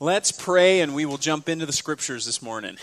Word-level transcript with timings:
Let's 0.00 0.32
pray 0.32 0.80
and 0.80 0.92
we 0.92 1.06
will 1.06 1.18
jump 1.18 1.48
into 1.48 1.66
the 1.66 1.72
scriptures 1.72 2.26
this 2.26 2.42
morning. 2.42 2.78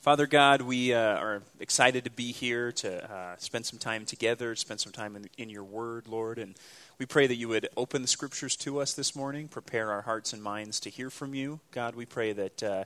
Father 0.00 0.26
God, 0.26 0.62
we 0.62 0.94
uh, 0.94 0.98
are 0.98 1.42
excited 1.60 2.04
to 2.04 2.10
be 2.10 2.32
here 2.32 2.72
to 2.72 3.12
uh, 3.12 3.36
spend 3.36 3.66
some 3.66 3.78
time 3.78 4.06
together, 4.06 4.56
spend 4.56 4.80
some 4.80 4.92
time 4.92 5.14
in, 5.14 5.28
in, 5.36 5.50
your 5.50 5.62
word, 5.62 6.08
Lord. 6.08 6.38
And 6.38 6.56
we 6.98 7.04
pray 7.04 7.26
that 7.26 7.34
you 7.34 7.48
would 7.48 7.68
open 7.76 8.00
the 8.00 8.08
scriptures 8.08 8.56
to 8.56 8.80
us 8.80 8.94
this 8.94 9.14
morning, 9.14 9.46
prepare 9.46 9.92
our 9.92 10.00
hearts 10.00 10.32
and 10.32 10.42
minds 10.42 10.80
to 10.80 10.90
hear 10.90 11.10
from 11.10 11.34
you. 11.34 11.60
God, 11.70 11.94
we 11.94 12.06
pray 12.06 12.32
that, 12.32 12.62
uh, 12.62 12.84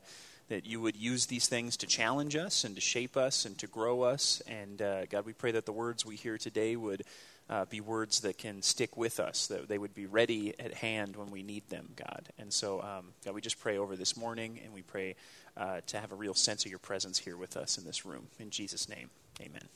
that 0.48 0.66
you 0.66 0.80
would 0.80 0.96
use 0.96 1.26
these 1.26 1.46
things 1.46 1.76
to 1.76 1.86
challenge 1.86 2.34
us 2.34 2.64
and 2.64 2.74
to 2.74 2.80
shape 2.80 3.16
us 3.16 3.44
and 3.44 3.56
to 3.58 3.68
grow 3.68 4.02
us. 4.02 4.42
And 4.48 4.82
uh, 4.82 5.06
God, 5.06 5.24
we 5.24 5.34
pray 5.34 5.52
that 5.52 5.66
the 5.66 5.72
words 5.72 6.04
we 6.04 6.16
hear 6.16 6.36
today 6.36 6.74
would 6.74 7.04
uh, 7.50 7.64
be 7.66 7.80
words 7.80 8.20
that 8.20 8.38
can 8.38 8.62
stick 8.62 8.96
with 8.96 9.20
us, 9.20 9.46
that 9.48 9.68
they 9.68 9.78
would 9.78 9.94
be 9.94 10.06
ready 10.06 10.54
at 10.58 10.74
hand 10.74 11.16
when 11.16 11.30
we 11.30 11.42
need 11.42 11.68
them, 11.68 11.90
God. 11.96 12.28
And 12.38 12.52
so, 12.52 12.80
um, 12.80 13.12
God, 13.24 13.34
we 13.34 13.40
just 13.40 13.60
pray 13.60 13.76
over 13.76 13.96
this 13.96 14.16
morning, 14.16 14.58
and 14.64 14.72
we 14.72 14.82
pray 14.82 15.14
uh, 15.56 15.80
to 15.88 16.00
have 16.00 16.12
a 16.12 16.14
real 16.14 16.34
sense 16.34 16.64
of 16.64 16.70
your 16.70 16.78
presence 16.78 17.18
here 17.18 17.36
with 17.36 17.56
us 17.56 17.78
in 17.78 17.84
this 17.84 18.06
room. 18.06 18.26
In 18.38 18.50
Jesus' 18.50 18.88
name, 18.88 19.10
amen. 19.40 19.68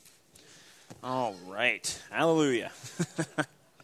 All 1.03 1.37
right. 1.47 2.03
Hallelujah. 2.11 2.73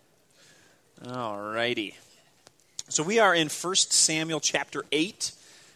All 1.07 1.39
righty. 1.39 1.97
So 2.89 3.03
we 3.03 3.19
are 3.19 3.35
in 3.35 3.49
1 3.49 3.75
Samuel 3.77 4.41
chapter 4.41 4.85
8. 4.91 5.33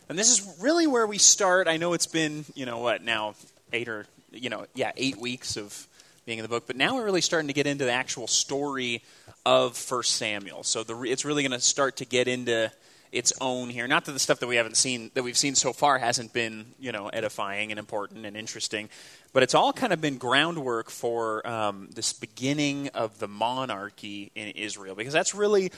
And 0.08 0.18
this 0.18 0.30
is 0.30 0.56
really 0.60 0.86
where 0.86 1.06
we 1.06 1.18
start. 1.18 1.68
I 1.68 1.76
know 1.76 1.92
it's 1.92 2.06
been, 2.06 2.46
you 2.54 2.64
know, 2.64 2.78
what, 2.78 3.04
now, 3.04 3.34
eight 3.72 3.88
or, 3.88 4.06
you 4.32 4.48
know, 4.48 4.66
yeah, 4.74 4.92
eight 4.96 5.18
weeks 5.18 5.56
of 5.56 5.86
being 6.28 6.38
in 6.38 6.42
the 6.42 6.48
book. 6.48 6.66
But 6.66 6.76
now 6.76 6.94
we're 6.94 7.06
really 7.06 7.22
starting 7.22 7.48
to 7.48 7.54
get 7.54 7.66
into 7.66 7.86
the 7.86 7.90
actual 7.90 8.26
story 8.26 9.02
of 9.46 9.78
First 9.78 10.16
Samuel. 10.16 10.62
So 10.62 10.84
the, 10.84 11.00
it's 11.04 11.24
really 11.24 11.42
going 11.42 11.52
to 11.52 11.60
start 11.60 11.96
to 11.96 12.04
get 12.04 12.28
into 12.28 12.70
its 13.10 13.32
own 13.40 13.70
here. 13.70 13.88
Not 13.88 14.04
that 14.04 14.12
the 14.12 14.18
stuff 14.18 14.38
that 14.40 14.46
we 14.46 14.56
haven't 14.56 14.76
seen 14.76 15.10
that 15.14 15.22
we've 15.22 15.38
seen 15.38 15.54
so 15.54 15.72
far 15.72 15.96
hasn't 15.96 16.34
been 16.34 16.66
you 16.78 16.92
know 16.92 17.08
edifying 17.08 17.70
and 17.70 17.78
important 17.78 18.26
and 18.26 18.36
interesting, 18.36 18.90
but 19.32 19.42
it's 19.42 19.54
all 19.54 19.72
kind 19.72 19.90
of 19.90 20.02
been 20.02 20.18
groundwork 20.18 20.90
for 20.90 21.46
um, 21.48 21.88
this 21.94 22.12
beginning 22.12 22.88
of 22.88 23.18
the 23.18 23.28
monarchy 23.28 24.30
in 24.34 24.48
Israel 24.48 24.94
because 24.94 25.14
that's 25.14 25.34
really 25.34 25.72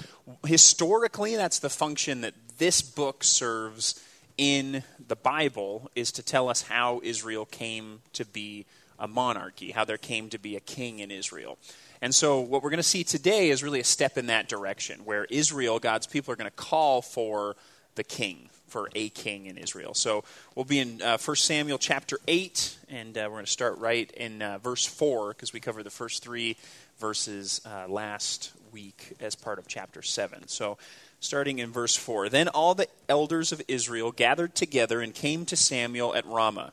historically 0.44 1.36
that's 1.36 1.60
the 1.60 1.70
function 1.70 2.22
that 2.22 2.34
this 2.58 2.82
book 2.82 3.22
serves 3.22 4.04
in 4.36 4.82
the 5.06 5.14
Bible 5.14 5.88
is 5.94 6.10
to 6.10 6.24
tell 6.24 6.48
us 6.48 6.62
how 6.62 7.00
Israel 7.04 7.44
came 7.44 8.00
to 8.14 8.24
be 8.24 8.66
a 9.00 9.08
monarchy, 9.08 9.72
how 9.72 9.84
there 9.84 9.98
came 9.98 10.28
to 10.30 10.38
be 10.38 10.54
a 10.54 10.60
king 10.60 11.00
in 11.00 11.10
Israel. 11.10 11.58
And 12.02 12.14
so, 12.14 12.40
what 12.40 12.62
we're 12.62 12.70
going 12.70 12.78
to 12.78 12.82
see 12.82 13.04
today 13.04 13.50
is 13.50 13.62
really 13.62 13.80
a 13.80 13.84
step 13.84 14.16
in 14.16 14.26
that 14.26 14.48
direction, 14.48 15.04
where 15.04 15.24
Israel, 15.26 15.78
God's 15.78 16.06
people, 16.06 16.32
are 16.32 16.36
going 16.36 16.50
to 16.50 16.56
call 16.56 17.02
for 17.02 17.56
the 17.94 18.04
king, 18.04 18.48
for 18.68 18.88
a 18.94 19.08
king 19.10 19.46
in 19.46 19.58
Israel. 19.58 19.92
So, 19.94 20.24
we'll 20.54 20.64
be 20.64 20.78
in 20.78 21.02
uh, 21.02 21.18
1 21.18 21.36
Samuel 21.36 21.78
chapter 21.78 22.18
8, 22.26 22.78
and 22.88 23.18
uh, 23.18 23.22
we're 23.24 23.36
going 23.36 23.44
to 23.44 23.50
start 23.50 23.78
right 23.78 24.10
in 24.12 24.40
uh, 24.40 24.58
verse 24.58 24.86
4, 24.86 25.30
because 25.30 25.52
we 25.52 25.60
covered 25.60 25.82
the 25.82 25.90
first 25.90 26.22
three 26.22 26.56
verses 26.98 27.60
uh, 27.66 27.86
last 27.88 28.52
week 28.72 29.12
as 29.20 29.34
part 29.34 29.58
of 29.58 29.66
chapter 29.66 30.00
7. 30.00 30.48
So, 30.48 30.78
starting 31.20 31.58
in 31.58 31.70
verse 31.70 31.96
4 31.96 32.30
Then 32.30 32.48
all 32.48 32.74
the 32.74 32.88
elders 33.10 33.52
of 33.52 33.60
Israel 33.68 34.10
gathered 34.10 34.54
together 34.54 35.00
and 35.00 35.14
came 35.14 35.44
to 35.46 35.56
Samuel 35.56 36.14
at 36.14 36.26
Ramah 36.26 36.72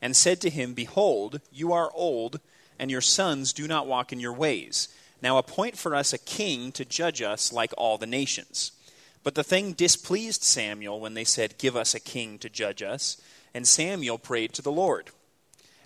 and 0.00 0.16
said 0.16 0.40
to 0.40 0.50
him, 0.50 0.74
Behold, 0.74 1.40
you 1.52 1.72
are 1.72 1.90
old, 1.94 2.40
and 2.78 2.90
your 2.90 3.00
sons 3.00 3.52
do 3.52 3.66
not 3.66 3.86
walk 3.86 4.12
in 4.12 4.20
your 4.20 4.32
ways. 4.32 4.88
Now 5.22 5.38
appoint 5.38 5.76
for 5.76 5.94
us 5.94 6.12
a 6.12 6.18
king 6.18 6.72
to 6.72 6.84
judge 6.84 7.22
us 7.22 7.52
like 7.52 7.72
all 7.76 7.98
the 7.98 8.06
nations. 8.06 8.72
But 9.24 9.34
the 9.34 9.44
thing 9.44 9.72
displeased 9.72 10.42
Samuel 10.42 11.00
when 11.00 11.14
they 11.14 11.24
said, 11.24 11.58
Give 11.58 11.76
us 11.76 11.94
a 11.94 12.00
king 12.00 12.38
to 12.38 12.48
judge 12.48 12.82
us. 12.82 13.20
And 13.52 13.66
Samuel 13.66 14.18
prayed 14.18 14.52
to 14.54 14.62
the 14.62 14.72
Lord. 14.72 15.10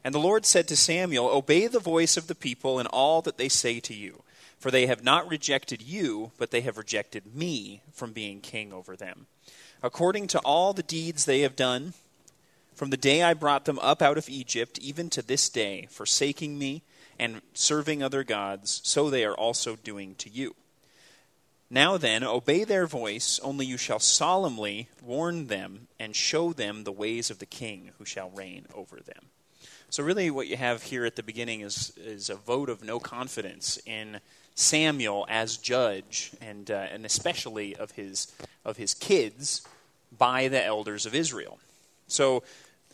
And 0.04 0.14
the 0.14 0.20
Lord 0.20 0.44
said 0.44 0.68
to 0.68 0.76
Samuel, 0.76 1.28
Obey 1.28 1.66
the 1.66 1.78
voice 1.78 2.16
of 2.16 2.26
the 2.26 2.34
people 2.34 2.78
in 2.78 2.86
all 2.88 3.22
that 3.22 3.38
they 3.38 3.48
say 3.48 3.80
to 3.80 3.94
you, 3.94 4.22
for 4.58 4.70
they 4.70 4.86
have 4.86 5.02
not 5.02 5.28
rejected 5.28 5.82
you, 5.82 6.32
but 6.38 6.50
they 6.50 6.60
have 6.60 6.76
rejected 6.76 7.34
me 7.34 7.82
from 7.92 8.12
being 8.12 8.40
king 8.40 8.72
over 8.72 8.96
them. 8.96 9.26
According 9.82 10.28
to 10.28 10.38
all 10.40 10.72
the 10.72 10.82
deeds 10.82 11.24
they 11.24 11.40
have 11.40 11.56
done, 11.56 11.94
from 12.82 12.90
the 12.90 12.96
day 12.96 13.22
I 13.22 13.32
brought 13.32 13.64
them 13.64 13.78
up 13.78 14.02
out 14.02 14.18
of 14.18 14.28
Egypt, 14.28 14.76
even 14.80 15.08
to 15.10 15.22
this 15.22 15.48
day, 15.48 15.86
forsaking 15.88 16.58
me 16.58 16.82
and 17.16 17.40
serving 17.54 18.02
other 18.02 18.24
gods, 18.24 18.80
so 18.82 19.08
they 19.08 19.24
are 19.24 19.36
also 19.36 19.76
doing 19.76 20.16
to 20.16 20.28
you. 20.28 20.56
Now 21.70 21.96
then, 21.96 22.24
obey 22.24 22.64
their 22.64 22.88
voice, 22.88 23.38
only 23.44 23.66
you 23.66 23.76
shall 23.76 24.00
solemnly 24.00 24.88
warn 25.00 25.46
them 25.46 25.86
and 26.00 26.16
show 26.16 26.52
them 26.52 26.82
the 26.82 26.90
ways 26.90 27.30
of 27.30 27.38
the 27.38 27.46
king 27.46 27.92
who 27.98 28.04
shall 28.04 28.30
reign 28.30 28.66
over 28.74 28.96
them. 28.96 29.26
So, 29.88 30.02
really, 30.02 30.28
what 30.32 30.48
you 30.48 30.56
have 30.56 30.82
here 30.82 31.04
at 31.04 31.14
the 31.14 31.22
beginning 31.22 31.60
is, 31.60 31.92
is 31.96 32.30
a 32.30 32.34
vote 32.34 32.68
of 32.68 32.82
no 32.82 32.98
confidence 32.98 33.78
in 33.86 34.18
Samuel 34.56 35.24
as 35.28 35.56
judge, 35.56 36.32
and, 36.40 36.68
uh, 36.68 36.86
and 36.90 37.06
especially 37.06 37.76
of 37.76 37.92
his, 37.92 38.26
of 38.64 38.76
his 38.76 38.92
kids 38.92 39.62
by 40.18 40.48
the 40.48 40.64
elders 40.64 41.06
of 41.06 41.14
Israel. 41.14 41.60
So, 42.08 42.42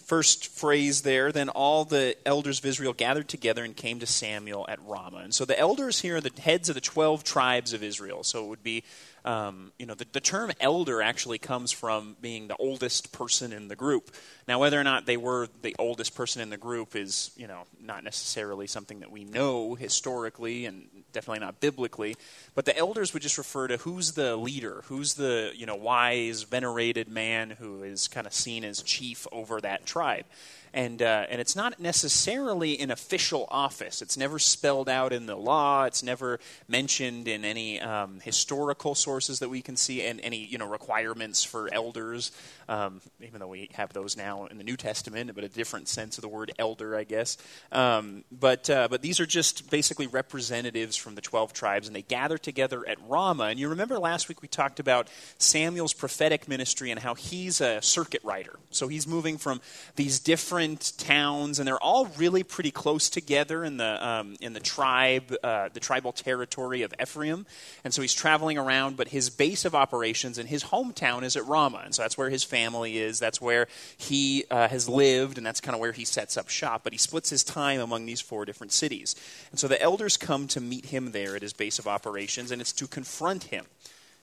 first 0.08 0.48
phrase 0.48 1.02
there, 1.02 1.30
then 1.30 1.50
all 1.50 1.84
the 1.84 2.16
elders 2.24 2.58
of 2.58 2.64
Israel 2.64 2.94
gathered 2.94 3.28
together 3.28 3.62
and 3.62 3.76
came 3.76 4.00
to 4.00 4.06
Samuel 4.06 4.64
at 4.66 4.78
Ramah. 4.86 5.18
And 5.18 5.34
so 5.34 5.44
the 5.44 5.58
elders 5.58 6.00
here 6.00 6.16
are 6.16 6.20
the 6.22 6.32
heads 6.40 6.70
of 6.70 6.74
the 6.74 6.80
12 6.80 7.24
tribes 7.24 7.74
of 7.74 7.82
Israel. 7.82 8.24
So 8.24 8.46
it 8.46 8.48
would 8.48 8.62
be, 8.62 8.84
um, 9.28 9.72
you 9.78 9.84
know, 9.84 9.92
the, 9.92 10.06
the 10.10 10.20
term 10.20 10.50
elder 10.58 11.02
actually 11.02 11.36
comes 11.36 11.70
from 11.70 12.16
being 12.22 12.48
the 12.48 12.56
oldest 12.56 13.12
person 13.12 13.52
in 13.52 13.68
the 13.68 13.76
group. 13.76 14.10
Now, 14.48 14.58
whether 14.58 14.80
or 14.80 14.84
not 14.84 15.04
they 15.04 15.18
were 15.18 15.48
the 15.60 15.76
oldest 15.78 16.14
person 16.14 16.40
in 16.40 16.48
the 16.48 16.56
group 16.56 16.96
is, 16.96 17.30
you 17.36 17.46
know, 17.46 17.64
not 17.78 18.04
necessarily 18.04 18.66
something 18.66 19.00
that 19.00 19.12
we 19.12 19.24
know 19.24 19.74
historically 19.74 20.64
and 20.64 20.88
definitely 21.12 21.40
not 21.40 21.60
biblically. 21.60 22.16
But 22.54 22.64
the 22.64 22.74
elders 22.74 23.12
would 23.12 23.22
just 23.22 23.36
refer 23.36 23.68
to 23.68 23.76
who's 23.76 24.12
the 24.12 24.34
leader, 24.34 24.80
who's 24.86 25.12
the, 25.12 25.52
you 25.54 25.66
know, 25.66 25.76
wise, 25.76 26.44
venerated 26.44 27.08
man 27.08 27.50
who 27.50 27.82
is 27.82 28.08
kind 28.08 28.26
of 28.26 28.32
seen 28.32 28.64
as 28.64 28.80
chief 28.80 29.26
over 29.30 29.60
that 29.60 29.84
tribe 29.84 30.24
and 30.72 31.02
uh, 31.02 31.26
and 31.28 31.40
it's 31.40 31.56
not 31.56 31.80
necessarily 31.80 32.78
an 32.78 32.90
official 32.90 33.46
office. 33.50 34.02
It's 34.02 34.16
never 34.16 34.38
spelled 34.38 34.88
out 34.88 35.12
in 35.12 35.26
the 35.26 35.36
law. 35.36 35.84
It's 35.84 36.02
never 36.02 36.40
mentioned 36.68 37.28
in 37.28 37.44
any 37.44 37.80
um, 37.80 38.20
historical 38.20 38.94
sources 38.94 39.38
that 39.40 39.48
we 39.48 39.62
can 39.62 39.76
see, 39.76 40.02
and 40.02 40.20
any 40.20 40.38
you 40.44 40.58
know 40.58 40.68
requirements 40.68 41.44
for 41.44 41.72
elders. 41.72 42.32
Um, 42.68 43.00
even 43.20 43.40
though 43.40 43.48
we 43.48 43.70
have 43.74 43.92
those 43.92 44.16
now 44.16 44.46
in 44.46 44.58
the 44.58 44.64
New 44.64 44.76
Testament, 44.76 45.34
but 45.34 45.44
a 45.44 45.48
different 45.48 45.88
sense 45.88 46.18
of 46.18 46.22
the 46.22 46.28
word 46.28 46.52
elder, 46.58 46.96
I 46.96 47.04
guess. 47.04 47.36
Um, 47.72 48.24
but 48.30 48.68
uh, 48.70 48.88
but 48.88 49.02
these 49.02 49.20
are 49.20 49.26
just 49.26 49.70
basically 49.70 50.06
representatives 50.06 50.96
from 50.96 51.14
the 51.14 51.20
twelve 51.20 51.52
tribes, 51.52 51.86
and 51.86 51.96
they 51.96 52.02
gather 52.02 52.38
together 52.38 52.88
at 52.88 52.98
Ramah. 53.08 53.44
And 53.44 53.58
you 53.58 53.68
remember 53.68 53.98
last 53.98 54.28
week 54.28 54.42
we 54.42 54.48
talked 54.48 54.80
about 54.80 55.08
Samuel's 55.38 55.92
prophetic 55.92 56.48
ministry 56.48 56.90
and 56.90 57.00
how 57.00 57.14
he's 57.14 57.60
a 57.60 57.80
circuit 57.82 58.22
rider. 58.24 58.58
So 58.70 58.88
he's 58.88 59.06
moving 59.06 59.38
from 59.38 59.60
these 59.96 60.18
different 60.18 60.58
different 60.58 60.92
towns, 60.98 61.58
and 61.58 61.66
they're 61.66 61.82
all 61.82 62.06
really 62.16 62.42
pretty 62.42 62.70
close 62.70 63.10
together 63.10 63.64
in 63.64 63.76
the 63.76 64.08
um, 64.08 64.36
in 64.40 64.52
the 64.52 64.60
tribe, 64.60 65.34
uh, 65.42 65.68
the 65.72 65.80
tribal 65.80 66.12
territory 66.12 66.82
of 66.82 66.94
Ephraim. 67.00 67.46
And 67.84 67.92
so 67.92 68.02
he's 68.02 68.14
traveling 68.14 68.56
around, 68.58 68.96
but 68.96 69.08
his 69.08 69.30
base 69.30 69.64
of 69.64 69.74
operations 69.74 70.38
and 70.38 70.48
his 70.48 70.64
hometown 70.64 71.22
is 71.22 71.36
at 71.36 71.46
Ramah, 71.46 71.82
and 71.84 71.94
so 71.94 72.02
that's 72.02 72.16
where 72.16 72.30
his 72.30 72.44
family 72.44 72.57
is. 72.64 73.18
That's 73.18 73.40
where 73.40 73.68
he 73.96 74.44
uh, 74.50 74.68
has 74.68 74.88
lived, 74.88 75.38
and 75.38 75.46
that's 75.46 75.60
kind 75.60 75.74
of 75.74 75.80
where 75.80 75.92
he 75.92 76.04
sets 76.04 76.36
up 76.36 76.48
shop. 76.48 76.82
But 76.84 76.92
he 76.92 76.98
splits 76.98 77.30
his 77.30 77.44
time 77.44 77.80
among 77.80 78.06
these 78.06 78.20
four 78.20 78.44
different 78.44 78.72
cities, 78.72 79.16
and 79.50 79.58
so 79.58 79.68
the 79.68 79.80
elders 79.80 80.16
come 80.16 80.48
to 80.48 80.60
meet 80.60 80.86
him 80.86 81.12
there 81.12 81.36
at 81.36 81.42
his 81.42 81.52
base 81.52 81.78
of 81.78 81.86
operations, 81.86 82.50
and 82.50 82.60
it's 82.60 82.72
to 82.72 82.86
confront 82.86 83.44
him. 83.44 83.66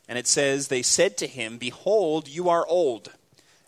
And 0.08 0.18
it 0.18 0.28
says, 0.28 0.68
They 0.68 0.82
said 0.82 1.18
to 1.18 1.28
him, 1.28 1.58
Behold, 1.58 2.28
you 2.28 2.50
are 2.50 2.66
old 2.68 3.12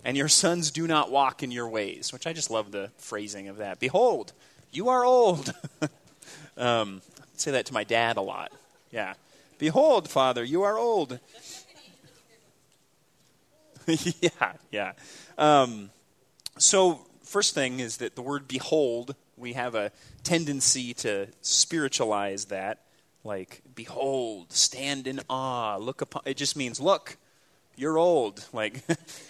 and 0.07 0.15
your 0.15 0.29
sons 0.29 0.71
do 0.71 0.87
not 0.87 1.11
walk 1.11 1.43
in 1.43 1.51
your 1.51 1.67
ways, 1.67 2.13
which 2.13 2.25
I 2.25 2.31
just 2.31 2.49
love 2.49 2.71
the 2.71 2.91
phrasing 2.97 3.49
of 3.49 3.57
that. 3.57 3.79
Behold, 3.79 4.31
you 4.71 4.87
are 4.87 5.03
old. 5.03 5.53
um, 6.57 7.01
I 7.19 7.23
say 7.35 7.51
that 7.51 7.65
to 7.67 7.73
my 7.73 7.83
dad 7.83 8.15
a 8.15 8.21
lot. 8.21 8.53
Yeah. 8.89 9.15
Behold, 9.59 10.09
Father, 10.09 10.45
you 10.45 10.63
are 10.63 10.77
old. 10.77 11.19
yeah, 14.21 14.53
yeah. 14.69 14.91
Um, 15.37 15.89
so, 16.57 17.05
first 17.23 17.53
thing 17.53 17.79
is 17.79 17.97
that 17.97 18.15
the 18.15 18.21
word 18.21 18.47
behold, 18.47 19.15
we 19.37 19.53
have 19.53 19.75
a 19.75 19.91
tendency 20.23 20.93
to 20.95 21.27
spiritualize 21.41 22.45
that. 22.45 22.81
Like, 23.23 23.61
behold, 23.75 24.51
stand 24.51 25.07
in 25.07 25.21
awe, 25.29 25.77
look 25.77 26.01
upon. 26.01 26.23
It 26.25 26.35
just 26.37 26.57
means, 26.57 26.81
look, 26.81 27.17
you're 27.75 27.97
old. 27.97 28.45
Like, 28.51 28.83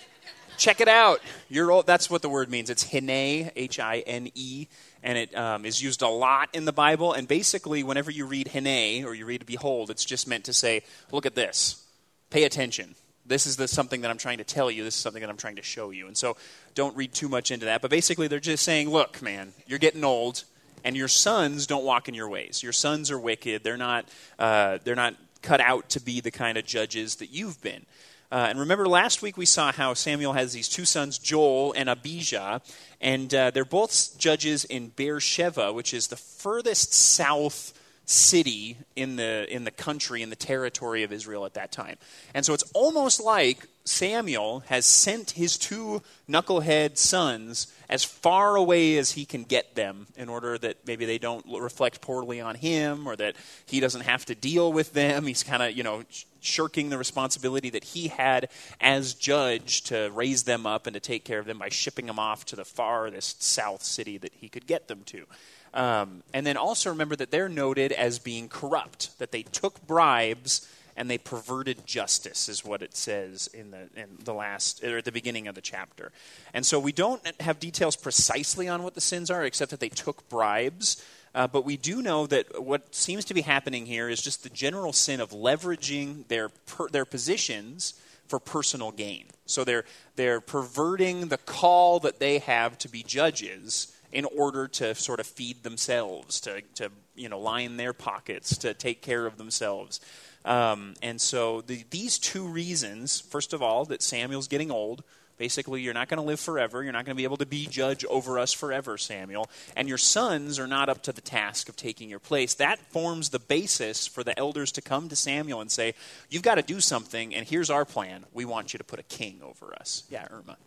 check 0.58 0.82
it 0.82 0.88
out. 0.88 1.22
You're 1.50 1.72
old. 1.72 1.86
That's 1.86 2.10
what 2.10 2.24
the 2.24 2.30
word 2.30 2.50
means. 2.50 2.72
It's 2.72 2.92
hine, 2.92 3.10
H 3.56 3.80
I 3.80 4.00
N 4.08 4.32
E, 4.34 4.68
and 5.04 5.20
it 5.20 5.36
um, 5.38 5.66
is 5.66 5.82
used 5.84 6.02
a 6.02 6.08
lot 6.08 6.50
in 6.54 6.66
the 6.66 6.74
Bible. 6.74 7.14
And 7.14 7.28
basically, 7.28 7.84
whenever 7.84 8.10
you 8.10 8.26
read 8.26 8.48
hine 8.48 9.06
or 9.06 9.14
you 9.14 9.26
read 9.26 9.46
behold, 9.46 9.92
it's 9.92 10.06
just 10.06 10.28
meant 10.28 10.46
to 10.46 10.54
say, 10.54 10.82
look 11.12 11.28
at 11.28 11.36
this, 11.36 11.86
pay 12.32 12.44
attention, 12.44 12.96
This 13.28 13.46
is 13.46 13.58
the 13.58 13.68
something 13.68 14.02
that 14.02 14.12
I'm 14.12 14.18
trying 14.18 14.38
to 14.38 14.44
tell 14.44 14.72
you. 14.72 14.84
This 14.84 14.96
is 14.96 15.02
something 15.02 15.22
that 15.22 15.30
I'm 15.30 15.38
trying 15.38 15.58
to 15.58 15.62
show 15.62 15.90
you. 15.90 16.08
And 16.08 16.18
so 16.18 16.38
don't 16.76 16.96
read 16.96 17.14
too 17.14 17.28
much 17.28 17.52
into 17.52 17.66
that. 17.66 17.82
But 17.82 17.92
basically, 17.92 18.28
they're 18.28 18.40
just 18.40 18.64
saying, 18.64 18.90
look, 18.90 19.22
man, 19.22 19.54
you're 19.66 19.80
getting 19.80 20.04
old, 20.04 20.44
and 20.84 20.96
your 20.96 21.08
sons 21.08 21.68
don't 21.68 21.84
walk 21.84 22.08
in 22.08 22.14
your 22.14 22.30
ways. 22.30 22.64
Your 22.64 22.74
sons 22.74 23.12
are 23.12 23.20
wicked. 23.20 23.64
They're 23.64 23.78
not, 23.78 24.06
uh, 24.40 24.80
they're 24.84 24.96
not 24.96 25.16
cut 25.42 25.60
out 25.62 25.90
to 25.90 26.02
be 26.02 26.22
the 26.22 26.32
kind 26.32 26.58
of 26.58 26.66
judges 26.66 27.16
that 27.16 27.30
you've 27.30 27.62
been. 27.62 27.86
Uh, 28.30 28.48
and 28.50 28.60
remember, 28.60 28.88
last 28.88 29.22
week 29.22 29.38
we 29.38 29.46
saw 29.46 29.72
how 29.72 29.94
Samuel 29.94 30.34
has 30.34 30.52
these 30.52 30.68
two 30.68 30.84
sons, 30.84 31.18
Joel 31.18 31.74
and 31.78 31.90
Abijah, 31.90 32.62
and 33.00 33.34
uh, 33.34 33.52
they're 33.52 33.64
both 33.64 34.18
judges 34.18 34.66
in 34.66 34.90
Beersheba, 34.90 35.72
which 35.72 35.94
is 35.94 36.08
the 36.08 36.18
furthest 36.18 36.94
south 36.94 37.74
city 38.08 38.78
in 38.96 39.18
the 39.18 39.46
in 39.54 39.66
the 39.66 39.72
country 39.72 40.22
in 40.22 40.30
the 40.30 40.36
territory 40.36 41.04
of 41.04 41.12
Israel 41.12 41.46
at 41.46 41.54
that 41.56 41.74
time. 41.74 41.98
And 42.34 42.46
so 42.46 42.54
it's 42.54 42.64
almost 42.74 43.22
like 43.22 43.68
Samuel 43.84 44.62
has 44.68 44.86
sent 44.86 45.32
his 45.32 45.58
two 45.58 46.02
knucklehead 46.28 46.98
sons 46.98 47.68
as 47.90 48.06
far 48.06 48.56
away 48.56 48.98
as 48.98 49.12
he 49.12 49.26
can 49.26 49.44
get 49.44 49.76
them 49.76 50.08
in 50.16 50.30
order 50.30 50.58
that 50.58 50.88
maybe 50.88 51.06
they 51.06 51.18
don't 51.18 51.46
reflect 51.60 52.00
poorly 52.00 52.40
on 52.40 52.56
him 52.56 53.08
or 53.08 53.18
that 53.18 53.36
he 53.66 53.82
doesn't 53.82 54.02
have 54.02 54.26
to 54.26 54.36
deal 54.36 54.72
with 54.72 54.94
them. 54.94 55.26
He's 55.26 55.44
kind 55.44 55.62
of, 55.62 55.72
you 55.76 55.84
know, 55.84 56.04
shirking 56.40 56.90
the 56.90 56.98
responsibility 56.98 57.70
that 57.72 57.84
he 57.84 58.08
had 58.08 58.50
as 58.80 59.14
judge 59.16 59.82
to 59.84 60.10
raise 60.14 60.44
them 60.44 60.66
up 60.66 60.88
and 60.88 60.94
to 60.94 61.02
take 61.02 61.26
care 61.26 61.40
of 61.40 61.46
them 61.46 61.60
by 61.60 61.68
shipping 61.68 62.06
them 62.06 62.20
off 62.20 62.46
to 62.46 62.56
the 62.56 62.66
farthest 62.66 63.44
south 63.44 63.84
city 63.84 64.18
that 64.18 64.34
he 64.34 64.48
could 64.48 64.66
get 64.66 64.88
them 64.88 65.02
to. 65.08 65.26
Um, 65.74 66.24
and 66.34 66.46
then 66.46 66.58
also 66.58 66.90
remember 66.90 67.16
that 67.16 67.32
they're 67.32 67.50
noted 67.50 67.92
as 67.92 68.20
being 68.20 68.50
corrupt, 68.50 69.18
that 69.20 69.32
they 69.32 69.44
took 69.44 69.86
bribes 69.86 70.68
and 70.96 71.10
they 71.10 71.20
perverted 71.20 71.86
justice, 71.86 72.50
is 72.50 72.66
what 72.66 72.82
it 72.82 72.96
says 72.96 73.48
in 73.54 73.70
the, 73.70 73.82
in 73.96 74.08
the 74.24 74.34
last, 74.34 74.84
or 74.84 74.98
at 74.98 75.06
the 75.06 75.12
beginning 75.12 75.48
of 75.48 75.54
the 75.54 75.62
chapter. 75.62 76.12
And 76.56 76.66
so 76.66 76.80
we 76.80 76.92
don't 76.92 77.22
have 77.40 77.60
details 77.60 77.96
precisely 77.96 78.68
on 78.68 78.82
what 78.82 78.96
the 78.96 79.02
sins 79.02 79.30
are, 79.30 79.46
except 79.46 79.70
that 79.70 79.80
they 79.80 79.90
took 79.90 80.28
bribes. 80.28 81.06
Uh, 81.36 81.48
but 81.48 81.66
we 81.66 81.78
do 81.78 82.02
know 82.02 82.26
that 82.26 82.64
what 82.64 82.96
seems 82.96 83.26
to 83.26 83.36
be 83.36 83.42
happening 83.42 83.86
here 83.86 84.10
is 84.10 84.20
just 84.24 84.42
the 84.42 84.50
general 84.50 84.92
sin 84.92 85.22
of 85.22 85.30
leveraging 85.30 86.28
their, 86.30 86.50
per, 86.50 86.90
their 86.90 87.06
positions 87.06 87.94
for 88.28 88.40
personal 88.40 88.92
gain. 88.92 89.26
So 89.46 89.64
they're, 89.64 89.86
they're 90.16 90.42
perverting 90.42 91.28
the 91.28 91.38
call 91.38 92.00
that 92.00 92.20
they 92.20 92.40
have 92.40 92.78
to 92.80 92.90
be 92.90 93.04
judges 93.04 93.96
in 94.12 94.26
order 94.26 94.68
to 94.68 94.96
sort 94.96 95.20
of 95.20 95.28
feed 95.28 95.64
themselves, 95.64 96.40
to, 96.42 96.62
to 96.76 96.90
you 97.16 97.30
know, 97.30 97.40
line 97.40 97.78
their 97.78 97.94
pockets, 97.94 98.58
to 98.58 98.74
take 98.74 99.02
care 99.02 99.26
of 99.26 99.38
themselves. 99.38 100.00
Um, 100.46 100.94
and 101.02 101.20
so 101.20 101.62
the, 101.62 101.84
these 101.90 102.18
two 102.18 102.48
reasons, 102.48 103.20
first 103.20 103.54
of 103.54 103.62
all, 103.62 103.86
that 103.86 104.02
Samuel's 104.02 104.48
getting 104.48 104.72
old. 104.72 105.04
Basically, 105.38 105.82
you're 105.82 105.94
not 105.94 106.10
going 106.10 106.18
to 106.18 106.26
live 106.26 106.40
forever. 106.40 106.82
You're 106.82 106.94
not 106.94 107.06
going 107.06 107.16
to 107.16 107.20
be 107.20 107.24
able 107.24 107.38
to 107.38 107.46
be 107.46 107.68
judge 107.68 108.04
over 108.06 108.40
us 108.40 108.54
forever, 108.54 108.98
Samuel. 108.98 109.48
And 109.76 109.88
your 109.88 110.00
sons 110.00 110.58
are 110.58 110.66
not 110.66 110.90
up 110.90 111.04
to 111.04 111.12
the 111.12 111.22
task 111.22 111.70
of 111.70 111.76
taking 111.76 112.10
your 112.10 112.20
place. 112.20 112.56
That 112.56 112.80
forms 112.92 113.30
the 113.30 113.38
basis 113.38 114.08
for 114.08 114.24
the 114.24 114.38
elders 114.40 114.72
to 114.72 114.82
come 114.82 115.10
to 115.10 115.16
Samuel 115.16 115.62
and 115.62 115.70
say, 115.70 115.94
You've 116.32 116.42
got 116.42 116.56
to 116.56 116.64
do 116.64 116.80
something, 116.80 117.36
and 117.36 117.46
here's 117.46 117.70
our 117.70 117.86
plan. 117.86 118.26
We 118.34 118.46
want 118.46 118.74
you 118.74 118.80
to 118.80 118.84
put 118.84 119.00
a 119.00 119.04
king 119.04 119.42
over 119.44 119.76
us. 119.80 120.06
Yeah, 120.10 120.26
Irma. 120.32 120.58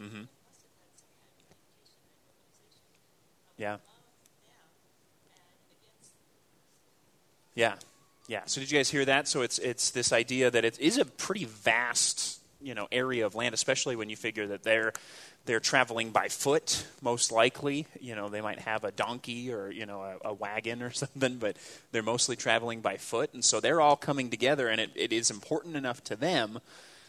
Mm-hmm. 0.00 0.22
Yeah. 3.58 3.76
Yeah. 7.54 7.74
Yeah. 8.26 8.42
So 8.46 8.60
did 8.60 8.70
you 8.70 8.78
guys 8.78 8.88
hear 8.88 9.04
that? 9.04 9.28
So 9.28 9.42
it's 9.42 9.58
it's 9.58 9.90
this 9.90 10.12
idea 10.12 10.50
that 10.50 10.64
it 10.64 10.78
is 10.80 10.96
a 10.96 11.04
pretty 11.04 11.44
vast, 11.44 12.40
you 12.62 12.74
know, 12.74 12.88
area 12.90 13.26
of 13.26 13.34
land, 13.34 13.54
especially 13.54 13.96
when 13.96 14.08
you 14.08 14.16
figure 14.16 14.46
that 14.46 14.62
they're 14.62 14.92
they're 15.44 15.60
traveling 15.60 16.10
by 16.10 16.28
foot, 16.28 16.86
most 17.02 17.32
likely. 17.32 17.86
You 18.00 18.14
know, 18.14 18.28
they 18.28 18.40
might 18.40 18.60
have 18.60 18.84
a 18.84 18.92
donkey 18.92 19.52
or, 19.52 19.70
you 19.70 19.84
know, 19.84 20.02
a, 20.02 20.28
a, 20.28 20.32
wagon 20.32 20.82
or 20.82 20.90
something, 20.90 21.38
but 21.38 21.56
they're 21.92 22.02
mostly 22.02 22.36
traveling 22.36 22.80
by 22.80 22.98
foot. 22.98 23.34
And 23.34 23.44
so 23.44 23.58
they're 23.60 23.80
all 23.80 23.96
coming 23.96 24.30
together, 24.30 24.68
and 24.68 24.80
it, 24.80 24.90
it 24.94 25.12
is 25.12 25.30
important 25.30 25.76
enough 25.76 26.04
to 26.04 26.16
them 26.16 26.60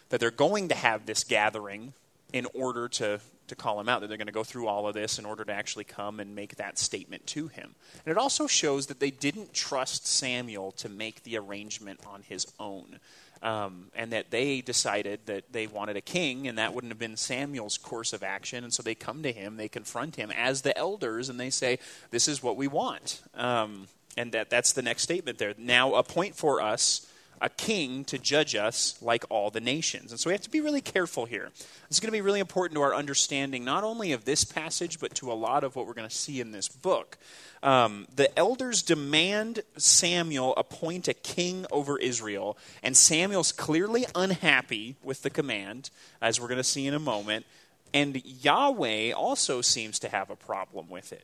that 0.09 0.19
they're 0.19 0.31
going 0.31 0.69
to 0.69 0.75
have 0.75 1.05
this 1.05 1.23
gathering 1.23 1.93
in 2.33 2.47
order 2.53 2.87
to, 2.87 3.19
to 3.47 3.55
call 3.55 3.79
him 3.79 3.89
out, 3.89 4.01
that 4.01 4.07
they're 4.07 4.17
going 4.17 4.27
to 4.27 4.33
go 4.33 4.43
through 4.43 4.67
all 4.67 4.87
of 4.87 4.93
this 4.93 5.19
in 5.19 5.25
order 5.25 5.43
to 5.43 5.51
actually 5.51 5.83
come 5.83 6.19
and 6.19 6.35
make 6.35 6.55
that 6.55 6.77
statement 6.77 7.25
to 7.27 7.47
him. 7.47 7.75
And 8.05 8.11
it 8.11 8.17
also 8.17 8.47
shows 8.47 8.87
that 8.87 8.99
they 8.99 9.11
didn't 9.11 9.53
trust 9.53 10.07
Samuel 10.07 10.71
to 10.73 10.89
make 10.89 11.23
the 11.23 11.37
arrangement 11.37 11.99
on 12.05 12.23
his 12.23 12.47
own. 12.59 12.99
Um, 13.43 13.87
and 13.95 14.11
that 14.11 14.29
they 14.29 14.61
decided 14.61 15.21
that 15.25 15.51
they 15.51 15.65
wanted 15.65 15.97
a 15.97 16.01
king, 16.01 16.47
and 16.47 16.59
that 16.59 16.75
wouldn't 16.75 16.91
have 16.91 16.99
been 16.99 17.17
Samuel's 17.17 17.79
course 17.79 18.13
of 18.13 18.21
action. 18.21 18.63
And 18.63 18.71
so 18.71 18.83
they 18.83 18.93
come 18.93 19.23
to 19.23 19.31
him, 19.31 19.57
they 19.57 19.67
confront 19.67 20.15
him 20.15 20.29
as 20.29 20.61
the 20.61 20.77
elders, 20.77 21.27
and 21.27 21.39
they 21.39 21.49
say, 21.49 21.79
This 22.11 22.27
is 22.27 22.43
what 22.43 22.55
we 22.55 22.67
want. 22.67 23.23
Um, 23.33 23.87
and 24.15 24.31
that, 24.33 24.51
that's 24.51 24.73
the 24.73 24.83
next 24.83 25.01
statement 25.01 25.39
there. 25.39 25.55
Now 25.57 25.95
appoint 25.95 26.35
for 26.35 26.61
us 26.61 27.07
a 27.41 27.49
king 27.49 28.05
to 28.05 28.19
judge 28.19 28.55
us 28.55 28.95
like 29.01 29.25
all 29.29 29.49
the 29.49 29.59
nations. 29.59 30.11
And 30.11 30.19
so 30.19 30.29
we 30.29 30.33
have 30.33 30.43
to 30.43 30.49
be 30.49 30.61
really 30.61 30.81
careful 30.81 31.25
here. 31.25 31.49
This 31.55 31.97
is 31.97 31.99
going 31.99 32.09
to 32.09 32.11
be 32.11 32.21
really 32.21 32.39
important 32.39 32.75
to 32.75 32.81
our 32.81 32.93
understanding, 32.93 33.65
not 33.65 33.83
only 33.83 34.11
of 34.11 34.25
this 34.25 34.43
passage, 34.43 34.99
but 34.99 35.15
to 35.15 35.31
a 35.31 35.33
lot 35.33 35.63
of 35.63 35.75
what 35.75 35.87
we're 35.87 35.93
going 35.93 36.07
to 36.07 36.15
see 36.15 36.39
in 36.39 36.51
this 36.51 36.69
book. 36.69 37.17
Um, 37.63 38.07
the 38.15 38.37
elders 38.37 38.83
demand 38.83 39.61
Samuel 39.77 40.55
appoint 40.55 41.07
a 41.07 41.13
king 41.13 41.65
over 41.71 41.97
Israel, 41.97 42.57
and 42.83 42.95
Samuel's 42.95 43.51
clearly 43.51 44.05
unhappy 44.15 44.95
with 45.03 45.23
the 45.23 45.29
command, 45.29 45.89
as 46.21 46.39
we're 46.39 46.47
going 46.47 46.57
to 46.57 46.63
see 46.63 46.85
in 46.85 46.93
a 46.93 46.99
moment. 46.99 47.45
And 47.93 48.23
Yahweh 48.23 49.11
also 49.11 49.61
seems 49.61 49.99
to 49.99 50.09
have 50.09 50.29
a 50.29 50.35
problem 50.35 50.89
with 50.89 51.11
it. 51.11 51.23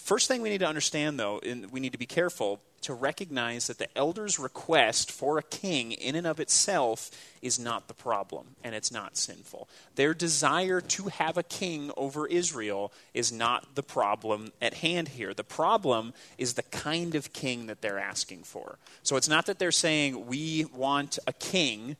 First 0.00 0.28
thing 0.28 0.42
we 0.42 0.48
need 0.48 0.58
to 0.58 0.66
understand, 0.66 1.20
though, 1.20 1.38
and 1.38 1.70
we 1.70 1.78
need 1.78 1.92
to 1.92 1.98
be 1.98 2.06
careful 2.06 2.60
to 2.82 2.94
recognize 2.94 3.66
that 3.66 3.78
the 3.78 3.96
elder's 3.96 4.38
request 4.38 5.12
for 5.12 5.38
a 5.38 5.42
king, 5.42 5.92
in 5.92 6.16
and 6.16 6.26
of 6.26 6.40
itself, 6.40 7.10
is 7.42 7.58
not 7.58 7.86
the 7.86 7.94
problem, 7.94 8.56
and 8.64 8.74
it's 8.74 8.90
not 8.90 9.16
sinful. 9.16 9.68
Their 9.96 10.14
desire 10.14 10.80
to 10.80 11.08
have 11.08 11.36
a 11.36 11.42
king 11.42 11.90
over 11.96 12.26
Israel 12.26 12.92
is 13.12 13.30
not 13.30 13.74
the 13.74 13.82
problem 13.82 14.52
at 14.62 14.74
hand 14.74 15.08
here. 15.08 15.34
The 15.34 15.44
problem 15.44 16.14
is 16.38 16.54
the 16.54 16.62
kind 16.62 17.14
of 17.14 17.32
king 17.32 17.66
that 17.66 17.82
they're 17.82 17.98
asking 17.98 18.44
for. 18.44 18.78
So 19.02 19.16
it's 19.16 19.28
not 19.28 19.46
that 19.46 19.58
they're 19.58 19.70
saying, 19.70 20.26
we 20.26 20.64
want 20.74 21.18
a 21.26 21.32
king 21.34 21.96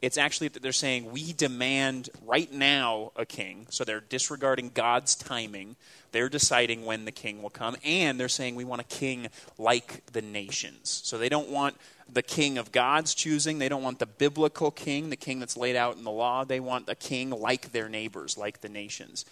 it's 0.00 0.18
actually 0.18 0.48
that 0.48 0.62
they're 0.62 0.72
saying 0.72 1.10
we 1.10 1.32
demand 1.32 2.10
right 2.24 2.52
now 2.52 3.10
a 3.16 3.26
king. 3.26 3.66
So 3.70 3.84
they're 3.84 4.00
disregarding 4.00 4.70
God's 4.72 5.16
timing. 5.16 5.76
They're 6.12 6.28
deciding 6.28 6.84
when 6.84 7.04
the 7.04 7.12
king 7.12 7.42
will 7.42 7.50
come. 7.50 7.76
And 7.84 8.18
they're 8.18 8.28
saying 8.28 8.54
we 8.54 8.64
want 8.64 8.80
a 8.80 8.84
king 8.84 9.28
like 9.58 10.06
the 10.12 10.22
nations. 10.22 11.00
So 11.04 11.18
they 11.18 11.28
don't 11.28 11.50
want 11.50 11.76
the 12.12 12.22
king 12.22 12.58
of 12.58 12.72
God's 12.72 13.14
choosing. 13.14 13.58
They 13.58 13.68
don't 13.68 13.82
want 13.82 13.98
the 13.98 14.06
biblical 14.06 14.70
king, 14.70 15.10
the 15.10 15.16
king 15.16 15.40
that's 15.40 15.56
laid 15.56 15.76
out 15.76 15.96
in 15.96 16.04
the 16.04 16.10
law. 16.10 16.44
They 16.44 16.60
want 16.60 16.88
a 16.88 16.94
king 16.94 17.30
like 17.30 17.72
their 17.72 17.88
neighbors, 17.88 18.38
like 18.38 18.60
the 18.60 18.68
nations. 18.68 19.24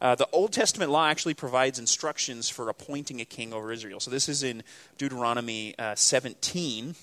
Uh, 0.00 0.16
the 0.16 0.28
Old 0.32 0.52
Testament 0.52 0.90
law 0.90 1.06
actually 1.06 1.34
provides 1.34 1.78
instructions 1.78 2.48
for 2.48 2.68
appointing 2.68 3.20
a 3.20 3.24
king 3.24 3.52
over 3.52 3.70
Israel. 3.70 4.00
So 4.00 4.10
this 4.10 4.28
is 4.28 4.42
in 4.42 4.64
Deuteronomy 4.98 5.78
uh, 5.78 5.94
17 5.94 6.96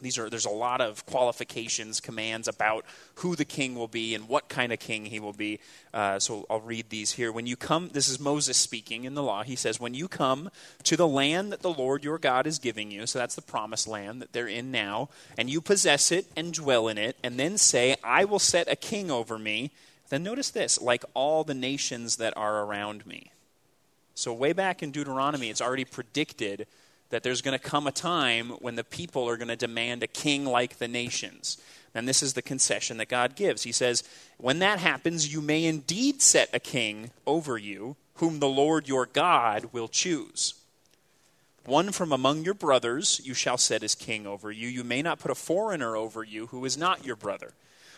these 0.00 0.18
are 0.18 0.28
there's 0.28 0.44
a 0.44 0.50
lot 0.50 0.80
of 0.80 1.04
qualifications 1.06 2.00
commands 2.00 2.48
about 2.48 2.84
who 3.16 3.34
the 3.34 3.44
king 3.44 3.74
will 3.74 3.88
be 3.88 4.14
and 4.14 4.28
what 4.28 4.48
kind 4.48 4.72
of 4.72 4.78
king 4.78 5.06
he 5.06 5.20
will 5.20 5.32
be. 5.32 5.58
Uh, 5.94 6.18
so 6.18 6.46
i'll 6.50 6.60
read 6.60 6.90
these 6.90 7.12
here. 7.12 7.32
When 7.32 7.46
you 7.46 7.56
come 7.56 7.90
this 7.92 8.08
is 8.08 8.20
moses 8.20 8.56
speaking 8.56 9.04
in 9.04 9.14
the 9.14 9.22
law. 9.22 9.42
He 9.42 9.56
says 9.56 9.80
when 9.80 9.94
you 9.94 10.08
come 10.08 10.50
to 10.84 10.96
the 10.96 11.08
land 11.08 11.52
that 11.52 11.62
the 11.62 11.72
lord 11.72 12.04
your 12.04 12.18
god 12.18 12.46
is 12.46 12.58
giving 12.58 12.90
you 12.90 13.06
so 13.06 13.18
that's 13.18 13.34
the 13.34 13.42
promised 13.42 13.88
land 13.88 14.20
that 14.22 14.32
they're 14.32 14.48
in 14.48 14.70
now 14.70 15.08
and 15.38 15.48
you 15.48 15.60
possess 15.60 16.12
it 16.12 16.26
and 16.36 16.52
dwell 16.52 16.88
in 16.88 16.98
it 16.98 17.16
and 17.22 17.38
then 17.38 17.56
say 17.56 17.96
i 18.04 18.24
will 18.24 18.38
set 18.38 18.70
a 18.70 18.76
king 18.76 19.10
over 19.10 19.38
me 19.38 19.70
then 20.08 20.22
notice 20.22 20.50
this 20.50 20.80
like 20.80 21.04
all 21.14 21.44
the 21.44 21.54
nations 21.54 22.16
that 22.16 22.36
are 22.36 22.64
around 22.64 23.06
me. 23.06 23.30
So 24.14 24.32
way 24.32 24.52
back 24.52 24.82
in 24.82 24.90
deuteronomy 24.90 25.50
it's 25.50 25.60
already 25.60 25.84
predicted 25.84 26.66
that 27.10 27.22
there's 27.22 27.42
going 27.42 27.58
to 27.58 27.64
come 27.64 27.86
a 27.86 27.92
time 27.92 28.50
when 28.60 28.74
the 28.74 28.84
people 28.84 29.28
are 29.28 29.36
going 29.36 29.48
to 29.48 29.56
demand 29.56 30.02
a 30.02 30.08
king 30.08 30.44
like 30.44 30.78
the 30.78 30.88
nations. 30.88 31.58
And 31.94 32.06
this 32.06 32.22
is 32.22 32.34
the 32.34 32.42
concession 32.42 32.98
that 32.98 33.08
God 33.08 33.36
gives. 33.36 33.62
He 33.62 33.72
says, 33.72 34.04
When 34.38 34.58
that 34.58 34.78
happens, 34.78 35.32
you 35.32 35.40
may 35.40 35.64
indeed 35.64 36.20
set 36.20 36.50
a 36.52 36.60
king 36.60 37.10
over 37.26 37.56
you, 37.56 37.96
whom 38.14 38.40
the 38.40 38.48
Lord 38.48 38.88
your 38.88 39.06
God 39.06 39.70
will 39.72 39.88
choose. 39.88 40.54
One 41.64 41.90
from 41.92 42.12
among 42.12 42.44
your 42.44 42.54
brothers 42.54 43.20
you 43.24 43.34
shall 43.34 43.58
set 43.58 43.82
as 43.82 43.94
king 43.94 44.26
over 44.26 44.52
you. 44.52 44.68
You 44.68 44.84
may 44.84 45.02
not 45.02 45.18
put 45.18 45.30
a 45.30 45.34
foreigner 45.34 45.96
over 45.96 46.22
you 46.22 46.46
who 46.48 46.64
is 46.64 46.76
not 46.76 47.04
your 47.04 47.16
brother 47.16 47.54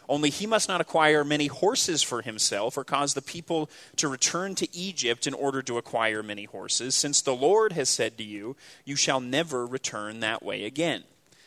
Only 0.09 0.31
he 0.31 0.47
must 0.47 0.69
not 0.69 0.81
acquire 0.81 1.23
many 1.23 1.49
horses 1.49 2.03
for 2.03 2.23
himself, 2.23 2.79
or 2.79 2.85
cause 2.85 3.13
the 3.13 3.23
people 3.23 3.69
to 3.97 4.09
return 4.09 4.55
to 4.55 4.77
Egypt 4.77 5.27
in 5.27 5.35
order 5.35 5.61
to 5.63 5.77
acquire 5.77 6.23
many 6.23 6.45
horses, 6.45 6.95
since 6.95 7.21
the 7.21 7.35
Lord 7.35 7.73
has 7.73 7.91
said 7.91 8.17
to 8.17 8.25
you, 8.25 8.57
You 8.87 8.97
shall 8.97 9.21
never 9.21 9.67
return 9.67 10.21
that 10.21 10.43
way 10.43 10.65
again. 10.65 11.05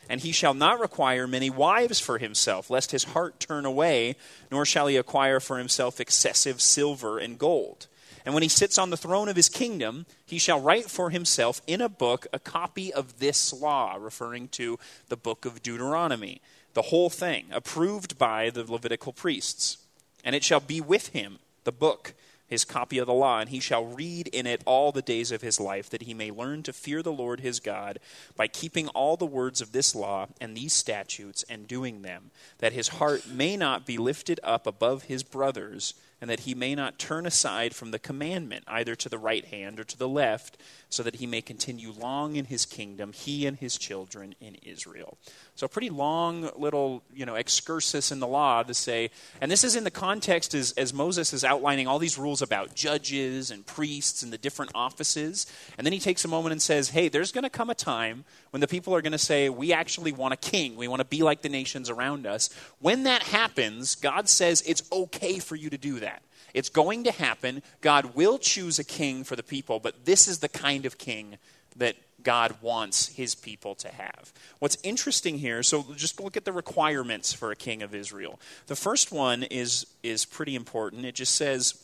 And 0.09 0.21
he 0.21 0.31
shall 0.31 0.53
not 0.53 0.79
require 0.79 1.25
many 1.25 1.49
wives 1.49 1.99
for 1.99 2.17
himself, 2.17 2.69
lest 2.69 2.91
his 2.91 3.05
heart 3.05 3.39
turn 3.39 3.65
away, 3.65 4.15
nor 4.51 4.65
shall 4.65 4.87
he 4.87 4.97
acquire 4.97 5.39
for 5.39 5.57
himself 5.57 5.99
excessive 5.99 6.61
silver 6.61 7.17
and 7.17 7.39
gold. 7.39 7.87
And 8.25 8.35
when 8.35 8.43
he 8.43 8.49
sits 8.49 8.77
on 8.77 8.91
the 8.91 8.97
throne 8.97 9.29
of 9.29 9.35
his 9.35 9.49
kingdom, 9.49 10.05
he 10.25 10.37
shall 10.37 10.59
write 10.59 10.91
for 10.91 11.09
himself 11.09 11.61
in 11.65 11.81
a 11.81 11.89
book 11.89 12.27
a 12.31 12.39
copy 12.39 12.93
of 12.93 13.19
this 13.19 13.51
law, 13.51 13.97
referring 13.99 14.49
to 14.49 14.77
the 15.07 15.17
book 15.17 15.45
of 15.45 15.63
Deuteronomy 15.63 16.41
the 16.73 16.83
whole 16.83 17.09
thing, 17.09 17.45
approved 17.51 18.17
by 18.17 18.49
the 18.49 18.63
Levitical 18.63 19.13
priests. 19.13 19.77
And 20.23 20.35
it 20.35 20.43
shall 20.43 20.59
be 20.59 20.81
with 20.81 21.09
him, 21.09 21.39
the 21.63 21.71
book, 21.71 22.13
his 22.47 22.65
copy 22.65 22.97
of 22.97 23.07
the 23.07 23.13
law, 23.13 23.39
and 23.39 23.49
he 23.49 23.61
shall 23.61 23.85
read 23.85 24.27
in 24.27 24.45
it 24.45 24.61
all 24.65 24.91
the 24.91 25.01
days 25.01 25.31
of 25.31 25.41
his 25.41 25.57
life, 25.57 25.89
that 25.89 26.01
he 26.01 26.13
may 26.13 26.29
learn 26.29 26.63
to 26.63 26.73
fear 26.73 27.01
the 27.01 27.11
Lord 27.11 27.39
his 27.39 27.61
God 27.61 27.97
by 28.35 28.47
keeping 28.47 28.89
all 28.89 29.15
the 29.15 29.25
words 29.25 29.61
of 29.61 29.71
this 29.71 29.95
law 29.95 30.27
and 30.41 30.55
these 30.55 30.73
statutes 30.73 31.45
and 31.49 31.65
doing 31.65 32.01
them, 32.01 32.31
that 32.57 32.73
his 32.73 32.89
heart 32.89 33.25
may 33.27 33.55
not 33.55 33.85
be 33.85 33.97
lifted 33.97 34.39
up 34.43 34.67
above 34.67 35.03
his 35.03 35.23
brothers, 35.23 35.93
and 36.21 36.29
that 36.29 36.41
he 36.41 36.53
may 36.53 36.75
not 36.75 36.99
turn 36.99 37.25
aside 37.25 37.75
from 37.75 37.89
the 37.91 37.99
commandment, 37.99 38.63
either 38.67 38.95
to 38.95 39.09
the 39.09 39.17
right 39.17 39.43
hand 39.45 39.79
or 39.79 39.83
to 39.83 39.97
the 39.97 40.07
left, 40.07 40.57
so 40.87 41.01
that 41.01 41.15
he 41.15 41.25
may 41.25 41.41
continue 41.41 41.91
long 41.91 42.35
in 42.35 42.45
his 42.45 42.65
kingdom, 42.65 43.11
he 43.11 43.47
and 43.47 43.57
his 43.57 43.77
children 43.77 44.35
in 44.39 44.55
Israel. 44.61 45.17
So, 45.55 45.65
a 45.65 45.69
pretty 45.69 45.89
long 45.89 46.49
little, 46.55 47.03
you 47.13 47.25
know, 47.25 47.35
excursus 47.35 48.11
in 48.11 48.19
the 48.19 48.27
law 48.27 48.61
to 48.63 48.73
say, 48.73 49.09
and 49.41 49.51
this 49.51 49.63
is 49.63 49.75
in 49.75 49.83
the 49.83 49.91
context 49.91 50.53
as, 50.53 50.71
as 50.73 50.93
Moses 50.93 51.33
is 51.33 51.43
outlining 51.43 51.87
all 51.87 51.99
these 51.99 52.17
rules 52.17 52.41
about 52.41 52.75
judges 52.75 53.49
and 53.49 53.65
priests 53.65 54.21
and 54.21 54.31
the 54.31 54.37
different 54.37 54.71
offices. 54.75 55.47
And 55.77 55.85
then 55.85 55.93
he 55.93 55.99
takes 55.99 56.23
a 56.23 56.27
moment 56.27 56.51
and 56.51 56.61
says, 56.61 56.89
hey, 56.89 57.09
there's 57.09 57.31
going 57.31 57.43
to 57.43 57.49
come 57.49 57.69
a 57.69 57.75
time 57.75 58.25
when 58.51 58.61
the 58.61 58.67
people 58.67 58.93
are 58.93 59.01
going 59.01 59.11
to 59.13 59.17
say, 59.17 59.49
we 59.49 59.73
actually 59.73 60.11
want 60.11 60.33
a 60.33 60.37
king. 60.37 60.75
We 60.75 60.87
want 60.87 60.99
to 60.99 61.05
be 61.05 61.23
like 61.23 61.41
the 61.41 61.49
nations 61.49 61.89
around 61.89 62.27
us. 62.27 62.49
When 62.79 63.03
that 63.03 63.23
happens, 63.23 63.95
God 63.95 64.29
says 64.29 64.61
it's 64.65 64.83
okay 64.91 65.39
for 65.39 65.55
you 65.55 65.69
to 65.69 65.77
do 65.77 65.99
that. 66.01 66.21
It's 66.53 66.69
going 66.69 67.05
to 67.05 67.11
happen. 67.11 67.63
God 67.79 68.13
will 68.13 68.37
choose 68.37 68.77
a 68.77 68.83
king 68.83 69.23
for 69.23 69.35
the 69.35 69.43
people, 69.43 69.79
but 69.79 70.05
this 70.05 70.27
is 70.27 70.39
the 70.39 70.49
kind 70.49 70.85
of 70.85 70.97
king 70.97 71.37
that 71.77 71.95
God 72.23 72.55
wants 72.61 73.07
his 73.07 73.35
people 73.35 73.73
to 73.75 73.87
have. 73.87 74.33
What's 74.59 74.77
interesting 74.83 75.37
here, 75.37 75.63
so 75.63 75.85
just 75.95 76.19
look 76.19 76.37
at 76.37 76.45
the 76.45 76.51
requirements 76.51 77.33
for 77.33 77.51
a 77.51 77.55
king 77.55 77.81
of 77.81 77.95
Israel. 77.95 78.39
The 78.67 78.75
first 78.75 79.11
one 79.11 79.43
is, 79.43 79.87
is 80.03 80.25
pretty 80.25 80.55
important. 80.55 81.05
It 81.05 81.15
just 81.15 81.35
says 81.35 81.83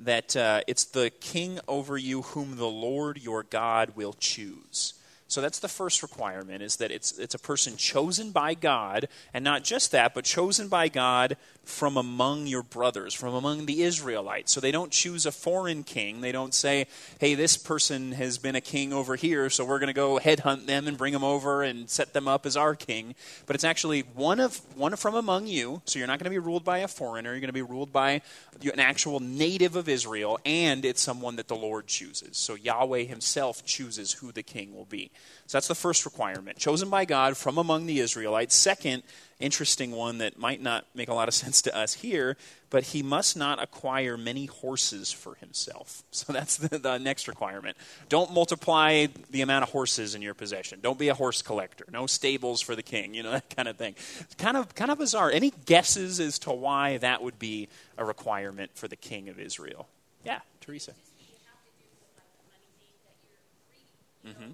that 0.00 0.36
uh, 0.36 0.62
it's 0.66 0.84
the 0.84 1.10
king 1.20 1.60
over 1.68 1.96
you 1.96 2.22
whom 2.22 2.56
the 2.56 2.66
Lord 2.66 3.18
your 3.18 3.44
God 3.44 3.92
will 3.94 4.14
choose. 4.18 4.94
So 5.28 5.40
that's 5.40 5.58
the 5.58 5.68
first 5.68 6.02
requirement 6.02 6.62
is 6.62 6.76
that 6.76 6.90
it's 6.90 7.18
it's 7.18 7.34
a 7.34 7.38
person 7.38 7.76
chosen 7.76 8.30
by 8.30 8.54
God 8.54 9.08
and 9.34 9.44
not 9.44 9.64
just 9.64 9.90
that 9.92 10.14
but 10.14 10.24
chosen 10.24 10.68
by 10.68 10.88
God 10.88 11.36
from 11.66 11.96
among 11.96 12.46
your 12.46 12.62
brothers, 12.62 13.12
from 13.12 13.34
among 13.34 13.66
the 13.66 13.82
Israelites. 13.82 14.52
So 14.52 14.60
they 14.60 14.70
don't 14.70 14.92
choose 14.92 15.26
a 15.26 15.32
foreign 15.32 15.82
king. 15.82 16.20
They 16.20 16.32
don't 16.32 16.54
say, 16.54 16.86
"Hey, 17.18 17.34
this 17.34 17.56
person 17.56 18.12
has 18.12 18.38
been 18.38 18.54
a 18.54 18.60
king 18.60 18.92
over 18.92 19.16
here, 19.16 19.50
so 19.50 19.64
we're 19.64 19.80
going 19.80 19.88
to 19.88 19.92
go 19.92 20.18
headhunt 20.18 20.66
them 20.66 20.86
and 20.86 20.96
bring 20.96 21.12
them 21.12 21.24
over 21.24 21.62
and 21.62 21.90
set 21.90 22.12
them 22.12 22.28
up 22.28 22.46
as 22.46 22.56
our 22.56 22.74
king." 22.74 23.14
But 23.46 23.56
it's 23.56 23.64
actually 23.64 24.02
one 24.02 24.40
of 24.40 24.60
one 24.76 24.94
from 24.96 25.14
among 25.14 25.48
you. 25.48 25.82
So 25.84 25.98
you're 25.98 26.08
not 26.08 26.18
going 26.18 26.24
to 26.24 26.30
be 26.30 26.38
ruled 26.38 26.64
by 26.64 26.78
a 26.78 26.88
foreigner. 26.88 27.32
You're 27.32 27.40
going 27.40 27.48
to 27.48 27.52
be 27.52 27.62
ruled 27.62 27.92
by 27.92 28.22
an 28.62 28.80
actual 28.80 29.20
native 29.20 29.76
of 29.76 29.88
Israel, 29.88 30.38
and 30.46 30.84
it's 30.84 31.02
someone 31.02 31.36
that 31.36 31.48
the 31.48 31.56
Lord 31.56 31.88
chooses. 31.88 32.36
So 32.36 32.54
Yahweh 32.54 33.02
himself 33.02 33.64
chooses 33.64 34.12
who 34.12 34.32
the 34.32 34.42
king 34.42 34.74
will 34.74 34.84
be. 34.84 35.10
So 35.46 35.58
that's 35.58 35.68
the 35.68 35.74
first 35.74 36.04
requirement. 36.04 36.58
Chosen 36.58 36.88
by 36.90 37.04
God 37.04 37.36
from 37.36 37.58
among 37.58 37.86
the 37.86 38.00
Israelites. 38.00 38.54
Second, 38.54 39.02
interesting 39.38 39.90
one 39.90 40.18
that 40.18 40.38
might 40.38 40.62
not 40.62 40.86
make 40.94 41.08
a 41.08 41.14
lot 41.14 41.28
of 41.28 41.34
sense 41.42 41.62
to 41.62 41.76
us 41.76 41.94
here, 41.94 42.36
but 42.70 42.82
he 42.84 43.02
must 43.02 43.36
not 43.36 43.62
acquire 43.62 44.16
many 44.16 44.46
horses 44.46 45.12
for 45.12 45.34
himself. 45.36 46.02
So 46.16 46.32
that's 46.32 46.56
the, 46.56 46.78
the, 46.78 46.98
next 46.98 47.28
requirement. 47.28 47.76
Don't 48.08 48.32
multiply 48.32 49.06
the 49.30 49.42
amount 49.42 49.64
of 49.64 49.68
horses 49.68 50.14
in 50.14 50.22
your 50.22 50.32
possession. 50.32 50.80
Don't 50.80 50.98
be 50.98 51.08
a 51.08 51.14
horse 51.14 51.42
collector. 51.42 51.84
No 51.92 52.06
stables 52.06 52.62
for 52.62 52.74
the 52.74 52.82
king, 52.82 53.12
you 53.12 53.22
know, 53.22 53.30
that 53.38 53.54
kind 53.54 53.68
of 53.68 53.76
thing. 53.76 53.94
It's 54.20 54.34
kind 54.36 54.56
of 54.56 54.74
kind 54.74 54.90
of 54.90 54.98
bizarre. 54.98 55.30
Any 55.30 55.52
guesses 55.66 56.18
as 56.18 56.38
to 56.40 56.52
why 56.52 56.96
that 56.98 57.22
would 57.22 57.38
be 57.38 57.68
a 57.98 58.04
requirement 58.04 58.70
for 58.74 58.88
the 58.88 58.96
king 58.96 59.28
of 59.28 59.38
Israel? 59.38 59.88
Yeah, 60.24 60.40
Teresa. 60.60 60.92
Mm-hmm. 64.26 64.52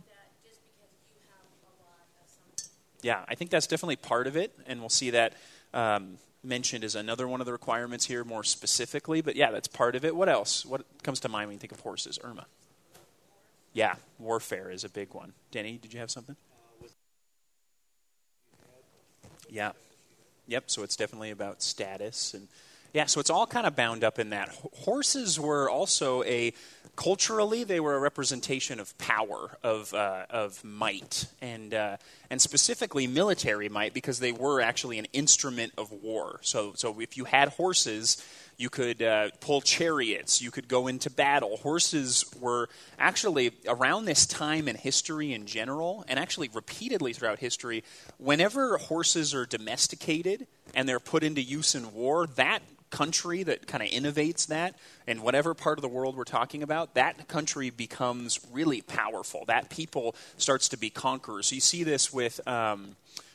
Yeah, 3.03 3.25
I 3.29 3.35
think 3.35 3.51
that's 3.51 3.67
definitely 3.67 3.97
part 3.97 4.27
of 4.27 4.37
it, 4.37 4.57
and 4.67 4.81
we'll 4.81 4.89
see 4.89 5.11
that 5.11 5.35
um, 5.75 6.19
mentioned 6.45 6.85
as 6.85 6.95
another 6.95 7.27
one 7.27 7.41
of 7.41 7.47
the 7.47 7.53
requirements 7.53 8.07
here 8.07 8.25
more 8.25 8.45
specifically. 8.45 9.21
But 9.21 9.37
yeah, 9.37 9.51
that's 9.51 9.69
part 9.69 9.97
of 9.97 10.05
it. 10.05 10.15
What 10.15 10.29
else? 10.29 10.65
What 10.65 10.85
comes 11.03 11.21
to 11.21 11.29
mind 11.29 11.49
when 11.49 11.55
you 11.55 11.59
think 11.59 11.73
of 11.73 11.81
horses? 11.81 12.19
Irma. 12.23 12.47
Yeah, 13.73 13.95
warfare 14.19 14.71
is 14.71 14.85
a 14.85 14.89
big 14.89 15.15
one. 15.15 15.33
Denny, 15.51 15.79
did 15.79 15.93
you 15.93 16.01
have 16.01 16.11
something? 16.11 16.37
Yeah. 19.49 19.73
Yep, 20.47 20.71
so 20.71 20.83
it's 20.83 20.97
definitely 20.97 21.31
about 21.31 21.63
status 21.63 22.35
and 22.35 22.49
yeah, 22.93 23.07
so 23.07 23.21
it's 23.21 23.31
all 23.31 23.47
kind 23.47 23.67
of 23.67 23.75
bound 23.75 24.05
up 24.05 24.19
in 24.19 24.31
that. 24.31 24.51
Horses 24.85 25.41
were 25.41 25.71
also 25.71 26.23
a 26.25 26.53
culturally 26.95 27.65
they 27.65 27.81
were 27.81 27.97
a 27.97 28.01
representation 28.01 28.79
of 28.79 28.97
power, 28.99 29.57
of 29.63 29.95
uh, 29.95 30.27
of 30.29 30.63
might, 30.63 31.27
and 31.41 31.73
uh, 31.73 31.97
and 32.31 32.41
specifically 32.41 33.07
military 33.07 33.71
might 33.71 33.95
because 33.95 34.19
they 34.19 34.33
were 34.33 34.61
actually 34.61 34.99
an 34.99 35.07
instrument 35.15 35.73
of 35.79 35.91
war. 35.91 36.41
So 36.43 36.73
so 36.77 37.01
if 37.01 37.17
you 37.17 37.25
had 37.25 37.49
horses. 37.49 38.25
You 38.59 38.69
could 38.69 39.03
uh, 39.03 39.31
pull 39.41 39.61
chariots. 39.61 40.41
You 40.41 40.53
could 40.53 40.69
go 40.69 40.87
into 40.87 41.11
battle. 41.11 41.57
Horses 41.57 42.25
were 42.39 42.69
actually 42.97 43.51
around 43.67 44.05
this 44.05 44.25
time 44.25 44.69
in 44.69 44.77
history 44.77 45.33
in 45.33 45.47
general, 45.47 46.05
and 46.07 46.17
actually 46.17 46.49
repeatedly 46.53 47.13
throughout 47.13 47.41
history. 47.41 47.83
Whenever 48.19 48.77
horses 48.77 49.35
are 49.35 49.47
domesticated 49.47 50.47
and 50.75 50.89
they're 50.89 51.01
put 51.01 51.25
into 51.25 51.41
use 51.41 51.75
in 51.75 51.93
war, 51.93 52.27
that 52.37 52.63
country 52.93 53.43
that 53.43 53.67
kind 53.67 53.83
of 53.83 53.89
innovates 53.91 54.47
that, 54.47 54.77
in 55.09 55.23
whatever 55.23 55.55
part 55.55 55.79
of 55.79 55.83
the 55.83 55.89
world 55.89 56.17
we're 56.17 56.23
talking 56.23 56.63
about, 56.63 56.95
that 56.95 57.27
country 57.27 57.71
becomes 57.71 58.39
really 58.53 58.83
powerful. 58.83 59.45
That 59.47 59.69
people 59.69 60.15
starts 60.37 60.69
to 60.69 60.77
be 60.77 60.91
conquerors. 60.91 61.49
So 61.49 61.57
you 61.57 61.61
see 61.61 61.83
this 61.83 62.13
with. 62.13 62.47
Um, 62.47 62.95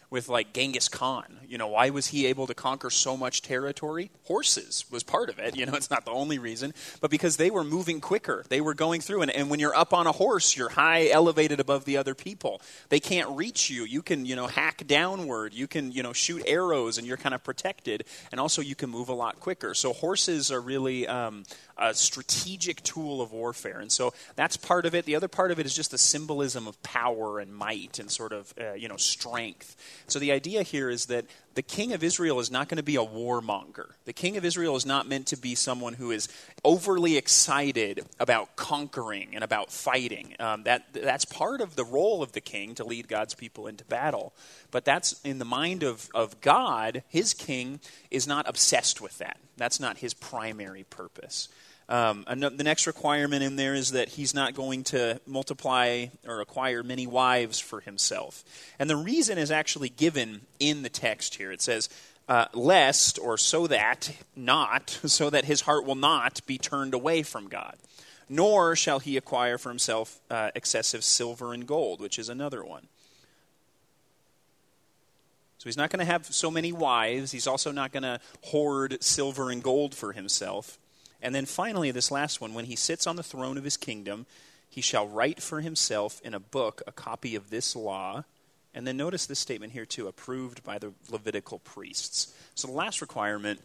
with 0.10 0.30
like 0.30 0.54
Genghis 0.54 0.88
Khan. 0.88 1.40
You 1.48 1.58
know, 1.58 1.68
why 1.68 1.90
was 1.90 2.08
he 2.08 2.26
able 2.28 2.48
to 2.48 2.54
conquer 2.54 2.90
so 2.90 3.18
much 3.18 3.42
territory? 3.42 4.12
Horses 4.24 4.86
was 4.90 5.04
part 5.04 5.30
of 5.30 5.40
it. 5.40 5.56
You 5.58 5.66
know, 5.66 5.74
it's 5.74 5.90
not 5.90 6.06
the 6.06 6.12
only 6.12 6.40
reason, 6.40 6.74
but 7.02 7.12
because 7.12 7.38
they 7.38 7.50
were 7.50 7.64
moving 7.64 8.00
quicker. 8.00 8.44
They 8.50 8.62
were 8.62 8.74
going 8.74 9.02
through, 9.02 9.22
and, 9.24 9.32
and 9.32 9.50
when 9.50 9.60
you're 9.60 9.76
up 9.76 9.94
on 9.94 10.08
a 10.08 10.12
horse, 10.12 10.56
you're 10.56 10.70
high 10.70 11.10
elevated 11.10 11.60
above 11.60 11.86
the 11.86 11.98
other 11.98 12.16
people. 12.16 12.62
They 12.90 13.00
can't 13.00 13.30
reach 13.32 13.70
you. 13.70 13.84
You 13.84 14.02
can, 14.02 14.26
you 14.26 14.36
know, 14.36 14.48
hack 14.48 14.86
downward. 14.88 15.54
You 15.54 15.68
can, 15.68 15.92
you 15.92 16.04
know, 16.04 16.14
shoot 16.14 16.44
arrows, 16.46 16.98
and 16.98 17.06
you're 17.06 17.18
kind 17.18 17.36
of 17.36 17.44
protected. 17.44 18.04
And 18.32 18.40
also, 18.40 18.62
you 18.62 18.76
can 18.76 18.90
move 18.90 19.10
a 19.10 19.14
lot 19.14 19.40
quicker. 19.40 19.74
So 19.74 19.94
horses 19.94 20.52
are 20.52 20.62
really 20.62 21.08
um, 21.08 21.44
a 21.78 21.94
strategic 21.94 22.82
tool 22.84 23.22
of 23.22 23.32
warfare. 23.32 23.80
And 23.80 23.92
so 23.92 24.14
that's 24.36 24.58
part 24.58 24.86
of 24.86 24.96
it. 24.96 25.06
The 25.06 25.16
other 25.16 25.28
part 25.28 25.52
of 25.52 25.60
it 25.60 25.66
is 25.66 25.76
just 25.76 25.92
the 25.92 25.98
symbolism 25.98 26.68
of 26.68 26.82
power 26.84 27.40
and 27.40 27.54
might 27.54 28.00
and 28.00 28.10
sort 28.10 28.34
of, 28.34 28.54
uh, 28.60 28.74
you 28.74 28.88
know, 28.88 28.98
strength. 28.98 29.76
So 30.08 30.20
the 30.20 30.32
idea 30.32 30.64
here 30.64 30.90
is 30.90 31.08
that 31.08 31.26
the 31.58 31.64
king 31.64 31.94
of 31.94 32.04
Israel 32.04 32.40
is 32.40 32.52
not 32.52 32.70
going 32.70 32.78
to 32.78 32.84
be 32.84 32.98
a 32.98 33.06
warmonger. 33.06 33.90
The 34.06 34.14
king 34.14 34.38
of 34.38 34.46
Israel 34.46 34.76
is 34.76 34.86
not 34.86 35.08
meant 35.08 35.28
to 35.28 35.38
be 35.38 35.56
someone 35.56 35.94
who 35.94 36.12
is 36.12 36.30
overly 36.64 37.18
excited 37.18 38.06
about 38.20 38.56
conquering 38.56 39.30
and 39.34 39.44
about 39.44 39.72
fighting. 39.72 40.36
Um, 40.40 40.64
that, 40.64 40.94
that's 40.94 41.26
part 41.26 41.62
of 41.62 41.76
the 41.76 41.84
role 41.84 42.22
of 42.22 42.34
the 42.34 42.42
king 42.42 42.76
to 42.76 42.84
lead 42.84 43.08
God's 43.08 43.34
people 43.34 43.66
into 43.66 43.84
battle. 43.86 44.34
But 44.70 44.86
that's 44.86 45.20
in 45.24 45.40
the 45.40 45.46
mind 45.46 45.82
of, 45.82 46.10
of 46.14 46.40
God, 46.42 47.04
his 47.08 47.34
king 47.34 47.80
is 48.12 48.28
not 48.28 48.48
obsessed 48.48 49.02
with 49.02 49.18
that. 49.18 49.38
That's 49.58 49.80
not 49.80 49.98
his 49.98 50.14
primary 50.14 50.84
purpose. 50.84 51.50
Um, 51.90 52.26
the 52.28 52.64
next 52.64 52.86
requirement 52.86 53.44
in 53.44 53.56
there 53.56 53.74
is 53.74 53.92
that 53.92 54.10
he's 54.10 54.34
not 54.34 54.54
going 54.54 54.84
to 54.86 55.22
multiply 55.26 56.08
or 56.28 56.42
acquire 56.42 56.84
many 56.84 57.08
wives 57.08 57.60
for 57.60 57.80
himself. 57.80 58.44
And 58.78 58.90
the 58.90 58.98
reason 58.98 59.38
is 59.38 59.52
actually 59.52 59.90
given 59.90 60.42
in 60.60 60.82
the 60.82 60.90
text 60.90 61.36
here. 61.36 61.52
It 61.52 61.62
says, 61.62 61.88
uh, 62.28 62.46
lest 62.54 63.20
or 63.20 63.38
so 63.38 63.68
that, 63.68 64.12
not, 64.36 64.90
so 65.06 65.30
that 65.30 65.46
his 65.46 65.62
heart 65.62 65.86
will 65.86 65.96
not 65.96 66.46
be 66.46 66.58
turned 66.58 66.94
away 66.94 67.24
from 67.24 67.48
God. 67.48 67.78
Nor 68.28 68.76
shall 68.76 69.00
he 69.00 69.16
acquire 69.16 69.58
for 69.58 69.70
himself 69.70 70.20
uh, 70.30 70.52
excessive 70.54 71.06
silver 71.06 71.54
and 71.54 71.66
gold, 71.66 72.02
which 72.02 72.20
is 72.20 72.28
another 72.28 72.66
one. 72.66 72.88
So 75.60 75.64
he's 75.70 75.78
not 75.78 75.90
going 75.90 76.06
to 76.06 76.12
have 76.12 76.26
so 76.26 76.52
many 76.52 76.74
wives. 76.74 77.32
He's 77.32 77.48
also 77.48 77.72
not 77.72 77.94
going 77.94 78.04
to 78.04 78.20
hoard 78.44 79.02
silver 79.02 79.50
and 79.50 79.64
gold 79.64 79.96
for 79.96 80.12
himself. 80.12 80.78
And 81.22 81.34
then 81.34 81.46
finally, 81.46 81.92
this 81.92 82.12
last 82.12 82.42
one 82.42 82.54
when 82.54 82.66
he 82.66 82.76
sits 82.76 83.08
on 83.08 83.16
the 83.16 83.24
throne 83.24 83.58
of 83.58 83.64
his 83.64 83.78
kingdom, 83.78 84.26
he 84.70 84.82
shall 84.82 85.08
write 85.08 85.42
for 85.42 85.62
himself 85.62 86.22
in 86.24 86.34
a 86.34 86.40
book 86.40 86.82
a 86.86 86.92
copy 86.92 87.36
of 87.36 87.50
this 87.50 87.76
law. 87.76 88.24
And 88.74 88.86
then 88.86 88.98
notice 88.98 89.26
this 89.26 89.40
statement 89.40 89.74
here, 89.74 89.86
too 89.86 90.08
approved 90.08 90.64
by 90.64 90.78
the 90.78 90.94
Levitical 91.10 91.60
priests. 91.60 92.34
So 92.54 92.68
the 92.68 92.74
last 92.74 93.02
requirement 93.02 93.62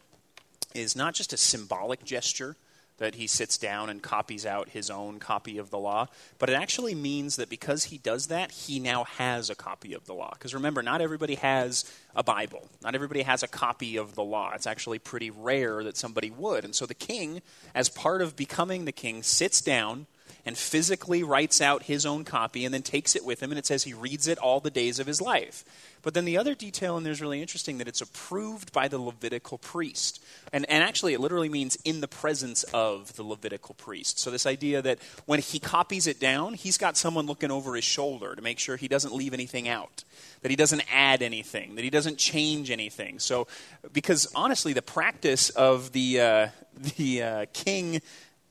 is 0.73 0.95
not 0.95 1.13
just 1.13 1.33
a 1.33 1.37
symbolic 1.37 2.03
gesture 2.03 2.55
that 3.03 3.15
he 3.15 3.27
sits 3.27 3.57
down 3.57 3.89
and 3.89 4.01
copies 4.01 4.45
out 4.45 4.69
his 4.69 4.89
own 4.89 5.19
copy 5.19 5.57
of 5.57 5.69
the 5.69 5.77
law, 5.77 6.07
but 6.39 6.49
it 6.49 6.53
actually 6.53 6.95
means 6.95 7.35
that 7.35 7.49
because 7.49 7.83
he 7.85 7.97
does 7.97 8.27
that, 8.27 8.49
he 8.49 8.79
now 8.79 9.03
has 9.03 9.49
a 9.49 9.55
copy 9.55 9.93
of 9.93 10.05
the 10.05 10.13
law. 10.13 10.31
Because 10.31 10.53
remember, 10.53 10.81
not 10.81 11.01
everybody 11.01 11.35
has 11.35 11.83
a 12.15 12.23
Bible, 12.23 12.69
not 12.81 12.95
everybody 12.95 13.23
has 13.23 13.43
a 13.43 13.47
copy 13.49 13.97
of 13.97 14.15
the 14.15 14.23
law. 14.23 14.53
It's 14.55 14.65
actually 14.65 14.99
pretty 14.99 15.29
rare 15.29 15.83
that 15.83 15.97
somebody 15.97 16.31
would. 16.31 16.63
And 16.63 16.73
so 16.73 16.85
the 16.85 16.93
king, 16.93 17.41
as 17.75 17.89
part 17.89 18.21
of 18.21 18.37
becoming 18.37 18.85
the 18.85 18.93
king, 18.93 19.21
sits 19.21 19.59
down 19.59 20.07
and 20.45 20.57
physically 20.57 21.23
writes 21.23 21.59
out 21.59 21.83
his 21.83 22.05
own 22.05 22.23
copy 22.23 22.63
and 22.63 22.73
then 22.73 22.83
takes 22.83 23.17
it 23.17 23.25
with 23.25 23.43
him, 23.43 23.51
and 23.51 23.59
it 23.59 23.65
says 23.65 23.83
he 23.83 23.93
reads 23.93 24.27
it 24.27 24.37
all 24.37 24.61
the 24.61 24.71
days 24.71 24.99
of 24.99 25.07
his 25.07 25.21
life. 25.21 25.65
But 26.03 26.13
then 26.13 26.25
the 26.25 26.37
other 26.37 26.53
detail 26.53 26.97
in 26.97 27.03
there 27.03 27.13
is 27.13 27.21
really 27.21 27.41
interesting 27.41 27.77
that 27.77 27.87
it's 27.87 28.01
approved 28.01 28.73
by 28.73 28.89
the 28.89 28.99
Levitical 28.99 29.57
priest. 29.57 30.23
And, 30.51 30.69
and 30.69 30.83
actually, 30.83 31.13
it 31.13 31.21
literally 31.21 31.47
means 31.47 31.77
in 31.85 32.01
the 32.01 32.09
presence 32.09 32.63
of 32.73 33.15
the 33.15 33.23
Levitical 33.23 33.73
priest. 33.73 34.19
So, 34.19 34.29
this 34.29 34.45
idea 34.45 34.81
that 34.81 34.99
when 35.25 35.39
he 35.39 35.59
copies 35.59 36.05
it 36.05 36.19
down, 36.19 36.55
he's 36.55 36.77
got 36.77 36.97
someone 36.97 37.25
looking 37.25 37.51
over 37.51 37.73
his 37.73 37.85
shoulder 37.85 38.35
to 38.35 38.41
make 38.41 38.59
sure 38.59 38.75
he 38.75 38.89
doesn't 38.89 39.15
leave 39.15 39.33
anything 39.33 39.69
out, 39.69 40.03
that 40.41 40.51
he 40.51 40.57
doesn't 40.57 40.83
add 40.91 41.21
anything, 41.21 41.75
that 41.75 41.83
he 41.85 41.89
doesn't 41.89 42.17
change 42.17 42.69
anything. 42.69 43.17
So, 43.19 43.47
because 43.93 44.27
honestly, 44.35 44.73
the 44.73 44.81
practice 44.81 45.51
of 45.51 45.93
the, 45.93 46.19
uh, 46.19 46.47
the 46.97 47.23
uh, 47.23 47.45
king 47.53 48.01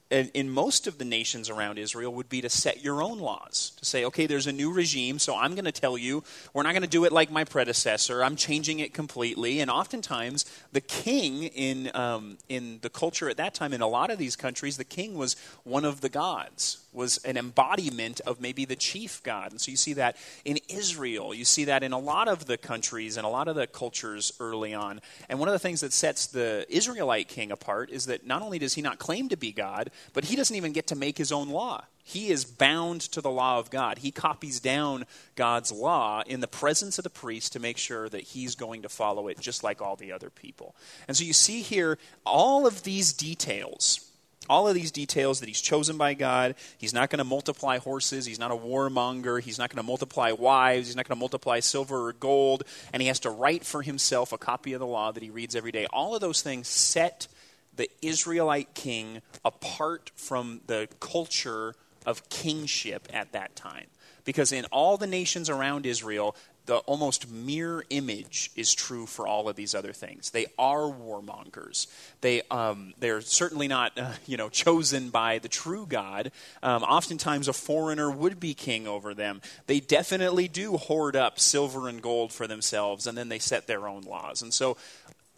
in 0.09 0.49
most 0.49 0.85
of 0.85 0.97
the 0.97 1.05
nations 1.05 1.49
around 1.49 1.79
Israel 1.79 2.13
would 2.13 2.29
be 2.29 2.41
to 2.41 2.49
set 2.49 2.83
your 2.83 3.01
own 3.01 3.19
laws. 3.19 3.71
To 3.77 3.85
say, 3.85 4.05
okay, 4.05 4.27
there's 4.27 4.47
a 4.47 4.51
new 4.51 4.71
regime, 4.71 5.17
so 5.17 5.35
I'm 5.35 5.55
going 5.55 5.65
to 5.65 5.71
tell 5.71 5.97
you, 5.97 6.23
we're 6.53 6.63
not 6.63 6.73
going 6.73 6.83
to 6.83 6.89
do 6.89 7.05
it 7.05 7.11
like 7.11 7.31
my 7.31 7.43
predecessor. 7.43 8.23
I'm 8.23 8.35
changing 8.35 8.79
it 8.79 8.93
completely. 8.93 9.59
And 9.59 9.71
oftentimes, 9.71 10.45
the 10.71 10.81
king 10.81 11.43
in, 11.43 11.89
um, 11.95 12.37
in 12.47 12.79
the 12.81 12.89
culture 12.89 13.29
at 13.29 13.37
that 13.37 13.53
time, 13.53 13.73
in 13.73 13.81
a 13.81 13.87
lot 13.87 14.11
of 14.11 14.17
these 14.17 14.35
countries, 14.35 14.77
the 14.77 14.83
king 14.83 15.17
was 15.17 15.35
one 15.63 15.85
of 15.85 16.01
the 16.01 16.09
gods 16.09 16.82
was 16.93 17.17
an 17.19 17.37
embodiment 17.37 18.21
of 18.21 18.39
maybe 18.41 18.65
the 18.65 18.75
chief 18.75 19.21
god. 19.23 19.51
And 19.51 19.59
so 19.59 19.71
you 19.71 19.77
see 19.77 19.93
that 19.93 20.17
in 20.45 20.59
Israel. 20.69 21.33
You 21.33 21.45
see 21.45 21.65
that 21.65 21.83
in 21.83 21.91
a 21.91 21.99
lot 21.99 22.27
of 22.27 22.45
the 22.45 22.57
countries 22.57 23.17
and 23.17 23.25
a 23.25 23.29
lot 23.29 23.47
of 23.47 23.55
the 23.55 23.67
cultures 23.67 24.33
early 24.39 24.73
on. 24.73 25.01
And 25.29 25.39
one 25.39 25.49
of 25.49 25.53
the 25.53 25.59
things 25.59 25.81
that 25.81 25.93
sets 25.93 26.27
the 26.27 26.65
Israelite 26.69 27.27
king 27.27 27.51
apart 27.51 27.89
is 27.89 28.05
that 28.05 28.25
not 28.25 28.41
only 28.41 28.59
does 28.59 28.73
he 28.73 28.81
not 28.81 28.99
claim 28.99 29.29
to 29.29 29.37
be 29.37 29.51
God, 29.51 29.91
but 30.13 30.25
he 30.25 30.35
doesn't 30.35 30.55
even 30.55 30.71
get 30.71 30.87
to 30.87 30.95
make 30.95 31.17
his 31.17 31.31
own 31.31 31.49
law. 31.49 31.85
He 32.05 32.29
is 32.29 32.43
bound 32.43 33.01
to 33.13 33.21
the 33.21 33.31
law 33.31 33.59
of 33.59 33.69
God. 33.69 33.99
He 33.99 34.11
copies 34.11 34.59
down 34.59 35.05
God's 35.35 35.71
law 35.71 36.21
in 36.27 36.41
the 36.41 36.47
presence 36.47 36.97
of 36.97 37.03
the 37.03 37.09
priest 37.09 37.53
to 37.53 37.61
make 37.61 37.77
sure 37.77 38.09
that 38.09 38.23
he's 38.23 38.55
going 38.55 38.81
to 38.81 38.89
follow 38.89 39.29
it 39.29 39.39
just 39.39 39.63
like 39.63 39.81
all 39.81 39.95
the 39.95 40.11
other 40.11 40.29
people. 40.29 40.75
And 41.07 41.15
so 41.15 41.23
you 41.23 41.31
see 41.31 41.61
here 41.61 41.97
all 42.25 42.67
of 42.67 42.83
these 42.83 43.13
details 43.13 44.02
all 44.49 44.67
of 44.67 44.75
these 44.75 44.91
details 44.91 45.39
that 45.39 45.47
he's 45.47 45.61
chosen 45.61 45.97
by 45.97 46.13
God. 46.13 46.55
He's 46.77 46.93
not 46.93 47.09
going 47.09 47.19
to 47.19 47.23
multiply 47.23 47.77
horses. 47.77 48.25
He's 48.25 48.39
not 48.39 48.51
a 48.51 48.55
warmonger. 48.55 49.41
He's 49.41 49.57
not 49.57 49.69
going 49.69 49.77
to 49.77 49.87
multiply 49.87 50.31
wives. 50.31 50.87
He's 50.87 50.95
not 50.95 51.07
going 51.07 51.15
to 51.15 51.19
multiply 51.19 51.59
silver 51.59 52.07
or 52.07 52.13
gold. 52.13 52.63
And 52.91 53.01
he 53.01 53.07
has 53.07 53.19
to 53.21 53.29
write 53.29 53.65
for 53.65 53.81
himself 53.81 54.31
a 54.33 54.37
copy 54.37 54.73
of 54.73 54.79
the 54.79 54.87
law 54.87 55.11
that 55.11 55.23
he 55.23 55.29
reads 55.29 55.55
every 55.55 55.71
day. 55.71 55.87
All 55.91 56.15
of 56.15 56.21
those 56.21 56.41
things 56.41 56.67
set 56.67 57.27
the 57.75 57.89
Israelite 58.01 58.73
king 58.73 59.21
apart 59.43 60.11
from 60.15 60.61
the 60.67 60.87
culture 60.99 61.75
of 62.05 62.29
kingship 62.29 63.07
at 63.13 63.31
that 63.31 63.55
time. 63.55 63.85
Because 64.25 64.51
in 64.51 64.65
all 64.65 64.97
the 64.97 65.07
nations 65.07 65.49
around 65.49 65.85
Israel, 65.85 66.35
the 66.65 66.77
almost 66.77 67.29
mirror 67.29 67.83
image 67.89 68.51
is 68.55 68.73
true 68.73 69.05
for 69.05 69.27
all 69.27 69.49
of 69.49 69.55
these 69.55 69.75
other 69.75 69.91
things. 69.91 70.31
They 70.31 70.45
are 70.57 70.83
warmongers. 70.83 71.87
They 72.21 72.41
um, 72.49 72.93
they're 72.99 73.21
certainly 73.21 73.67
not 73.67 73.97
uh, 73.97 74.13
you 74.25 74.37
know 74.37 74.49
chosen 74.49 75.09
by 75.09 75.39
the 75.39 75.49
true 75.49 75.85
God. 75.87 76.31
Um, 76.61 76.83
oftentimes, 76.83 77.47
a 77.47 77.53
foreigner 77.53 78.09
would 78.09 78.39
be 78.39 78.53
king 78.53 78.87
over 78.87 79.13
them. 79.13 79.41
They 79.67 79.79
definitely 79.79 80.47
do 80.47 80.77
hoard 80.77 81.15
up 81.15 81.39
silver 81.39 81.87
and 81.87 82.01
gold 82.01 82.31
for 82.31 82.47
themselves, 82.47 83.07
and 83.07 83.17
then 83.17 83.29
they 83.29 83.39
set 83.39 83.67
their 83.67 83.87
own 83.87 84.03
laws. 84.03 84.41
And 84.41 84.53
so, 84.53 84.77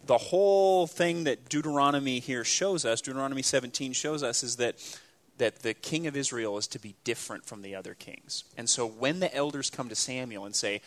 the 0.06 0.18
whole 0.18 0.86
thing 0.86 1.24
that 1.24 1.48
Deuteronomy 1.48 2.20
here 2.20 2.44
shows 2.44 2.84
us, 2.84 3.00
Deuteronomy 3.00 3.42
17 3.42 3.92
shows 3.92 4.22
us, 4.22 4.44
is 4.44 4.56
that 4.56 4.76
that 5.38 5.60
the 5.60 5.74
king 5.74 6.06
of 6.06 6.16
Israel 6.16 6.56
is 6.56 6.66
to 6.68 6.78
be 6.78 6.94
different 7.04 7.44
from 7.44 7.62
the 7.62 7.74
other 7.74 7.94
kings. 7.94 8.44
And 8.56 8.68
so 8.68 8.86
when 8.86 9.20
the 9.20 9.34
elders 9.34 9.70
come 9.70 9.88
to 9.88 9.94
Samuel 9.94 10.46
and 10.46 10.54
say, 10.54 10.80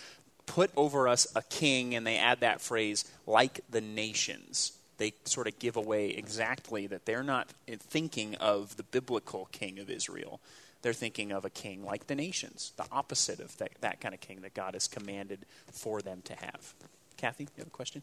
put 0.50 0.72
over 0.76 1.08
us 1.08 1.28
a 1.36 1.44
king, 1.44 1.94
and 1.94 2.08
they 2.08 2.18
add 2.18 2.40
that 2.40 2.60
phrase, 2.60 3.06
like 3.28 3.62
the 3.70 3.82
nations. 3.82 4.72
They 4.98 5.14
sort 5.24 5.48
of 5.48 5.60
give 5.60 5.78
away 5.78 6.10
exactly 6.10 6.88
that 6.88 7.06
they're 7.06 7.24
not 7.24 7.54
thinking 7.68 8.34
of 8.36 8.76
the 8.76 8.82
biblical 8.84 9.48
king 9.52 9.78
of 9.78 9.92
Israel. 9.92 10.40
They're 10.82 10.92
thinking 10.92 11.32
of 11.32 11.46
a 11.46 11.52
king 11.52 11.86
like 11.86 12.08
the 12.08 12.16
nations, 12.16 12.74
the 12.78 12.86
opposite 12.92 13.40
of 13.40 13.56
that, 13.60 13.74
that 13.82 14.02
kind 14.02 14.16
of 14.16 14.22
king 14.22 14.42
that 14.42 14.56
God 14.56 14.74
has 14.74 14.88
commanded 14.88 15.46
for 15.72 16.02
them 16.02 16.24
to 16.24 16.34
have. 16.34 16.74
Kathy, 17.16 17.44
you 17.44 17.50
have 17.60 17.68
a 17.68 17.70
question? 17.70 18.02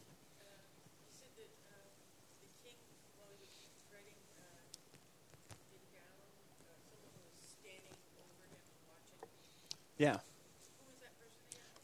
Yeah 9.97 10.19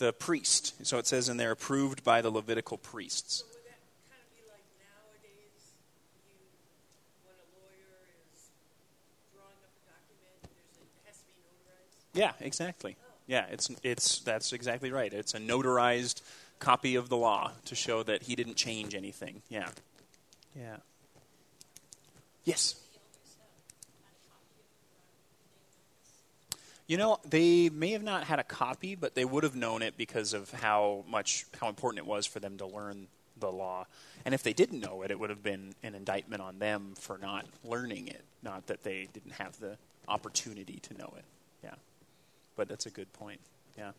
the 0.04 0.12
priest. 0.12 0.86
So 0.86 0.98
it 0.98 1.08
says 1.08 1.30
in 1.30 1.38
there, 1.38 1.52
approved 1.52 2.04
by 2.04 2.22
the 2.22 2.30
Levitical 2.30 2.78
priests. 2.78 3.46
Yeah, 12.14 12.34
exactly. 12.42 12.96
Yeah, 13.26 13.46
it's 13.50 13.72
it's 13.82 14.20
that's 14.20 14.54
exactly 14.54 14.92
right. 14.92 15.12
It's 15.12 15.34
a 15.34 15.40
notarized 15.40 16.22
copy 16.60 16.96
of 16.96 17.10
the 17.10 17.18
law 17.18 17.54
to 17.66 17.76
show 17.76 18.04
that 18.04 18.24
he 18.24 18.36
didn't 18.36 18.56
change 18.56 18.94
anything. 18.94 19.42
Yeah. 19.50 19.70
Yeah. 20.56 20.76
Yes. 22.44 22.76
You 26.86 26.98
know, 26.98 27.20
they 27.24 27.70
may 27.70 27.92
have 27.92 28.04
not 28.04 28.26
had 28.26 28.40
a 28.40 28.44
copy, 28.44 28.96
but 28.96 29.16
they 29.16 29.24
would 29.24 29.44
have 29.44 29.56
known 29.56 29.82
it 29.82 29.96
because 29.98 30.34
of 30.34 30.52
how 30.52 31.06
much 31.08 31.46
how 31.60 31.70
important 31.70 32.00
it 32.00 32.06
was 32.06 32.26
for 32.26 32.40
them 32.40 32.58
to 32.58 32.66
learn 32.66 33.08
the 33.40 33.52
law. 33.52 33.88
And 34.26 34.34
if 34.34 34.44
they 34.44 34.54
didn't 34.54 34.80
know 34.80 35.02
it, 35.02 35.12
it 35.12 35.20
would 35.20 35.30
have 35.30 35.44
been 35.44 35.76
an 35.82 35.96
indictment 35.96 36.42
on 36.42 36.60
them 36.60 36.94
for 37.00 37.18
not 37.18 37.46
learning 37.64 38.08
it, 38.08 38.24
not 38.42 38.68
that 38.68 38.84
they 38.84 39.08
didn't 39.14 39.34
have 39.34 39.60
the 39.60 39.78
opportunity 40.08 40.80
to 40.82 40.94
know 40.98 41.14
it. 41.18 41.26
Yeah. 41.64 41.76
But 42.56 42.68
that's 42.68 42.86
a 42.86 42.90
good 42.90 43.12
point. 43.14 43.40
Yeah. 43.78 43.92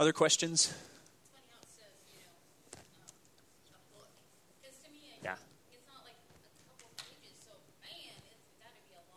Other 0.00 0.12
questions? 0.12 0.72
Yeah. 5.22 5.36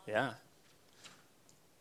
Yeah. 0.06 0.34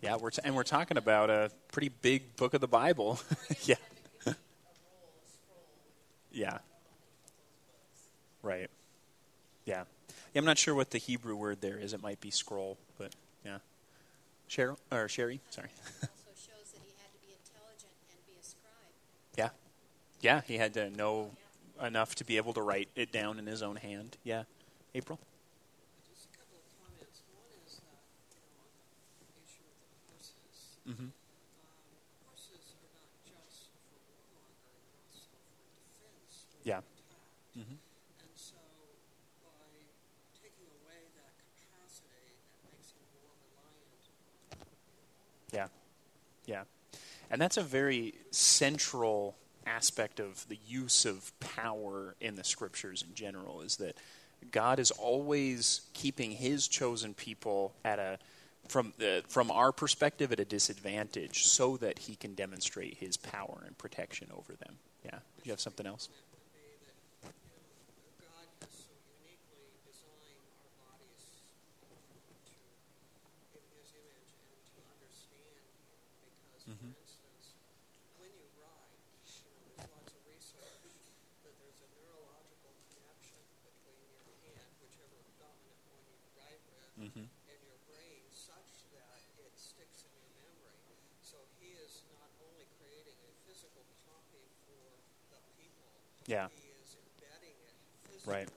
Yeah, 0.05 0.17
we're 0.17 0.29
t- 0.29 0.41
and 0.43 0.55
we're 0.55 0.63
talking 0.63 0.97
about 0.97 1.31
a 1.31 1.49
pretty 1.71 1.89
big 1.89 2.35
book 2.35 2.53
of 2.53 2.61
the 2.61 2.67
Bible. 2.67 3.19
yeah. 3.63 3.75
yeah. 6.31 6.59
Right. 8.43 8.69
Yeah. 9.65 9.85
yeah. 10.33 10.39
I'm 10.39 10.45
not 10.45 10.59
sure 10.59 10.75
what 10.75 10.91
the 10.91 10.99
Hebrew 10.99 11.35
word 11.35 11.59
there 11.61 11.79
is. 11.79 11.93
It 11.93 12.03
might 12.03 12.21
be 12.21 12.29
scroll, 12.29 12.77
but 12.99 13.13
yeah. 13.43 13.57
Cheryl 14.47 14.77
or 14.91 15.07
Sherry, 15.07 15.39
sorry. 15.49 15.69
yeah. 19.35 19.49
Yeah, 20.21 20.41
he 20.45 20.57
had 20.57 20.75
to 20.75 20.91
know 20.91 21.31
enough 21.81 22.13
to 22.15 22.23
be 22.23 22.37
able 22.37 22.53
to 22.53 22.61
write 22.61 22.89
it 22.95 23.11
down 23.11 23.39
in 23.39 23.47
his 23.47 23.63
own 23.63 23.77
hand. 23.77 24.17
Yeah. 24.23 24.43
April? 24.93 25.19
Mm-hmm. 30.87 31.05
Yeah. 36.63 36.81
Mm-hmm. 37.57 37.59
And 37.59 38.33
so 38.35 38.55
by 39.43 39.51
taking 40.41 40.65
away 40.81 41.01
that 41.13 41.33
capacity, 41.37 42.09
it 42.25 42.71
makes 42.71 42.89
him 42.91 43.05
more 43.13 43.33
reliant. 43.53 44.05
Yeah. 45.53 45.67
Yeah. 46.45 46.63
And 47.29 47.41
that's 47.41 47.57
a 47.57 47.63
very 47.63 48.15
central 48.31 49.35
aspect 49.67 50.19
of 50.19 50.47
the 50.47 50.59
use 50.67 51.05
of 51.05 51.31
power 51.39 52.15
in 52.21 52.35
the 52.35 52.43
scriptures 52.43 53.03
in 53.07 53.13
general 53.15 53.61
is 53.61 53.77
that 53.77 53.97
God 54.51 54.79
is 54.79 54.91
always 54.91 55.81
keeping 55.93 56.31
his 56.31 56.67
chosen 56.67 57.13
people 57.13 57.73
at 57.83 57.99
a 57.99 58.19
from 58.67 58.93
the, 58.97 59.23
from 59.27 59.51
our 59.51 59.71
perspective 59.71 60.31
at 60.31 60.39
a 60.39 60.45
disadvantage 60.45 61.45
so 61.45 61.77
that 61.77 61.99
he 61.99 62.15
can 62.15 62.33
demonstrate 62.33 62.97
his 62.97 63.17
power 63.17 63.63
and 63.65 63.77
protection 63.77 64.29
over 64.35 64.53
them. 64.53 64.77
Yeah. 65.03 65.11
Do 65.11 65.41
you 65.43 65.51
have 65.51 65.59
something 65.59 65.85
else? 65.85 66.09
Mm-hmm. 76.67 76.89
Mm-hmm. 87.05 87.34
Yeah. 96.27 96.47
Right. 98.25 98.49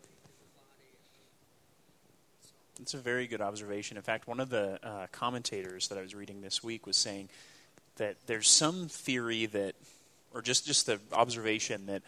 It's 2.80 2.94
a 2.94 2.98
very 2.98 3.26
good 3.26 3.40
observation. 3.40 3.96
In 3.96 4.02
fact, 4.02 4.26
one 4.26 4.40
of 4.40 4.48
the 4.48 4.78
uh, 4.82 5.06
commentators 5.12 5.88
that 5.88 5.98
I 5.98 6.02
was 6.02 6.14
reading 6.14 6.40
this 6.40 6.62
week 6.62 6.86
was 6.86 6.96
saying 6.96 7.28
that 7.96 8.16
there's 8.26 8.48
some 8.48 8.88
theory 8.88 9.46
that, 9.46 9.74
or 10.32 10.40
just 10.40 10.64
just 10.64 10.86
the 10.86 11.00
observation 11.12 11.86
that 11.86 12.02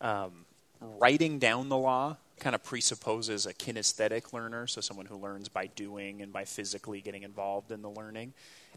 um, 0.00 0.44
writing 0.80 1.38
down 1.38 1.68
the 1.68 1.76
law 1.76 2.16
kind 2.38 2.54
of 2.54 2.62
presupposes 2.62 3.46
a 3.46 3.54
kinesthetic 3.54 4.32
learner, 4.32 4.66
so 4.66 4.80
someone 4.80 5.06
who 5.06 5.16
learns 5.16 5.48
by 5.48 5.66
doing 5.66 6.22
and 6.22 6.32
by 6.32 6.44
physically 6.44 7.00
getting 7.00 7.22
involved 7.22 7.70
in 7.70 7.82
the 7.82 7.90
learning. 7.90 8.34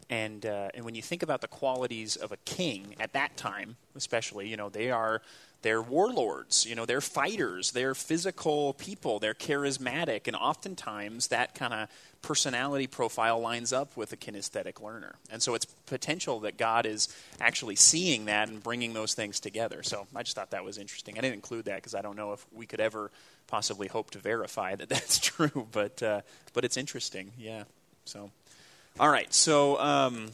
And 0.08 0.46
uh, 0.46 0.70
and 0.74 0.84
when 0.84 0.94
you 0.94 1.02
think 1.02 1.22
about 1.22 1.40
the 1.40 1.48
qualities 1.48 2.16
of 2.16 2.32
a 2.32 2.36
king 2.38 2.94
at 2.98 3.12
that 3.12 3.36
time, 3.36 3.76
especially, 3.94 4.48
you 4.48 4.56
know, 4.56 4.68
they 4.70 4.90
are 4.90 5.20
they're 5.62 5.82
warlords, 5.82 6.64
you 6.64 6.74
know, 6.74 6.86
they're 6.86 7.02
fighters, 7.02 7.72
they're 7.72 7.94
physical 7.94 8.72
people, 8.74 9.18
they're 9.18 9.34
charismatic, 9.34 10.26
and 10.26 10.34
oftentimes 10.34 11.28
that 11.28 11.54
kind 11.54 11.74
of 11.74 11.88
personality 12.22 12.86
profile 12.86 13.40
lines 13.40 13.72
up 13.72 13.94
with 13.96 14.12
a 14.12 14.16
kinesthetic 14.16 14.82
learner. 14.82 15.16
And 15.30 15.42
so 15.42 15.54
it's 15.54 15.66
potential 15.66 16.40
that 16.40 16.56
God 16.56 16.86
is 16.86 17.14
actually 17.40 17.76
seeing 17.76 18.24
that 18.24 18.48
and 18.48 18.62
bringing 18.62 18.94
those 18.94 19.14
things 19.14 19.38
together. 19.38 19.82
So 19.82 20.06
I 20.16 20.22
just 20.22 20.34
thought 20.34 20.50
that 20.52 20.64
was 20.64 20.78
interesting. 20.78 21.18
I 21.18 21.20
didn't 21.20 21.34
include 21.34 21.66
that 21.66 21.76
because 21.76 21.94
I 21.94 22.00
don't 22.00 22.16
know 22.16 22.32
if 22.32 22.46
we 22.52 22.64
could 22.64 22.80
ever 22.80 23.10
possibly 23.50 23.88
hope 23.88 24.10
to 24.12 24.18
verify 24.18 24.74
that 24.76 24.88
that's 24.94 25.18
true, 25.18 25.66
but 25.72 26.02
uh, 26.02 26.20
but 26.52 26.64
it's 26.64 26.76
interesting, 26.76 27.32
yeah. 27.38 27.64
So, 28.04 28.30
all 28.98 29.10
right, 29.10 29.32
so 29.32 29.78
um, 29.80 30.30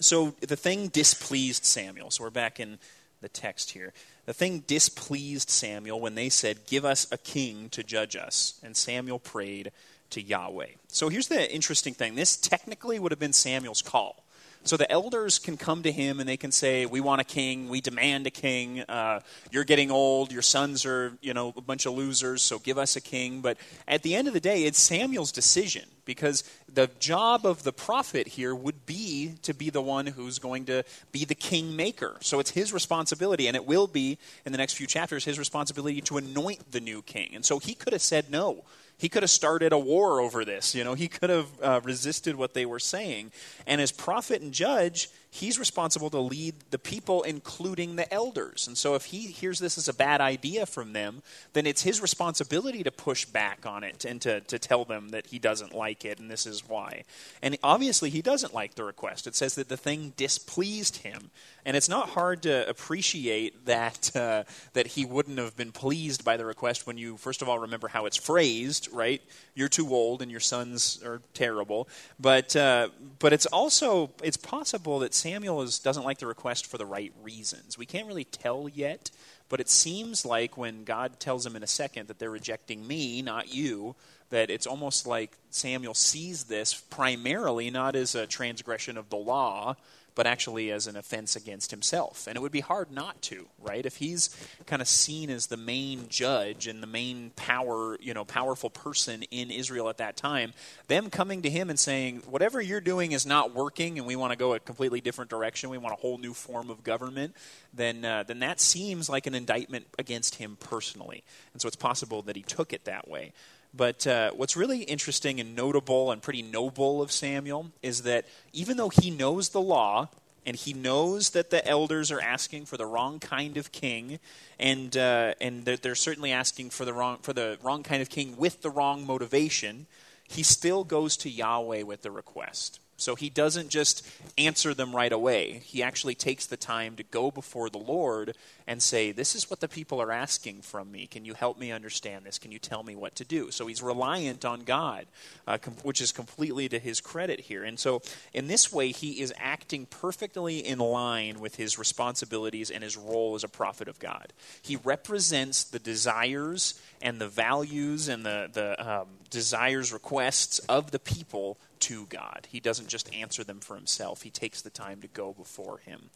so 0.00 0.34
the 0.40 0.56
thing 0.56 0.88
displeased 0.88 1.64
Samuel. 1.64 2.10
So 2.10 2.24
we're 2.24 2.30
back 2.30 2.60
in 2.60 2.78
the 3.20 3.28
text 3.28 3.72
here. 3.72 3.92
The 4.26 4.34
thing 4.34 4.60
displeased 4.66 5.50
Samuel 5.50 6.00
when 6.00 6.14
they 6.14 6.28
said, 6.28 6.66
Give 6.66 6.84
us 6.84 7.10
a 7.10 7.18
king 7.18 7.68
to 7.70 7.82
judge 7.82 8.16
us. 8.16 8.60
And 8.62 8.76
Samuel 8.76 9.18
prayed 9.18 9.72
to 10.10 10.22
Yahweh. 10.22 10.72
So 10.88 11.08
here's 11.08 11.28
the 11.28 11.52
interesting 11.52 11.94
thing 11.94 12.14
this 12.14 12.36
technically 12.36 12.98
would 12.98 13.12
have 13.12 13.18
been 13.18 13.32
Samuel's 13.32 13.82
call. 13.82 14.24
So 14.64 14.76
the 14.76 14.90
elders 14.90 15.38
can 15.38 15.56
come 15.56 15.82
to 15.84 15.92
him 15.92 16.20
and 16.20 16.28
they 16.28 16.36
can 16.36 16.52
say, 16.52 16.84
"We 16.86 17.00
want 17.00 17.20
a 17.20 17.24
king. 17.24 17.68
We 17.68 17.80
demand 17.80 18.26
a 18.26 18.30
king. 18.30 18.80
Uh, 18.82 19.20
you're 19.50 19.64
getting 19.64 19.90
old. 19.90 20.32
Your 20.32 20.42
sons 20.42 20.84
are, 20.84 21.16
you 21.20 21.32
know, 21.32 21.54
a 21.56 21.60
bunch 21.60 21.86
of 21.86 21.94
losers. 21.94 22.42
So 22.42 22.58
give 22.58 22.78
us 22.78 22.96
a 22.96 23.00
king." 23.00 23.40
But 23.40 23.56
at 23.86 24.02
the 24.02 24.14
end 24.14 24.28
of 24.28 24.34
the 24.34 24.40
day, 24.40 24.64
it's 24.64 24.78
Samuel's 24.78 25.32
decision 25.32 25.84
because 26.04 26.42
the 26.72 26.90
job 26.98 27.44
of 27.44 27.62
the 27.62 27.72
prophet 27.72 28.28
here 28.28 28.54
would 28.54 28.86
be 28.86 29.34
to 29.42 29.52
be 29.52 29.70
the 29.70 29.82
one 29.82 30.06
who's 30.06 30.38
going 30.38 30.64
to 30.64 30.82
be 31.12 31.24
the 31.24 31.34
king 31.34 31.76
maker. 31.76 32.16
So 32.20 32.40
it's 32.40 32.50
his 32.50 32.72
responsibility, 32.72 33.46
and 33.46 33.54
it 33.54 33.66
will 33.66 33.86
be 33.86 34.18
in 34.44 34.52
the 34.52 34.58
next 34.58 34.74
few 34.74 34.86
chapters 34.86 35.24
his 35.24 35.38
responsibility 35.38 36.00
to 36.02 36.16
anoint 36.16 36.72
the 36.72 36.80
new 36.80 37.02
king. 37.02 37.34
And 37.34 37.44
so 37.44 37.58
he 37.58 37.74
could 37.74 37.92
have 37.92 38.02
said 38.02 38.30
no. 38.30 38.64
He 38.98 39.08
could 39.08 39.22
have 39.22 39.30
started 39.30 39.72
a 39.72 39.78
war 39.78 40.20
over 40.20 40.44
this. 40.44 40.74
You 40.74 40.82
know, 40.82 40.94
he 40.94 41.08
could 41.08 41.30
have 41.30 41.46
uh, 41.62 41.80
resisted 41.84 42.34
what 42.34 42.52
they 42.52 42.66
were 42.66 42.80
saying. 42.80 43.30
And 43.66 43.80
as 43.80 43.92
prophet 43.92 44.42
and 44.42 44.52
judge, 44.52 45.08
he's 45.30 45.58
responsible 45.58 46.10
to 46.10 46.18
lead 46.18 46.54
the 46.70 46.78
people, 46.78 47.22
including 47.22 47.96
the 47.96 48.12
elders. 48.12 48.66
And 48.66 48.76
so 48.76 48.94
if 48.94 49.06
he 49.06 49.26
hears 49.26 49.58
this 49.58 49.76
as 49.76 49.88
a 49.88 49.94
bad 49.94 50.20
idea 50.20 50.66
from 50.66 50.92
them, 50.92 51.22
then 51.52 51.66
it's 51.66 51.82
his 51.82 52.00
responsibility 52.00 52.82
to 52.82 52.90
push 52.90 53.24
back 53.24 53.66
on 53.66 53.84
it 53.84 54.04
and 54.04 54.20
to, 54.22 54.40
to 54.42 54.58
tell 54.58 54.84
them 54.84 55.10
that 55.10 55.26
he 55.26 55.38
doesn't 55.38 55.74
like 55.74 56.04
it 56.04 56.18
and 56.18 56.30
this 56.30 56.46
is 56.46 56.66
why. 56.66 57.04
And 57.42 57.58
obviously, 57.62 58.10
he 58.10 58.22
doesn't 58.22 58.54
like 58.54 58.74
the 58.74 58.84
request. 58.84 59.26
It 59.26 59.34
says 59.36 59.54
that 59.56 59.68
the 59.68 59.76
thing 59.76 60.14
displeased 60.16 60.98
him. 60.98 61.30
And 61.64 61.76
it's 61.76 61.88
not 61.88 62.10
hard 62.10 62.42
to 62.44 62.66
appreciate 62.66 63.66
that 63.66 64.16
uh, 64.16 64.44
that 64.72 64.86
he 64.86 65.04
wouldn't 65.04 65.38
have 65.38 65.54
been 65.54 65.72
pleased 65.72 66.24
by 66.24 66.38
the 66.38 66.46
request 66.46 66.86
when 66.86 66.96
you 66.96 67.18
first 67.18 67.42
of 67.42 67.48
all 67.48 67.58
remember 67.58 67.88
how 67.88 68.06
it's 68.06 68.16
phrased, 68.16 68.88
right? 68.90 69.20
You're 69.54 69.68
too 69.68 69.88
old 69.88 70.22
and 70.22 70.30
your 70.30 70.40
sons 70.40 71.02
are 71.04 71.20
terrible. 71.34 71.86
But 72.18 72.56
uh, 72.56 72.88
but 73.18 73.34
it's 73.34 73.44
also 73.46 74.10
it's 74.22 74.38
possible 74.38 75.00
that 75.00 75.12
Samuel 75.18 75.62
is, 75.62 75.78
doesn't 75.78 76.04
like 76.04 76.18
the 76.18 76.26
request 76.26 76.66
for 76.66 76.78
the 76.78 76.86
right 76.86 77.12
reasons. 77.22 77.76
We 77.76 77.86
can't 77.86 78.06
really 78.06 78.24
tell 78.24 78.68
yet. 78.68 79.10
But 79.48 79.60
it 79.60 79.68
seems 79.68 80.26
like 80.26 80.56
when 80.56 80.84
God 80.84 81.18
tells 81.20 81.46
him 81.46 81.56
in 81.56 81.62
a 81.62 81.68
second 81.68 82.08
that 82.08 82.18
they're 82.18 82.30
rejecting 82.30 82.86
me, 82.86 83.22
not 83.22 83.52
you, 83.52 83.94
that 84.30 84.50
it's 84.50 84.66
almost 84.66 85.06
like 85.06 85.32
Samuel 85.50 85.94
sees 85.94 86.44
this 86.44 86.74
primarily 86.74 87.70
not 87.70 87.96
as 87.96 88.14
a 88.14 88.26
transgression 88.26 88.98
of 88.98 89.08
the 89.08 89.16
law, 89.16 89.76
but 90.18 90.26
actually 90.26 90.72
as 90.72 90.88
an 90.88 90.96
offense 90.96 91.36
against 91.36 91.70
himself. 91.70 92.26
And 92.26 92.36
it 92.36 92.40
would 92.40 92.50
be 92.50 92.58
hard 92.58 92.90
not 92.90 93.22
to, 93.22 93.46
right? 93.60 93.86
If 93.86 93.98
he's 93.98 94.36
kind 94.66 94.82
of 94.82 94.88
seen 94.88 95.30
as 95.30 95.46
the 95.46 95.56
main 95.56 96.08
judge 96.08 96.66
and 96.66 96.82
the 96.82 96.88
main 96.88 97.30
power, 97.36 97.96
you 98.00 98.14
know, 98.14 98.24
powerful 98.24 98.68
person 98.68 99.22
in 99.30 99.52
Israel 99.52 99.88
at 99.88 99.98
that 99.98 100.16
time, 100.16 100.54
them 100.88 101.08
coming 101.08 101.42
to 101.42 101.48
him 101.48 101.70
and 101.70 101.78
saying, 101.78 102.22
whatever 102.28 102.60
you're 102.60 102.80
doing 102.80 103.12
is 103.12 103.26
not 103.26 103.54
working 103.54 103.96
and 103.96 104.08
we 104.08 104.16
want 104.16 104.32
to 104.32 104.36
go 104.36 104.54
a 104.54 104.58
completely 104.58 105.00
different 105.00 105.30
direction, 105.30 105.70
we 105.70 105.78
want 105.78 105.94
a 105.96 106.00
whole 106.00 106.18
new 106.18 106.34
form 106.34 106.68
of 106.68 106.82
government, 106.82 107.36
then, 107.72 108.04
uh, 108.04 108.24
then 108.24 108.40
that 108.40 108.58
seems 108.58 109.08
like 109.08 109.28
an 109.28 109.36
indictment 109.36 109.86
against 110.00 110.34
him 110.34 110.56
personally. 110.58 111.22
And 111.52 111.62
so 111.62 111.68
it's 111.68 111.76
possible 111.76 112.22
that 112.22 112.34
he 112.34 112.42
took 112.42 112.72
it 112.72 112.86
that 112.86 113.06
way. 113.06 113.34
But 113.74 114.06
uh, 114.06 114.30
what's 114.32 114.56
really 114.56 114.82
interesting 114.82 115.40
and 115.40 115.54
notable 115.54 116.10
and 116.10 116.22
pretty 116.22 116.42
noble 116.42 117.02
of 117.02 117.12
Samuel 117.12 117.70
is 117.82 118.02
that 118.02 118.24
even 118.52 118.76
though 118.76 118.88
he 118.88 119.10
knows 119.10 119.50
the 119.50 119.60
law 119.60 120.08
and 120.46 120.56
he 120.56 120.72
knows 120.72 121.30
that 121.30 121.50
the 121.50 121.66
elders 121.66 122.10
are 122.10 122.20
asking 122.20 122.64
for 122.64 122.76
the 122.76 122.86
wrong 122.86 123.20
kind 123.20 123.58
of 123.58 123.70
king, 123.70 124.18
and 124.58 124.96
uh, 124.96 125.34
and 125.40 125.64
they're, 125.66 125.76
they're 125.76 125.94
certainly 125.94 126.32
asking 126.32 126.70
for 126.70 126.86
the 126.86 126.94
wrong 126.94 127.18
for 127.20 127.34
the 127.34 127.58
wrong 127.62 127.82
kind 127.82 128.00
of 128.00 128.08
king 128.08 128.36
with 128.36 128.62
the 128.62 128.70
wrong 128.70 129.06
motivation, 129.06 129.86
he 130.26 130.42
still 130.42 130.84
goes 130.84 131.16
to 131.18 131.28
Yahweh 131.28 131.82
with 131.82 132.00
the 132.02 132.10
request. 132.10 132.80
So 132.98 133.14
he 133.14 133.30
doesn't 133.30 133.68
just 133.68 134.06
answer 134.36 134.74
them 134.74 134.94
right 134.94 135.12
away. 135.12 135.62
He 135.64 135.84
actually 135.84 136.16
takes 136.16 136.46
the 136.46 136.56
time 136.56 136.96
to 136.96 137.04
go 137.04 137.30
before 137.30 137.70
the 137.70 137.78
Lord 137.78 138.34
and 138.66 138.82
say, 138.82 139.12
This 139.12 139.36
is 139.36 139.48
what 139.48 139.60
the 139.60 139.68
people 139.68 140.02
are 140.02 140.10
asking 140.10 140.62
from 140.62 140.90
me. 140.90 141.06
Can 141.06 141.24
you 141.24 141.34
help 141.34 141.58
me 141.58 141.70
understand 141.70 142.26
this? 142.26 142.40
Can 142.40 142.50
you 142.50 142.58
tell 142.58 142.82
me 142.82 142.96
what 142.96 143.14
to 143.14 143.24
do? 143.24 143.52
So 143.52 143.68
he's 143.68 143.82
reliant 143.82 144.44
on 144.44 144.64
God, 144.64 145.06
uh, 145.46 145.58
com- 145.58 145.74
which 145.84 146.00
is 146.00 146.10
completely 146.10 146.68
to 146.68 146.80
his 146.80 147.00
credit 147.00 147.38
here. 147.38 147.62
And 147.62 147.78
so 147.78 148.02
in 148.34 148.48
this 148.48 148.72
way, 148.72 148.90
he 148.90 149.20
is 149.20 149.32
acting 149.38 149.86
perfectly 149.86 150.58
in 150.58 150.80
line 150.80 151.38
with 151.38 151.54
his 151.54 151.78
responsibilities 151.78 152.68
and 152.68 152.82
his 152.82 152.96
role 152.96 153.36
as 153.36 153.44
a 153.44 153.48
prophet 153.48 153.86
of 153.86 154.00
God. 154.00 154.32
He 154.60 154.74
represents 154.74 155.62
the 155.62 155.78
desires 155.78 156.80
and 157.00 157.20
the 157.20 157.28
values 157.28 158.08
and 158.08 158.26
the, 158.26 158.50
the 158.52 158.92
um, 158.92 159.06
desires, 159.30 159.92
requests 159.92 160.58
of 160.60 160.90
the 160.90 160.98
people 160.98 161.58
to 161.80 162.06
God. 162.06 162.46
He 162.50 162.60
doesn't 162.60 162.88
just 162.88 163.14
answer 163.14 163.44
them 163.44 163.60
for 163.60 163.74
himself, 163.74 164.22
he 164.22 164.30
takes 164.30 164.62
the 164.62 164.70
time 164.70 165.00
to 165.00 165.08
go 165.08 165.32
before 165.32 165.78
him. 165.78 166.10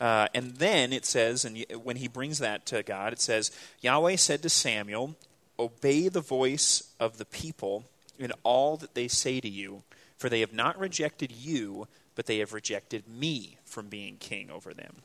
Uh, 0.00 0.28
and 0.34 0.52
then 0.56 0.92
it 0.92 1.06
says, 1.06 1.44
and 1.44 1.64
when 1.82 1.96
he 1.96 2.08
brings 2.08 2.38
that 2.38 2.66
to 2.66 2.82
God, 2.82 3.12
it 3.12 3.20
says, 3.20 3.50
Yahweh 3.80 4.16
said 4.16 4.42
to 4.42 4.48
Samuel, 4.48 5.16
Obey 5.58 6.08
the 6.08 6.20
voice 6.20 6.92
of 7.00 7.16
the 7.16 7.24
people 7.24 7.84
in 8.18 8.32
all 8.42 8.76
that 8.76 8.94
they 8.94 9.08
say 9.08 9.40
to 9.40 9.48
you, 9.48 9.82
for 10.18 10.28
they 10.28 10.40
have 10.40 10.52
not 10.52 10.78
rejected 10.78 11.32
you, 11.32 11.88
but 12.14 12.26
they 12.26 12.38
have 12.38 12.52
rejected 12.52 13.08
me 13.08 13.58
from 13.64 13.88
being 13.88 14.16
king 14.18 14.50
over 14.50 14.74
them. 14.74 14.96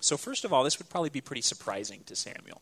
So, 0.00 0.16
first 0.16 0.44
of 0.44 0.52
all, 0.52 0.64
this 0.64 0.78
would 0.78 0.88
probably 0.88 1.10
be 1.10 1.20
pretty 1.20 1.42
surprising 1.42 2.02
to 2.06 2.16
Samuel. 2.16 2.60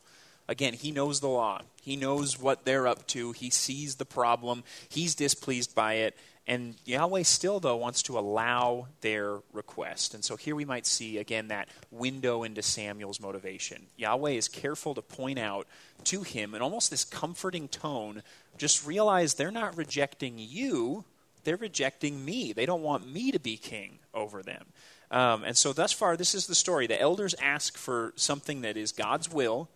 Again, 0.48 0.74
he 0.74 0.90
knows 0.90 1.20
the 1.20 1.28
law. 1.28 1.62
He 1.82 1.96
knows 1.96 2.38
what 2.38 2.64
they're 2.64 2.86
up 2.86 3.06
to. 3.08 3.32
He 3.32 3.50
sees 3.50 3.96
the 3.96 4.04
problem. 4.04 4.62
He's 4.88 5.14
displeased 5.14 5.74
by 5.74 5.94
it. 5.94 6.16
And 6.46 6.74
Yahweh 6.84 7.22
still, 7.22 7.58
though, 7.58 7.76
wants 7.76 8.02
to 8.02 8.18
allow 8.18 8.88
their 9.00 9.38
request. 9.54 10.12
And 10.12 10.22
so 10.22 10.36
here 10.36 10.54
we 10.54 10.66
might 10.66 10.84
see, 10.86 11.16
again, 11.16 11.48
that 11.48 11.68
window 11.90 12.42
into 12.42 12.62
Samuel's 12.62 13.18
motivation. 13.18 13.86
Yahweh 13.96 14.32
is 14.32 14.48
careful 14.48 14.94
to 14.94 15.00
point 15.00 15.38
out 15.38 15.66
to 16.04 16.22
him 16.22 16.54
in 16.54 16.60
almost 16.60 16.90
this 16.90 17.04
comforting 17.04 17.68
tone 17.68 18.22
just 18.58 18.86
realize 18.86 19.34
they're 19.34 19.50
not 19.50 19.76
rejecting 19.76 20.34
you, 20.38 21.04
they're 21.44 21.56
rejecting 21.56 22.24
me. 22.24 22.52
They 22.52 22.66
don't 22.66 22.82
want 22.82 23.10
me 23.10 23.30
to 23.32 23.38
be 23.38 23.56
king 23.56 23.98
over 24.12 24.42
them. 24.42 24.66
Um, 25.10 25.44
and 25.44 25.56
so, 25.56 25.72
thus 25.72 25.92
far, 25.92 26.16
this 26.16 26.34
is 26.34 26.46
the 26.46 26.54
story. 26.54 26.86
The 26.86 27.00
elders 27.00 27.34
ask 27.40 27.76
for 27.76 28.12
something 28.16 28.62
that 28.62 28.76
is 28.76 28.92
God's 28.92 29.30
will 29.30 29.68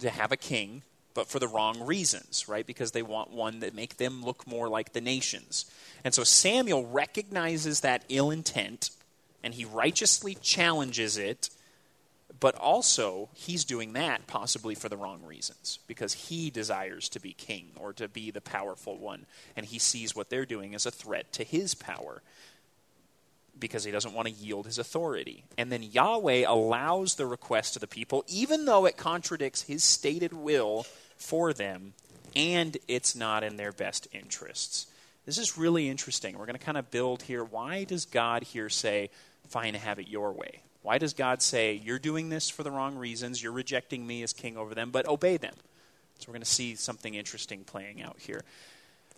to 0.00 0.10
have 0.10 0.32
a 0.32 0.36
king, 0.36 0.82
but 1.16 1.28
for 1.28 1.38
the 1.38 1.48
wrong 1.48 1.84
reasons, 1.86 2.46
right? 2.46 2.66
Because 2.66 2.92
they 2.92 3.02
want 3.02 3.32
one 3.32 3.60
that 3.60 3.74
make 3.74 3.96
them 3.96 4.22
look 4.22 4.46
more 4.46 4.68
like 4.68 4.92
the 4.92 5.00
nations. 5.00 5.64
And 6.04 6.12
so 6.12 6.24
Samuel 6.24 6.86
recognizes 6.86 7.80
that 7.80 8.04
ill 8.10 8.30
intent 8.30 8.90
and 9.42 9.54
he 9.54 9.64
righteously 9.64 10.36
challenges 10.42 11.16
it, 11.16 11.48
but 12.38 12.54
also 12.56 13.30
he's 13.32 13.64
doing 13.64 13.94
that 13.94 14.26
possibly 14.26 14.74
for 14.74 14.90
the 14.90 14.96
wrong 14.98 15.22
reasons 15.24 15.78
because 15.86 16.12
he 16.12 16.50
desires 16.50 17.08
to 17.08 17.18
be 17.18 17.32
king 17.32 17.70
or 17.76 17.94
to 17.94 18.08
be 18.08 18.30
the 18.30 18.42
powerful 18.42 18.98
one 18.98 19.24
and 19.56 19.64
he 19.64 19.78
sees 19.78 20.14
what 20.14 20.28
they're 20.28 20.44
doing 20.44 20.74
as 20.74 20.84
a 20.84 20.90
threat 20.90 21.32
to 21.32 21.44
his 21.44 21.74
power 21.74 22.20
because 23.58 23.84
he 23.84 23.90
doesn't 23.90 24.12
want 24.12 24.28
to 24.28 24.34
yield 24.34 24.66
his 24.66 24.78
authority. 24.78 25.44
And 25.56 25.72
then 25.72 25.82
Yahweh 25.82 26.44
allows 26.46 27.14
the 27.14 27.24
request 27.24 27.74
of 27.74 27.80
the 27.80 27.86
people, 27.86 28.22
even 28.28 28.66
though 28.66 28.84
it 28.84 28.98
contradicts 28.98 29.62
his 29.62 29.82
stated 29.82 30.34
will 30.34 30.84
for 31.16 31.52
them, 31.52 31.94
and 32.34 32.76
it's 32.88 33.16
not 33.16 33.42
in 33.42 33.56
their 33.56 33.72
best 33.72 34.08
interests. 34.12 34.86
This 35.24 35.38
is 35.38 35.58
really 35.58 35.88
interesting. 35.88 36.38
We're 36.38 36.46
going 36.46 36.58
to 36.58 36.64
kind 36.64 36.78
of 36.78 36.90
build 36.90 37.22
here. 37.22 37.42
Why 37.42 37.84
does 37.84 38.04
God 38.04 38.44
here 38.44 38.68
say, 38.68 39.10
fine, 39.48 39.74
have 39.74 39.98
it 39.98 40.08
your 40.08 40.32
way? 40.32 40.62
Why 40.82 40.98
does 40.98 41.14
God 41.14 41.42
say, 41.42 41.74
you're 41.74 41.98
doing 41.98 42.28
this 42.28 42.48
for 42.48 42.62
the 42.62 42.70
wrong 42.70 42.96
reasons, 42.96 43.42
you're 43.42 43.52
rejecting 43.52 44.06
me 44.06 44.22
as 44.22 44.32
king 44.32 44.56
over 44.56 44.74
them, 44.74 44.90
but 44.92 45.08
obey 45.08 45.36
them? 45.36 45.54
So 46.18 46.26
we're 46.28 46.34
going 46.34 46.42
to 46.42 46.50
see 46.50 46.76
something 46.76 47.14
interesting 47.14 47.64
playing 47.64 48.02
out 48.02 48.18
here. 48.18 48.42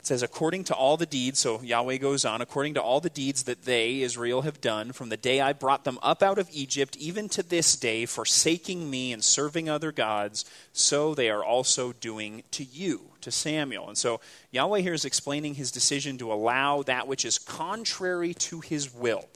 Says, 0.09 0.23
according 0.23 0.65
to 0.65 0.75
all 0.75 0.97
the 0.97 1.05
deeds, 1.05 1.39
so 1.39 1.61
Yahweh 1.61 1.99
goes 1.99 2.25
on, 2.25 2.41
according 2.41 2.73
to 2.73 2.83
all 2.83 2.99
the 2.99 3.11
deeds 3.11 3.43
that 3.43 3.67
they, 3.67 4.01
Israel, 4.01 4.41
have 4.41 4.59
done 4.59 4.93
from 4.93 5.11
the 5.11 5.19
day 5.19 5.43
I 5.43 5.53
brought 5.53 5.85
them 5.85 5.99
up 6.01 6.23
out 6.23 6.39
of 6.39 6.49
Egypt, 6.51 6.97
even 6.97 7.29
to 7.29 7.43
this 7.43 7.77
day, 7.77 8.07
forsaking 8.07 8.89
me 8.89 9.13
and 9.13 9.23
serving 9.23 9.69
other 9.69 9.93
gods, 9.93 10.47
so 10.73 11.15
they 11.15 11.29
are 11.29 11.45
also 11.45 11.93
doing 11.93 12.43
to 12.53 12.65
you, 12.65 13.03
to 13.21 13.31
Samuel. 13.31 13.87
And 13.87 13.99
so 13.99 14.23
Yahweh 14.51 14.81
here 14.81 14.95
is 14.95 15.05
explaining 15.05 15.57
his 15.57 15.71
decision 15.71 16.17
to 16.17 16.33
allow 16.33 16.83
that 16.85 17.07
which 17.07 17.27
is 17.27 17.39
contrary 17.39 18.33
to 18.33 18.61
his 18.61 18.95
will 18.95 19.27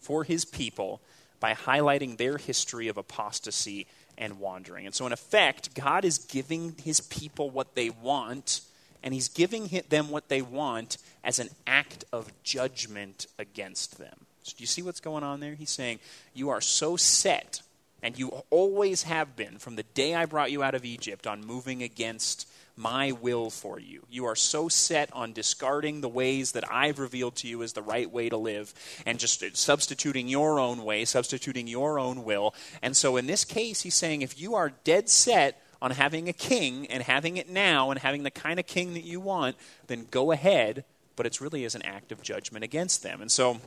for 0.00 0.24
his 0.24 0.46
people 0.46 1.02
by 1.38 1.52
highlighting 1.52 2.16
their 2.16 2.38
history 2.38 2.88
of 2.88 2.96
apostasy 2.96 3.86
and 4.16 4.40
wandering. 4.40 4.86
And 4.86 4.94
so, 4.94 5.04
in 5.04 5.12
effect, 5.12 5.74
God 5.74 6.02
is 6.06 6.16
giving 6.16 6.76
his 6.82 7.00
people 7.00 7.50
what 7.50 7.74
they 7.74 7.90
want 7.90 8.62
and 9.04 9.14
he's 9.14 9.28
giving 9.28 9.70
them 9.90 10.08
what 10.08 10.28
they 10.28 10.42
want 10.42 10.96
as 11.22 11.38
an 11.38 11.50
act 11.66 12.04
of 12.10 12.32
judgment 12.42 13.26
against 13.38 13.98
them. 13.98 14.26
So 14.42 14.54
do 14.56 14.62
you 14.62 14.66
see 14.66 14.82
what's 14.82 15.00
going 15.00 15.22
on 15.22 15.40
there? 15.40 15.54
He's 15.54 15.70
saying, 15.70 16.00
You 16.32 16.48
are 16.48 16.62
so 16.62 16.96
set, 16.96 17.60
and 18.02 18.18
you 18.18 18.42
always 18.50 19.04
have 19.04 19.36
been 19.36 19.58
from 19.58 19.76
the 19.76 19.82
day 19.82 20.14
I 20.14 20.24
brought 20.24 20.50
you 20.50 20.62
out 20.62 20.74
of 20.74 20.84
Egypt 20.84 21.26
on 21.26 21.46
moving 21.46 21.82
against 21.82 22.48
my 22.76 23.12
will 23.12 23.50
for 23.50 23.78
you. 23.78 24.02
You 24.10 24.24
are 24.24 24.34
so 24.34 24.68
set 24.68 25.12
on 25.12 25.32
discarding 25.32 26.00
the 26.00 26.08
ways 26.08 26.52
that 26.52 26.64
I've 26.72 26.98
revealed 26.98 27.36
to 27.36 27.48
you 27.48 27.62
as 27.62 27.74
the 27.74 27.82
right 27.82 28.10
way 28.10 28.28
to 28.30 28.36
live 28.36 28.74
and 29.06 29.18
just 29.18 29.42
uh, 29.42 29.50
substituting 29.52 30.28
your 30.28 30.58
own 30.58 30.82
way, 30.84 31.04
substituting 31.04 31.68
your 31.68 31.98
own 32.00 32.24
will. 32.24 32.54
And 32.82 32.96
so 32.96 33.16
in 33.16 33.26
this 33.26 33.44
case, 33.44 33.82
he's 33.82 33.94
saying 33.94 34.22
if 34.22 34.40
you 34.40 34.54
are 34.54 34.72
dead 34.82 35.08
set 35.08 35.62
on 35.84 35.90
having 35.90 36.30
a 36.30 36.32
king 36.32 36.86
and 36.86 37.02
having 37.02 37.36
it 37.36 37.50
now 37.50 37.90
and 37.90 38.00
having 38.00 38.22
the 38.22 38.30
kind 38.30 38.58
of 38.58 38.66
king 38.66 38.94
that 38.94 39.04
you 39.04 39.20
want, 39.20 39.54
then 39.86 40.06
go 40.10 40.32
ahead. 40.32 40.82
But 41.14 41.26
it's 41.26 41.42
really 41.42 41.62
as 41.66 41.74
an 41.74 41.82
act 41.82 42.10
of 42.10 42.22
judgment 42.22 42.64
against 42.64 43.02
them. 43.02 43.20
And 43.20 43.30
so 43.30 43.60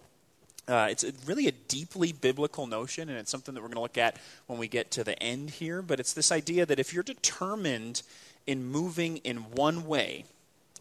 uh, 0.67 0.87
it's 0.89 1.03
a, 1.03 1.13
really 1.27 1.47
a 1.47 1.51
deeply 1.51 2.11
biblical 2.11 2.65
notion, 2.65 3.07
and 3.07 3.19
it's 3.19 3.29
something 3.29 3.53
that 3.53 3.61
we're 3.61 3.67
going 3.67 3.75
to 3.75 3.81
look 3.81 3.99
at 3.99 4.17
when 4.47 4.57
we 4.57 4.67
get 4.67 4.89
to 4.91 5.03
the 5.03 5.21
end 5.21 5.51
here. 5.51 5.83
But 5.83 5.99
it's 5.99 6.13
this 6.13 6.31
idea 6.31 6.65
that 6.65 6.79
if 6.79 6.91
you're 6.91 7.03
determined 7.03 8.01
in 8.47 8.65
moving 8.65 9.17
in 9.17 9.51
one 9.51 9.85
way, 9.85 10.25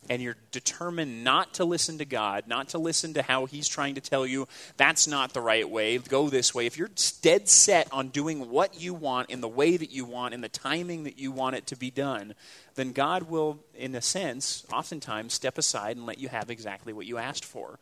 and 0.08 0.22
you're 0.22 0.36
determined 0.50 1.24
not 1.24 1.54
to 1.54 1.64
listen 1.64 1.98
to 1.98 2.04
God, 2.04 2.44
not 2.46 2.70
to 2.70 2.78
listen 2.78 3.14
to 3.14 3.22
how 3.22 3.46
He's 3.46 3.68
trying 3.68 3.94
to 3.96 4.00
tell 4.00 4.26
you 4.26 4.48
that's 4.76 5.06
not 5.06 5.32
the 5.32 5.40
right 5.40 5.68
way, 5.68 5.98
go 5.98 6.28
this 6.28 6.54
way, 6.54 6.66
if 6.66 6.78
you're 6.78 6.90
dead 7.22 7.48
set 7.48 7.88
on 7.92 8.08
doing 8.08 8.50
what 8.50 8.80
you 8.80 8.94
want 8.94 9.30
in 9.30 9.40
the 9.40 9.48
way 9.48 9.76
that 9.76 9.90
you 9.90 10.04
want, 10.04 10.34
in 10.34 10.40
the 10.40 10.48
timing 10.48 11.04
that 11.04 11.18
you 11.18 11.32
want 11.32 11.56
it 11.56 11.66
to 11.68 11.76
be 11.76 11.90
done, 11.90 12.34
then 12.74 12.92
God 12.92 13.24
will, 13.24 13.58
in 13.74 13.94
a 13.94 14.02
sense, 14.02 14.64
oftentimes 14.72 15.34
step 15.34 15.58
aside 15.58 15.96
and 15.96 16.06
let 16.06 16.18
you 16.18 16.28
have 16.28 16.50
exactly 16.50 16.92
what 16.92 17.06
you 17.06 17.18
asked 17.18 17.44
for. 17.44 17.78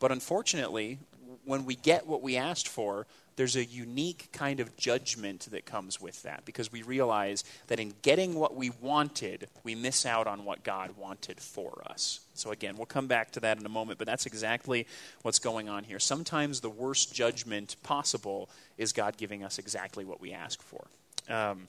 But 0.00 0.12
unfortunately, 0.12 0.98
when 1.44 1.64
we 1.64 1.74
get 1.74 2.06
what 2.06 2.22
we 2.22 2.36
asked 2.36 2.68
for, 2.68 3.06
there's 3.38 3.54
a 3.54 3.64
unique 3.64 4.28
kind 4.32 4.58
of 4.58 4.76
judgment 4.76 5.46
that 5.52 5.64
comes 5.64 6.00
with 6.00 6.24
that 6.24 6.44
because 6.44 6.72
we 6.72 6.82
realize 6.82 7.44
that 7.68 7.78
in 7.78 7.94
getting 8.02 8.34
what 8.34 8.56
we 8.56 8.70
wanted, 8.80 9.46
we 9.62 9.76
miss 9.76 10.04
out 10.04 10.26
on 10.26 10.44
what 10.44 10.64
God 10.64 10.96
wanted 10.98 11.38
for 11.38 11.80
us. 11.88 12.18
So, 12.34 12.50
again, 12.50 12.76
we'll 12.76 12.86
come 12.86 13.06
back 13.06 13.30
to 13.32 13.40
that 13.40 13.56
in 13.56 13.64
a 13.64 13.68
moment, 13.68 13.98
but 13.98 14.08
that's 14.08 14.26
exactly 14.26 14.88
what's 15.22 15.38
going 15.38 15.68
on 15.68 15.84
here. 15.84 16.00
Sometimes 16.00 16.60
the 16.60 16.68
worst 16.68 17.14
judgment 17.14 17.76
possible 17.84 18.50
is 18.76 18.92
God 18.92 19.16
giving 19.16 19.44
us 19.44 19.60
exactly 19.60 20.04
what 20.04 20.20
we 20.20 20.32
ask 20.32 20.60
for. 20.60 20.88
Um, 21.28 21.68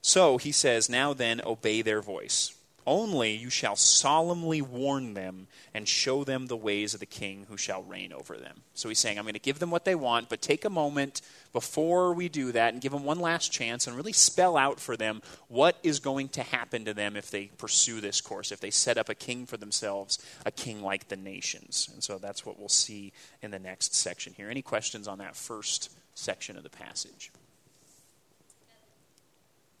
so 0.00 0.38
he 0.38 0.52
says, 0.52 0.88
Now 0.88 1.12
then, 1.12 1.42
obey 1.44 1.82
their 1.82 2.00
voice. 2.00 2.54
Only 2.86 3.32
you 3.36 3.50
shall 3.50 3.76
solemnly 3.76 4.62
warn 4.62 5.14
them 5.14 5.46
and 5.74 5.86
show 5.86 6.24
them 6.24 6.46
the 6.46 6.56
ways 6.56 6.94
of 6.94 7.00
the 7.00 7.06
king 7.06 7.46
who 7.48 7.56
shall 7.56 7.82
reign 7.82 8.12
over 8.12 8.36
them. 8.36 8.62
So 8.74 8.88
he's 8.88 8.98
saying, 8.98 9.18
I'm 9.18 9.24
going 9.24 9.34
to 9.34 9.40
give 9.40 9.58
them 9.58 9.70
what 9.70 9.84
they 9.84 9.94
want, 9.94 10.28
but 10.28 10.40
take 10.40 10.64
a 10.64 10.70
moment 10.70 11.20
before 11.52 12.14
we 12.14 12.28
do 12.28 12.52
that 12.52 12.72
and 12.72 12.82
give 12.82 12.92
them 12.92 13.04
one 13.04 13.20
last 13.20 13.52
chance 13.52 13.86
and 13.86 13.96
really 13.96 14.12
spell 14.12 14.56
out 14.56 14.80
for 14.80 14.96
them 14.96 15.20
what 15.48 15.76
is 15.82 16.00
going 16.00 16.28
to 16.30 16.42
happen 16.42 16.84
to 16.86 16.94
them 16.94 17.16
if 17.16 17.30
they 17.30 17.46
pursue 17.58 18.00
this 18.00 18.20
course, 18.20 18.50
if 18.50 18.60
they 18.60 18.70
set 18.70 18.98
up 18.98 19.08
a 19.08 19.14
king 19.14 19.46
for 19.46 19.56
themselves, 19.56 20.18
a 20.46 20.50
king 20.50 20.82
like 20.82 21.08
the 21.08 21.16
nations. 21.16 21.88
And 21.92 22.02
so 22.02 22.18
that's 22.18 22.46
what 22.46 22.58
we'll 22.58 22.68
see 22.68 23.12
in 23.42 23.50
the 23.50 23.58
next 23.58 23.94
section 23.94 24.32
here. 24.32 24.48
Any 24.48 24.62
questions 24.62 25.06
on 25.06 25.18
that 25.18 25.36
first 25.36 25.90
section 26.14 26.56
of 26.56 26.62
the 26.62 26.70
passage? 26.70 27.30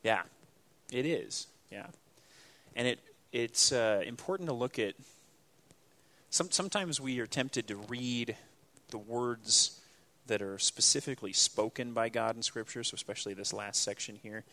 Yeah, 0.02 0.22
it 0.92 1.06
is. 1.06 1.46
Yeah. 1.70 1.86
And 2.76 2.86
it, 2.86 3.00
it's 3.32 3.72
uh, 3.72 4.02
important 4.06 4.48
to 4.48 4.54
look 4.54 4.78
at. 4.78 4.94
Some, 6.30 6.50
sometimes 6.50 7.00
we 7.00 7.18
are 7.18 7.26
tempted 7.26 7.66
to 7.68 7.76
read 7.76 8.36
the 8.90 8.98
words 8.98 9.80
that 10.26 10.42
are 10.42 10.58
specifically 10.58 11.32
spoken 11.32 11.92
by 11.92 12.08
God 12.08 12.36
in 12.36 12.42
Scripture, 12.42 12.84
so 12.84 12.94
especially 12.94 13.34
this 13.34 13.52
last 13.52 13.82
section 13.82 14.16
here. 14.22 14.44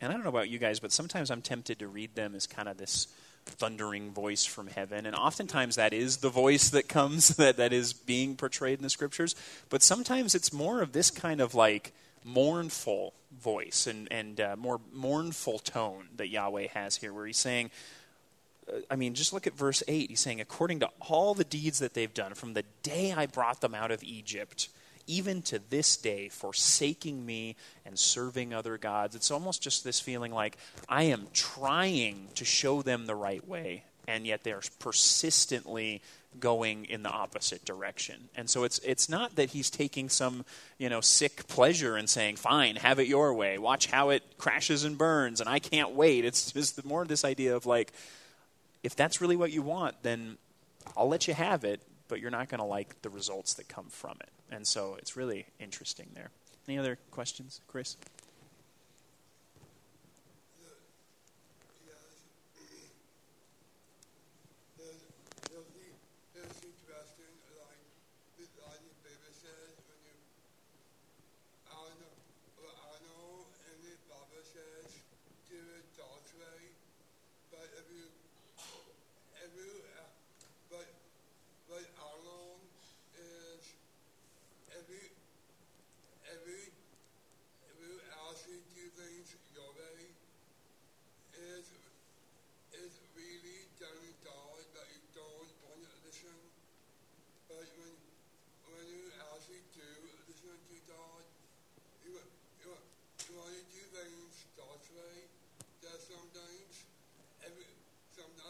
And 0.00 0.10
I 0.10 0.14
don't 0.14 0.22
know 0.22 0.30
about 0.30 0.50
you 0.50 0.58
guys, 0.58 0.80
but 0.80 0.92
sometimes 0.92 1.30
I'm 1.30 1.42
tempted 1.42 1.78
to 1.78 1.88
read 1.88 2.14
them 2.14 2.34
as 2.34 2.46
kind 2.46 2.68
of 2.68 2.76
this 2.76 3.06
thundering 3.46 4.12
voice 4.12 4.44
from 4.44 4.66
heaven. 4.66 5.06
And 5.06 5.14
oftentimes 5.14 5.76
that 5.76 5.92
is 5.92 6.18
the 6.18 6.28
voice 6.28 6.70
that 6.70 6.88
comes 6.88 7.28
that, 7.36 7.56
that 7.56 7.72
is 7.72 7.92
being 7.92 8.36
portrayed 8.36 8.78
in 8.78 8.82
the 8.82 8.90
Scriptures. 8.90 9.34
But 9.68 9.82
sometimes 9.82 10.34
it's 10.34 10.52
more 10.52 10.82
of 10.82 10.92
this 10.92 11.10
kind 11.10 11.40
of 11.40 11.54
like 11.54 11.92
mournful 12.24 13.14
voice 13.38 13.86
and, 13.86 14.08
and 14.10 14.40
uh, 14.40 14.56
more 14.56 14.80
mournful 14.92 15.58
tone 15.58 16.08
that 16.16 16.28
Yahweh 16.28 16.68
has 16.74 16.96
here, 16.96 17.12
where 17.12 17.26
he's 17.26 17.38
saying, 17.38 17.70
uh, 18.68 18.78
I 18.90 18.96
mean, 18.96 19.14
just 19.14 19.32
look 19.32 19.46
at 19.46 19.56
verse 19.56 19.82
8. 19.86 20.10
He's 20.10 20.20
saying, 20.20 20.40
according 20.40 20.80
to 20.80 20.90
all 21.00 21.34
the 21.34 21.44
deeds 21.44 21.78
that 21.78 21.94
they've 21.94 22.12
done, 22.12 22.34
from 22.34 22.54
the 22.54 22.64
day 22.82 23.12
I 23.12 23.26
brought 23.26 23.60
them 23.60 23.74
out 23.74 23.90
of 23.90 24.02
Egypt, 24.02 24.68
even 25.06 25.42
to 25.42 25.60
this 25.70 25.96
day, 25.96 26.28
forsaking 26.28 27.24
me 27.24 27.56
and 27.84 27.98
serving 27.98 28.54
other 28.54 28.78
gods. 28.78 29.14
It's 29.16 29.30
almost 29.30 29.62
just 29.62 29.82
this 29.82 29.98
feeling 29.98 30.32
like 30.32 30.56
I 30.88 31.04
am 31.04 31.26
trying 31.32 32.28
to 32.36 32.44
show 32.44 32.82
them 32.82 33.06
the 33.06 33.14
right 33.14 33.46
way, 33.46 33.84
and 34.06 34.26
yet 34.26 34.44
they're 34.44 34.62
persistently 34.78 36.02
going 36.38 36.84
in 36.84 37.02
the 37.02 37.10
opposite 37.10 37.64
direction. 37.64 38.28
And 38.36 38.48
so 38.48 38.64
it's 38.64 38.78
it's 38.80 39.08
not 39.08 39.36
that 39.36 39.50
he's 39.50 39.70
taking 39.70 40.08
some, 40.08 40.44
you 40.78 40.88
know, 40.88 41.00
sick 41.00 41.48
pleasure 41.48 41.96
and 41.96 42.08
saying, 42.08 42.36
"Fine, 42.36 42.76
have 42.76 42.98
it 42.98 43.08
your 43.08 43.34
way. 43.34 43.58
Watch 43.58 43.86
how 43.86 44.10
it 44.10 44.22
crashes 44.38 44.84
and 44.84 44.96
burns 44.96 45.40
and 45.40 45.48
I 45.48 45.58
can't 45.58 45.90
wait." 45.90 46.24
It's 46.24 46.52
just 46.52 46.84
more 46.84 47.02
of 47.02 47.08
this 47.08 47.24
idea 47.24 47.56
of 47.56 47.66
like 47.66 47.92
if 48.82 48.96
that's 48.96 49.20
really 49.20 49.36
what 49.36 49.52
you 49.52 49.62
want, 49.62 50.02
then 50.02 50.38
I'll 50.96 51.08
let 51.08 51.28
you 51.28 51.34
have 51.34 51.64
it, 51.64 51.80
but 52.08 52.20
you're 52.20 52.30
not 52.30 52.48
going 52.48 52.60
to 52.60 52.64
like 52.66 53.02
the 53.02 53.10
results 53.10 53.54
that 53.54 53.68
come 53.68 53.86
from 53.90 54.16
it. 54.20 54.30
And 54.50 54.66
so 54.66 54.96
it's 54.98 55.16
really 55.16 55.46
interesting 55.58 56.08
there. 56.14 56.30
Any 56.66 56.78
other 56.78 56.98
questions, 57.10 57.60
Chris? 57.68 57.96
there 66.34 66.44
seem 66.60 66.72
to 66.86 66.90
every, 79.50 79.82
uh, 79.98 80.06
but, 80.70 80.86
but 81.66 81.84
Arnold 81.98 82.60
is 83.16 83.62
every, 84.76 85.10
every, 86.28 86.70
every 87.66 87.94
asking 88.28 88.62
do 88.76 88.84
things 88.94 89.34
your 89.56 89.70
way 89.74 90.12
is, 91.34 91.66
is 92.76 92.92
really 93.16 93.66
telling 93.80 94.14
God 94.22 94.60
that 94.76 94.86
you 94.92 95.02
don't 95.12 95.50
want 95.66 95.82
to 95.82 95.94
listen. 96.06 96.38
But 97.48 97.66
when, 97.74 97.96
when 98.70 98.84
you 98.86 99.04
actually 99.34 99.64
do 99.74 99.88
listen 100.30 100.56
to 100.56 100.76
God, 100.86 101.22
you, 102.06 102.16
you, 102.60 102.70
you 102.70 103.32
want 103.34 103.52
to 103.56 103.64
do 103.72 103.82
things 103.92 104.46
God's 104.56 104.88
way. 104.94 105.26
That 105.80 105.96
sometimes, 105.96 106.86
every, 107.40 107.66
sometimes 108.12 108.49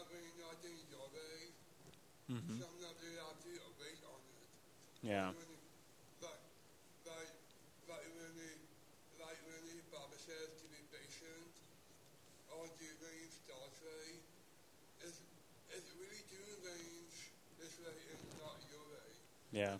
Yeah. 19.51 19.75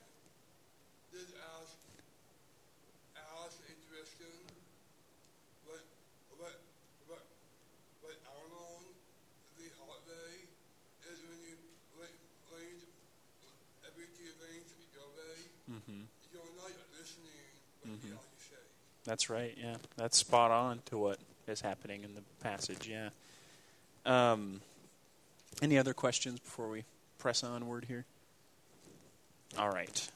This 1.15 1.31
ask, 1.31 1.79
ask 3.15 3.55
interesting. 3.71 4.43
What, 5.63 5.79
what, 6.35 6.59
what, 7.07 7.23
what 8.03 8.17
Arnold, 8.27 8.83
the 9.55 9.71
hard 9.79 10.03
way, 10.11 10.43
is 11.07 11.17
when 11.23 11.39
you, 11.39 11.55
when, 11.95 12.11
when 12.51 12.63
you, 12.67 12.83
every 13.87 14.11
do 14.11 14.27
things 14.43 14.67
your 14.91 15.07
way, 15.15 15.39
Mm-hmm. 15.71 16.03
you're 16.35 16.51
not 16.59 16.75
listening 16.91 17.47
what 17.79 17.95
Mhm. 17.95 18.11
the 18.11 18.19
other 18.19 18.39
say. 18.43 18.67
That's 19.11 19.29
right. 19.29 19.53
Yeah, 19.61 19.75
that's 19.97 20.17
spot 20.17 20.51
on 20.51 20.79
to 20.85 20.97
what 20.97 21.19
is 21.45 21.59
happening 21.59 22.05
in 22.05 22.15
the 22.15 22.21
passage. 22.41 22.89
Yeah. 22.89 23.09
Um, 24.05 24.61
any 25.61 25.77
other 25.77 25.93
questions 25.93 26.39
before 26.39 26.69
we 26.69 26.85
press 27.19 27.43
onward 27.43 27.83
here? 27.89 28.05
All 29.59 29.69
right. 29.69 30.09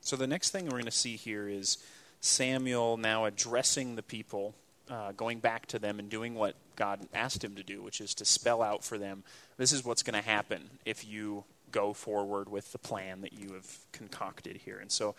So 0.00 0.14
the 0.14 0.28
next 0.28 0.50
thing 0.50 0.66
we're 0.66 0.70
going 0.70 0.84
to 0.84 0.92
see 0.92 1.16
here 1.16 1.48
is 1.48 1.78
Samuel 2.20 2.96
now 2.96 3.24
addressing 3.24 3.96
the 3.96 4.02
people, 4.04 4.54
uh, 4.88 5.10
going 5.10 5.40
back 5.40 5.66
to 5.66 5.80
them 5.80 5.98
and 5.98 6.08
doing 6.08 6.36
what 6.36 6.54
God 6.76 7.00
asked 7.12 7.42
him 7.42 7.56
to 7.56 7.64
do, 7.64 7.82
which 7.82 8.00
is 8.00 8.14
to 8.14 8.24
spell 8.24 8.62
out 8.62 8.84
for 8.84 8.96
them 8.96 9.24
this 9.56 9.72
is 9.72 9.84
what's 9.84 10.04
going 10.04 10.22
to 10.22 10.24
happen 10.24 10.70
if 10.84 11.04
you 11.04 11.42
go 11.72 11.92
forward 11.92 12.48
with 12.48 12.70
the 12.70 12.78
plan 12.78 13.22
that 13.22 13.32
you 13.32 13.54
have 13.54 13.76
concocted 13.90 14.58
here. 14.58 14.78
And 14.78 14.92
so 14.92 15.16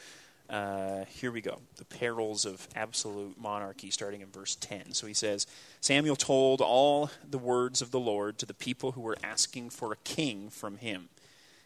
uh, 0.49 1.05
here 1.05 1.31
we 1.31 1.41
go. 1.41 1.59
The 1.75 1.85
perils 1.85 2.45
of 2.45 2.67
absolute 2.75 3.39
monarchy, 3.39 3.91
starting 3.91 4.21
in 4.21 4.29
verse 4.29 4.55
10. 4.55 4.93
So 4.93 5.07
he 5.07 5.13
says 5.13 5.45
Samuel 5.81 6.15
told 6.15 6.61
all 6.61 7.09
the 7.29 7.37
words 7.37 7.81
of 7.81 7.91
the 7.91 7.99
Lord 7.99 8.37
to 8.39 8.45
the 8.45 8.53
people 8.53 8.93
who 8.93 9.01
were 9.01 9.17
asking 9.23 9.71
for 9.71 9.91
a 9.91 9.97
king 9.97 10.49
from 10.49 10.77
him. 10.77 11.09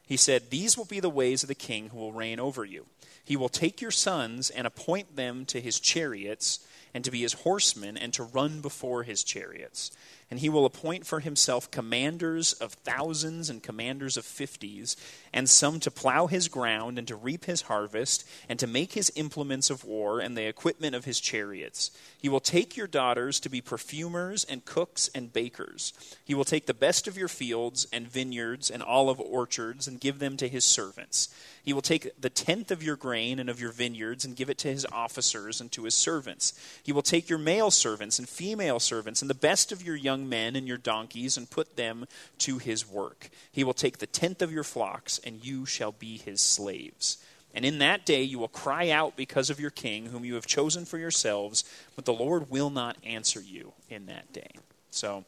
He 0.06 0.17
said, 0.17 0.50
These 0.50 0.78
will 0.78 0.86
be 0.86 1.00
the 1.00 1.10
ways 1.10 1.44
of 1.44 1.48
the 1.48 1.56
king 1.56 1.89
who 1.89 1.98
will 1.98 2.12
reign 2.12 2.39
over 2.39 2.65
you. 2.65 2.88
He 3.24 3.38
will 3.38 3.50
take 3.50 3.82
your 3.82 3.91
sons 3.91 4.50
and 4.50 4.65
appoint 4.65 5.15
them 5.15 5.46
to 5.46 5.62
his 5.62 5.80
chariots 5.80 6.60
and 6.94 7.04
to 7.06 7.12
be 7.12 7.22
his 7.22 7.34
horsemen 7.34 7.98
and 7.98 8.13
to 8.13 8.24
run 8.24 8.62
before 8.62 9.04
his 9.04 9.24
chariots. 9.24 9.91
And 10.32 10.39
he 10.39 10.50
will 10.50 10.65
appoint 10.65 11.06
for 11.06 11.20
himself 11.20 11.70
commanders 11.70 12.54
of 12.54 12.72
thousands 12.72 13.50
and 13.50 13.62
commanders 13.62 14.15
of 14.15 14.24
fifties, 14.24 14.96
and 15.34 15.50
some 15.50 15.82
to 15.82 15.91
plow 15.91 16.28
his 16.28 16.48
ground 16.48 16.98
and 16.98 17.06
to 17.10 17.17
reap 17.17 17.46
his 17.46 17.63
harvest, 17.63 18.26
and 18.48 18.58
to 18.58 18.65
make 18.65 18.94
his 18.94 19.12
implements 19.17 19.70
of 19.70 19.84
war 19.84 20.22
and 20.22 20.38
the 20.38 20.48
equipment 20.48 20.96
of 20.96 21.04
his 21.04 21.20
chariots. 21.20 21.91
He 22.17 22.30
will 22.30 22.39
take 22.39 22.78
your 22.78 22.88
daughters 22.88 23.41
to 23.41 23.50
be 23.50 23.60
perfumers 23.60 24.46
and 24.46 24.63
cooks 24.63 25.10
and 25.13 25.34
bakers. 25.34 25.91
He 26.24 26.34
will 26.34 26.46
take 26.46 26.65
the 26.65 26.74
best 26.74 27.10
of 27.10 27.17
your 27.17 27.28
fields 27.28 27.86
and 27.91 28.08
vineyards 28.08 28.72
and 28.72 28.82
olive 28.82 29.20
orchards 29.20 29.86
and 29.86 30.00
give 30.00 30.20
them 30.20 30.38
to 30.38 30.48
his 30.48 30.63
servants. 30.63 31.28
He 31.63 31.74
will 31.74 31.82
take 31.82 32.10
the 32.20 32.30
tenth 32.30 32.72
of 32.72 32.82
your 32.82 32.96
grain 32.96 33.38
and 33.38 33.50
of 33.50 33.60
your 33.60 33.72
vineyards 33.72 34.24
and 34.24 34.36
give 34.36 34.50
it 34.50 34.58
to 34.60 34.70
his 34.70 34.86
officers 34.91 35.60
and 35.60 35.72
to 35.74 35.84
his 35.84 35.94
servants. 35.94 36.54
He 36.82 36.91
will 36.91 37.02
take 37.02 37.30
your 37.30 37.38
male 37.38 37.70
servants 37.70 38.17
and 38.17 38.30
female 38.30 38.80
servants 38.80 39.22
and 39.22 39.30
the 39.30 39.36
best 39.36 39.72
of 39.72 39.84
your 39.84 39.96
young 39.96 40.20
men 40.29 40.55
and 40.55 40.67
your 40.67 40.77
donkeys 40.77 41.38
and 41.38 41.49
put 41.49 41.75
them 41.75 42.05
to 42.39 42.57
his 42.57 42.88
work. 42.88 43.29
He 43.51 43.63
will 43.63 43.73
take 43.73 43.97
the 43.97 44.07
tenth 44.07 44.41
of 44.41 44.51
your 44.51 44.63
flocks, 44.63 45.19
and 45.23 45.43
you 45.43 45.65
shall 45.65 45.91
be 45.91 46.17
his 46.17 46.41
slaves. 46.41 47.17
And 47.53 47.65
in 47.65 47.79
that 47.79 48.05
day 48.05 48.23
you 48.23 48.39
will 48.39 48.47
cry 48.47 48.89
out 48.89 49.17
because 49.17 49.49
of 49.49 49.60
your 49.60 49.69
king, 49.69 50.07
whom 50.07 50.23
you 50.25 50.36
have 50.36 50.45
chosen 50.45 50.86
for 50.86 50.97
yourselves, 50.97 51.63
but 51.95 52.05
the 52.05 52.13
Lord 52.13 52.49
will 52.49 52.69
not 52.69 52.97
answer 53.03 53.41
you 53.41 53.73
in 53.89 54.05
that 54.05 54.31
day. 54.31 54.51
So, 54.89 55.25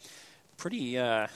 pretty 0.58 0.97
uh, 0.97 1.27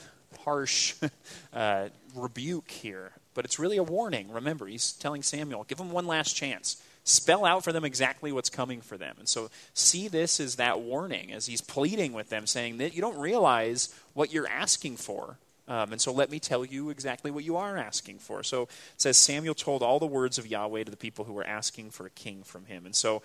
harsh 0.44 0.94
uh, 1.52 1.88
rebuke 2.14 2.70
here, 2.70 3.12
but 3.34 3.44
it's 3.44 3.58
really 3.58 3.76
a 3.76 3.82
warning. 3.82 4.30
Remember, 4.32 4.66
he's 4.66 4.92
telling 4.92 5.22
Samuel, 5.22 5.64
give 5.64 5.78
him 5.78 5.90
one 5.90 6.06
last 6.06 6.34
chance. 6.34 6.82
Spell 7.08 7.44
out 7.44 7.64
for 7.64 7.72
them 7.72 7.84
exactly 7.84 8.32
what's 8.32 8.50
coming 8.50 8.80
for 8.82 8.98
them. 8.98 9.16
And 9.18 9.28
so, 9.28 9.50
see 9.72 10.08
this 10.08 10.40
as 10.40 10.56
that 10.56 10.80
warning, 10.80 11.32
as 11.32 11.46
he's 11.46 11.62
pleading 11.62 12.12
with 12.12 12.28
them, 12.28 12.46
saying 12.46 12.78
that 12.78 12.94
you 12.94 13.00
don't 13.00 13.18
realize 13.18 13.94
what 14.12 14.32
you're 14.32 14.48
asking 14.48 14.98
for. 14.98 15.38
Um, 15.68 15.92
and 15.92 16.00
so 16.00 16.12
let 16.12 16.30
me 16.30 16.40
tell 16.40 16.64
you 16.64 16.88
exactly 16.88 17.30
what 17.30 17.44
you 17.44 17.56
are 17.58 17.76
asking 17.76 18.18
for. 18.20 18.42
So 18.42 18.62
it 18.62 18.70
says 18.96 19.18
Samuel 19.18 19.54
told 19.54 19.82
all 19.82 19.98
the 19.98 20.06
words 20.06 20.38
of 20.38 20.46
Yahweh 20.46 20.84
to 20.84 20.90
the 20.90 20.96
people 20.96 21.26
who 21.26 21.34
were 21.34 21.46
asking 21.46 21.90
for 21.90 22.06
a 22.06 22.10
king 22.10 22.42
from 22.42 22.64
him. 22.64 22.86
And 22.86 22.96
so 22.96 23.22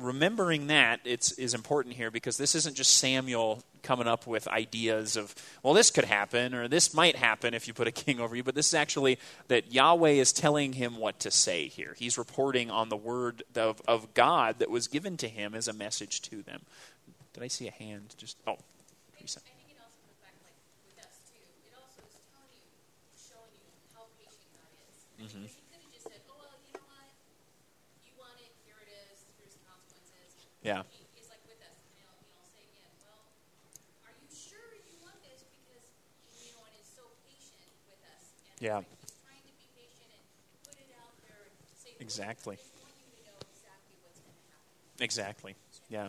remembering 0.00 0.68
that 0.68 1.00
it's, 1.04 1.32
is 1.32 1.54
important 1.54 1.94
here 1.94 2.10
because 2.10 2.36
this 2.36 2.54
isn't 2.54 2.76
just 2.76 2.94
Samuel 2.94 3.62
coming 3.82 4.06
up 4.06 4.26
with 4.26 4.48
ideas 4.48 5.16
of, 5.16 5.34
well, 5.62 5.74
this 5.74 5.90
could 5.90 6.04
happen 6.04 6.54
or 6.54 6.68
this 6.68 6.94
might 6.94 7.16
happen 7.16 7.54
if 7.54 7.68
you 7.68 7.74
put 7.74 7.86
a 7.86 7.92
king 7.92 8.20
over 8.20 8.34
you, 8.34 8.42
but 8.42 8.54
this 8.54 8.68
is 8.68 8.74
actually 8.74 9.18
that 9.48 9.72
Yahweh 9.72 10.10
is 10.10 10.32
telling 10.32 10.72
him 10.72 10.96
what 10.96 11.20
to 11.20 11.30
say 11.30 11.68
here. 11.68 11.94
He's 11.98 12.18
reporting 12.18 12.70
on 12.70 12.88
the 12.88 12.96
word 12.96 13.42
of, 13.54 13.80
of 13.86 14.14
God 14.14 14.58
that 14.58 14.70
was 14.70 14.88
given 14.88 15.16
to 15.18 15.28
him 15.28 15.54
as 15.54 15.68
a 15.68 15.72
message 15.72 16.22
to 16.22 16.42
them. 16.42 16.62
Did 17.32 17.42
I 17.42 17.48
see 17.48 17.68
a 17.68 17.72
hand? 17.72 18.14
Just, 18.16 18.36
oh, 18.46 18.52
I 18.52 19.20
Lisa. 19.20 19.40
Mm-hmm. 25.24 25.63
Yeah. 30.64 30.82
"Look, 38.78 38.84
Exactly. 42.00 42.56
I 42.56 42.58
want 42.80 42.92
you 42.98 43.04
to 43.18 43.24
know 43.26 43.36
exactly 43.52 43.94
what's 44.02 44.20
going 44.20 44.34
to 44.34 44.52
happen." 44.52 45.04
Exactly. 45.04 45.54
Yeah. 45.90 46.08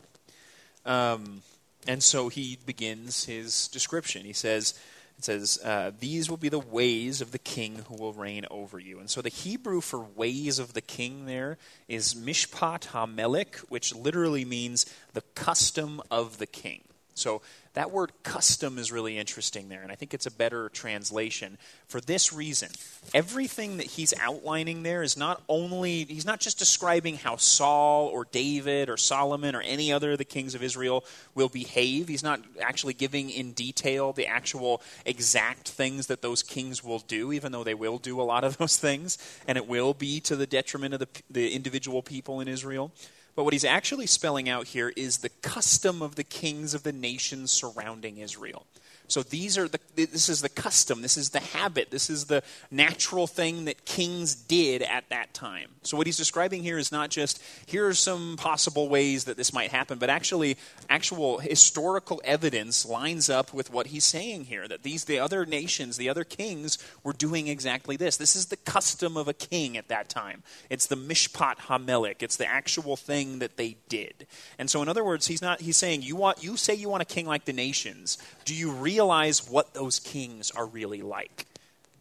Um, 0.86 1.42
and 1.88 2.02
so 2.02 2.30
he 2.30 2.58
begins 2.66 3.26
his 3.26 3.68
description. 3.68 4.26
He 4.26 4.34
says, 4.34 4.74
it 5.18 5.24
says, 5.24 5.60
uh, 5.64 5.92
These 6.00 6.30
will 6.30 6.38
be 6.38 6.50
the 6.50 6.60
ways 6.60 7.22
of 7.22 7.32
the 7.32 7.40
king 7.40 7.86
who 7.88 7.96
will 7.96 8.14
reign 8.14 8.46
over 8.52 8.80
you. 8.80 9.00
And 9.00 9.10
so 9.10 9.22
the 9.22 9.30
Hebrew 9.30 9.82
for 9.82 10.00
ways 10.00 10.60
of 10.60 10.74
the 10.74 10.82
king 10.82 11.26
there 11.26 11.58
is 11.88 12.14
Mishpat 12.14 12.88
HaMelech, 12.88 13.58
which 13.70 13.96
literally 13.96 14.46
means 14.46 14.86
the 15.14 15.24
custom 15.34 16.02
of 16.12 16.38
the 16.38 16.48
king. 16.48 16.82
So 17.16 17.42
that 17.76 17.92
word 17.92 18.12
custom 18.24 18.78
is 18.78 18.92
really 18.92 19.18
interesting 19.18 19.70
there, 19.70 19.82
and 19.82 19.92
I 19.92 19.96
think 19.96 20.14
it's 20.14 20.26
a 20.26 20.32
better 20.32 20.68
translation 20.70 21.58
for 21.88 22.02
this 22.02 22.34
reason. 22.34 22.70
Everything 23.14 23.78
that 23.78 23.86
he's 23.86 24.14
outlining 24.20 24.84
there 24.84 25.02
is 25.02 25.16
not 25.16 25.42
only, 25.48 26.04
he's 26.04 26.26
not 26.26 26.42
just 26.42 26.60
describing 26.60 27.16
how 27.16 27.38
Saul 27.38 28.08
or 28.08 28.26
David 28.26 28.90
or 28.90 28.98
Solomon 28.98 29.56
or 29.56 29.62
any 29.62 29.94
other 29.94 30.12
of 30.12 30.18
the 30.18 30.26
kings 30.26 30.56
of 30.56 30.64
Israel 30.64 31.06
will 31.36 31.48
behave. 31.50 32.10
He's 32.10 32.24
not 32.24 32.42
actually 32.62 32.94
giving 32.94 33.30
in 33.30 33.54
detail 33.54 34.12
the 34.12 34.28
actual 34.28 34.82
exact 35.06 35.70
things 35.70 36.08
that 36.08 36.22
those 36.22 36.44
kings 36.44 36.84
will 36.84 37.00
do, 37.00 37.32
even 37.32 37.54
though 37.54 37.64
they 37.64 37.74
will 37.74 37.98
do 37.98 38.20
a 38.20 38.24
lot 38.24 38.44
of 38.44 38.58
those 38.60 38.76
things, 38.76 39.18
and 39.48 39.58
it 39.58 39.68
will 39.68 39.94
be 39.94 40.20
to 40.22 40.36
the 40.36 40.48
detriment 40.48 40.94
of 40.94 41.00
the, 41.00 41.08
the 41.30 41.56
individual 41.56 42.02
people 42.02 42.42
in 42.42 42.50
Israel. 42.50 42.92
But 43.36 43.44
what 43.44 43.54
he's 43.54 43.66
actually 43.66 44.08
spelling 44.08 44.48
out 44.48 44.68
here 44.68 44.94
is 44.96 45.18
the 45.18 45.30
custom 45.30 46.02
of 46.02 46.16
the 46.16 46.24
kings 46.24 46.74
of 46.74 46.84
the 46.84 46.94
nations 46.94 47.52
surrounding 47.52 48.18
Israel. 48.18 48.66
So 49.08 49.24
these 49.24 49.58
are 49.58 49.68
the 49.68 49.80
this 49.96 50.30
is 50.30 50.42
the 50.42 50.50
custom, 50.50 51.02
this 51.02 51.18
is 51.18 51.30
the 51.30 51.40
habit, 51.40 51.92
this 51.92 52.10
is 52.10 52.26
the 52.26 52.44
natural 52.70 53.28
thing 53.28 53.66
that 53.66 53.86
kings 53.86 54.36
did 54.36 54.82
at 54.82 55.10
that 55.10 55.34
time. 55.34 55.70
So 55.84 55.98
what 55.98 56.08
he's 56.08 56.18
describing 56.18 56.64
here 56.64 56.78
is 56.78 56.92
not 56.92 57.10
just 57.10 57.42
here 57.66 57.88
are 57.88 57.94
some 57.94 58.36
possible 58.38 58.90
ways 58.90 59.26
that 59.26 59.38
this 59.38 59.54
might 59.54 59.72
happen, 59.72 59.98
but 60.00 60.10
actually 60.10 60.58
actual 60.90 61.40
historical 61.40 62.22
evidence 62.24 62.86
lines 62.86 63.30
up 63.30 63.54
with 63.54 63.72
what 63.72 63.88
he's 63.88 64.04
saying 64.04 64.46
here 64.46 64.68
that 64.68 64.84
these 64.84 65.06
the 65.06 65.20
other 65.20 65.46
nations, 65.46 65.98
the 65.98 66.10
other 66.10 66.24
kings 66.24 66.78
were 67.04 67.14
doing 67.14 67.48
exactly 67.48 67.96
this. 67.96 68.18
This 68.18 68.36
is 68.36 68.48
the 68.48 68.58
custom 68.58 69.18
of 69.18 69.28
a 69.28 69.34
king 69.34 69.78
at 69.78 69.88
that 69.88 70.10
time. 70.10 70.44
It's 70.70 70.88
the 70.88 70.98
Mishpat 70.98 71.58
HaMelech. 71.58 72.22
It's 72.22 72.38
the 72.38 72.48
actual 72.48 72.96
thing 72.96 73.40
that 73.40 73.58
they 73.58 73.78
did. 73.90 74.28
And 74.58 74.70
so 74.70 74.82
in 74.82 74.90
other 74.90 75.04
words, 75.04 75.28
he's 75.28 75.42
not 75.42 75.62
he's 75.62 75.78
saying 75.78 76.02
you 76.02 76.16
want 76.16 76.44
you 76.44 76.58
say 76.58 76.74
you 76.74 76.90
want 76.90 77.02
a 77.02 77.06
king 77.06 77.26
like 77.26 77.46
the 77.46 77.54
nations. 77.54 78.18
Do 78.46 78.54
you 78.54 78.72
realize 78.96 79.50
what 79.50 79.74
those 79.74 80.00
kings 80.00 80.52
are 80.52 80.66
really 80.66 81.02
like? 81.02 81.46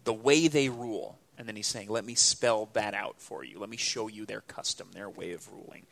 The 0.05 0.13
way 0.13 0.47
they 0.47 0.69
rule. 0.69 1.19
And 1.37 1.49
then 1.49 1.57
he's 1.57 1.67
saying, 1.67 1.89
let 1.89 2.05
me 2.05 2.15
spell 2.15 2.69
that 2.75 2.95
out 2.95 3.17
for 3.19 3.43
you. 3.43 3.59
Let 3.59 3.69
me 3.69 3.77
show 3.77 4.07
you 4.07 4.25
their 4.27 4.43
custom, 4.43 4.87
their 4.93 5.11
way 5.11 5.33
of 5.33 5.49
ruling. 5.53 5.87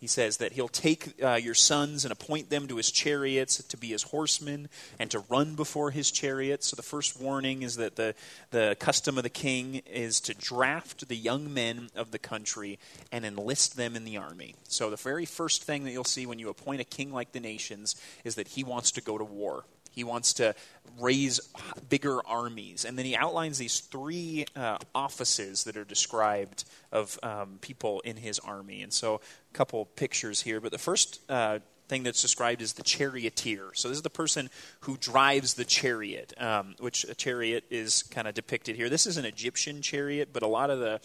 He 0.00 0.08
says 0.08 0.38
that 0.38 0.52
he'll 0.52 0.66
take 0.66 1.22
uh, 1.22 1.34
your 1.34 1.54
sons 1.54 2.04
and 2.04 2.10
appoint 2.10 2.50
them 2.50 2.66
to 2.66 2.76
his 2.76 2.90
chariots 2.90 3.62
to 3.62 3.76
be 3.76 3.88
his 3.88 4.02
horsemen 4.02 4.68
and 4.98 5.08
to 5.10 5.20
run 5.28 5.54
before 5.54 5.92
his 5.92 6.10
chariots. 6.10 6.68
So 6.68 6.74
the 6.74 6.82
first 6.82 7.20
warning 7.20 7.62
is 7.62 7.76
that 7.76 7.94
the, 7.94 8.14
the 8.50 8.76
custom 8.80 9.18
of 9.18 9.22
the 9.22 9.30
king 9.30 9.82
is 9.92 10.20
to 10.22 10.34
draft 10.34 11.06
the 11.06 11.16
young 11.16 11.54
men 11.54 11.90
of 11.94 12.10
the 12.10 12.18
country 12.18 12.78
and 13.12 13.24
enlist 13.24 13.76
them 13.76 13.94
in 13.94 14.04
the 14.04 14.16
army. 14.16 14.56
So 14.68 14.90
the 14.90 14.96
very 14.96 15.26
first 15.26 15.62
thing 15.62 15.84
that 15.84 15.92
you'll 15.92 16.04
see 16.04 16.26
when 16.26 16.40
you 16.40 16.48
appoint 16.48 16.80
a 16.80 16.84
king 16.84 17.12
like 17.12 17.32
the 17.32 17.40
nations 17.40 17.94
is 18.24 18.34
that 18.36 18.48
he 18.48 18.64
wants 18.64 18.90
to 18.92 19.02
go 19.02 19.18
to 19.18 19.24
war. 19.24 19.64
He 19.90 20.04
wants 20.04 20.32
to 20.34 20.54
raise 20.98 21.40
bigger 21.88 22.26
armies. 22.26 22.84
And 22.84 22.98
then 22.98 23.06
he 23.06 23.16
outlines 23.16 23.58
these 23.58 23.80
three 23.80 24.46
uh, 24.56 24.78
offices 24.94 25.64
that 25.64 25.76
are 25.76 25.84
described 25.84 26.64
of 26.92 27.18
um, 27.22 27.58
people 27.60 28.00
in 28.00 28.16
his 28.16 28.38
army. 28.38 28.82
And 28.82 28.92
so, 28.92 29.16
a 29.16 29.54
couple 29.54 29.84
pictures 29.84 30.42
here. 30.42 30.60
But 30.60 30.72
the 30.72 30.78
first 30.78 31.20
uh, 31.28 31.60
thing 31.88 32.02
that's 32.02 32.22
described 32.22 32.62
is 32.62 32.74
the 32.74 32.82
charioteer. 32.82 33.70
So, 33.74 33.88
this 33.88 33.96
is 33.96 34.02
the 34.02 34.10
person 34.10 34.50
who 34.80 34.96
drives 34.96 35.54
the 35.54 35.64
chariot, 35.64 36.34
um, 36.38 36.74
which 36.78 37.04
a 37.04 37.14
chariot 37.14 37.64
is 37.70 38.02
kind 38.04 38.28
of 38.28 38.34
depicted 38.34 38.76
here. 38.76 38.88
This 38.88 39.06
is 39.06 39.16
an 39.16 39.24
Egyptian 39.24 39.82
chariot, 39.82 40.30
but 40.32 40.42
a 40.42 40.48
lot 40.48 40.70
of 40.70 40.78
the 40.78 41.00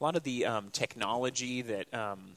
a 0.00 0.04
lot 0.04 0.14
of 0.14 0.22
the 0.22 0.46
um, 0.46 0.68
technology 0.70 1.62
that 1.62 1.92
um, 1.92 2.36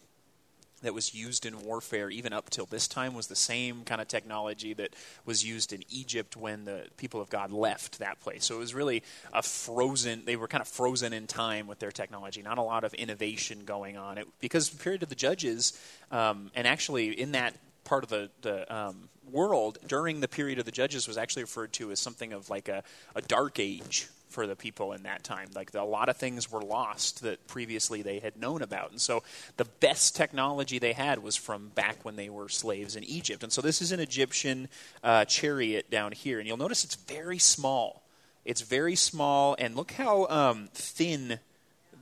that 0.82 0.94
was 0.94 1.14
used 1.14 1.46
in 1.46 1.64
warfare 1.64 2.10
even 2.10 2.34
up 2.34 2.50
till 2.50 2.66
this 2.66 2.88
time 2.88 3.14
was 3.14 3.28
the 3.28 3.36
same 3.36 3.84
kind 3.84 4.02
of 4.02 4.08
technology 4.08 4.74
that 4.74 4.96
was 5.26 5.46
used 5.46 5.74
in 5.74 5.84
Egypt 5.90 6.36
when 6.36 6.66
the 6.66 6.86
people 6.98 7.22
of 7.22 7.30
God 7.30 7.52
left 7.52 8.00
that 8.00 8.20
place. 8.20 8.46
So 8.46 8.56
it 8.56 8.60
was 8.60 8.74
really 8.74 9.04
a 9.34 9.42
frozen, 9.42 10.24
they 10.26 10.36
were 10.36 10.48
kind 10.48 10.62
of 10.62 10.68
frozen 10.68 11.14
in 11.14 11.28
time 11.28 11.68
with 11.68 11.80
their 11.80 11.92
technology, 11.92 12.42
not 12.42 12.58
a 12.58 12.64
lot 12.64 12.84
of 12.84 12.94
innovation 12.94 13.64
going 13.66 13.98
on. 13.98 14.18
It, 14.18 14.28
because 14.40 14.70
the 14.70 14.82
period 14.82 15.04
of 15.04 15.10
the 15.10 15.16
Judges, 15.16 15.80
um, 16.12 16.52
and 16.56 16.68
actually 16.68 17.20
in 17.20 17.34
that 17.34 17.56
part 17.84 18.04
of 18.04 18.10
the, 18.10 18.30
the 18.42 18.74
um, 18.74 19.10
world 19.32 19.78
during 19.88 20.20
the 20.20 20.28
period 20.28 20.60
of 20.60 20.66
the 20.66 20.72
Judges 20.72 21.08
was 21.08 21.18
actually 21.18 21.44
referred 21.44 21.74
to 21.74 21.92
as 21.92 22.00
something 22.00 22.34
of 22.34 22.50
like 22.50 22.70
a, 22.70 22.84
a 23.16 23.22
dark 23.22 23.60
age 23.60 24.08
for 24.32 24.48
the 24.48 24.56
people 24.56 24.94
in 24.94 25.04
that 25.04 25.24
time. 25.24 25.50
Like 25.56 25.74
a 25.74 25.84
lot 25.84 26.10
of 26.10 26.18
things 26.18 26.52
were 26.52 26.62
lost 26.62 27.22
that 27.22 27.48
previously 27.48 28.02
they 28.02 28.20
had 28.20 28.38
known 28.38 28.62
about. 28.62 28.92
And 28.92 29.00
so 29.00 29.24
the 29.58 29.66
best 29.66 30.16
technology 30.16 30.80
they 30.80 30.94
had 30.94 31.22
was 31.22 31.36
from 31.36 31.70
back 31.70 32.04
when 32.04 32.16
they 32.16 32.30
were 32.30 32.50
slaves 32.50 32.96
in 32.96 33.04
Egypt. 33.04 33.44
And 33.44 33.52
so 33.52 33.62
this 33.62 33.82
is 33.82 33.92
an 33.92 34.00
Egyptian 34.00 34.70
uh, 35.04 35.26
chariot 35.26 35.92
down 35.92 36.12
here. 36.12 36.40
And 36.40 36.48
you'll 36.48 36.58
notice 36.58 36.84
it's 36.84 36.96
very 36.96 37.38
small. 37.38 38.04
It's 38.46 38.62
very 38.62 38.96
small. 38.96 39.56
And 39.60 39.76
look 39.76 39.92
how 39.92 40.28
um, 40.28 40.70
thin 40.74 41.40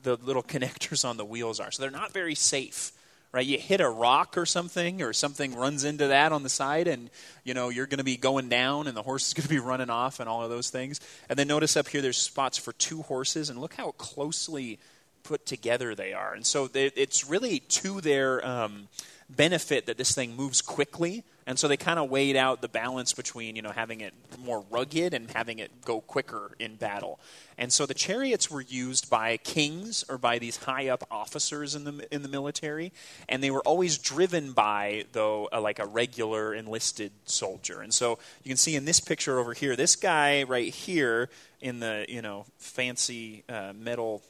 the 0.03 0.15
little 0.17 0.43
connectors 0.55 1.03
on 1.03 1.17
the 1.17 1.25
wheels 1.25 1.59
are. 1.59 1.71
So 1.71 1.81
they're 1.81 1.91
not 1.91 2.13
very 2.13 2.35
safe 2.35 2.91
right? 3.31 3.45
You 3.45 3.57
hit 3.57 3.81
a 3.81 3.89
rock 3.89 4.37
or 4.37 4.45
something, 4.45 5.01
or 5.01 5.13
something 5.13 5.55
runs 5.55 5.83
into 5.83 6.07
that 6.07 6.31
on 6.31 6.43
the 6.43 6.49
side, 6.49 6.87
and 6.87 7.09
you 7.43 7.53
know 7.53 7.69
you're 7.69 7.87
going 7.87 7.99
to 7.99 8.03
be 8.03 8.17
going 8.17 8.49
down, 8.49 8.87
and 8.87 8.95
the 8.95 9.03
horse 9.03 9.27
is 9.27 9.33
going 9.35 9.43
to 9.43 9.49
be 9.49 9.59
running 9.59 9.89
off, 9.89 10.19
and 10.19 10.29
all 10.29 10.43
of 10.43 10.49
those 10.49 10.69
things. 10.69 10.99
And 11.29 11.37
then 11.37 11.47
notice 11.47 11.77
up 11.77 11.87
here, 11.87 12.01
there's 12.01 12.17
spots 12.17 12.57
for 12.57 12.73
two 12.73 13.01
horses, 13.03 13.49
and 13.49 13.59
look 13.59 13.75
how 13.75 13.91
closely 13.91 14.79
put 15.23 15.45
together 15.45 15.95
they 15.95 16.13
are. 16.13 16.33
And 16.33 16.45
so 16.45 16.67
they, 16.67 16.85
it's 16.95 17.29
really 17.29 17.59
to 17.59 18.01
their 18.01 18.45
um, 18.45 18.87
benefit 19.29 19.85
that 19.85 19.97
this 19.97 20.13
thing 20.13 20.35
moves 20.35 20.61
quickly. 20.61 21.23
And 21.45 21.57
so 21.57 21.67
they 21.67 21.77
kind 21.77 21.97
of 21.97 22.11
weighed 22.11 22.35
out 22.35 22.61
the 22.61 22.67
balance 22.67 23.13
between, 23.13 23.55
you 23.55 23.63
know, 23.63 23.71
having 23.71 24.01
it 24.01 24.13
more 24.43 24.63
rugged 24.69 25.15
and 25.15 25.31
having 25.31 25.57
it 25.57 25.71
go 25.83 25.99
quicker 26.01 26.51
in 26.59 26.75
battle. 26.75 27.19
And 27.57 27.73
so 27.73 27.85
the 27.85 27.93
chariots 27.93 28.51
were 28.51 28.61
used 28.61 29.09
by 29.09 29.37
kings 29.37 30.05
or 30.07 30.17
by 30.17 30.37
these 30.37 30.57
high 30.57 30.89
up 30.89 31.05
officers 31.09 31.75
in 31.75 31.85
the 31.85 32.07
in 32.13 32.21
the 32.21 32.29
military, 32.29 32.93
and 33.27 33.43
they 33.43 33.51
were 33.51 33.61
always 33.61 33.97
driven 33.97 34.53
by 34.53 35.05
though 35.11 35.49
a, 35.51 35.59
like 35.59 35.79
a 35.79 35.85
regular 35.85 36.53
enlisted 36.53 37.11
soldier. 37.25 37.81
And 37.81 37.93
so 37.93 38.19
you 38.43 38.49
can 38.49 38.57
see 38.57 38.75
in 38.75 38.85
this 38.85 38.99
picture 38.99 39.39
over 39.39 39.53
here, 39.53 39.75
this 39.75 39.95
guy 39.95 40.43
right 40.43 40.73
here 40.73 41.29
in 41.61 41.79
the 41.79 42.05
you 42.07 42.21
know 42.21 42.45
fancy 42.59 43.43
uh, 43.49 43.73
metal 43.75 44.21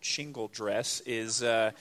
shingle 0.00 0.48
dress 0.48 1.02
is. 1.04 1.42
Uh, 1.42 1.72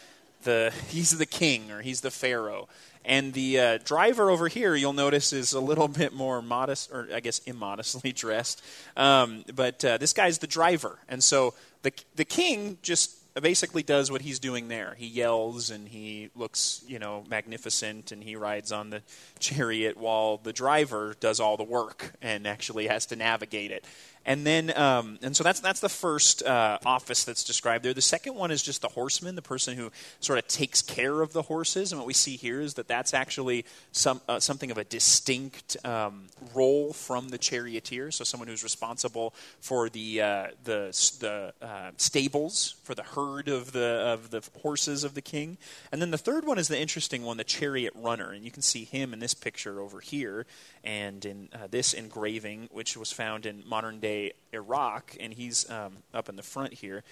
the 0.44 0.74
he's 0.90 1.18
the 1.18 1.26
king 1.26 1.72
or 1.72 1.82
he's 1.82 2.02
the 2.02 2.12
pharaoh. 2.12 2.68
And 3.06 3.34
the 3.34 3.60
uh, 3.60 3.78
driver 3.84 4.30
over 4.30 4.50
here, 4.50 4.76
you'll 4.76 4.94
notice, 4.94 5.34
is 5.34 5.54
a 5.54 5.60
little 5.60 5.88
bit 6.02 6.14
more 6.14 6.42
modest, 6.42 6.92
or 6.92 7.08
I 7.14 7.22
guess 7.22 7.40
immodestly 7.40 8.12
dressed. 8.16 8.62
Um, 8.98 9.46
but 9.56 9.84
uh, 9.84 9.98
this 9.98 10.14
guy's 10.14 10.40
the 10.40 10.48
driver, 10.48 11.00
and 11.08 11.24
so 11.24 11.54
the 11.82 11.92
the 12.16 12.26
king 12.26 12.78
just 12.82 13.16
basically 13.42 13.84
does 13.84 14.12
what 14.12 14.22
he's 14.22 14.40
doing 14.40 14.68
there. 14.68 14.96
He 14.98 15.08
yells 15.08 15.70
and 15.70 15.88
he 15.88 16.30
looks, 16.36 16.84
you 16.88 17.00
know, 17.00 17.24
magnificent, 17.30 18.12
and 18.12 18.24
he 18.24 18.36
rides 18.36 18.72
on 18.72 18.90
the 18.90 19.02
chariot 19.40 19.98
while 19.98 20.38
the 20.38 20.54
driver 20.54 21.16
does 21.20 21.40
all 21.40 21.58
the 21.58 21.64
work 21.64 22.14
and 22.22 22.48
actually 22.48 22.88
has 22.88 23.06
to 23.08 23.16
navigate 23.16 23.72
it. 23.72 23.86
And 24.26 24.46
then, 24.46 24.78
um, 24.78 25.18
and 25.22 25.36
so 25.36 25.44
that's 25.44 25.60
that's 25.60 25.80
the 25.80 25.90
first 25.90 26.44
uh, 26.44 26.78
office 26.86 27.24
that's 27.24 27.44
described 27.44 27.84
there. 27.84 27.94
The 27.94 28.02
second 28.02 28.36
one 28.36 28.52
is 28.52 28.62
just 28.62 28.82
the 28.82 28.88
horseman, 28.90 29.36
the 29.36 29.42
person 29.42 29.76
who 29.76 29.92
sort 30.20 30.38
of 30.38 30.48
takes 30.48 30.82
care 30.82 31.22
of 31.22 31.34
the 31.34 31.42
horses. 31.42 31.92
And 31.92 32.00
what 32.00 32.06
we 32.06 32.14
see 32.14 32.36
here 32.36 32.62
is 32.62 32.76
that 32.76 32.88
that's 32.88 33.14
actually 33.14 33.66
some 33.92 34.22
uh, 34.28 34.40
something 34.40 34.72
of 34.72 34.78
a 34.78 34.84
distinct 34.84 35.78
um, 35.86 36.28
role 36.54 36.94
from 36.94 37.30
the 37.30 37.38
charioteer. 37.38 38.12
So 38.12 38.24
someone 38.24 38.48
who's 38.50 38.64
responsible 38.64 39.34
for 39.62 39.90
the 39.90 40.22
uh, 40.22 40.48
the 40.64 40.92
the 41.20 41.54
uh, 41.66 41.92
stables 41.98 42.76
for 42.84 42.94
the 42.94 43.04
herd 43.04 43.48
of 43.48 43.72
the 43.72 44.14
of 44.14 44.32
the 44.32 44.48
horses 44.62 45.04
of 45.04 45.14
the 45.14 45.22
king. 45.22 45.58
And 45.92 46.02
then 46.02 46.12
the 46.12 46.18
third 46.18 46.46
one 46.46 46.60
is 46.60 46.68
the 46.68 46.80
interesting 46.80 47.24
one, 47.24 47.38
the 47.38 47.44
chariot 47.44 47.94
runner. 47.96 48.32
And 48.32 48.44
you 48.44 48.52
can 48.52 48.62
see 48.64 48.84
him 48.84 49.14
in 49.14 49.20
this 49.20 49.34
picture 49.34 49.80
over 49.80 50.02
here 50.02 50.46
and 50.84 51.26
in 51.26 51.50
uh, 51.54 51.68
this 51.72 51.94
engraving, 51.94 52.70
which 52.72 52.98
was 52.98 53.12
found 53.12 53.46
in 53.46 53.64
modern 53.66 54.00
day 54.00 54.09
Iraq, 54.54 55.16
and 55.20 55.34
he's 55.34 55.70
um, 55.70 55.94
up 56.14 56.30
in 56.30 56.36
the 56.36 56.44
front 56.44 56.74
here. 56.74 57.04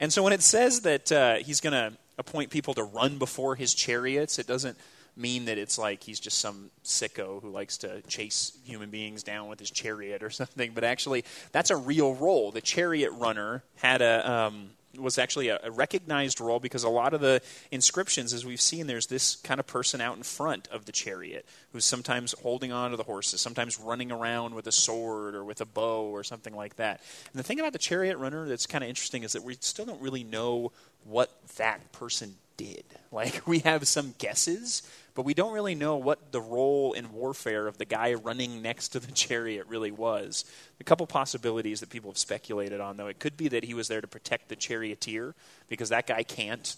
And 0.00 0.12
so 0.12 0.22
when 0.22 0.32
it 0.32 0.42
says 0.42 0.80
that 0.82 1.12
uh, 1.12 1.34
he's 1.36 1.60
going 1.60 1.72
to 1.72 1.96
appoint 2.18 2.50
people 2.50 2.74
to 2.74 2.82
run 2.82 3.18
before 3.18 3.54
his 3.54 3.74
chariots, 3.74 4.38
it 4.38 4.46
doesn't 4.46 4.76
mean 5.16 5.44
that 5.44 5.58
it's 5.58 5.78
like 5.78 6.02
he's 6.02 6.18
just 6.18 6.38
some 6.38 6.70
sicko 6.84 7.40
who 7.40 7.48
likes 7.48 7.78
to 7.78 8.02
chase 8.02 8.56
human 8.64 8.90
beings 8.90 9.22
down 9.22 9.48
with 9.48 9.60
his 9.60 9.70
chariot 9.70 10.22
or 10.22 10.30
something. 10.30 10.72
But 10.74 10.84
actually, 10.84 11.24
that's 11.52 11.70
a 11.70 11.76
real 11.76 12.14
role. 12.14 12.50
The 12.50 12.60
chariot 12.60 13.12
runner 13.12 13.62
had 13.76 14.02
a 14.02 14.30
um, 14.30 14.70
was 14.98 15.18
actually 15.18 15.48
a, 15.48 15.58
a, 15.62 15.70
recognized 15.70 16.40
role 16.40 16.60
because 16.60 16.84
a 16.84 16.88
lot 16.88 17.14
of 17.14 17.20
the 17.20 17.40
inscriptions, 17.70 18.32
as 18.32 18.44
we've 18.44 18.60
seen, 18.60 18.86
there's 18.86 19.06
this 19.06 19.36
kind 19.36 19.60
of 19.60 19.66
person 19.66 20.00
out 20.00 20.16
in 20.16 20.22
front 20.22 20.68
of 20.68 20.84
the 20.84 20.92
chariot 20.92 21.46
who's 21.72 21.84
sometimes 21.84 22.34
holding 22.42 22.72
on 22.72 22.90
to 22.90 22.96
the 22.96 23.02
horses, 23.02 23.40
sometimes 23.40 23.78
running 23.78 24.12
around 24.12 24.54
with 24.54 24.66
a 24.66 24.72
sword 24.72 25.34
or 25.34 25.44
with 25.44 25.60
a 25.60 25.66
bow 25.66 26.04
or 26.04 26.24
something 26.24 26.54
like 26.54 26.76
that. 26.76 27.00
And 27.32 27.38
the 27.38 27.42
thing 27.42 27.60
about 27.60 27.72
the 27.72 27.78
chariot 27.78 28.18
runner 28.18 28.46
that's 28.48 28.66
kind 28.66 28.84
of 28.84 28.88
interesting 28.88 29.22
is 29.22 29.32
that 29.32 29.42
we 29.42 29.56
still 29.60 29.86
don't 29.86 30.00
really 30.00 30.24
know 30.24 30.72
what 31.04 31.30
that 31.56 31.92
person 31.92 32.34
did. 32.56 32.84
Like, 33.14 33.46
we 33.46 33.60
have 33.60 33.86
some 33.86 34.12
guesses, 34.18 34.82
but 35.14 35.24
we 35.24 35.34
don't 35.34 35.52
really 35.52 35.76
know 35.76 35.98
what 35.98 36.32
the 36.32 36.40
role 36.40 36.94
in 36.94 37.12
warfare 37.12 37.68
of 37.68 37.78
the 37.78 37.84
guy 37.84 38.14
running 38.14 38.60
next 38.60 38.88
to 38.88 38.98
the 38.98 39.12
chariot 39.12 39.68
really 39.68 39.92
was. 39.92 40.44
A 40.80 40.84
couple 40.84 41.06
possibilities 41.06 41.78
that 41.78 41.90
people 41.90 42.10
have 42.10 42.18
speculated 42.18 42.80
on, 42.80 42.96
though. 42.96 43.06
It 43.06 43.20
could 43.20 43.36
be 43.36 43.46
that 43.46 43.62
he 43.62 43.72
was 43.72 43.86
there 43.86 44.00
to 44.00 44.08
protect 44.08 44.48
the 44.48 44.56
charioteer, 44.56 45.36
because 45.68 45.90
that 45.90 46.08
guy 46.08 46.24
can't 46.24 46.74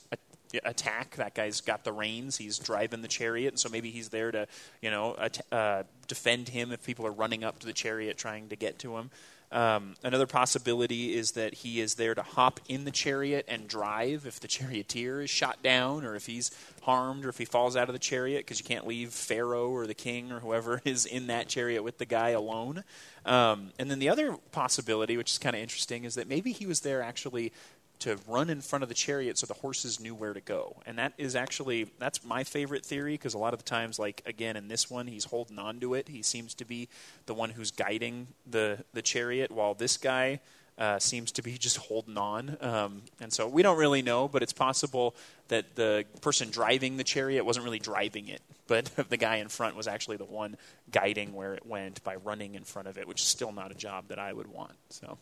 attack. 0.64 1.16
That 1.16 1.34
guy's 1.34 1.60
got 1.60 1.84
the 1.84 1.92
reins. 1.92 2.36
He's 2.36 2.58
driving 2.58 3.02
the 3.02 3.08
chariot, 3.08 3.48
and 3.48 3.58
so 3.58 3.68
maybe 3.68 3.90
he's 3.90 4.10
there 4.10 4.30
to, 4.30 4.46
you 4.80 4.90
know, 4.90 5.16
uh, 5.50 5.82
defend 6.06 6.48
him 6.48 6.72
if 6.72 6.84
people 6.84 7.06
are 7.06 7.12
running 7.12 7.44
up 7.44 7.58
to 7.60 7.66
the 7.66 7.72
chariot 7.72 8.16
trying 8.16 8.48
to 8.48 8.56
get 8.56 8.78
to 8.80 8.96
him. 8.96 9.10
Um, 9.52 9.94
another 10.02 10.26
possibility 10.26 11.14
is 11.14 11.32
that 11.32 11.54
he 11.54 11.80
is 11.80 11.94
there 11.94 12.14
to 12.14 12.22
hop 12.22 12.58
in 12.68 12.84
the 12.84 12.90
chariot 12.90 13.44
and 13.48 13.68
drive 13.68 14.26
if 14.26 14.40
the 14.40 14.48
charioteer 14.48 15.22
is 15.22 15.30
shot 15.30 15.62
down 15.62 16.04
or 16.04 16.14
if 16.16 16.26
he's 16.26 16.50
harmed 16.82 17.24
or 17.24 17.28
if 17.28 17.38
he 17.38 17.44
falls 17.44 17.76
out 17.76 17.88
of 17.88 17.92
the 17.92 17.98
chariot 17.98 18.38
because 18.38 18.58
you 18.58 18.64
can't 18.64 18.86
leave 18.86 19.12
Pharaoh 19.12 19.70
or 19.70 19.86
the 19.86 19.94
king 19.94 20.32
or 20.32 20.40
whoever 20.40 20.80
is 20.84 21.06
in 21.06 21.28
that 21.28 21.48
chariot 21.48 21.82
with 21.82 21.98
the 21.98 22.06
guy 22.06 22.30
alone. 22.30 22.82
Um, 23.24 23.70
and 23.78 23.90
then 23.90 23.98
the 23.98 24.08
other 24.08 24.36
possibility, 24.52 25.16
which 25.16 25.32
is 25.32 25.38
kind 25.38 25.56
of 25.56 25.62
interesting, 25.62 26.04
is 26.04 26.14
that 26.14 26.28
maybe 26.28 26.52
he 26.52 26.66
was 26.66 26.80
there 26.80 27.02
actually 27.02 27.52
to 28.00 28.18
run 28.28 28.50
in 28.50 28.60
front 28.60 28.82
of 28.82 28.88
the 28.88 28.94
chariot 28.94 29.38
so 29.38 29.46
the 29.46 29.54
horses 29.54 30.00
knew 30.00 30.14
where 30.14 30.32
to 30.32 30.40
go. 30.40 30.76
And 30.86 30.98
that 30.98 31.12
is 31.18 31.34
actually 31.34 31.90
that's 31.98 32.24
my 32.24 32.44
favorite 32.44 32.84
theory 32.84 33.14
because 33.14 33.34
a 33.34 33.38
lot 33.38 33.52
of 33.52 33.60
the 33.60 33.64
times 33.64 33.98
like 33.98 34.22
again 34.26 34.56
in 34.56 34.68
this 34.68 34.90
one 34.90 35.06
he's 35.06 35.24
holding 35.24 35.58
on 35.58 35.80
to 35.80 35.94
it. 35.94 36.08
He 36.08 36.22
seems 36.22 36.54
to 36.54 36.64
be 36.64 36.88
the 37.26 37.34
one 37.34 37.50
who's 37.50 37.70
guiding 37.70 38.28
the 38.46 38.84
the 38.92 39.02
chariot 39.02 39.50
while 39.50 39.74
this 39.74 39.96
guy 39.96 40.40
uh, 40.78 40.98
seems 40.98 41.32
to 41.32 41.42
be 41.42 41.52
just 41.58 41.78
holding 41.78 42.18
on. 42.18 42.56
Um, 42.60 43.02
and 43.20 43.32
so 43.32 43.48
we 43.48 43.62
don't 43.62 43.78
really 43.78 44.02
know, 44.02 44.28
but 44.28 44.42
it's 44.42 44.52
possible 44.52 45.14
that 45.48 45.74
the 45.76 46.04
person 46.20 46.50
driving 46.50 46.96
the 46.96 47.04
chariot 47.04 47.44
wasn't 47.44 47.64
really 47.64 47.78
driving 47.78 48.28
it, 48.28 48.42
but 48.66 48.84
the 49.08 49.16
guy 49.16 49.36
in 49.36 49.48
front 49.48 49.76
was 49.76 49.88
actually 49.88 50.16
the 50.16 50.24
one 50.24 50.56
guiding 50.90 51.34
where 51.34 51.54
it 51.54 51.66
went 51.66 52.02
by 52.04 52.16
running 52.16 52.54
in 52.54 52.64
front 52.64 52.88
of 52.88 52.98
it, 52.98 53.08
which 53.08 53.20
is 53.20 53.28
still 53.28 53.52
not 53.52 53.70
a 53.70 53.74
job 53.74 54.08
that 54.08 54.18
I 54.18 54.32
would 54.32 54.48
want. 54.48 54.74
So, 54.90 55.18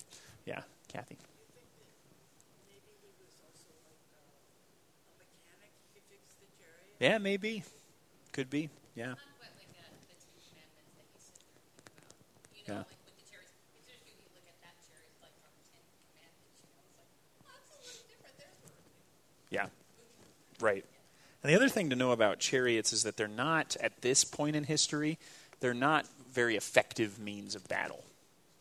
yeah, 0.47 0.63
Kathy. 0.89 1.17
Oh, 7.01 7.19
maybe. 7.19 7.63
Could 8.33 8.51
be. 8.51 8.69
different. 8.97 9.15
There's 18.39 18.47
Yeah. 19.51 19.67
Right. 20.61 20.85
And 21.43 21.53
the 21.53 21.57
other 21.57 21.69
thing 21.69 21.91
to 21.91 21.97
know 21.97 22.13
about 22.13 22.39
chariots 22.39 22.93
is 22.93 23.03
that 23.03 23.17
they're 23.17 23.29
not, 23.29 23.77
at 23.81 24.01
this 24.01 24.25
point 24.25 24.57
in 24.57 24.65
history, 24.65 25.19
they're 25.61 25.75
not 25.75 26.07
very 26.33 26.57
effective 26.57 27.19
means 27.19 27.55
of 27.55 27.69
battle. 27.69 28.03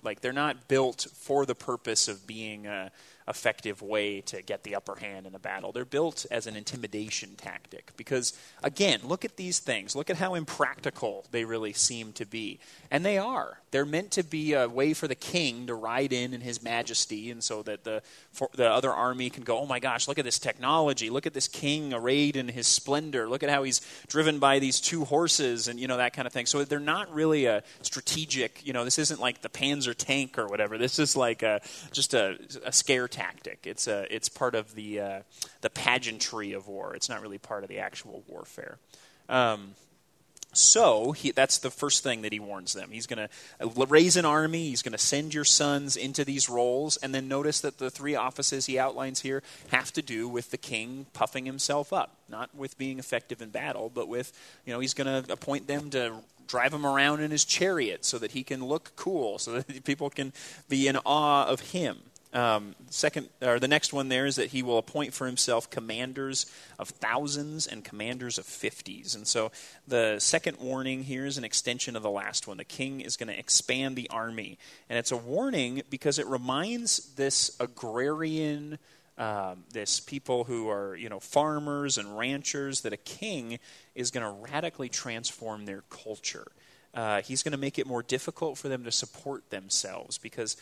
Like, 0.04 0.20
they're 0.20 0.34
not 0.34 0.68
built 0.68 1.08
for 1.14 1.46
the 1.46 1.56
purpose 1.56 2.08
of 2.08 2.28
being 2.28 2.68
a 2.68 2.92
effective 3.28 3.82
way 3.82 4.22
to 4.22 4.42
get 4.42 4.64
the 4.64 4.76
upper 4.76 4.96
hand 4.96 5.26
in 5.26 5.36
a 5.36 5.40
battle. 5.40 5.72
They're 5.72 5.86
built 5.86 6.26
as 6.32 6.48
an 6.48 6.56
intimidation 6.56 7.36
tactic. 7.36 7.92
Because, 7.98 8.34
again, 8.62 9.00
look 9.04 9.26
at 9.26 9.38
these 9.38 9.60
things. 9.60 9.96
Look 9.96 10.10
at 10.10 10.18
how 10.18 10.36
impractical 10.36 11.26
they 11.32 11.46
really 11.46 11.74
seem 11.74 12.14
to 12.14 12.26
be. 12.26 12.60
And 12.92 13.06
they 13.06 13.18
are. 13.18 13.60
They're 13.72 13.86
meant 13.86 14.12
to 14.12 14.24
be 14.24 14.54
a 14.54 14.68
way 14.68 14.94
for 14.94 15.08
the 15.08 15.16
king 15.16 15.68
to 15.68 15.74
ride 15.74 16.14
in 16.14 16.34
in 16.34 16.42
his 16.42 16.62
majesty, 16.62 17.32
and 17.32 17.44
so 17.44 17.64
that 17.64 17.84
the, 17.84 18.04
for, 18.32 18.50
the 18.54 18.70
other 18.70 18.92
army 18.92 19.32
can 19.32 19.44
go, 19.44 19.58
oh 19.58 19.66
my 19.66 19.80
gosh, 19.80 20.08
look 20.08 20.20
at 20.20 20.26
this 20.26 20.38
technology. 20.38 21.10
Look 21.10 21.26
at 21.26 21.34
this 21.34 21.48
king 21.48 21.94
arrayed 21.94 22.36
in 22.36 22.48
his 22.48 22.68
splendor. 22.68 23.28
Look 23.28 23.42
at 23.42 23.50
how 23.50 23.64
he's 23.64 23.82
driven 24.08 24.38
by 24.38 24.60
these 24.60 24.80
two 24.80 25.06
horses, 25.06 25.68
and, 25.68 25.80
you 25.80 25.88
know, 25.88 25.98
that 25.98 26.14
kind 26.14 26.28
of 26.28 26.34
thing. 26.34 26.46
So 26.46 26.64
they're 26.64 26.80
not 26.80 27.12
really 27.14 27.46
a 27.46 27.64
strategic, 27.82 28.66
you 28.66 28.74
know, 28.74 28.84
this 28.84 29.00
isn't 29.00 29.20
like 29.20 29.42
the 29.42 29.50
Panzer 29.50 29.96
tank 29.96 30.38
or 30.38 30.48
whatever. 30.48 30.78
This 30.78 31.00
is 31.00 31.16
like 31.16 31.42
a, 31.42 31.62
just 31.92 32.14
a, 32.14 32.38
a 32.64 32.72
scare 32.72 33.08
tactic. 33.14 33.60
It's, 33.64 33.88
a, 33.88 34.14
it's 34.14 34.28
part 34.28 34.56
of 34.56 34.76
the, 34.76 35.00
uh, 35.00 35.20
the 35.62 35.70
pageantry 35.70 36.54
of 36.54 36.68
war. 36.68 36.96
It's 36.96 37.10
not 37.10 37.22
really 37.22 37.38
part 37.38 37.64
of 37.64 37.70
the 37.70 37.80
actual 37.80 38.24
warfare. 38.28 38.78
Um, 39.30 39.76
so 40.54 41.14
he, 41.14 41.32
that's 41.32 41.58
the 41.58 41.72
first 41.72 42.04
thing 42.04 42.22
that 42.22 42.32
he 42.32 42.40
warns 42.40 42.74
them. 42.74 42.92
He's 42.92 43.08
going 43.08 43.28
to 43.28 43.86
raise 43.86 44.16
an 44.18 44.26
army. 44.26 44.70
He's 44.70 44.84
going 44.84 44.94
to 44.94 45.00
send 45.00 45.34
your 45.34 45.46
sons 45.46 45.96
into 45.96 46.24
these 46.24 46.48
roles. 46.48 46.98
And 46.98 47.14
then 47.14 47.28
notice 47.28 47.62
that 47.62 47.80
the 47.80 47.90
three 47.90 48.16
offices 48.16 48.68
he 48.68 48.78
outlines 48.78 49.22
here 49.22 49.42
have 49.70 49.92
to 49.94 50.02
do 50.02 50.30
with 50.30 50.52
the 50.52 50.58
king 50.58 51.08
puffing 51.14 51.46
himself 51.46 51.92
up, 51.92 52.16
not 52.30 52.54
with 52.56 52.78
being 52.78 53.00
effective 53.00 53.42
in 53.42 53.50
battle, 53.50 53.92
but 53.94 54.08
with 54.08 54.32
you 54.66 54.74
know 54.74 54.80
he's 54.80 54.94
going 54.94 55.24
to 55.24 55.34
appoint 55.34 55.68
them 55.68 55.90
to 55.90 56.14
drive 56.48 56.74
him 56.74 56.86
around 56.86 57.22
in 57.22 57.32
his 57.32 57.46
chariot 57.46 58.06
so 58.06 58.20
that 58.20 58.32
he 58.32 58.44
can 58.44 58.64
look 58.64 58.92
cool, 58.96 59.40
so 59.40 59.54
that 59.54 59.84
people 59.86 60.10
can 60.10 60.34
be 60.70 60.88
in 60.88 60.98
awe 61.06 61.46
of 61.46 61.72
him. 61.72 61.98
Um, 62.34 62.74
second, 62.90 63.30
or 63.44 63.60
the 63.60 63.68
next 63.68 63.94
one 63.94 64.10
there 64.10 64.26
is 64.26 64.38
that 64.38 64.50
he 64.50 64.64
will 64.64 64.80
appoint 64.80 65.14
for 65.14 65.28
himself 65.28 65.70
commanders 65.70 66.48
of 66.80 66.90
thousands 66.90 67.68
and 67.68 67.86
commanders 67.86 68.40
of 68.40 68.46
fifties. 68.46 69.14
And 69.14 69.28
so 69.28 69.52
the 69.88 70.18
second 70.18 70.58
warning 70.60 71.04
here 71.04 71.28
is 71.28 71.38
an 71.38 71.44
extension 71.44 71.96
of 71.96 72.02
the 72.02 72.10
last 72.10 72.48
one. 72.48 72.58
The 72.58 72.64
king 72.64 73.02
is 73.02 73.18
going 73.18 73.28
to 73.28 73.38
expand 73.38 73.96
the 73.96 74.10
army, 74.10 74.58
and 74.90 74.98
it's 74.98 75.12
a 75.12 75.18
warning 75.18 75.84
because 75.92 76.18
it 76.18 76.26
reminds 76.26 77.14
this 77.14 77.56
agrarian. 77.60 78.80
Um, 79.16 79.66
this 79.72 80.00
people 80.00 80.44
who 80.44 80.70
are 80.72 80.96
you 80.96 81.08
know 81.08 81.20
farmers 81.20 82.00
and 82.00 82.18
ranchers 82.18 82.82
that 82.82 82.94
a 82.94 82.98
king 82.98 83.60
is 83.94 84.10
going 84.10 84.26
to 84.26 84.52
radically 84.52 84.90
transform 84.90 85.66
their 85.68 85.84
culture. 85.92 86.48
Uh, 86.96 87.22
he's 87.22 87.42
going 87.42 87.54
to 87.54 87.58
make 87.58 87.80
it 87.80 87.88
more 87.88 88.04
difficult 88.04 88.58
for 88.58 88.70
them 88.70 88.84
to 88.84 88.92
support 88.92 89.50
themselves 89.50 90.20
because 90.20 90.58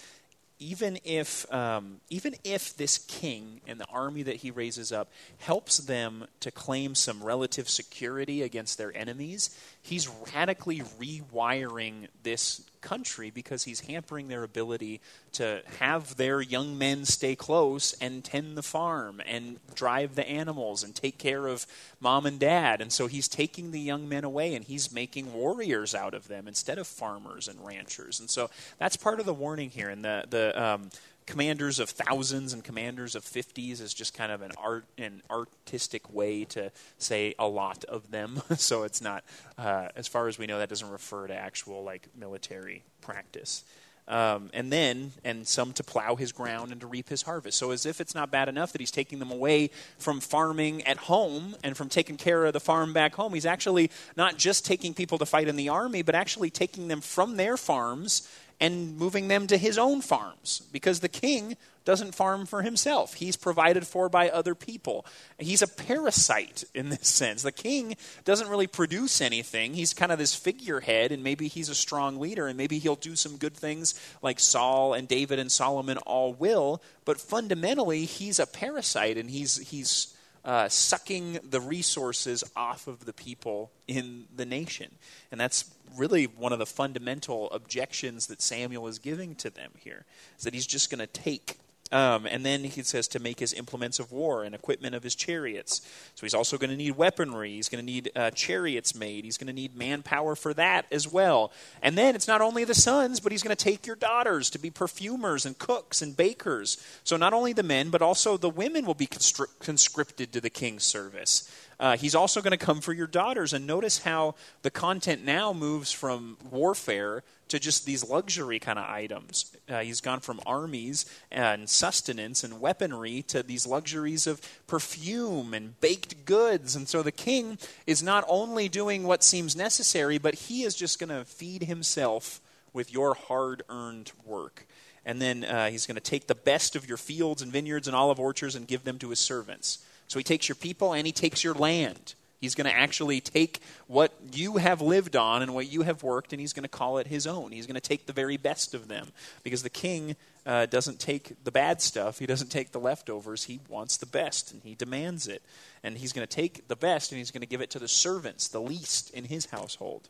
even 0.62 1.00
if 1.04 1.52
um, 1.52 2.00
even 2.12 2.36
if 2.44 2.78
this 2.78 3.00
king 3.00 3.60
and 3.66 3.80
the 3.80 3.88
army 3.88 4.22
that 4.22 4.38
he 4.38 4.52
raises 4.52 4.92
up 4.92 5.10
helps 5.40 5.80
them 5.80 6.28
to 6.40 6.52
claim 6.52 6.94
some 6.94 7.24
relative 7.24 7.68
security 7.68 8.44
against 8.44 8.78
their 8.78 8.96
enemies, 8.96 9.50
he's 9.82 10.08
radically 10.34 10.80
rewiring 11.00 12.08
this 12.24 12.62
country 12.82 13.30
because 13.30 13.64
he's 13.64 13.82
hampering 13.82 14.28
their 14.28 14.44
ability 14.44 15.00
to 15.32 15.62
have 15.80 16.18
their 16.18 16.42
young 16.42 16.78
men 16.78 17.06
stay 17.06 17.36
close 17.36 17.94
and 17.94 18.24
tend 18.24 18.58
the 18.58 18.64
farm 18.64 19.22
and 19.26 19.60
drive 19.76 20.16
the 20.16 20.28
animals 20.28 20.84
and 20.84 20.96
take 20.96 21.18
care 21.18 21.48
of 21.48 21.66
mom 22.00 22.26
and 22.26 22.40
dad. 22.40 22.82
And 22.82 22.92
so 22.92 23.08
he's 23.08 23.28
taking 23.28 23.72
the 23.72 23.80
young 23.80 24.10
men 24.10 24.24
away 24.24 24.56
and 24.56 24.66
he's 24.66 24.92
making 24.92 25.34
warriors 25.34 25.96
out 25.96 26.14
of 26.14 26.28
them 26.28 26.48
instead 26.48 26.78
of 26.78 26.88
farmers 26.88 27.48
and 27.48 27.64
ranchers. 27.66 28.20
And 28.20 28.30
so 28.30 28.50
that's 28.78 28.98
part 28.98 29.20
of 29.20 29.26
the 29.26 29.34
warning 29.34 29.70
here. 29.70 29.90
And 29.90 30.04
the 30.04 30.26
the 30.30 30.64
um, 30.64 30.90
commanders 31.32 31.80
of 31.80 31.90
thousands 31.90 32.52
and 32.52 32.62
commanders 32.62 33.16
of 33.16 33.24
fifties 33.24 33.80
is 33.80 33.94
just 33.94 34.14
kind 34.14 34.34
of 34.34 34.42
an 34.42 34.52
art 34.58 34.84
an 34.98 35.22
artistic 35.32 36.14
way 36.14 36.44
to 36.44 36.70
say 36.98 37.34
a 37.40 37.48
lot 37.48 37.86
of 37.86 38.12
them. 38.12 38.42
so 38.58 38.84
it's 38.84 39.02
not, 39.02 39.24
uh, 39.58 39.88
as 39.96 40.10
far 40.10 40.28
as 40.28 40.38
we 40.38 40.46
know, 40.46 40.60
that 40.60 40.68
doesn't 40.68 40.90
refer 40.90 41.28
to 41.28 41.34
actual 41.34 41.84
like 41.86 42.10
military 42.20 42.84
practice. 43.00 43.64
Um, 44.10 44.50
and 44.54 44.74
then, 44.74 45.14
and 45.24 45.48
some 45.48 45.72
to 45.74 45.84
plow 45.84 46.16
his 46.16 46.34
ground 46.34 46.74
and 46.74 46.82
to 46.82 46.88
reap 46.88 47.08
his 47.08 47.22
harvest. 47.22 47.58
So, 47.58 47.72
as 47.72 47.86
if 47.86 48.02
it's 48.02 48.14
not 48.14 48.30
bad 48.30 48.50
enough 48.50 48.74
that 48.74 48.82
he's 48.82 48.92
taking 48.92 49.20
them 49.20 49.32
away 49.32 49.70
from 50.00 50.20
farming 50.20 50.82
at 50.84 50.98
home 50.98 51.56
and 51.64 51.78
from 51.78 51.88
taking 51.88 52.18
care 52.18 52.44
of 52.44 52.52
the 52.52 52.60
farm 52.60 52.92
back 52.92 53.16
home, 53.16 53.34
he's 53.34 53.46
actually 53.46 53.90
not 54.18 54.38
just 54.38 54.66
taking 54.66 54.94
people 54.94 55.18
to 55.20 55.26
fight 55.26 55.48
in 55.48 55.56
the 55.56 55.70
army, 55.70 56.02
but 56.02 56.14
actually 56.14 56.50
taking 56.50 56.90
them 56.90 57.00
from 57.00 57.38
their 57.38 57.56
farms 57.56 58.28
and 58.62 58.96
moving 58.96 59.28
them 59.28 59.48
to 59.48 59.58
his 59.58 59.78
own 59.80 60.02
farms 60.02 60.62
because 60.72 61.00
the 61.00 61.10
king 61.10 61.58
doesn't 61.84 62.14
farm 62.14 62.46
for 62.46 62.62
himself. 62.62 63.16
He's 63.16 63.36
provided 63.36 63.88
for 63.88 64.08
by 64.08 64.30
other 64.30 64.54
people. 64.54 65.04
He's 65.40 65.64
a 65.64 65.68
parasite 65.68 66.64
in 66.76 66.90
this 66.90 67.08
sense. 67.08 67.42
The 67.42 67.52
king 67.52 67.96
doesn't 68.24 68.50
really 68.50 68.68
produce 68.68 69.20
anything. 69.20 69.74
He's 69.74 69.96
kind 69.96 70.12
of 70.12 70.20
this 70.20 70.36
figurehead, 70.36 71.12
and 71.12 71.24
maybe 71.24 71.48
he's 71.48 71.70
a 71.70 71.76
strong 71.76 72.20
leader, 72.20 72.48
and 72.48 72.56
maybe 72.56 72.78
he'll 72.78 72.96
do 72.96 73.16
some 73.16 73.38
good 73.38 73.56
things 73.56 74.00
like 74.22 74.40
Saul 74.40 74.94
and 74.94 75.08
David 75.08 75.40
and 75.40 75.52
Solomon 75.52 75.98
all 75.98 76.34
will. 76.34 76.84
But 77.04 77.20
fundamentally, 77.20 78.06
he's 78.06 78.40
a 78.40 78.46
parasite, 78.46 79.18
and 79.18 79.28
he's 79.28 79.58
he's 79.70 80.16
uh, 80.44 80.68
sucking 80.70 81.40
the 81.44 81.62
resources 81.62 82.44
off 82.56 82.88
of 82.88 83.06
the 83.06 83.14
people 83.14 83.72
in 83.88 84.26
the 84.36 84.46
nation. 84.46 84.92
And 85.32 85.40
that's 85.40 85.66
really 85.98 86.26
one 86.26 86.54
of 86.54 86.60
the 86.60 86.66
fundamental 86.66 87.52
objections 87.52 88.28
that 88.28 88.42
Samuel 88.42 88.88
is 88.88 89.00
giving 89.00 89.36
to 89.36 89.50
them 89.50 89.72
here, 89.78 90.06
is 90.38 90.44
that 90.44 90.54
he's 90.54 90.68
just 90.68 90.90
going 90.90 91.00
to 91.00 91.08
take. 91.08 91.58
Um, 91.92 92.26
and 92.26 92.46
then 92.46 92.64
he 92.64 92.84
says 92.84 93.08
to 93.10 93.20
make 93.20 93.40
his 93.40 93.54
implements 93.54 94.00
of 94.00 94.12
war 94.12 94.44
and 94.44 94.56
equipment 94.56 94.96
of 94.96 95.04
his 95.04 95.14
chariots. 95.14 95.82
So 96.16 96.26
he's 96.26 96.34
also 96.34 96.58
going 96.58 96.70
to 96.70 96.78
need 96.78 96.96
weaponry. 96.96 97.52
He's 97.52 97.68
going 97.68 97.86
to 97.86 97.92
need 97.92 98.12
uh, 98.16 98.32
chariots 98.32 98.96
made. 98.96 99.26
He's 99.26 99.38
going 99.38 99.48
to 99.48 99.54
need 99.54 99.76
manpower 99.76 100.36
for 100.36 100.54
that 100.54 100.86
as 100.92 101.12
well. 101.12 101.52
And 101.82 101.98
then 101.98 102.16
it's 102.16 102.28
not 102.28 102.42
only 102.42 102.64
the 102.64 102.74
sons, 102.74 103.20
but 103.20 103.32
he's 103.32 103.44
going 103.44 103.56
to 103.56 103.64
take 103.64 103.86
your 103.86 103.98
daughters 103.98 104.50
to 104.52 104.60
be 104.60 104.70
perfumers 104.70 105.46
and 105.46 105.58
cooks 105.58 106.02
and 106.02 106.16
bakers. 106.16 106.82
So 107.04 107.18
not 107.18 107.34
only 107.34 107.52
the 107.54 107.64
men, 107.64 107.90
but 107.90 108.02
also 108.02 108.38
the 108.38 108.50
women 108.50 108.86
will 108.86 108.94
be 108.94 109.08
conscri- 109.08 109.48
conscripted 109.60 110.32
to 110.32 110.42
the 110.42 110.50
king's 110.50 110.84
service. 110.84 111.50
Uh, 111.82 111.98
he's 111.98 112.14
also 112.14 112.42
going 112.42 112.52
to 112.52 112.64
come 112.64 112.80
for 112.80 112.94
your 112.94 113.08
daughters. 113.08 113.54
And 113.54 113.66
notice 113.66 113.98
how 113.98 114.36
the 114.62 114.70
content 114.70 115.26
now 115.26 115.52
moves 115.52 115.92
from 115.92 116.38
warfare 116.52 117.24
to 117.48 117.60
just 117.60 117.88
these 117.88 118.08
luxury 118.08 118.60
kind 118.60 118.78
of 118.78 118.86
items. 118.88 119.52
Uh, 119.68 119.80
he's 119.80 120.00
gone 120.00 120.20
from 120.20 120.40
armies 120.46 121.08
and 121.32 121.68
sustenance 121.68 122.44
and 122.44 122.62
weaponry 122.62 123.24
to 123.24 123.42
these 123.42 123.66
luxuries 123.66 124.28
of 124.28 124.40
perfume 124.68 125.56
and 125.56 125.82
baked 125.82 126.24
goods. 126.26 126.76
And 126.76 126.88
so 126.88 127.02
the 127.02 127.12
king 127.12 127.58
is 127.88 128.04
not 128.04 128.26
only 128.28 128.70
doing 128.70 129.04
what 129.04 129.24
seems 129.24 129.56
necessary, 129.56 130.20
but 130.20 130.36
he 130.36 130.62
is 130.62 130.76
just 130.76 131.00
going 131.00 131.10
to 131.10 131.26
feed 131.26 131.64
himself 131.64 132.40
with 132.74 132.94
your 132.94 133.16
hard 133.16 133.64
earned 133.70 134.12
work. 134.24 134.68
And 135.04 135.20
then 135.20 135.44
uh, 135.44 135.72
he's 135.72 135.88
going 135.88 135.96
to 135.96 136.02
take 136.02 136.28
the 136.28 136.36
best 136.36 136.76
of 136.76 136.88
your 136.88 136.98
fields 136.98 137.42
and 137.42 137.52
vineyards 137.52 137.88
and 137.88 137.96
olive 137.96 138.20
orchards 138.20 138.54
and 138.54 138.68
give 138.68 138.84
them 138.84 139.00
to 139.00 139.10
his 139.10 139.20
servants. 139.20 139.84
So 140.12 140.20
he 140.20 140.26
takes 140.26 140.50
your 140.50 140.58
people 140.58 140.92
and 140.92 141.06
he 141.06 141.14
takes 141.14 141.42
your 141.42 141.54
land. 141.54 142.16
He's 142.42 142.54
going 142.54 142.70
to 142.70 142.76
actually 142.76 143.22
take 143.22 143.62
what 143.88 144.12
you 144.34 144.58
have 144.58 144.82
lived 144.82 145.16
on 145.16 145.42
and 145.42 145.54
what 145.54 145.72
you 145.72 145.84
have 145.84 146.04
worked, 146.04 146.34
and 146.34 146.42
he's 146.42 146.52
going 146.52 146.64
to 146.64 146.70
call 146.70 146.98
it 146.98 147.08
his 147.08 147.26
own. 147.26 147.54
He's 147.54 147.66
going 147.66 147.76
to 147.76 147.80
take 147.80 148.08
the 148.08 148.12
very 148.12 148.36
best 148.36 148.74
of 148.74 148.90
them. 148.90 149.14
Because 149.44 149.64
the 149.64 149.70
king 149.70 150.18
uh, 150.46 150.66
doesn't 150.66 151.00
take 151.00 151.42
the 151.46 151.52
bad 151.52 151.82
stuff, 151.82 152.20
he 152.20 152.26
doesn't 152.26 152.50
take 152.50 152.74
the 152.74 152.80
leftovers. 152.80 153.46
He 153.46 153.62
wants 153.70 153.96
the 153.96 154.06
best, 154.06 154.52
and 154.52 154.62
he 154.66 154.76
demands 154.76 155.30
it. 155.30 155.44
And 155.82 155.98
he's 155.98 156.12
going 156.12 156.28
to 156.28 156.36
take 156.36 156.68
the 156.68 156.76
best, 156.76 157.14
and 157.14 157.18
he's 157.18 157.32
going 157.32 157.40
to 157.40 157.48
give 157.48 157.62
it 157.62 157.70
to 157.70 157.80
the 157.80 157.88
servants, 157.88 158.50
the 158.50 158.60
least 158.60 159.12
in 159.12 159.24
his 159.24 159.46
household. 159.46 160.10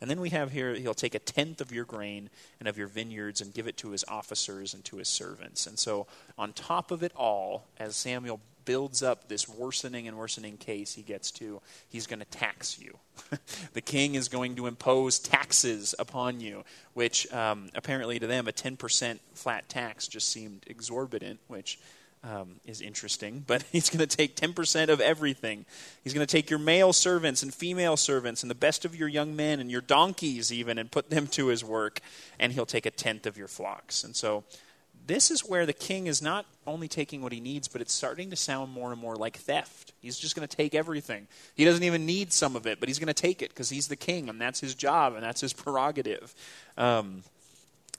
And 0.00 0.08
then 0.08 0.20
we 0.20 0.30
have 0.30 0.52
here, 0.52 0.74
he'll 0.74 0.94
take 0.94 1.16
a 1.16 1.18
tenth 1.18 1.60
of 1.60 1.72
your 1.72 1.84
grain 1.84 2.30
and 2.60 2.68
of 2.68 2.78
your 2.78 2.86
vineyards 2.86 3.40
and 3.40 3.52
give 3.52 3.66
it 3.66 3.78
to 3.78 3.90
his 3.90 4.04
officers 4.06 4.74
and 4.74 4.84
to 4.84 4.98
his 4.98 5.08
servants. 5.08 5.66
And 5.66 5.76
so, 5.76 6.06
on 6.38 6.52
top 6.52 6.92
of 6.92 7.02
it 7.02 7.12
all, 7.16 7.64
as 7.78 7.96
Samuel 7.96 8.38
builds 8.64 9.02
up 9.02 9.28
this 9.28 9.48
worsening 9.48 10.08
and 10.08 10.16
worsening 10.16 10.56
case 10.56 10.94
he 10.94 11.02
gets 11.02 11.30
to, 11.32 11.60
he's 11.88 12.06
going 12.06 12.20
to 12.20 12.24
tax 12.26 12.78
you. 12.78 12.98
the 13.72 13.80
king 13.80 14.14
is 14.14 14.28
going 14.28 14.56
to 14.56 14.66
impose 14.66 15.18
taxes 15.18 15.94
upon 15.98 16.40
you, 16.40 16.64
which 16.94 17.32
um, 17.32 17.70
apparently 17.74 18.18
to 18.18 18.26
them, 18.26 18.48
a 18.48 18.52
10% 18.52 19.18
flat 19.34 19.68
tax 19.68 20.08
just 20.08 20.28
seemed 20.28 20.64
exorbitant, 20.66 21.40
which 21.48 21.78
um, 22.24 22.56
is 22.64 22.80
interesting, 22.80 23.44
but 23.46 23.62
he's 23.72 23.90
going 23.90 24.06
to 24.06 24.16
take 24.16 24.36
10% 24.36 24.88
of 24.88 25.00
everything. 25.00 25.64
He's 26.02 26.14
going 26.14 26.26
to 26.26 26.30
take 26.30 26.50
your 26.50 26.58
male 26.58 26.92
servants 26.92 27.42
and 27.42 27.52
female 27.52 27.96
servants 27.96 28.42
and 28.42 28.50
the 28.50 28.54
best 28.54 28.84
of 28.84 28.96
your 28.96 29.08
young 29.08 29.36
men 29.36 29.60
and 29.60 29.70
your 29.70 29.82
donkeys, 29.82 30.52
even, 30.52 30.78
and 30.78 30.90
put 30.90 31.10
them 31.10 31.26
to 31.28 31.48
his 31.48 31.62
work, 31.62 32.00
and 32.38 32.52
he'll 32.52 32.66
take 32.66 32.86
a 32.86 32.90
tenth 32.90 33.26
of 33.26 33.36
your 33.36 33.48
flocks. 33.48 34.04
And 34.04 34.16
so 34.16 34.44
this 35.06 35.30
is 35.30 35.42
where 35.42 35.66
the 35.66 35.72
king 35.72 36.06
is 36.06 36.22
not 36.22 36.46
only 36.66 36.88
taking 36.88 37.20
what 37.20 37.32
he 37.32 37.40
needs, 37.40 37.68
but 37.68 37.80
it's 37.80 37.92
starting 37.92 38.30
to 38.30 38.36
sound 38.36 38.72
more 38.72 38.90
and 38.90 39.00
more 39.00 39.16
like 39.16 39.36
theft. 39.36 39.92
He's 40.00 40.18
just 40.18 40.34
going 40.34 40.46
to 40.46 40.56
take 40.56 40.74
everything. 40.74 41.26
He 41.54 41.64
doesn't 41.64 41.82
even 41.82 42.06
need 42.06 42.32
some 42.32 42.56
of 42.56 42.66
it, 42.66 42.80
but 42.80 42.88
he's 42.88 42.98
going 42.98 43.08
to 43.08 43.14
take 43.14 43.42
it 43.42 43.50
because 43.50 43.68
he's 43.68 43.88
the 43.88 43.96
king, 43.96 44.28
and 44.28 44.40
that's 44.40 44.60
his 44.60 44.74
job, 44.74 45.14
and 45.14 45.22
that's 45.22 45.40
his 45.40 45.52
prerogative. 45.52 46.34
Um, 46.78 47.22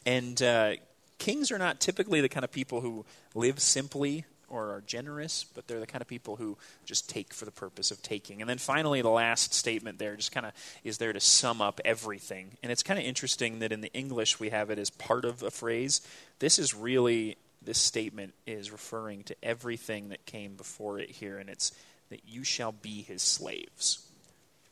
and 0.06 0.42
uh, 0.42 0.74
kings 1.20 1.52
are 1.52 1.60
not 1.60 1.80
typically 1.80 2.22
the 2.22 2.30
kind 2.30 2.44
of 2.44 2.52
people 2.52 2.82
who 2.82 3.06
live 3.34 3.60
simply 3.60 4.26
or 4.50 4.72
are 4.72 4.84
generous, 4.86 5.44
but 5.44 5.68
they're 5.68 5.80
the 5.80 5.88
kind 5.88 6.02
of 6.02 6.08
people 6.08 6.36
who 6.36 6.58
just 6.86 7.10
take 7.10 7.34
for 7.34 7.46
the 7.46 7.52
purpose 7.52 7.92
of 7.92 8.02
taking. 8.02 8.42
And 8.42 8.50
then 8.50 8.58
finally, 8.58 9.02
the 9.02 9.10
last 9.10 9.54
statement 9.54 10.00
there 10.00 10.16
just 10.16 10.32
kind 10.32 10.46
of 10.46 10.54
is 10.84 10.98
there 10.98 11.14
to 11.14 11.20
sum 11.20 11.62
up 11.62 11.82
everything. 11.84 12.52
And 12.64 12.72
it's 12.72 12.84
kind 12.84 13.00
of 13.00 13.06
interesting 13.06 13.60
that 13.60 13.72
in 13.72 13.82
the 13.82 13.94
English 13.94 14.40
we 14.40 14.50
have 14.50 14.70
it 14.70 14.80
as 14.80 14.90
part 14.90 15.26
of 15.26 15.44
a 15.44 15.52
phrase. 15.52 16.02
This 16.40 16.60
is 16.60 16.74
really, 16.74 17.38
this 17.62 17.78
statement 17.78 18.34
is 18.46 18.72
referring 18.72 19.24
to 19.24 19.36
everything 19.44 20.10
that 20.10 20.26
came 20.26 20.56
before 20.56 21.00
it 21.00 21.10
here, 21.10 21.38
and 21.38 21.50
it's 21.50 21.72
that 22.10 22.22
you 22.28 22.44
shall 22.44 22.72
be 22.72 23.02
his 23.02 23.22
slaves. 23.22 24.06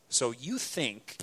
So 0.10 0.32
you 0.32 0.58
think, 0.58 1.18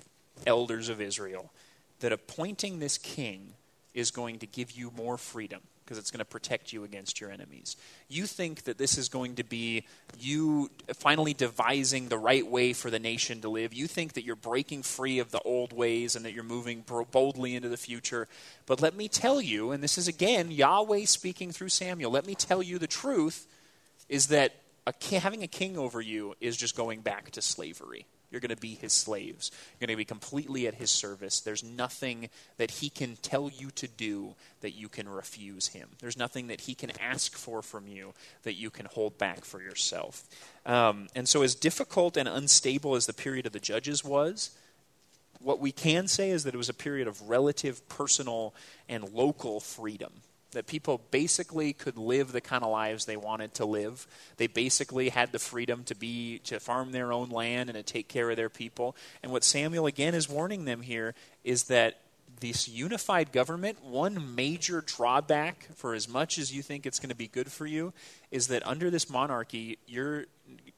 elders 0.47 0.89
of 0.89 1.01
Israel, 1.01 1.53
that 2.01 2.13
appointing 2.13 2.79
this 2.79 2.99
king 2.99 3.55
is 3.95 4.11
going 4.11 4.39
to 4.39 4.47
give 4.47 4.73
you 4.73 4.93
more 4.97 5.17
freedom 5.17 5.61
because 5.91 5.99
it's 5.99 6.13
going 6.13 6.21
to 6.21 6.25
protect 6.25 6.73
you 6.73 6.85
against 6.85 7.21
your 7.21 7.33
enemies. 7.33 7.77
You 8.09 8.27
think 8.27 8.63
that 8.63 8.79
this 8.79 8.97
is 8.97 9.09
going 9.09 9.35
to 9.35 9.43
be 9.43 9.87
you 10.21 10.71
finally 10.95 11.35
devising 11.35 12.09
the 12.09 12.17
right 12.17 12.47
way 12.47 12.75
for 12.75 12.91
the 12.91 13.01
nation 13.01 13.41
to 13.41 13.49
live. 13.49 13.75
You 13.75 13.89
think 13.89 14.13
that 14.13 14.25
you're 14.25 14.37
breaking 14.37 14.85
free 14.85 15.19
of 15.19 15.33
the 15.33 15.41
old 15.41 15.73
ways 15.73 16.15
and 16.15 16.25
that 16.25 16.33
you're 16.33 16.45
moving 16.45 16.85
boldly 17.11 17.57
into 17.57 17.69
the 17.69 17.77
future. 17.77 18.29
But 18.67 18.81
let 18.81 18.95
me 18.95 19.09
tell 19.09 19.41
you, 19.41 19.73
and 19.73 19.83
this 19.83 19.99
is 19.99 20.07
again 20.07 20.53
Yahweh 20.53 21.07
speaking 21.07 21.51
through 21.51 21.71
Samuel, 21.71 22.13
let 22.13 22.25
me 22.25 22.37
tell 22.37 22.63
you 22.63 22.79
the 22.79 22.87
truth 22.87 23.49
is 24.09 24.29
that 24.29 24.55
a, 24.87 24.95
having 25.19 25.43
a 25.43 25.49
king 25.49 25.77
over 25.77 26.01
you 26.01 26.37
is 26.41 26.57
just 26.57 26.77
going 26.77 27.01
back 27.01 27.33
to 27.33 27.43
slavery. 27.43 28.07
You're 28.31 28.41
going 28.41 28.55
to 28.55 28.57
be 28.57 28.75
his 28.75 28.93
slaves. 28.93 29.51
You're 29.53 29.87
going 29.87 29.95
to 29.95 29.99
be 29.99 30.05
completely 30.05 30.67
at 30.67 30.75
his 30.75 30.91
service. 30.91 31.41
There's 31.41 31.65
nothing 31.65 32.29
that 32.59 32.71
he 32.71 32.89
can 32.89 33.17
tell 33.23 33.51
you 33.51 33.71
to 33.73 33.89
do 33.89 34.35
that 34.61 34.73
you 34.73 34.89
can 34.89 35.09
refuse 35.09 35.69
him. 35.69 35.89
There's 36.01 36.17
nothing 36.17 36.47
that 36.49 36.63
he 36.63 36.75
can 36.75 36.93
ask 37.01 37.37
for 37.37 37.63
from 37.63 37.89
you 37.89 38.15
that 38.45 38.55
you 38.55 38.71
can 38.71 38.87
hold 38.87 39.19
back 39.19 39.45
for 39.45 39.61
yourself. 39.61 40.23
Um, 40.65 41.09
and 41.15 41.29
so, 41.29 41.43
as 41.43 41.55
difficult 41.55 42.17
and 42.17 42.29
unstable 42.29 42.95
as 42.95 43.07
the 43.07 43.13
period 43.13 43.47
of 43.47 43.53
the 43.53 43.61
judges 43.61 44.05
was, 44.05 44.51
what 45.41 45.59
we 45.59 45.73
can 45.73 46.07
say 46.07 46.31
is 46.31 46.45
that 46.45 46.55
it 46.55 46.59
was 46.59 46.69
a 46.69 46.75
period 46.75 47.09
of 47.09 47.29
relative 47.29 47.89
personal 47.89 48.55
and 48.89 49.13
local 49.13 49.59
freedom 49.59 50.13
that 50.53 50.67
people 50.67 51.01
basically 51.11 51.73
could 51.73 51.97
live 51.97 52.33
the 52.33 52.41
kind 52.41 52.65
of 52.65 52.71
lives 52.71 53.05
they 53.05 53.17
wanted 53.17 53.55
to 53.55 53.65
live. 53.65 54.07
They 54.37 54.47
basically 54.47 55.11
had 55.11 55.33
the 55.33 55.39
freedom 55.39 55.85
to 55.85 55.95
be 55.95 56.39
to 56.45 56.61
farm 56.61 56.93
their 56.93 57.13
own 57.13 57.31
land 57.31 57.71
and 57.71 57.77
to 57.77 57.83
take 57.83 58.09
care 58.09 58.31
of 58.31 58.37
their 58.37 58.49
people. 58.49 58.97
And 59.23 59.33
what 59.33 59.45
Samuel 59.45 59.87
again 59.87 60.15
is 60.15 60.29
warning 60.29 60.65
them 60.65 60.83
here 60.83 61.15
is 61.45 61.65
that 61.65 62.01
this 62.41 62.69
unified 62.69 63.33
government, 63.33 63.85
one 63.85 64.35
major 64.35 64.81
drawback 64.81 65.69
for 65.75 65.95
as 65.95 66.09
much 66.09 66.39
as 66.39 66.53
you 66.55 66.63
think 66.63 66.87
it's 66.87 66.99
going 66.99 67.11
to 67.11 67.17
be 67.17 67.29
good 67.29 67.53
for 67.53 67.67
you, 67.67 67.93
is 68.31 68.49
that 68.49 68.67
under 68.67 68.91
this 68.91 69.11
monarchy, 69.11 69.79
you're 69.87 70.25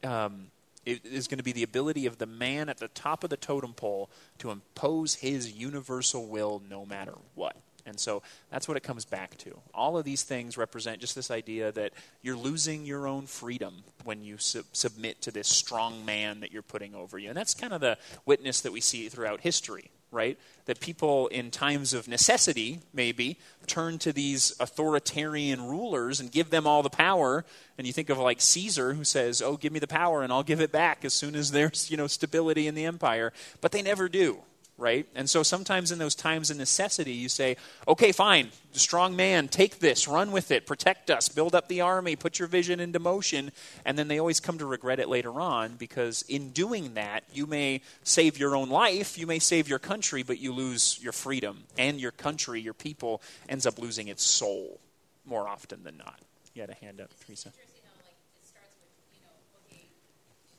um, 0.03 0.49
it 0.85 1.05
is 1.07 1.29
going 1.29 1.39
to 1.39 1.45
be 1.45 1.53
the 1.53 1.63
ability 1.63 2.07
of 2.07 2.19
the 2.19 2.27
man 2.27 2.69
at 2.69 2.79
the 2.79 2.89
top 2.89 3.23
of 3.23 3.31
the 3.31 3.37
totem 3.37 3.73
pole 3.73 4.11
to 4.39 4.51
impose 4.51 5.15
his 5.15 5.53
universal 5.53 6.27
will 6.27 6.61
no 6.69 6.85
matter 6.85 7.15
what. 7.35 7.57
And 7.85 7.99
so 7.99 8.23
that's 8.51 8.69
what 8.69 8.77
it 8.77 8.83
comes 8.83 9.05
back 9.05 9.37
to. 9.39 9.59
All 9.75 9.99
of 9.99 10.05
these 10.05 10.23
things 10.23 10.57
represent 10.57 11.01
just 11.01 11.15
this 11.15 11.31
idea 11.31 11.73
that 11.73 11.93
you're 12.23 12.37
losing 12.37 12.87
your 12.87 13.07
own 13.07 13.27
freedom 13.27 13.83
when 14.05 14.23
you 14.23 14.39
sub- 14.39 14.65
submit 14.73 15.21
to 15.23 15.31
this 15.31 15.49
strong 15.49 16.05
man 16.05 16.41
that 16.41 16.53
you're 16.53 16.63
putting 16.63 16.95
over 16.95 17.19
you. 17.19 17.29
And 17.29 17.37
that's 17.37 17.55
kind 17.55 17.73
of 17.73 17.81
the 17.81 17.99
witness 18.25 18.61
that 18.61 18.73
we 18.73 18.81
see 18.81 19.09
throughout 19.09 19.41
history, 19.41 19.91
right? 20.13 20.39
That 20.67 20.79
people 20.79 21.27
in 21.29 21.51
times 21.51 21.93
of 21.93 22.07
necessity, 22.07 22.81
maybe, 22.93 23.39
turn 23.67 23.99
to 24.01 24.13
these 24.13 24.55
authoritarian 24.61 25.63
rulers 25.63 26.21
and 26.21 26.31
give 26.31 26.51
them 26.51 26.67
all 26.67 26.83
the 26.83 26.91
power. 26.91 27.45
And 27.79 27.87
you 27.87 27.93
think 27.93 28.11
of 28.11 28.19
like 28.19 28.41
Caesar 28.41 28.95
who 28.95 29.05
says, 29.05 29.43
"Oh, 29.43 29.57
give 29.57 29.73
me 29.73 29.81
the 29.81 29.89
power 29.89 30.23
and 30.23 30.33
I'll 30.33 30.43
give 30.45 30.61
it 30.61 30.71
back 30.71 31.05
as 31.05 31.15
soon 31.15 31.35
as 31.35 31.51
there's, 31.51 31.91
you 31.91 31.97
know, 31.97 32.07
stability 32.07 32.69
in 32.69 32.77
the 32.77 32.85
empire." 32.85 33.33
But 33.61 33.73
they 33.73 33.83
never 33.83 34.09
do 34.09 34.43
right? 34.83 35.07
And 35.15 35.31
so 35.31 35.43
sometimes 35.43 35.93
in 35.93 35.99
those 35.99 36.15
times 36.15 36.51
of 36.51 36.57
necessity, 36.59 37.13
you 37.13 37.29
say, 37.31 37.57
okay, 37.89 38.13
fine, 38.13 38.51
strong 38.73 39.17
man, 39.17 39.49
take 39.49 39.79
this, 39.79 40.09
run 40.09 40.33
with 40.33 40.51
it, 40.51 40.67
protect 40.67 41.11
us, 41.11 41.29
build 41.29 41.55
up 41.55 41.69
the 41.69 41.81
army, 41.81 42.17
put 42.17 42.39
your 42.39 42.49
vision 42.49 42.81
into 42.81 42.99
motion. 42.99 43.53
And 43.87 43.97
then 43.97 44.09
they 44.09 44.19
always 44.19 44.41
come 44.41 44.59
to 44.59 44.67
regret 44.67 44.99
it 44.99 45.09
later 45.09 45.41
on 45.41 45.77
because 45.77 46.23
in 46.29 46.51
doing 46.51 46.95
that, 46.95 47.25
you 47.33 47.47
may 47.47 47.81
save 48.03 48.39
your 48.39 48.57
own 48.57 48.69
life, 48.69 49.17
you 49.17 49.27
may 49.27 49.39
save 49.39 49.69
your 49.69 49.79
country, 49.79 50.23
but 50.25 50.39
you 50.41 50.53
lose 50.53 50.99
your 51.01 51.13
freedom. 51.13 51.65
And 51.79 52.01
your 52.01 52.13
country, 52.13 52.61
your 52.61 52.75
people, 52.75 53.23
ends 53.49 53.65
up 53.67 53.79
losing 53.79 54.09
its 54.09 54.25
soul 54.25 54.81
more 55.25 55.49
often 55.49 55.85
than 55.85 55.97
not. 55.97 56.19
You 56.55 56.61
had 56.63 56.71
a 56.71 56.75
hand 56.75 57.01
up, 57.01 57.09
Teresa. 57.25 57.49
Interesting 57.55 57.81
how 57.87 57.95
like 58.05 58.19
it 58.37 58.45
starts 58.45 58.75
with 58.83 58.91
you 59.15 59.23
know 59.25 59.33
okay, 59.65 59.89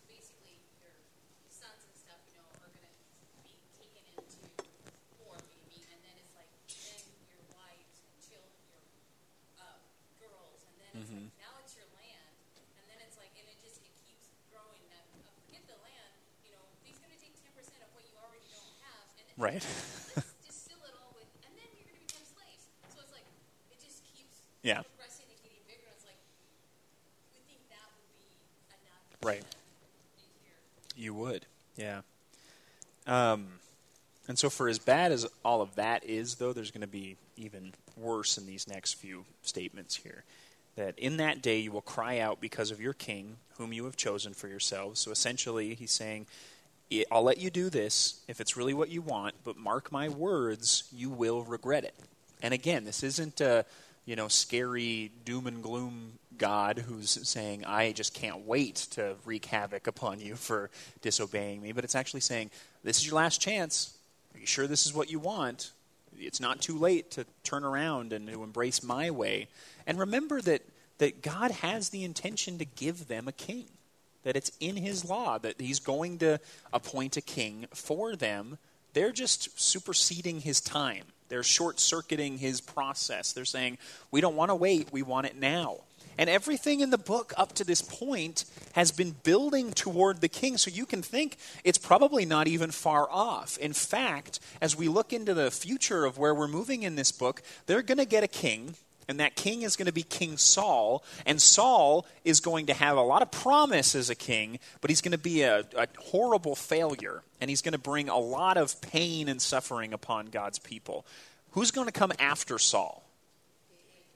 basically 0.09 0.57
your 0.81 0.89
sons 1.51 1.83
and 1.85 1.93
stuff 1.93 2.17
you 2.31 2.39
know 2.39 2.47
are 2.63 2.71
gonna 2.73 2.89
be 3.45 3.53
taken 3.77 4.01
into 4.15 4.41
war 5.21 5.37
maybe, 5.51 5.83
and 5.93 5.99
then 6.01 6.15
it's 6.17 6.33
like 6.33 6.49
then 6.81 6.97
your 7.29 7.43
wives 7.53 8.01
and 8.01 8.13
children, 8.23 8.57
your 8.73 8.81
uh, 9.61 9.77
girls, 10.17 10.65
and 10.65 10.75
then 10.81 10.91
it's 10.97 11.11
like 11.13 11.29
now 11.37 11.53
it's 11.61 11.75
your 11.77 11.85
land, 11.93 12.33
and 12.81 12.85
then 12.89 12.97
it's 13.05 13.19
like 13.21 13.29
and 13.37 13.45
it 13.45 13.59
just 13.61 13.77
it 13.85 13.93
keeps 14.01 14.31
growing. 14.49 14.81
That 14.89 15.05
uh, 15.21 15.29
forget 15.45 15.61
the 15.69 15.77
land, 15.83 16.09
you 16.41 16.55
know 16.55 16.63
he's 16.81 16.97
gonna 16.97 17.19
take 17.21 17.37
ten 17.37 17.53
percent 17.53 17.83
of 17.85 17.93
what 17.93 18.01
you 18.09 18.15
already 18.17 18.49
don't 18.49 18.73
have, 18.81 19.05
and 19.21 19.29
then 19.29 19.32
Right. 19.32 19.32
let's 19.32 19.32
distill 19.32 19.32
it 19.32 19.32
all 19.32 19.32
with, 19.32 19.32
and 19.32 19.32
then 19.32 19.32
you're 19.32 19.32
gonna 19.32 19.32
become 19.32 19.32
slaves. 19.32 19.32
So 19.32 19.32
it's 19.32 19.32
like 19.32 19.32
it 19.32 19.32
just 19.32 19.32
keeps 19.32 19.32
Yeah. 19.32 19.32
progressing 19.32 19.32
and 19.32 19.32
getting 19.32 19.32
bigger. 19.32 19.32
It's 19.32 19.32
like 19.32 19.32
we 19.32 19.32
think 19.32 19.32
that 19.32 19.32
would 19.32 19.32
be 29.23 29.25
enough. 29.25 29.37
Right. 29.37 29.43
You 30.95 31.13
would, 31.13 31.45
yeah. 31.75 32.01
Um, 33.05 33.47
and 34.27 34.39
so, 34.39 34.49
for 34.49 34.69
as 34.69 34.79
bad 34.79 35.11
as 35.11 35.27
all 35.43 35.61
of 35.61 35.75
that 35.75 36.05
is, 36.05 36.35
though, 36.35 36.53
there's 36.53 36.71
going 36.71 36.81
to 36.81 36.87
be 36.87 37.17
even 37.35 37.73
worse 37.97 38.37
in 38.37 38.45
these 38.45 38.67
next 38.67 38.93
few 38.93 39.25
statements 39.41 39.95
here. 39.97 40.23
That 40.75 40.97
in 40.97 41.17
that 41.17 41.41
day 41.41 41.59
you 41.59 41.71
will 41.71 41.81
cry 41.81 42.19
out 42.19 42.39
because 42.41 42.71
of 42.71 42.81
your 42.81 42.93
king, 42.93 43.37
whom 43.57 43.73
you 43.73 43.85
have 43.85 43.97
chosen 43.97 44.33
for 44.33 44.47
yourselves. 44.47 44.99
So 44.99 45.11
essentially, 45.11 45.75
he's 45.75 45.91
saying, 45.91 46.25
"I- 46.25 46.29
I'll 47.11 47.23
let 47.23 47.39
you 47.39 47.49
do 47.49 47.69
this 47.69 48.21
if 48.27 48.39
it's 48.41 48.57
really 48.57 48.73
what 48.73 48.89
you 48.89 49.01
want, 49.01 49.35
but 49.43 49.57
mark 49.57 49.91
my 49.91 50.09
words, 50.09 50.83
you 50.91 51.09
will 51.09 51.43
regret 51.43 51.83
it. 51.83 51.95
And 52.41 52.53
again, 52.53 52.83
this 52.83 53.03
isn't 53.03 53.41
a 53.41 53.65
you 54.05 54.15
know 54.15 54.27
scary 54.27 55.11
doom 55.25 55.47
and 55.47 55.63
gloom 55.63 56.13
God 56.37 56.79
who's 56.79 57.11
saying, 57.27 57.65
I 57.65 57.91
just 57.91 58.13
can't 58.13 58.45
wait 58.45 58.75
to 58.91 59.15
wreak 59.25 59.45
havoc 59.45 59.87
upon 59.87 60.19
you 60.19 60.35
for 60.35 60.69
disobeying 61.01 61.61
me, 61.61 61.71
but 61.71 61.83
it's 61.83 61.95
actually 61.95 62.21
saying, 62.21 62.51
This 62.83 62.97
is 62.97 63.05
your 63.05 63.15
last 63.15 63.41
chance. 63.41 63.95
Are 64.35 64.39
you 64.39 64.47
sure 64.47 64.67
this 64.67 64.85
is 64.85 64.93
what 64.93 65.11
you 65.11 65.19
want? 65.19 65.71
it's 66.19 66.39
not 66.39 66.61
too 66.61 66.77
late 66.77 67.11
to 67.11 67.25
turn 67.43 67.63
around 67.63 68.13
and 68.13 68.27
to 68.27 68.43
embrace 68.43 68.83
my 68.83 69.11
way. 69.11 69.47
And 69.85 69.99
remember 69.99 70.41
that, 70.41 70.61
that 70.97 71.21
God 71.21 71.51
has 71.51 71.89
the 71.89 72.03
intention 72.03 72.57
to 72.57 72.65
give 72.65 73.07
them 73.07 73.27
a 73.27 73.31
king, 73.31 73.65
that 74.23 74.35
it's 74.35 74.51
in 74.59 74.75
his 74.75 75.05
law, 75.05 75.37
that 75.37 75.59
he's 75.59 75.79
going 75.79 76.19
to 76.19 76.39
appoint 76.71 77.17
a 77.17 77.21
king 77.21 77.67
for 77.73 78.15
them. 78.15 78.57
They're 78.93 79.11
just 79.11 79.59
superseding 79.59 80.41
his 80.41 80.61
time. 80.61 81.05
They're 81.29 81.43
short 81.43 81.79
circuiting 81.79 82.37
his 82.37 82.61
process. 82.61 83.33
They're 83.33 83.45
saying, 83.45 83.79
we 84.11 84.21
don't 84.21 84.35
want 84.35 84.49
to 84.49 84.55
wait, 84.55 84.89
we 84.91 85.01
want 85.01 85.25
it 85.27 85.35
now. 85.35 85.79
And 86.17 86.29
everything 86.29 86.81
in 86.81 86.91
the 86.91 86.97
book 86.97 87.33
up 87.37 87.53
to 87.53 87.63
this 87.63 87.81
point 87.81 88.45
has 88.73 88.91
been 88.91 89.15
building 89.23 89.71
toward 89.71 90.21
the 90.21 90.27
king. 90.27 90.57
So 90.57 90.69
you 90.69 90.85
can 90.85 91.01
think 91.01 91.37
it's 91.63 91.79
probably 91.79 92.25
not 92.25 92.47
even 92.47 92.69
far 92.69 93.09
off. 93.09 93.57
In 93.57 93.73
fact, 93.73 94.39
as 94.61 94.75
we 94.75 94.87
look 94.87 95.11
into 95.11 95.33
the 95.33 95.49
future 95.49 96.05
of 96.05 96.19
where 96.19 96.35
we're 96.35 96.47
moving 96.47 96.83
in 96.83 96.95
this 96.95 97.11
book, 97.11 97.41
they're 97.65 97.81
going 97.81 97.97
to 97.97 98.05
get 98.05 98.23
a 98.23 98.27
king. 98.27 98.75
And 99.07 99.19
that 99.19 99.35
king 99.35 99.63
is 99.63 99.75
going 99.75 99.87
to 99.87 99.93
be 99.93 100.03
King 100.03 100.37
Saul. 100.37 101.03
And 101.25 101.41
Saul 101.41 102.05
is 102.23 102.39
going 102.39 102.67
to 102.67 102.73
have 102.73 102.97
a 102.97 103.01
lot 103.01 103.21
of 103.21 103.31
promise 103.31 103.95
as 103.95 104.09
a 104.09 104.15
king, 104.15 104.59
but 104.81 104.89
he's 104.89 105.01
going 105.01 105.11
to 105.11 105.17
be 105.17 105.41
a, 105.41 105.65
a 105.77 105.87
horrible 105.99 106.55
failure. 106.55 107.23
And 107.41 107.49
he's 107.49 107.61
going 107.61 107.73
to 107.73 107.77
bring 107.77 108.09
a 108.09 108.17
lot 108.17 108.57
of 108.57 108.79
pain 108.81 109.27
and 109.27 109.41
suffering 109.41 109.93
upon 109.93 110.27
God's 110.27 110.59
people. 110.59 111.05
Who's 111.51 111.71
going 111.71 111.87
to 111.87 111.93
come 111.93 112.11
after 112.19 112.57
Saul? 112.57 113.03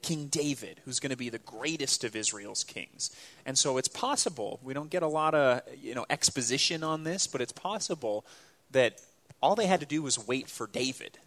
King 0.01 0.27
David, 0.27 0.79
who's 0.85 0.99
going 0.99 1.09
to 1.09 1.17
be 1.17 1.29
the 1.29 1.39
greatest 1.39 2.03
of 2.03 2.15
Israel's 2.15 2.63
kings. 2.63 3.11
And 3.45 3.57
so 3.57 3.77
it's 3.77 3.88
possible, 3.88 4.59
we 4.63 4.73
don't 4.73 4.89
get 4.89 5.03
a 5.03 5.07
lot 5.07 5.35
of 5.35 5.61
you 5.81 5.95
know, 5.95 6.05
exposition 6.09 6.83
on 6.83 7.03
this, 7.03 7.27
but 7.27 7.41
it's 7.41 7.51
possible 7.51 8.25
that 8.71 9.01
all 9.41 9.55
they 9.55 9.65
had 9.65 9.79
to 9.81 9.85
do 9.85 10.01
was 10.01 10.25
wait 10.27 10.49
for 10.49 10.67
David. 10.67 11.17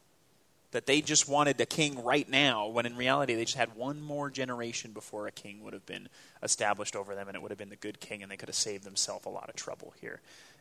That 0.73 0.87
they 0.87 1.01
just 1.01 1.29
wanted 1.29 1.61
a 1.61 1.67
king 1.67 2.05
right 2.05 2.29
now, 2.29 2.69
when 2.69 2.87
in 2.87 2.97
reality 2.97 3.35
they 3.35 3.45
just 3.45 3.57
had 3.57 3.75
one 3.75 4.01
more 4.01 4.31
generation 4.31 4.93
before 4.93 5.27
a 5.27 5.33
king 5.33 5.65
would 5.65 5.73
have 5.73 5.87
been 5.87 6.09
established 6.43 6.95
over 6.95 7.15
them, 7.15 7.27
and 7.27 7.37
it 7.37 7.43
would 7.43 7.51
have 7.51 7.59
been 7.59 7.71
the 7.71 7.77
good 7.77 7.99
king, 7.99 8.23
and 8.23 8.31
they 8.31 8.37
could 8.37 8.49
have 8.49 8.57
saved 8.57 8.85
themselves 8.85 9.27
a 9.27 9.31
lot 9.31 9.49
of 9.49 9.57
trouble 9.57 9.93
here. 10.01 10.21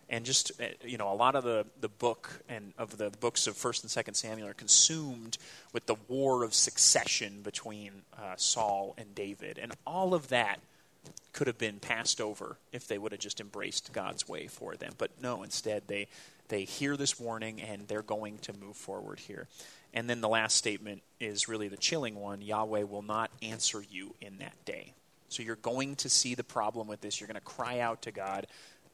And 0.10 0.26
just 0.26 0.52
uh, 0.60 0.66
you 0.84 0.98
know 0.98 1.12
a 1.12 1.14
lot 1.14 1.36
of 1.36 1.44
the, 1.44 1.66
the 1.80 1.90
book 1.90 2.42
and 2.50 2.74
of 2.78 2.98
the 2.98 3.12
books 3.20 3.46
of 3.46 3.56
first 3.56 3.84
and 3.84 3.92
second 3.92 4.16
samuel 4.16 4.48
are 4.48 4.54
consumed 4.54 5.38
with 5.72 5.86
the 5.86 5.96
war 6.08 6.44
of 6.44 6.54
succession 6.56 7.42
between 7.44 7.92
uh, 8.18 8.34
saul 8.36 8.96
and 8.98 9.14
david. 9.14 9.60
And 9.60 9.72
all 9.86 10.16
of 10.16 10.30
that 10.30 10.60
could 11.32 11.46
have 11.46 11.60
been 11.60 11.80
passed 11.80 12.20
over 12.20 12.58
if 12.72 12.88
they 12.88 12.98
would 12.98 13.12
have 13.12 13.22
just 13.22 13.40
embraced 13.40 13.94
god's 13.94 14.28
way 14.28 14.48
for 14.48 14.76
them. 14.76 14.94
But 14.98 15.12
no 15.22 15.44
instead 15.44 15.84
they 15.86 16.08
they 16.48 16.64
hear 16.64 16.98
this 16.98 17.20
warning 17.20 17.62
and 17.62 17.88
they're 17.88 18.02
going 18.02 18.40
to 18.40 18.54
move 18.54 18.78
forward 18.78 19.20
here 19.20 19.48
and 19.94 20.10
then 20.10 20.22
the 20.22 20.30
last 20.30 20.56
statement 20.56 21.02
is 21.20 21.48
really 21.48 21.68
the 21.68 21.78
chilling 21.78 22.16
one 22.16 22.42
yahweh 22.42 22.84
will 22.84 23.02
not 23.02 23.32
answer 23.42 23.84
you 23.90 24.14
in 24.22 24.38
that 24.38 24.54
day 24.66 24.94
so 25.28 25.44
you're 25.44 25.56
going 25.58 25.96
to 25.96 26.10
see 26.10 26.36
the 26.36 26.44
problem 26.44 26.88
with 26.88 27.02
this 27.02 27.20
you're 27.20 27.28
going 27.28 27.36
to 27.36 27.42
cry 27.42 27.80
out 27.80 28.02
to 28.02 28.12
god 28.12 28.48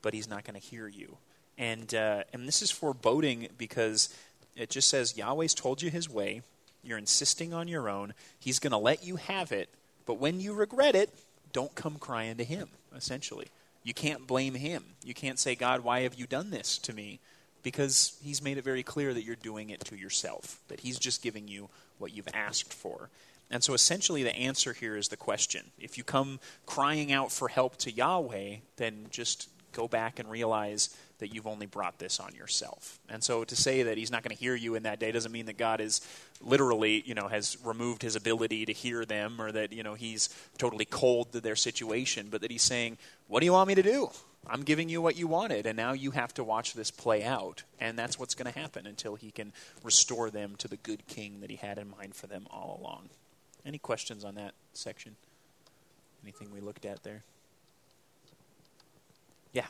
but 0.06 0.14
he's 0.14 0.30
not 0.30 0.44
going 0.44 0.54
to 0.54 0.64
hear 0.64 0.88
you. 0.88 1.18
And, 1.58 1.92
uh, 1.96 2.26
and 2.32 2.48
this 2.48 2.62
is 2.62 2.70
foreboding 2.70 3.48
because 3.58 4.10
it 4.56 4.70
just 4.70 4.88
says 4.88 5.18
Yahweh's 5.18 5.56
told 5.56 5.82
you 5.82 5.90
his 5.90 6.08
way. 6.08 6.44
You're 6.84 7.00
insisting 7.00 7.56
on 7.56 7.68
your 7.68 7.90
own. 7.90 8.14
He's 8.40 8.60
going 8.60 8.70
to 8.70 8.78
let 8.78 9.04
you 9.04 9.16
have 9.16 9.52
it. 9.52 9.68
But 10.06 10.20
when 10.20 10.40
you 10.40 10.54
regret 10.54 10.94
it, 10.94 11.10
don't 11.54 11.74
come 11.74 11.96
crying 11.98 12.38
to 12.38 12.44
him, 12.44 12.70
essentially. 12.96 13.48
You 13.84 13.96
can't 13.96 14.28
blame 14.28 14.54
him. 14.54 14.84
You 15.04 15.16
can't 15.16 15.40
say, 15.40 15.56
God, 15.56 15.84
why 15.84 16.02
have 16.02 16.14
you 16.14 16.28
done 16.28 16.52
this 16.52 16.78
to 16.80 16.94
me? 16.94 17.20
Because 17.66 18.16
he's 18.22 18.44
made 18.44 18.60
it 18.60 18.64
very 18.64 18.84
clear 18.84 19.12
that 19.12 19.24
you're 19.24 19.36
doing 19.36 19.72
it 19.72 19.80
to 19.86 19.98
yourself, 19.98 20.62
that 20.68 20.82
he's 20.82 21.00
just 21.00 21.24
giving 21.24 21.48
you 21.48 21.68
what 21.98 22.14
you've 22.14 22.30
asked 22.32 22.72
for. 22.72 23.10
And 23.50 23.64
so 23.64 23.74
essentially, 23.74 24.22
the 24.22 24.36
answer 24.36 24.74
here 24.74 24.96
is 24.96 25.08
the 25.08 25.18
question. 25.18 25.72
If 25.80 25.98
you 25.98 26.04
come 26.04 26.40
crying 26.68 27.12
out 27.12 27.32
for 27.32 27.48
help 27.48 27.78
to 27.78 27.92
Yahweh, 27.92 28.58
then 28.78 29.08
just 29.10 29.50
go 29.72 29.88
back 29.88 30.20
and 30.20 30.30
realize 30.30 30.96
that 31.18 31.34
you've 31.34 31.48
only 31.48 31.66
brought 31.66 31.98
this 31.98 32.20
on 32.20 32.36
yourself. 32.36 33.00
And 33.10 33.24
so 33.24 33.44
to 33.44 33.56
say 33.56 33.82
that 33.84 33.98
he's 33.98 34.12
not 34.12 34.22
going 34.22 34.36
to 34.36 34.40
hear 34.40 34.54
you 34.54 34.76
in 34.76 34.84
that 34.84 35.00
day 35.00 35.12
doesn't 35.12 35.32
mean 35.32 35.48
that 35.48 35.58
God 35.58 35.82
is 35.82 36.02
literally, 36.42 37.02
you 37.04 37.16
know, 37.16 37.28
has 37.30 37.58
removed 37.64 38.04
his 38.04 38.16
ability 38.16 38.66
to 38.68 38.74
hear 38.74 39.06
them 39.06 39.42
or 39.42 39.52
that, 39.52 39.74
you 39.74 39.82
know, 39.82 39.96
he's 39.96 40.30
totally 40.60 40.86
cold 40.86 41.32
to 41.32 41.42
their 41.42 41.56
situation, 41.56 42.28
but 42.30 42.42
that 42.42 42.52
he's 42.52 42.62
saying, 42.62 43.00
"What 43.28 43.40
do 43.40 43.46
you 43.46 43.54
want 43.54 43.70
me 43.70 43.76
to 43.76 43.84
do? 43.84 44.12
I'm 44.48 44.64
giving 44.64 44.90
you 44.90 45.02
what 45.02 45.18
you 45.18 45.28
wanted, 45.28 45.66
and 45.66 45.76
now 45.76 45.94
you 45.94 46.12
have 46.12 46.34
to 46.36 46.44
watch 46.44 46.74
this 46.74 46.92
play 46.92 47.24
out." 47.24 47.64
And 47.80 47.98
that's 47.98 48.20
what's 48.20 48.36
going 48.36 48.52
to 48.52 48.60
happen 48.60 48.86
until 48.86 49.16
he 49.16 49.32
can 49.32 49.54
restore 49.84 50.30
them 50.30 50.56
to 50.58 50.68
the 50.68 50.78
good 50.78 51.08
king 51.08 51.42
that 51.42 51.50
he 51.50 51.56
had 51.56 51.78
in 51.78 51.90
mind 51.90 52.16
for 52.16 52.28
them 52.28 52.48
all 52.50 52.80
along. 52.82 53.10
Any 53.66 53.78
questions 53.78 54.24
on 54.24 54.36
that 54.36 54.54
section? 54.74 55.16
Anything 56.24 56.52
we 56.54 56.60
looked 56.60 56.86
at 56.86 57.04
there? 57.04 57.24
Yeah. 59.52 59.68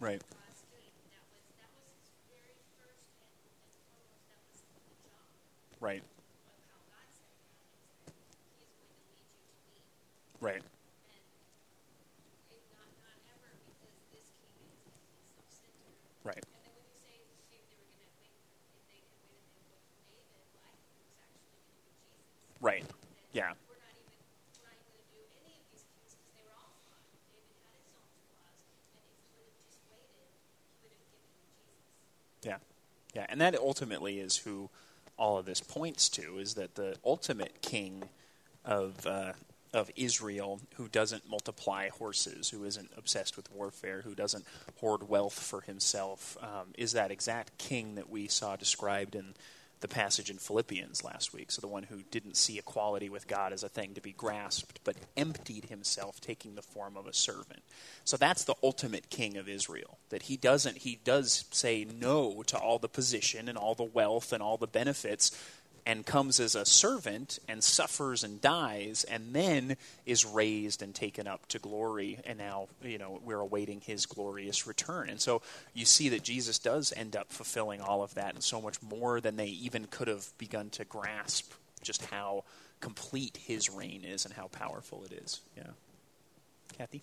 Right. 0.00 0.22
Right. 5.80 6.02
Right. 10.40 10.62
Right. 16.24 16.44
Right. 22.60 22.84
Yeah. 23.32 23.50
Yeah. 23.50 23.63
Yeah. 33.14 33.26
And 33.28 33.40
that 33.40 33.56
ultimately 33.56 34.18
is 34.18 34.38
who 34.38 34.70
all 35.16 35.38
of 35.38 35.46
this 35.46 35.60
points 35.60 36.08
to 36.10 36.38
is 36.38 36.54
that 36.54 36.74
the 36.74 36.96
ultimate 37.04 37.62
king 37.62 38.04
of 38.64 39.06
uh, 39.06 39.32
of 39.74 39.90
Israel 39.96 40.60
who 40.76 40.88
doesn't 40.88 41.28
multiply 41.28 41.88
horses, 41.88 42.50
who 42.50 42.64
isn't 42.64 42.90
obsessed 42.96 43.36
with 43.36 43.50
warfare, 43.52 44.02
who 44.02 44.14
doesn't 44.14 44.44
hoard 44.76 45.08
wealth 45.08 45.38
for 45.38 45.62
himself, 45.62 46.38
um, 46.40 46.68
is 46.78 46.92
that 46.92 47.10
exact 47.10 47.58
king 47.58 47.96
that 47.96 48.08
we 48.08 48.28
saw 48.28 48.54
described 48.56 49.16
in 49.16 49.34
the 49.84 49.88
passage 49.88 50.30
in 50.30 50.38
Philippians 50.38 51.04
last 51.04 51.34
week. 51.34 51.52
So 51.52 51.60
the 51.60 51.66
one 51.66 51.82
who 51.82 52.00
didn't 52.10 52.38
see 52.38 52.58
equality 52.58 53.10
with 53.10 53.28
God 53.28 53.52
as 53.52 53.62
a 53.62 53.68
thing 53.68 53.92
to 53.92 54.00
be 54.00 54.12
grasped, 54.12 54.80
but 54.82 54.96
emptied 55.14 55.66
himself, 55.66 56.22
taking 56.22 56.54
the 56.54 56.62
form 56.62 56.96
of 56.96 57.06
a 57.06 57.12
servant. 57.12 57.62
So 58.02 58.16
that's 58.16 58.44
the 58.44 58.54
ultimate 58.62 59.10
king 59.10 59.36
of 59.36 59.46
Israel. 59.46 59.98
That 60.08 60.22
he 60.22 60.38
doesn't, 60.38 60.78
he 60.78 60.98
does 61.04 61.44
say 61.50 61.84
no 61.84 62.42
to 62.44 62.56
all 62.56 62.78
the 62.78 62.88
position 62.88 63.46
and 63.46 63.58
all 63.58 63.74
the 63.74 63.82
wealth 63.82 64.32
and 64.32 64.42
all 64.42 64.56
the 64.56 64.66
benefits 64.66 65.38
and 65.86 66.06
comes 66.06 66.40
as 66.40 66.54
a 66.54 66.64
servant 66.64 67.38
and 67.48 67.62
suffers 67.62 68.24
and 68.24 68.40
dies 68.40 69.04
and 69.04 69.34
then 69.34 69.76
is 70.06 70.24
raised 70.24 70.82
and 70.82 70.94
taken 70.94 71.26
up 71.26 71.46
to 71.48 71.58
glory. 71.58 72.18
And 72.24 72.38
now 72.38 72.68
you 72.82 72.98
know 72.98 73.20
we're 73.24 73.40
awaiting 73.40 73.80
his 73.80 74.06
glorious 74.06 74.66
return. 74.66 75.08
And 75.08 75.20
so 75.20 75.42
you 75.74 75.84
see 75.84 76.08
that 76.10 76.22
jesus 76.22 76.58
does 76.58 76.92
end 76.96 77.16
up 77.16 77.30
fulfilling 77.32 77.80
all 77.80 78.02
of 78.02 78.14
that 78.14 78.34
and 78.34 78.42
so 78.42 78.60
much 78.60 78.80
more 78.82 79.20
than 79.20 79.36
they 79.36 79.48
even 79.48 79.86
could 79.86 80.08
have 80.08 80.26
begun 80.38 80.70
to 80.70 80.84
grasp 80.84 81.52
just 81.82 82.04
how 82.06 82.44
complete 82.80 83.36
his 83.36 83.70
reign 83.70 84.04
is 84.04 84.24
and 84.24 84.34
how 84.34 84.48
powerful 84.48 85.04
it 85.04 85.12
is. 85.12 85.40
Yeah. 85.56 85.64
Kathy? 86.76 87.02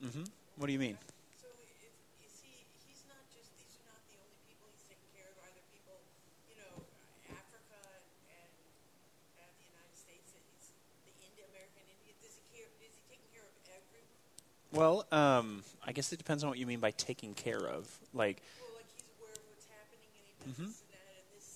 Mm-hmm. 0.00 0.24
what 0.56 0.64
do 0.64 0.72
you 0.72 0.80
mean 0.80 0.96
So 1.36 1.44
is, 1.60 1.92
is 2.24 2.32
he, 2.40 2.64
he's 2.88 3.04
not 3.04 3.20
just, 3.36 3.52
these 3.60 3.68
are 3.84 3.92
not 3.92 4.00
the 4.08 4.16
only 4.16 4.32
people 4.48 4.64
he's 4.72 4.80
taking 4.88 5.12
care 5.12 5.28
of. 5.28 5.36
Are 5.44 5.52
there 5.52 5.68
people, 5.68 6.00
you 6.48 6.56
know, 6.56 6.72
Africa 7.28 7.76
and, 8.32 8.48
and 9.44 9.50
the 9.60 9.68
United 9.68 9.92
States, 10.00 10.32
that 10.32 10.40
he's, 10.48 10.72
the 11.04 11.12
India, 11.20 11.44
American 11.52 11.84
Indian, 11.84 12.16
does 12.24 12.32
he 12.32 12.40
care, 12.48 12.72
is 12.80 12.96
he 12.96 13.04
taking 13.12 13.28
care 13.28 13.44
of 13.44 13.52
everyone? 13.68 14.24
Well 14.72 15.06
um, 15.12 15.62
i 15.86 15.92
guess 15.92 16.12
it 16.12 16.16
depends 16.18 16.42
on 16.44 16.50
what 16.50 16.58
you 16.58 16.66
mean 16.66 16.80
by 16.80 16.90
taking 16.92 17.34
care 17.34 17.58
of 17.58 17.88
like 18.14 18.42
Well, 18.60 18.70
like 18.76 18.86
he's 18.94 19.04
aware 19.18 19.32
of 19.32 19.42
what's 19.50 19.66
happening 19.66 20.08
and 20.14 20.24
he 20.26 20.34
does 20.44 20.56
Mhm. 20.56 20.66
this 20.68 20.82
that 20.90 21.14
in 21.16 21.26
this 21.36 21.48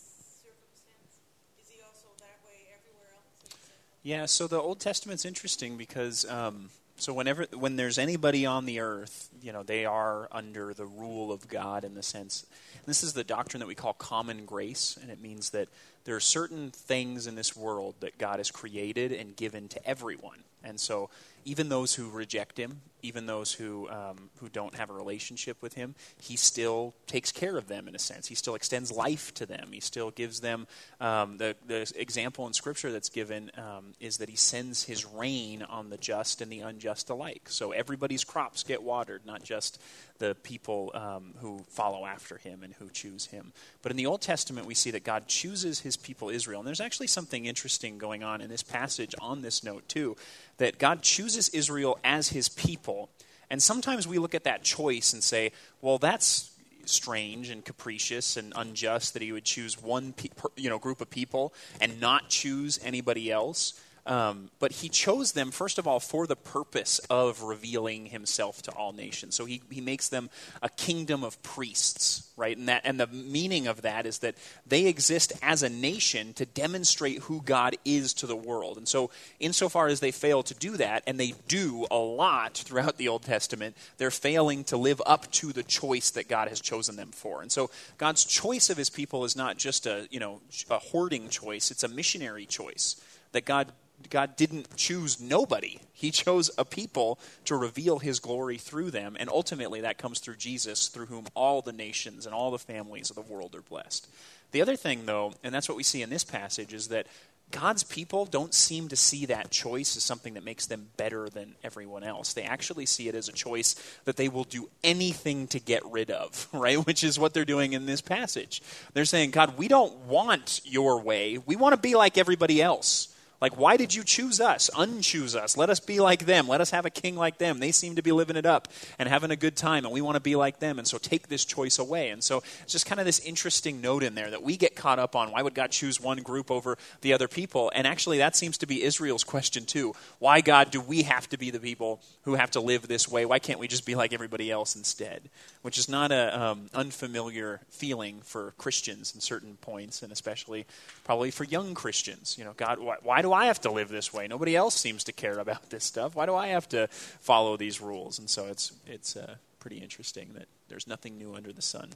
circumstance. 0.42 1.12
Is 1.60 1.68
he 1.70 1.80
also 1.82 2.08
that 2.18 2.38
way 2.46 2.66
everywhere 2.74 3.08
else? 3.14 3.24
in 3.44 3.50
the 3.50 3.56
same 3.56 3.76
way? 3.76 4.20
Yeah, 4.20 4.26
so 4.26 4.46
the 4.46 4.60
Old 4.60 4.80
Testament's 4.80 5.24
interesting 5.24 5.76
because 5.76 6.24
um, 6.28 6.70
So 6.96 7.12
whenever 7.12 7.46
when 7.52 7.74
there's 7.76 7.98
anybody 7.98 8.46
on 8.46 8.66
the 8.66 8.78
earth, 8.80 9.28
you 9.42 9.52
know, 9.52 9.62
they 9.64 9.84
are 9.84 10.28
under 10.30 10.72
the 10.74 10.86
rule 10.86 11.32
of 11.32 11.48
God 11.48 11.84
in 11.84 11.94
the 11.94 12.02
sense. 12.04 12.46
This 12.86 13.02
is 13.02 13.14
the 13.14 13.24
doctrine 13.24 13.58
that 13.60 13.66
we 13.66 13.74
call 13.74 13.94
common 13.94 14.44
grace, 14.44 14.96
and 15.00 15.10
it 15.10 15.20
means 15.20 15.50
that 15.50 15.68
there 16.04 16.14
are 16.14 16.20
certain 16.20 16.70
things 16.70 17.26
in 17.26 17.34
this 17.34 17.56
world 17.56 17.94
that 18.00 18.16
God 18.18 18.38
has 18.38 18.50
created 18.52 19.10
and 19.10 19.34
given 19.34 19.66
to 19.68 19.84
everyone. 19.88 20.44
And 20.62 20.78
so 20.78 21.10
even 21.44 21.68
those 21.68 21.94
who 21.94 22.08
reject 22.10 22.58
him, 22.58 22.82
even 23.04 23.26
those 23.26 23.52
who 23.52 23.88
um, 23.90 24.30
who 24.40 24.48
don't 24.48 24.74
have 24.74 24.90
a 24.90 24.92
relationship 24.92 25.60
with 25.60 25.74
him, 25.74 25.94
he 26.20 26.36
still 26.36 26.94
takes 27.06 27.30
care 27.30 27.56
of 27.56 27.68
them 27.68 27.86
in 27.86 27.94
a 27.94 27.98
sense. 27.98 28.26
He 28.26 28.34
still 28.34 28.54
extends 28.54 28.90
life 28.90 29.32
to 29.34 29.46
them. 29.46 29.68
He 29.72 29.80
still 29.80 30.10
gives 30.10 30.40
them 30.40 30.66
um, 31.00 31.36
the 31.38 31.54
the 31.66 31.92
example 31.96 32.46
in 32.46 32.52
Scripture 32.52 32.90
that's 32.90 33.10
given 33.10 33.50
um, 33.56 33.94
is 34.00 34.16
that 34.18 34.28
he 34.28 34.36
sends 34.36 34.84
his 34.84 35.04
rain 35.04 35.62
on 35.62 35.90
the 35.90 35.98
just 35.98 36.40
and 36.40 36.50
the 36.50 36.60
unjust 36.60 37.10
alike. 37.10 37.42
So 37.48 37.72
everybody's 37.72 38.24
crops 38.24 38.62
get 38.62 38.82
watered, 38.82 39.26
not 39.26 39.42
just 39.42 39.80
the 40.18 40.34
people 40.42 40.90
um, 40.94 41.34
who 41.40 41.64
follow 41.68 42.06
after 42.06 42.38
him 42.38 42.62
and 42.62 42.72
who 42.74 42.88
choose 42.90 43.26
him. 43.26 43.52
But 43.82 43.90
in 43.90 43.96
the 43.96 44.06
Old 44.06 44.20
Testament, 44.20 44.66
we 44.66 44.74
see 44.74 44.92
that 44.92 45.04
God 45.04 45.26
chooses 45.26 45.80
his 45.80 45.96
people 45.96 46.30
Israel. 46.30 46.60
And 46.60 46.66
there's 46.66 46.80
actually 46.80 47.08
something 47.08 47.46
interesting 47.46 47.98
going 47.98 48.22
on 48.22 48.40
in 48.40 48.48
this 48.48 48.62
passage 48.62 49.14
on 49.20 49.42
this 49.42 49.64
note, 49.64 49.88
too, 49.88 50.16
that 50.58 50.78
God 50.78 51.02
chooses 51.02 51.48
Israel 51.50 51.98
as 52.04 52.28
his 52.28 52.48
people. 52.48 53.10
And 53.50 53.62
sometimes 53.62 54.06
we 54.06 54.18
look 54.18 54.34
at 54.34 54.44
that 54.44 54.62
choice 54.62 55.12
and 55.12 55.22
say, 55.22 55.52
well, 55.80 55.98
that's 55.98 56.50
strange 56.86 57.50
and 57.50 57.64
capricious 57.64 58.36
and 58.36 58.52
unjust 58.56 59.14
that 59.14 59.22
he 59.22 59.32
would 59.32 59.44
choose 59.44 59.80
one 59.82 60.12
pe- 60.12 60.28
you 60.56 60.68
know 60.68 60.78
group 60.78 61.00
of 61.00 61.10
people 61.10 61.54
and 61.80 62.00
not 62.00 62.28
choose 62.28 62.78
anybody 62.82 63.30
else. 63.30 63.80
Um, 64.06 64.50
but 64.58 64.72
he 64.72 64.90
chose 64.90 65.32
them, 65.32 65.50
first 65.50 65.78
of 65.78 65.86
all, 65.86 65.98
for 65.98 66.26
the 66.26 66.36
purpose 66.36 66.98
of 67.08 67.42
revealing 67.42 68.06
himself 68.06 68.60
to 68.62 68.70
all 68.72 68.92
nations. 68.92 69.34
So 69.34 69.46
he, 69.46 69.62
he 69.70 69.80
makes 69.80 70.10
them 70.10 70.28
a 70.60 70.68
kingdom 70.68 71.24
of 71.24 71.42
priests, 71.42 72.30
right? 72.36 72.56
And, 72.56 72.68
that, 72.68 72.82
and 72.84 73.00
the 73.00 73.06
meaning 73.06 73.66
of 73.66 73.80
that 73.82 74.04
is 74.04 74.18
that 74.18 74.34
they 74.66 74.86
exist 74.86 75.32
as 75.42 75.62
a 75.62 75.70
nation 75.70 76.34
to 76.34 76.44
demonstrate 76.44 77.20
who 77.20 77.40
God 77.40 77.76
is 77.86 78.12
to 78.14 78.26
the 78.26 78.36
world. 78.36 78.76
And 78.76 78.86
so, 78.86 79.10
insofar 79.40 79.86
as 79.86 80.00
they 80.00 80.10
fail 80.10 80.42
to 80.42 80.54
do 80.54 80.76
that, 80.76 81.02
and 81.06 81.18
they 81.18 81.32
do 81.48 81.86
a 81.90 81.96
lot 81.96 82.58
throughout 82.58 82.98
the 82.98 83.08
Old 83.08 83.22
Testament, 83.22 83.74
they're 83.96 84.10
failing 84.10 84.64
to 84.64 84.76
live 84.76 85.00
up 85.06 85.30
to 85.32 85.52
the 85.52 85.62
choice 85.62 86.10
that 86.10 86.28
God 86.28 86.48
has 86.48 86.60
chosen 86.60 86.96
them 86.96 87.10
for. 87.10 87.40
And 87.40 87.50
so, 87.50 87.70
God's 87.96 88.26
choice 88.26 88.68
of 88.68 88.76
his 88.76 88.90
people 88.90 89.24
is 89.24 89.34
not 89.34 89.56
just 89.56 89.86
a, 89.86 90.06
you 90.10 90.20
know, 90.20 90.42
a 90.68 90.78
hoarding 90.78 91.30
choice, 91.30 91.70
it's 91.70 91.84
a 91.84 91.88
missionary 91.88 92.44
choice 92.44 93.00
that 93.32 93.44
God 93.44 93.72
God 94.10 94.36
didn't 94.36 94.76
choose 94.76 95.20
nobody. 95.20 95.78
He 95.92 96.10
chose 96.10 96.50
a 96.58 96.64
people 96.64 97.18
to 97.44 97.56
reveal 97.56 97.98
his 97.98 98.20
glory 98.20 98.58
through 98.58 98.90
them, 98.90 99.16
and 99.18 99.28
ultimately 99.28 99.80
that 99.82 99.98
comes 99.98 100.18
through 100.18 100.36
Jesus, 100.36 100.88
through 100.88 101.06
whom 101.06 101.26
all 101.34 101.62
the 101.62 101.72
nations 101.72 102.26
and 102.26 102.34
all 102.34 102.50
the 102.50 102.58
families 102.58 103.10
of 103.10 103.16
the 103.16 103.22
world 103.22 103.54
are 103.54 103.62
blessed. 103.62 104.08
The 104.52 104.62
other 104.62 104.76
thing, 104.76 105.06
though, 105.06 105.32
and 105.42 105.54
that's 105.54 105.68
what 105.68 105.76
we 105.76 105.82
see 105.82 106.02
in 106.02 106.10
this 106.10 106.24
passage, 106.24 106.72
is 106.72 106.88
that 106.88 107.06
God's 107.50 107.84
people 107.84 108.24
don't 108.24 108.52
seem 108.52 108.88
to 108.88 108.96
see 108.96 109.26
that 109.26 109.50
choice 109.50 109.96
as 109.96 110.02
something 110.02 110.34
that 110.34 110.44
makes 110.44 110.66
them 110.66 110.88
better 110.96 111.28
than 111.28 111.54
everyone 111.62 112.02
else. 112.02 112.32
They 112.32 112.42
actually 112.42 112.86
see 112.86 113.08
it 113.08 113.14
as 113.14 113.28
a 113.28 113.32
choice 113.32 113.76
that 114.06 114.16
they 114.16 114.28
will 114.28 114.44
do 114.44 114.68
anything 114.82 115.46
to 115.48 115.60
get 115.60 115.84
rid 115.86 116.10
of, 116.10 116.48
right? 116.52 116.84
Which 116.84 117.04
is 117.04 117.18
what 117.18 117.32
they're 117.32 117.44
doing 117.44 117.72
in 117.72 117.86
this 117.86 118.00
passage. 118.00 118.60
They're 118.92 119.04
saying, 119.04 119.30
God, 119.30 119.56
we 119.56 119.68
don't 119.68 119.94
want 120.06 120.62
your 120.64 121.00
way. 121.00 121.38
We 121.38 121.56
want 121.56 121.74
to 121.74 121.80
be 121.80 121.94
like 121.94 122.18
everybody 122.18 122.60
else. 122.60 123.13
Like, 123.44 123.58
why 123.58 123.76
did 123.76 123.94
you 123.94 124.04
choose 124.04 124.40
us? 124.40 124.70
Unchoose 124.72 125.36
us. 125.36 125.54
Let 125.54 125.68
us 125.68 125.78
be 125.78 126.00
like 126.00 126.24
them. 126.24 126.48
Let 126.48 126.62
us 126.62 126.70
have 126.70 126.86
a 126.86 126.90
king 126.90 127.14
like 127.14 127.36
them. 127.36 127.58
They 127.58 127.72
seem 127.72 127.96
to 127.96 128.02
be 128.02 128.10
living 128.10 128.36
it 128.36 128.46
up 128.46 128.68
and 128.98 129.06
having 129.06 129.30
a 129.30 129.36
good 129.36 129.54
time, 129.54 129.84
and 129.84 129.92
we 129.92 130.00
want 130.00 130.14
to 130.14 130.20
be 130.20 130.34
like 130.34 130.60
them. 130.60 130.78
And 130.78 130.88
so 130.88 130.96
take 130.96 131.28
this 131.28 131.44
choice 131.44 131.78
away. 131.78 132.08
And 132.08 132.24
so 132.24 132.42
it's 132.62 132.72
just 132.72 132.86
kind 132.86 133.00
of 133.00 133.04
this 133.04 133.20
interesting 133.20 133.82
note 133.82 134.02
in 134.02 134.14
there 134.14 134.30
that 134.30 134.42
we 134.42 134.56
get 134.56 134.76
caught 134.76 134.98
up 134.98 135.14
on. 135.14 135.30
Why 135.30 135.42
would 135.42 135.52
God 135.52 135.72
choose 135.72 136.00
one 136.00 136.22
group 136.22 136.50
over 136.50 136.78
the 137.02 137.12
other 137.12 137.28
people? 137.28 137.70
And 137.74 137.86
actually, 137.86 138.16
that 138.16 138.34
seems 138.34 138.56
to 138.56 138.66
be 138.66 138.82
Israel's 138.82 139.24
question, 139.24 139.66
too. 139.66 139.92
Why, 140.20 140.40
God, 140.40 140.70
do 140.70 140.80
we 140.80 141.02
have 141.02 141.28
to 141.28 141.36
be 141.36 141.50
the 141.50 141.60
people 141.60 142.00
who 142.22 142.36
have 142.36 142.52
to 142.52 142.60
live 142.60 142.88
this 142.88 143.10
way? 143.10 143.26
Why 143.26 143.40
can't 143.40 143.58
we 143.58 143.68
just 143.68 143.84
be 143.84 143.94
like 143.94 144.14
everybody 144.14 144.50
else 144.50 144.74
instead? 144.74 145.28
Which 145.60 145.76
is 145.76 145.86
not 145.86 146.12
an 146.12 146.40
um, 146.40 146.70
unfamiliar 146.72 147.60
feeling 147.68 148.22
for 148.24 148.54
Christians 148.56 149.14
in 149.14 149.20
certain 149.20 149.58
points, 149.60 150.02
and 150.02 150.12
especially 150.12 150.64
probably 151.04 151.30
for 151.30 151.44
young 151.44 151.74
Christians. 151.74 152.36
You 152.38 152.44
know, 152.44 152.54
God, 152.56 152.78
why, 152.78 152.96
why 153.02 153.20
do 153.20 153.33
I 153.34 153.46
have 153.46 153.60
to 153.62 153.70
live 153.70 153.88
this 153.88 154.12
way? 154.12 154.26
Nobody 154.26 154.56
else 154.56 154.74
seems 154.74 155.04
to 155.04 155.12
care 155.12 155.38
about 155.38 155.70
this 155.70 155.84
stuff. 155.84 156.14
Why 156.14 156.26
do 156.26 156.34
I 156.34 156.48
have 156.48 156.68
to 156.70 156.88
follow 156.88 157.56
these 157.56 157.80
rules? 157.80 158.18
And 158.18 158.30
so 158.30 158.46
it's 158.46 158.72
it's 158.86 159.16
uh, 159.16 159.36
pretty 159.60 159.78
interesting 159.78 160.30
that 160.34 160.46
there's 160.68 160.86
nothing 160.86 161.18
new 161.18 161.34
under 161.34 161.52
the 161.52 161.62
sun. 161.62 161.90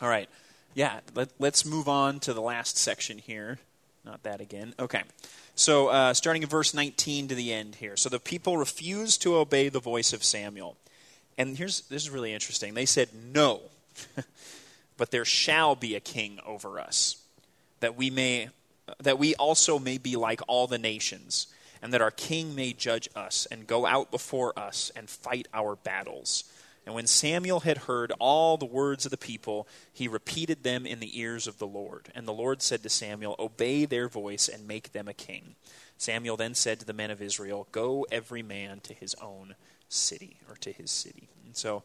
All 0.00 0.08
right, 0.08 0.28
yeah. 0.74 1.00
Let, 1.14 1.30
let's 1.38 1.64
move 1.64 1.88
on 1.88 2.20
to 2.20 2.32
the 2.32 2.42
last 2.42 2.76
section 2.76 3.18
here. 3.18 3.58
Not 4.04 4.22
that 4.22 4.40
again. 4.40 4.74
Okay. 4.78 5.02
So 5.54 5.88
uh, 5.88 6.14
starting 6.14 6.42
in 6.42 6.48
verse 6.48 6.74
19 6.74 7.28
to 7.28 7.34
the 7.34 7.52
end 7.52 7.76
here. 7.76 7.96
So 7.96 8.08
the 8.08 8.20
people 8.20 8.56
refused 8.56 9.22
to 9.22 9.36
obey 9.36 9.68
the 9.68 9.80
voice 9.80 10.12
of 10.12 10.22
Samuel. 10.22 10.76
And 11.38 11.56
here's 11.56 11.82
this 11.82 12.02
is 12.02 12.10
really 12.10 12.32
interesting. 12.32 12.74
They 12.74 12.86
said, 12.86 13.08
"No, 13.32 13.62
but 14.96 15.10
there 15.10 15.24
shall 15.24 15.74
be 15.74 15.94
a 15.94 16.00
king 16.00 16.38
over 16.46 16.78
us, 16.78 17.16
that 17.80 17.96
we 17.96 18.10
may 18.10 18.50
that 19.00 19.18
we 19.18 19.34
also 19.34 19.78
may 19.78 19.98
be 19.98 20.16
like 20.16 20.40
all 20.46 20.66
the 20.66 20.78
nations, 20.78 21.48
and 21.82 21.92
that 21.92 22.02
our 22.02 22.10
king 22.10 22.54
may 22.54 22.72
judge 22.72 23.08
us 23.14 23.46
and 23.50 23.66
go 23.66 23.86
out 23.86 24.10
before 24.10 24.58
us 24.58 24.90
and 24.96 25.10
fight 25.10 25.48
our 25.52 25.76
battles. 25.76 26.44
And 26.86 26.94
when 26.94 27.08
Samuel 27.08 27.60
had 27.60 27.78
heard 27.78 28.12
all 28.20 28.56
the 28.56 28.64
words 28.64 29.04
of 29.04 29.10
the 29.10 29.16
people, 29.16 29.66
he 29.92 30.06
repeated 30.06 30.62
them 30.62 30.86
in 30.86 31.00
the 31.00 31.18
ears 31.18 31.48
of 31.48 31.58
the 31.58 31.66
Lord. 31.66 32.12
And 32.14 32.28
the 32.28 32.32
Lord 32.32 32.62
said 32.62 32.84
to 32.84 32.88
Samuel, 32.88 33.34
Obey 33.40 33.84
their 33.84 34.08
voice 34.08 34.48
and 34.48 34.68
make 34.68 34.92
them 34.92 35.08
a 35.08 35.14
king. 35.14 35.56
Samuel 35.98 36.36
then 36.36 36.54
said 36.54 36.78
to 36.78 36.86
the 36.86 36.92
men 36.92 37.10
of 37.10 37.20
Israel, 37.20 37.66
Go 37.72 38.06
every 38.12 38.42
man 38.42 38.80
to 38.80 38.94
his 38.94 39.16
own 39.16 39.56
city, 39.88 40.36
or 40.48 40.54
to 40.56 40.70
his 40.70 40.92
city. 40.92 41.28
And 41.44 41.56
so 41.56 41.82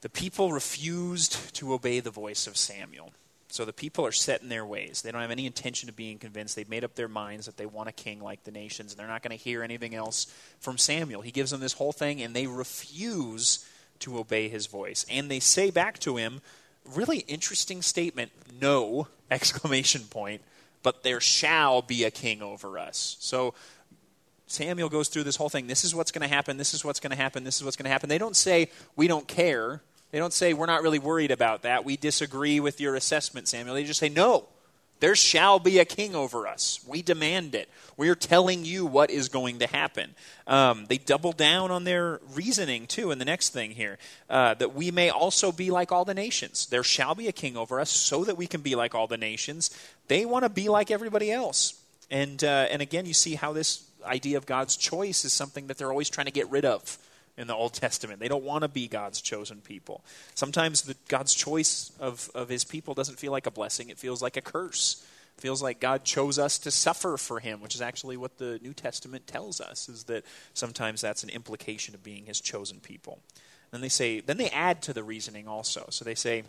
the 0.00 0.08
people 0.08 0.52
refused 0.52 1.54
to 1.56 1.72
obey 1.72 1.98
the 1.98 2.10
voice 2.10 2.46
of 2.46 2.56
Samuel. 2.56 3.12
So 3.50 3.64
the 3.64 3.72
people 3.72 4.04
are 4.04 4.12
set 4.12 4.42
in 4.42 4.50
their 4.50 4.66
ways. 4.66 5.00
They 5.00 5.10
don't 5.10 5.22
have 5.22 5.30
any 5.30 5.46
intention 5.46 5.88
of 5.88 5.96
being 5.96 6.18
convinced. 6.18 6.54
They've 6.54 6.68
made 6.68 6.84
up 6.84 6.94
their 6.94 7.08
minds 7.08 7.46
that 7.46 7.56
they 7.56 7.64
want 7.64 7.88
a 7.88 7.92
king 7.92 8.20
like 8.20 8.44
the 8.44 8.50
nations, 8.50 8.92
and 8.92 9.00
they're 9.00 9.08
not 9.08 9.22
going 9.22 9.36
to 9.36 9.42
hear 9.42 9.62
anything 9.62 9.94
else 9.94 10.26
from 10.60 10.76
Samuel. 10.76 11.22
He 11.22 11.30
gives 11.30 11.50
them 11.50 11.60
this 11.60 11.72
whole 11.72 11.92
thing, 11.92 12.20
and 12.20 12.36
they 12.36 12.46
refuse 12.46 13.66
to 14.00 14.18
obey 14.18 14.48
his 14.48 14.66
voice. 14.66 15.06
And 15.10 15.30
they 15.30 15.40
say 15.40 15.70
back 15.70 15.98
to 16.00 16.16
him, 16.16 16.42
really 16.94 17.18
interesting 17.20 17.80
statement, 17.80 18.32
no, 18.60 19.08
exclamation 19.30 20.02
point, 20.02 20.42
but 20.82 21.02
there 21.02 21.20
shall 21.20 21.80
be 21.82 22.04
a 22.04 22.10
king 22.10 22.42
over 22.42 22.78
us. 22.78 23.16
So 23.18 23.54
Samuel 24.46 24.88
goes 24.88 25.08
through 25.08 25.24
this 25.24 25.36
whole 25.36 25.48
thing. 25.48 25.66
This 25.66 25.84
is 25.84 25.94
what's 25.94 26.10
going 26.10 26.26
to 26.26 26.34
happen. 26.34 26.56
This 26.56 26.74
is 26.74 26.84
what's 26.84 27.00
going 27.00 27.10
to 27.10 27.16
happen. 27.16 27.44
This 27.44 27.56
is 27.56 27.64
what's 27.64 27.76
going 27.76 27.84
to 27.84 27.90
happen. 27.90 28.08
They 28.08 28.18
don't 28.18 28.36
say, 28.36 28.70
we 28.96 29.08
don't 29.08 29.26
care. 29.26 29.82
They 30.10 30.18
don't 30.18 30.32
say, 30.32 30.54
We're 30.54 30.66
not 30.66 30.82
really 30.82 30.98
worried 30.98 31.30
about 31.30 31.62
that. 31.62 31.84
We 31.84 31.96
disagree 31.96 32.60
with 32.60 32.80
your 32.80 32.94
assessment, 32.94 33.48
Samuel. 33.48 33.74
They 33.74 33.84
just 33.84 34.00
say, 34.00 34.08
No, 34.08 34.46
there 35.00 35.14
shall 35.14 35.58
be 35.58 35.78
a 35.78 35.84
king 35.84 36.14
over 36.14 36.46
us. 36.46 36.80
We 36.86 37.02
demand 37.02 37.54
it. 37.54 37.68
We 37.96 38.08
are 38.08 38.14
telling 38.14 38.64
you 38.64 38.84
what 38.84 39.10
is 39.10 39.28
going 39.28 39.60
to 39.60 39.66
happen. 39.66 40.14
Um, 40.46 40.86
they 40.88 40.98
double 40.98 41.32
down 41.32 41.70
on 41.70 41.84
their 41.84 42.20
reasoning, 42.34 42.86
too, 42.86 43.10
in 43.10 43.18
the 43.18 43.24
next 43.24 43.50
thing 43.50 43.72
here 43.72 43.98
uh, 44.28 44.54
that 44.54 44.74
we 44.74 44.90
may 44.90 45.10
also 45.10 45.52
be 45.52 45.70
like 45.70 45.92
all 45.92 46.04
the 46.04 46.14
nations. 46.14 46.66
There 46.66 46.82
shall 46.82 47.14
be 47.14 47.28
a 47.28 47.32
king 47.32 47.56
over 47.56 47.80
us 47.80 47.90
so 47.90 48.24
that 48.24 48.36
we 48.36 48.46
can 48.46 48.60
be 48.60 48.74
like 48.74 48.94
all 48.94 49.06
the 49.06 49.16
nations. 49.16 49.70
They 50.08 50.24
want 50.24 50.44
to 50.44 50.48
be 50.48 50.68
like 50.68 50.90
everybody 50.90 51.30
else. 51.30 51.74
And, 52.10 52.42
uh, 52.42 52.66
and 52.70 52.80
again, 52.82 53.06
you 53.06 53.14
see 53.14 53.34
how 53.34 53.52
this 53.52 53.84
idea 54.04 54.36
of 54.36 54.46
God's 54.46 54.76
choice 54.76 55.24
is 55.24 55.32
something 55.32 55.66
that 55.66 55.76
they're 55.76 55.90
always 55.90 56.10
trying 56.10 56.26
to 56.26 56.32
get 56.32 56.50
rid 56.50 56.64
of 56.64 56.98
in 57.38 57.46
the 57.46 57.54
Old 57.54 57.72
Testament. 57.72 58.20
They 58.20 58.28
don't 58.28 58.44
want 58.44 58.62
to 58.62 58.68
be 58.68 58.88
God's 58.88 59.22
chosen 59.22 59.60
people. 59.60 60.04
Sometimes 60.34 60.82
the, 60.82 60.96
God's 61.08 61.32
choice 61.32 61.92
of, 62.00 62.30
of 62.34 62.48
his 62.48 62.64
people 62.64 62.94
doesn't 62.94 63.18
feel 63.18 63.32
like 63.32 63.46
a 63.46 63.50
blessing, 63.50 63.88
it 63.88 63.98
feels 63.98 64.20
like 64.20 64.36
a 64.36 64.42
curse. 64.42 65.06
It 65.36 65.40
feels 65.40 65.62
like 65.62 65.78
God 65.78 66.02
chose 66.02 66.36
us 66.36 66.58
to 66.58 66.72
suffer 66.72 67.16
for 67.16 67.38
him, 67.38 67.60
which 67.60 67.76
is 67.76 67.80
actually 67.80 68.16
what 68.16 68.38
the 68.38 68.58
New 68.60 68.74
Testament 68.74 69.28
tells 69.28 69.60
us, 69.60 69.88
is 69.88 70.04
that 70.04 70.24
sometimes 70.52 71.00
that's 71.00 71.22
an 71.22 71.30
implication 71.30 71.94
of 71.94 72.02
being 72.02 72.26
his 72.26 72.40
chosen 72.40 72.80
people. 72.80 73.20
Then 73.70 73.80
they 73.80 73.88
say, 73.88 74.18
then 74.18 74.36
they 74.36 74.50
add 74.50 74.82
to 74.82 74.92
the 74.92 75.04
reasoning 75.04 75.46
also. 75.46 75.86
So 75.90 76.04
they 76.04 76.16
say 76.16 76.42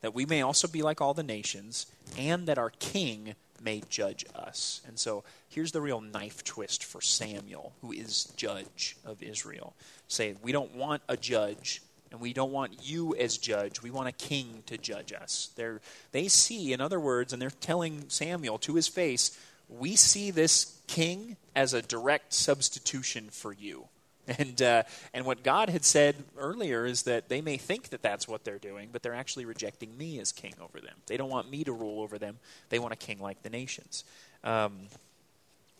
that 0.00 0.14
we 0.14 0.26
may 0.26 0.42
also 0.42 0.66
be 0.66 0.82
like 0.82 1.00
all 1.00 1.14
the 1.14 1.22
nations, 1.22 1.86
and 2.18 2.48
that 2.48 2.58
our 2.58 2.70
king 2.70 3.36
may 3.62 3.82
judge 3.88 4.24
us. 4.34 4.80
And 4.86 4.98
so 4.98 5.24
here's 5.48 5.72
the 5.72 5.80
real 5.80 6.00
knife 6.00 6.44
twist 6.44 6.84
for 6.84 7.00
Samuel, 7.00 7.72
who 7.80 7.92
is 7.92 8.32
judge 8.36 8.96
of 9.04 9.22
Israel. 9.22 9.74
Say, 10.08 10.34
we 10.42 10.52
don't 10.52 10.74
want 10.74 11.02
a 11.08 11.16
judge, 11.16 11.82
and 12.10 12.20
we 12.20 12.32
don't 12.32 12.52
want 12.52 12.86
you 12.86 13.14
as 13.16 13.38
judge. 13.38 13.82
We 13.82 13.90
want 13.90 14.08
a 14.08 14.12
king 14.12 14.62
to 14.66 14.78
judge 14.78 15.12
us. 15.12 15.50
They're, 15.56 15.80
they 16.12 16.28
see, 16.28 16.72
in 16.72 16.80
other 16.80 17.00
words, 17.00 17.32
and 17.32 17.40
they're 17.42 17.50
telling 17.50 18.04
Samuel 18.08 18.58
to 18.58 18.74
his 18.74 18.88
face, 18.88 19.38
we 19.68 19.96
see 19.96 20.30
this 20.30 20.80
king 20.86 21.36
as 21.54 21.74
a 21.74 21.82
direct 21.82 22.32
substitution 22.32 23.28
for 23.30 23.52
you. 23.52 23.88
And, 24.38 24.60
uh, 24.60 24.82
and 25.14 25.24
what 25.24 25.44
God 25.44 25.70
had 25.70 25.84
said 25.84 26.16
earlier 26.36 26.84
is 26.84 27.02
that 27.02 27.28
they 27.28 27.40
may 27.40 27.56
think 27.58 27.90
that 27.90 28.02
that's 28.02 28.26
what 28.26 28.42
they're 28.42 28.58
doing, 28.58 28.88
but 28.90 29.02
they're 29.02 29.14
actually 29.14 29.44
rejecting 29.44 29.96
me 29.96 30.18
as 30.18 30.32
king 30.32 30.54
over 30.60 30.80
them. 30.80 30.96
They 31.06 31.16
don't 31.16 31.30
want 31.30 31.48
me 31.48 31.62
to 31.62 31.72
rule 31.72 32.00
over 32.02 32.18
them, 32.18 32.38
they 32.68 32.80
want 32.80 32.92
a 32.92 32.96
king 32.96 33.20
like 33.20 33.42
the 33.44 33.50
nations. 33.50 34.02
Um, 34.42 34.88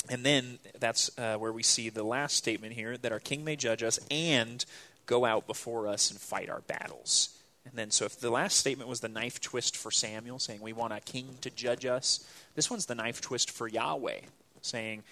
and 0.09 0.25
then 0.25 0.61
that's 0.79 1.11
uh, 1.19 1.37
where 1.37 1.53
we 1.53 1.65
see 1.65 1.89
the 1.89 2.05
last 2.05 2.37
statement 2.37 2.75
here 2.75 2.97
that 2.97 3.11
our 3.11 3.19
king 3.19 3.45
may 3.45 3.57
judge 3.57 3.83
us 3.83 3.99
and 4.11 4.65
go 5.07 5.25
out 5.25 5.47
before 5.47 5.89
us 5.89 6.11
and 6.11 6.21
fight 6.21 6.49
our 6.49 6.61
battles. 6.61 7.37
And 7.65 7.75
then, 7.75 7.91
so 7.91 8.05
if 8.05 8.21
the 8.21 8.31
last 8.31 8.59
statement 8.59 8.89
was 8.89 9.01
the 9.01 9.09
knife 9.09 9.41
twist 9.41 9.77
for 9.77 9.91
Samuel, 9.91 10.39
saying 10.39 10.61
we 10.61 10.73
want 10.73 10.93
a 10.93 11.01
king 11.01 11.37
to 11.41 11.51
judge 11.51 11.85
us, 11.85 12.25
this 12.55 12.71
one's 12.71 12.87
the 12.87 12.95
knife 12.95 13.21
twist 13.21 13.51
for 13.51 13.67
Yahweh, 13.67 14.21
saying 14.63 15.03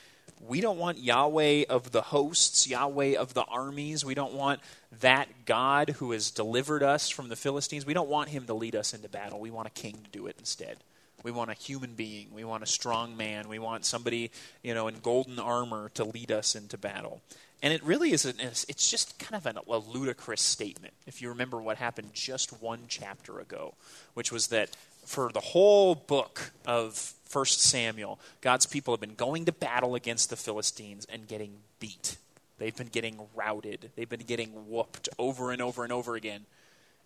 we 0.47 0.61
don't 0.61 0.79
want 0.79 0.99
Yahweh 0.99 1.65
of 1.69 1.93
the 1.93 2.03
hosts, 2.03 2.69
Yahweh 2.69 3.17
of 3.17 3.35
the 3.35 3.45
armies. 3.45 4.05
We 4.05 4.15
don't 4.15 4.35
want 4.35 4.61
that 5.01 5.29
God 5.47 5.91
who 5.91 6.13
has 6.13 6.31
delivered 6.31 6.83
us 6.83 7.09
from 7.09 7.29
the 7.29 7.37
Philistines. 7.37 7.87
We 7.87 7.95
don't 7.95 8.09
want 8.09 8.29
him 8.29 8.47
to 8.47 8.55
lead 8.55 8.77
us 8.77 8.95
into 8.95 9.09
battle. 9.09 9.41
We 9.41 9.51
want 9.51 9.69
a 9.69 9.71
king 9.71 9.99
to 10.05 10.11
do 10.11 10.27
it 10.27 10.37
instead. 10.39 10.77
We 11.23 11.31
want 11.31 11.51
a 11.51 11.55
human 11.55 11.95
being. 11.95 12.29
We 12.35 12.45
want 12.45 12.63
a 12.63 12.67
strong 12.67 13.17
man. 13.17 13.49
We 13.49 13.59
want 13.59 13.87
somebody, 13.87 14.31
you 14.63 14.75
know, 14.75 14.89
in 14.89 14.97
golden 15.01 15.39
armor 15.39 15.91
to 15.95 16.05
lead 16.05 16.31
us 16.31 16.55
into 16.55 16.77
battle. 16.77 17.23
And 17.63 17.73
it 17.73 17.83
really 17.83 18.13
is, 18.13 18.27
an, 18.27 18.35
it's 18.41 18.91
just 18.91 19.19
kind 19.19 19.35
of 19.35 19.47
an, 19.47 19.57
a 19.67 19.79
ludicrous 19.79 20.43
statement. 20.43 20.93
If 21.07 21.23
you 21.23 21.31
remember 21.31 21.63
what 21.63 21.79
happened 21.79 22.11
just 22.13 22.61
one 22.61 22.81
chapter 22.89 23.41
ago, 23.41 23.73
which 24.13 24.31
was 24.31 24.49
that 24.49 24.77
for 25.05 25.31
the 25.33 25.41
whole 25.41 25.95
book 25.95 26.53
of 26.67 27.15
1 27.33 27.45
Samuel, 27.47 28.19
God's 28.41 28.67
people 28.67 28.95
have 28.95 29.01
been 29.01 29.15
going 29.15 29.45
to 29.47 29.53
battle 29.53 29.95
against 29.95 30.31
the 30.31 30.37
Philistines 30.37 31.07
and 31.13 31.27
getting 31.27 31.57
beat. 31.81 32.17
They've 32.59 32.77
been 32.77 32.89
getting 32.89 33.19
routed. 33.35 33.91
They've 33.97 34.09
been 34.09 34.21
getting 34.21 34.51
whooped 34.69 35.09
over 35.19 35.51
and 35.51 35.61
over 35.61 35.83
and 35.83 35.93
over 35.93 36.15
again. 36.15 36.47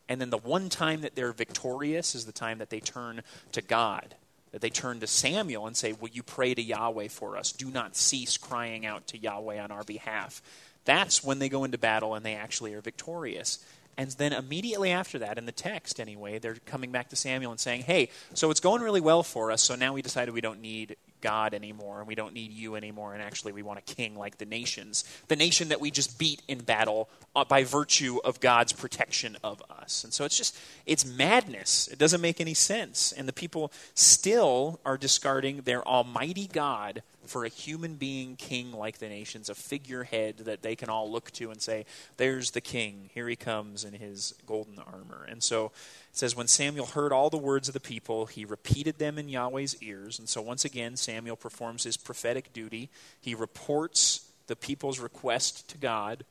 And 0.08 0.20
then 0.20 0.30
the 0.30 0.38
one 0.38 0.68
time 0.68 1.02
that 1.02 1.14
they're 1.14 1.32
victorious 1.32 2.14
is 2.14 2.24
the 2.24 2.32
time 2.32 2.58
that 2.58 2.70
they 2.70 2.80
turn 2.80 3.22
to 3.52 3.62
God, 3.62 4.14
that 4.52 4.60
they 4.60 4.70
turn 4.70 5.00
to 5.00 5.06
Samuel 5.06 5.66
and 5.66 5.76
say, 5.76 5.92
Will 5.92 6.08
you 6.08 6.22
pray 6.22 6.54
to 6.54 6.62
Yahweh 6.62 7.08
for 7.08 7.36
us? 7.36 7.52
Do 7.52 7.70
not 7.70 7.96
cease 7.96 8.36
crying 8.36 8.86
out 8.86 9.06
to 9.08 9.18
Yahweh 9.18 9.60
on 9.60 9.70
our 9.70 9.84
behalf. 9.84 10.42
That's 10.84 11.22
when 11.22 11.38
they 11.38 11.50
go 11.50 11.64
into 11.64 11.76
battle 11.76 12.14
and 12.14 12.24
they 12.24 12.34
actually 12.34 12.72
are 12.74 12.80
victorious. 12.80 13.58
And 13.98 14.12
then 14.12 14.32
immediately 14.32 14.92
after 14.92 15.18
that, 15.18 15.38
in 15.38 15.44
the 15.44 15.52
text 15.52 15.98
anyway, 15.98 16.38
they're 16.38 16.54
coming 16.64 16.92
back 16.92 17.08
to 17.08 17.16
Samuel 17.16 17.50
and 17.50 17.58
saying, 17.58 17.82
Hey, 17.82 18.10
so 18.32 18.50
it's 18.52 18.60
going 18.60 18.80
really 18.80 19.00
well 19.00 19.24
for 19.24 19.50
us, 19.50 19.60
so 19.60 19.74
now 19.74 19.92
we 19.92 20.02
decided 20.02 20.32
we 20.32 20.40
don't 20.40 20.62
need 20.62 20.96
God 21.20 21.52
anymore, 21.52 21.98
and 21.98 22.06
we 22.06 22.14
don't 22.14 22.32
need 22.32 22.52
you 22.52 22.76
anymore, 22.76 23.12
and 23.12 23.20
actually 23.20 23.50
we 23.50 23.62
want 23.62 23.80
a 23.80 23.82
king 23.82 24.16
like 24.16 24.38
the 24.38 24.44
nations. 24.44 25.02
The 25.26 25.34
nation 25.34 25.70
that 25.70 25.80
we 25.80 25.90
just 25.90 26.16
beat 26.16 26.42
in 26.46 26.60
battle 26.60 27.10
uh, 27.34 27.44
by 27.44 27.64
virtue 27.64 28.20
of 28.24 28.38
God's 28.38 28.72
protection 28.72 29.36
of 29.42 29.60
us. 29.68 30.04
And 30.04 30.12
so 30.12 30.24
it's 30.24 30.38
just, 30.38 30.56
it's 30.86 31.04
madness. 31.04 31.88
It 31.88 31.98
doesn't 31.98 32.20
make 32.20 32.40
any 32.40 32.54
sense. 32.54 33.10
And 33.10 33.26
the 33.26 33.32
people 33.32 33.72
still 33.94 34.78
are 34.84 34.96
discarding 34.96 35.62
their 35.62 35.86
almighty 35.86 36.46
God 36.46 37.02
for 37.28 37.44
a 37.44 37.48
human 37.48 37.94
being 37.94 38.36
king 38.36 38.72
like 38.72 38.98
the 38.98 39.08
nations, 39.08 39.48
a 39.48 39.54
figurehead 39.54 40.38
that 40.38 40.62
they 40.62 40.74
can 40.74 40.88
all 40.88 41.10
look 41.10 41.30
to 41.32 41.50
and 41.50 41.60
say, 41.60 41.84
There's 42.16 42.52
the 42.52 42.60
king. 42.60 43.10
Here 43.12 43.28
he 43.28 43.36
comes 43.36 43.84
in 43.84 43.92
his 43.92 44.34
golden 44.46 44.78
armor. 44.78 45.26
And 45.28 45.42
so 45.42 45.66
it 45.66 46.16
says, 46.16 46.34
When 46.34 46.48
Samuel 46.48 46.86
heard 46.86 47.12
all 47.12 47.30
the 47.30 47.36
words 47.36 47.68
of 47.68 47.74
the 47.74 47.80
people, 47.80 48.26
he 48.26 48.44
repeated 48.44 48.98
them 48.98 49.18
in 49.18 49.28
Yahweh's 49.28 49.80
ears. 49.82 50.18
And 50.18 50.28
so 50.28 50.40
once 50.40 50.64
again, 50.64 50.96
Samuel 50.96 51.36
performs 51.36 51.84
his 51.84 51.96
prophetic 51.96 52.52
duty. 52.52 52.88
He 53.20 53.34
reports 53.34 54.28
the 54.46 54.56
people's 54.56 54.98
request 54.98 55.68
to 55.68 55.78
God. 55.78 56.24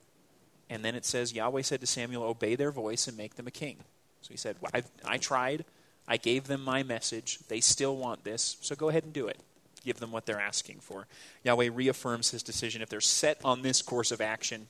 And 0.69 0.83
then 0.83 0.95
it 0.95 1.05
says, 1.05 1.33
Yahweh 1.33 1.61
said 1.61 1.79
to 1.81 1.87
Samuel, 1.87 2.23
Obey 2.23 2.55
their 2.55 2.71
voice 2.71 3.07
and 3.07 3.15
make 3.15 3.35
them 3.35 3.47
a 3.47 3.51
king. 3.51 3.77
So 4.21 4.29
he 4.31 4.37
said, 4.37 4.57
I, 4.73 4.83
I 5.05 5.17
tried. 5.17 5.63
I 6.07 6.17
gave 6.17 6.47
them 6.47 6.63
my 6.63 6.83
message. 6.83 7.39
They 7.47 7.59
still 7.59 7.95
want 7.95 8.23
this. 8.23 8.57
So 8.61 8.75
go 8.75 8.89
ahead 8.89 9.03
and 9.03 9.13
do 9.13 9.27
it 9.27 9.37
give 9.83 9.99
them 9.99 10.11
what 10.11 10.25
they're 10.25 10.39
asking 10.39 10.79
for. 10.79 11.07
Yahweh 11.43 11.69
reaffirms 11.73 12.31
his 12.31 12.43
decision. 12.43 12.81
If 12.81 12.89
they're 12.89 13.01
set 13.01 13.39
on 13.43 13.61
this 13.61 13.81
course 13.81 14.11
of 14.11 14.21
action, 14.21 14.67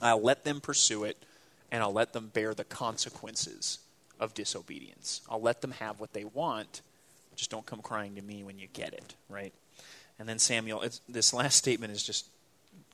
I'll 0.00 0.22
let 0.22 0.44
them 0.44 0.60
pursue 0.60 1.04
it, 1.04 1.16
and 1.70 1.82
I'll 1.82 1.92
let 1.92 2.12
them 2.12 2.30
bear 2.32 2.54
the 2.54 2.64
consequences 2.64 3.78
of 4.18 4.34
disobedience. 4.34 5.20
I'll 5.28 5.40
let 5.40 5.60
them 5.60 5.72
have 5.72 6.00
what 6.00 6.12
they 6.12 6.24
want. 6.24 6.82
Just 7.36 7.50
don't 7.50 7.66
come 7.66 7.80
crying 7.80 8.16
to 8.16 8.22
me 8.22 8.42
when 8.44 8.58
you 8.58 8.68
get 8.72 8.92
it, 8.92 9.14
right? 9.28 9.52
And 10.18 10.28
then 10.28 10.38
Samuel, 10.38 10.84
this 11.08 11.32
last 11.32 11.56
statement 11.56 11.92
is 11.92 12.02
just 12.02 12.26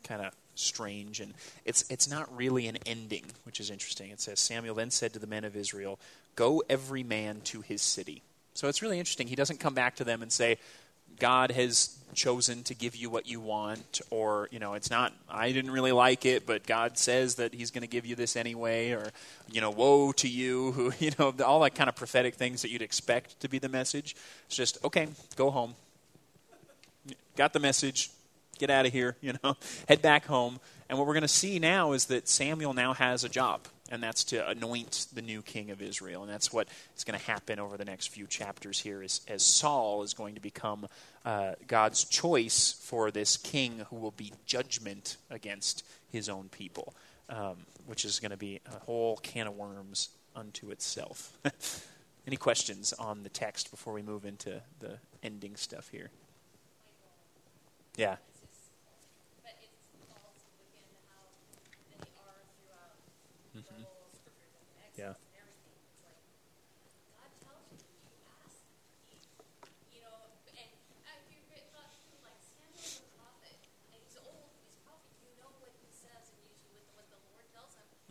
kind 0.04 0.22
of 0.24 0.32
strange, 0.54 1.20
and 1.20 1.34
it's 1.64 1.84
it's 1.90 2.08
not 2.08 2.34
really 2.34 2.68
an 2.68 2.78
ending, 2.86 3.24
which 3.44 3.58
is 3.60 3.70
interesting. 3.70 4.10
It 4.10 4.20
says 4.20 4.38
Samuel 4.38 4.76
then 4.76 4.90
said 4.90 5.12
to 5.14 5.18
the 5.18 5.26
men 5.26 5.44
of 5.44 5.56
Israel, 5.56 5.98
"Go 6.36 6.62
every 6.68 7.02
man 7.02 7.40
to 7.44 7.60
his 7.60 7.82
city." 7.82 8.22
So 8.54 8.68
it's 8.68 8.80
really 8.80 8.98
interesting. 8.98 9.26
He 9.26 9.36
doesn't 9.36 9.60
come 9.60 9.74
back 9.74 9.96
to 9.96 10.04
them 10.04 10.22
and 10.22 10.32
say, 10.32 10.58
God 11.18 11.50
has 11.50 11.96
chosen 12.14 12.62
to 12.64 12.74
give 12.74 12.96
you 12.96 13.10
what 13.10 13.26
you 13.26 13.40
want, 13.40 14.00
or, 14.10 14.48
you 14.50 14.58
know, 14.58 14.74
it's 14.74 14.90
not, 14.90 15.12
I 15.28 15.52
didn't 15.52 15.70
really 15.70 15.92
like 15.92 16.24
it, 16.24 16.46
but 16.46 16.66
God 16.66 16.98
says 16.98 17.36
that 17.36 17.54
He's 17.54 17.70
going 17.70 17.82
to 17.82 17.88
give 17.88 18.06
you 18.06 18.16
this 18.16 18.36
anyway, 18.36 18.90
or, 18.92 19.10
you 19.52 19.60
know, 19.60 19.70
woe 19.70 20.12
to 20.12 20.28
you, 20.28 20.72
who, 20.72 20.92
you 20.98 21.12
know, 21.18 21.34
all 21.44 21.60
that 21.60 21.74
kind 21.74 21.88
of 21.88 21.94
prophetic 21.94 22.34
things 22.34 22.62
that 22.62 22.70
you'd 22.70 22.82
expect 22.82 23.38
to 23.40 23.48
be 23.48 23.58
the 23.58 23.68
message. 23.68 24.16
It's 24.46 24.56
just, 24.56 24.82
okay, 24.84 25.08
go 25.36 25.50
home. 25.50 25.74
Got 27.36 27.52
the 27.52 27.60
message, 27.60 28.10
get 28.58 28.70
out 28.70 28.86
of 28.86 28.92
here, 28.92 29.16
you 29.20 29.34
know, 29.44 29.56
head 29.88 30.02
back 30.02 30.26
home. 30.26 30.58
And 30.88 30.98
what 30.98 31.06
we're 31.06 31.14
going 31.14 31.22
to 31.22 31.28
see 31.28 31.58
now 31.58 31.92
is 31.92 32.06
that 32.06 32.28
Samuel 32.28 32.72
now 32.72 32.94
has 32.94 33.24
a 33.24 33.28
job 33.28 33.60
and 33.90 34.02
that's 34.02 34.24
to 34.24 34.48
anoint 34.48 35.06
the 35.12 35.22
new 35.22 35.42
king 35.42 35.70
of 35.70 35.80
Israel. 35.80 36.22
And 36.22 36.30
that's 36.30 36.52
what 36.52 36.68
is 36.96 37.04
going 37.04 37.18
to 37.18 37.24
happen 37.24 37.58
over 37.58 37.76
the 37.76 37.84
next 37.84 38.08
few 38.08 38.26
chapters 38.26 38.80
here 38.80 39.02
as, 39.02 39.20
as 39.28 39.42
Saul 39.42 40.02
is 40.02 40.14
going 40.14 40.34
to 40.34 40.40
become 40.40 40.86
uh, 41.24 41.52
God's 41.66 42.04
choice 42.04 42.72
for 42.82 43.10
this 43.10 43.36
king 43.36 43.86
who 43.90 43.96
will 43.96 44.12
be 44.12 44.32
judgment 44.44 45.16
against 45.30 45.84
his 46.10 46.28
own 46.28 46.48
people, 46.48 46.94
um, 47.28 47.58
which 47.86 48.04
is 48.04 48.20
going 48.20 48.30
to 48.30 48.36
be 48.36 48.60
a 48.66 48.78
whole 48.84 49.16
can 49.18 49.46
of 49.46 49.56
worms 49.56 50.10
unto 50.34 50.70
itself. 50.70 51.38
Any 52.26 52.36
questions 52.36 52.92
on 52.92 53.22
the 53.22 53.28
text 53.28 53.70
before 53.70 53.92
we 53.92 54.02
move 54.02 54.24
into 54.24 54.60
the 54.80 54.98
ending 55.22 55.54
stuff 55.56 55.88
here? 55.90 56.10
Yeah. 57.96 58.16
Kidding? 64.96 65.14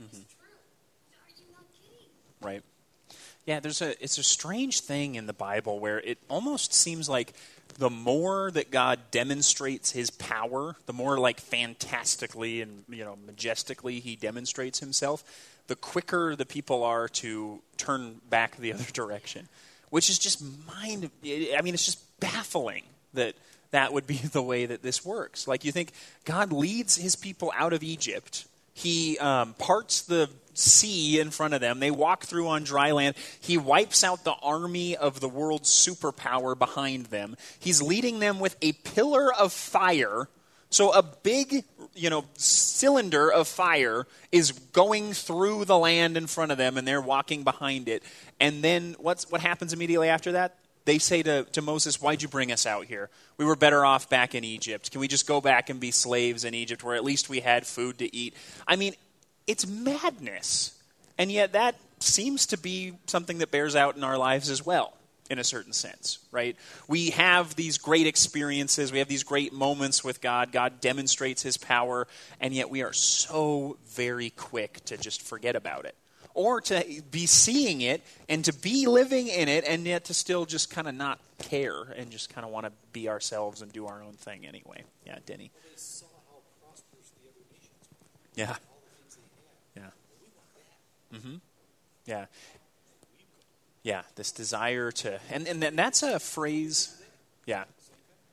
Mm-hmm. 0.01 0.21
Right. 2.45 2.61
Yeah, 3.45 3.59
there's 3.59 3.81
a 3.81 4.01
it's 4.03 4.17
a 4.17 4.23
strange 4.23 4.81
thing 4.81 5.15
in 5.15 5.27
the 5.27 5.33
Bible 5.33 5.79
where 5.79 5.99
it 5.99 6.17
almost 6.29 6.73
seems 6.73 7.07
like 7.07 7.33
the 7.77 7.89
more 7.89 8.51
that 8.51 8.71
God 8.71 8.99
demonstrates 9.11 9.91
his 9.91 10.09
power, 10.09 10.75
the 10.85 10.93
more 10.93 11.17
like 11.17 11.39
fantastically 11.39 12.61
and 12.61 12.83
you 12.89 13.05
know 13.05 13.17
majestically 13.25 13.99
he 13.99 14.15
demonstrates 14.15 14.79
himself, 14.79 15.23
the 15.67 15.75
quicker 15.75 16.35
the 16.35 16.45
people 16.45 16.83
are 16.83 17.07
to 17.07 17.61
turn 17.77 18.21
back 18.29 18.57
the 18.57 18.73
other 18.75 18.91
direction. 18.93 19.47
Which 19.89 20.09
is 20.09 20.19
just 20.19 20.43
mind 20.67 21.09
I 21.23 21.61
mean 21.61 21.73
it's 21.73 21.85
just 21.85 22.19
baffling 22.19 22.83
that 23.13 23.35
that 23.71 23.93
would 23.93 24.07
be 24.07 24.17
the 24.33 24.43
way 24.43 24.65
that 24.65 24.81
this 24.81 25.05
works. 25.05 25.47
Like 25.47 25.63
you 25.65 25.71
think 25.71 25.91
God 26.25 26.51
leads 26.51 26.95
his 26.95 27.15
people 27.15 27.51
out 27.55 27.73
of 27.73 27.83
Egypt 27.83 28.45
he 28.75 29.17
um, 29.19 29.53
parts 29.53 30.01
the 30.01 30.29
sea 30.53 31.21
in 31.21 31.31
front 31.31 31.53
of 31.53 31.61
them. 31.61 31.79
They 31.79 31.91
walk 31.91 32.25
through 32.25 32.49
on 32.49 32.65
dry 32.65 32.91
land. 32.91 33.15
He 33.39 33.57
wipes 33.57 34.03
out 34.03 34.25
the 34.25 34.35
army 34.43 34.97
of 34.97 35.21
the 35.21 35.29
world's 35.29 35.69
superpower 35.69 36.59
behind 36.59 37.05
them. 37.05 37.37
He's 37.57 37.81
leading 37.81 38.19
them 38.19 38.37
with 38.37 38.57
a 38.61 38.73
pillar 38.73 39.33
of 39.33 39.53
fire. 39.53 40.27
So 40.75 40.91
a 40.91 41.01
big, 41.01 41.63
you 41.93 42.09
know, 42.09 42.25
cylinder 42.33 43.31
of 43.31 43.47
fire 43.47 44.05
is 44.33 44.51
going 44.51 45.13
through 45.13 45.63
the 45.63 45.77
land 45.77 46.17
in 46.17 46.27
front 46.27 46.51
of 46.51 46.57
them, 46.57 46.77
and 46.77 46.85
they're 46.85 46.99
walking 46.99 47.45
behind 47.45 47.87
it. 47.87 48.03
And 48.41 48.61
then 48.61 48.97
what's 48.99 49.31
what 49.31 49.39
happens 49.39 49.71
immediately 49.71 50.09
after 50.09 50.33
that? 50.33 50.57
They 50.83 50.97
say 50.97 51.23
to, 51.23 51.45
to 51.45 51.61
Moses, 51.61 52.01
Why'd 52.01 52.21
you 52.21 52.27
bring 52.27 52.51
us 52.51 52.65
out 52.65 52.87
here? 52.87 53.09
We 53.37 53.45
were 53.45 53.55
better 53.55 53.85
off 53.85 54.09
back 54.09 54.35
in 54.35 54.43
Egypt. 54.43 54.91
Can 54.91 54.99
we 54.99 55.07
just 55.07 55.25
go 55.25 55.39
back 55.39 55.69
and 55.69 55.79
be 55.79 55.91
slaves 55.91 56.43
in 56.43 56.53
Egypt 56.53 56.83
where 56.83 56.97
at 56.97 57.05
least 57.05 57.29
we 57.29 57.39
had 57.39 57.65
food 57.65 57.99
to 57.99 58.13
eat? 58.13 58.33
I 58.67 58.75
mean, 58.75 58.95
it's 59.47 59.65
madness. 59.65 60.77
And 61.17 61.31
yet 61.31 61.53
that 61.53 61.75
seems 62.01 62.47
to 62.47 62.57
be 62.57 62.95
something 63.07 63.37
that 63.37 63.49
bears 63.49 63.77
out 63.77 63.95
in 63.95 64.03
our 64.03 64.17
lives 64.17 64.49
as 64.49 64.65
well. 64.65 64.93
In 65.29 65.39
a 65.39 65.43
certain 65.43 65.73
sense, 65.73 66.19
right? 66.31 66.55
We 66.87 67.09
have 67.11 67.55
these 67.55 67.77
great 67.79 68.05
experiences, 68.07 68.91
we 68.91 68.99
have 68.99 69.07
these 69.07 69.23
great 69.23 69.53
moments 69.53 70.03
with 70.03 70.21
God. 70.21 70.51
God 70.51 70.79
demonstrates 70.81 71.41
his 71.41 71.57
power, 71.57 72.07
and 72.39 72.53
yet 72.53 72.69
we 72.69 72.83
are 72.83 72.93
so 72.93 73.77
very 73.87 74.29
quick 74.29 74.85
to 74.85 74.97
just 74.97 75.21
forget 75.21 75.55
about 75.55 75.85
it. 75.85 75.95
Or 76.35 76.59
to 76.61 77.01
be 77.11 77.25
seeing 77.27 77.79
it 77.81 78.03
and 78.27 78.43
to 78.45 78.53
be 78.53 78.87
living 78.87 79.27
in 79.27 79.47
it, 79.47 79.63
and 79.65 79.85
yet 79.85 80.05
to 80.05 80.13
still 80.13 80.45
just 80.45 80.69
kind 80.69 80.87
of 80.87 80.93
not 80.93 81.17
care 81.39 81.81
and 81.95 82.11
just 82.11 82.29
kind 82.33 82.45
of 82.45 82.51
want 82.51 82.65
to 82.65 82.71
be 82.91 83.07
ourselves 83.09 83.61
and 83.61 83.71
do 83.71 83.87
our 83.87 84.03
own 84.03 84.13
thing 84.13 84.45
anyway. 84.45 84.83
Yeah, 85.07 85.17
Denny. 85.25 85.49
They 85.63 85.69
saw 85.77 86.05
how 86.29 86.39
prosperous 86.61 87.09
the 87.15 87.29
other 87.29 87.39
nations 87.49 87.87
were, 87.89 88.07
Yeah, 88.35 88.49
all 88.49 88.81
the 88.83 89.01
things 89.01 89.15
they 89.15 89.81
had. 89.81 89.85
yeah, 89.85 89.91
We 90.21 90.27
want 90.35 91.21
that. 91.21 91.27
Mm-hmm. 91.29 91.35
yeah. 92.05 92.25
Yeah, 93.85 94.01
this 94.15 94.31
desire 94.31 94.91
to, 94.91 95.19
and, 95.29 95.47
and 95.47 95.61
that's 95.77 96.01
a 96.01 96.19
phrase, 96.19 96.99
yeah. 97.45 97.65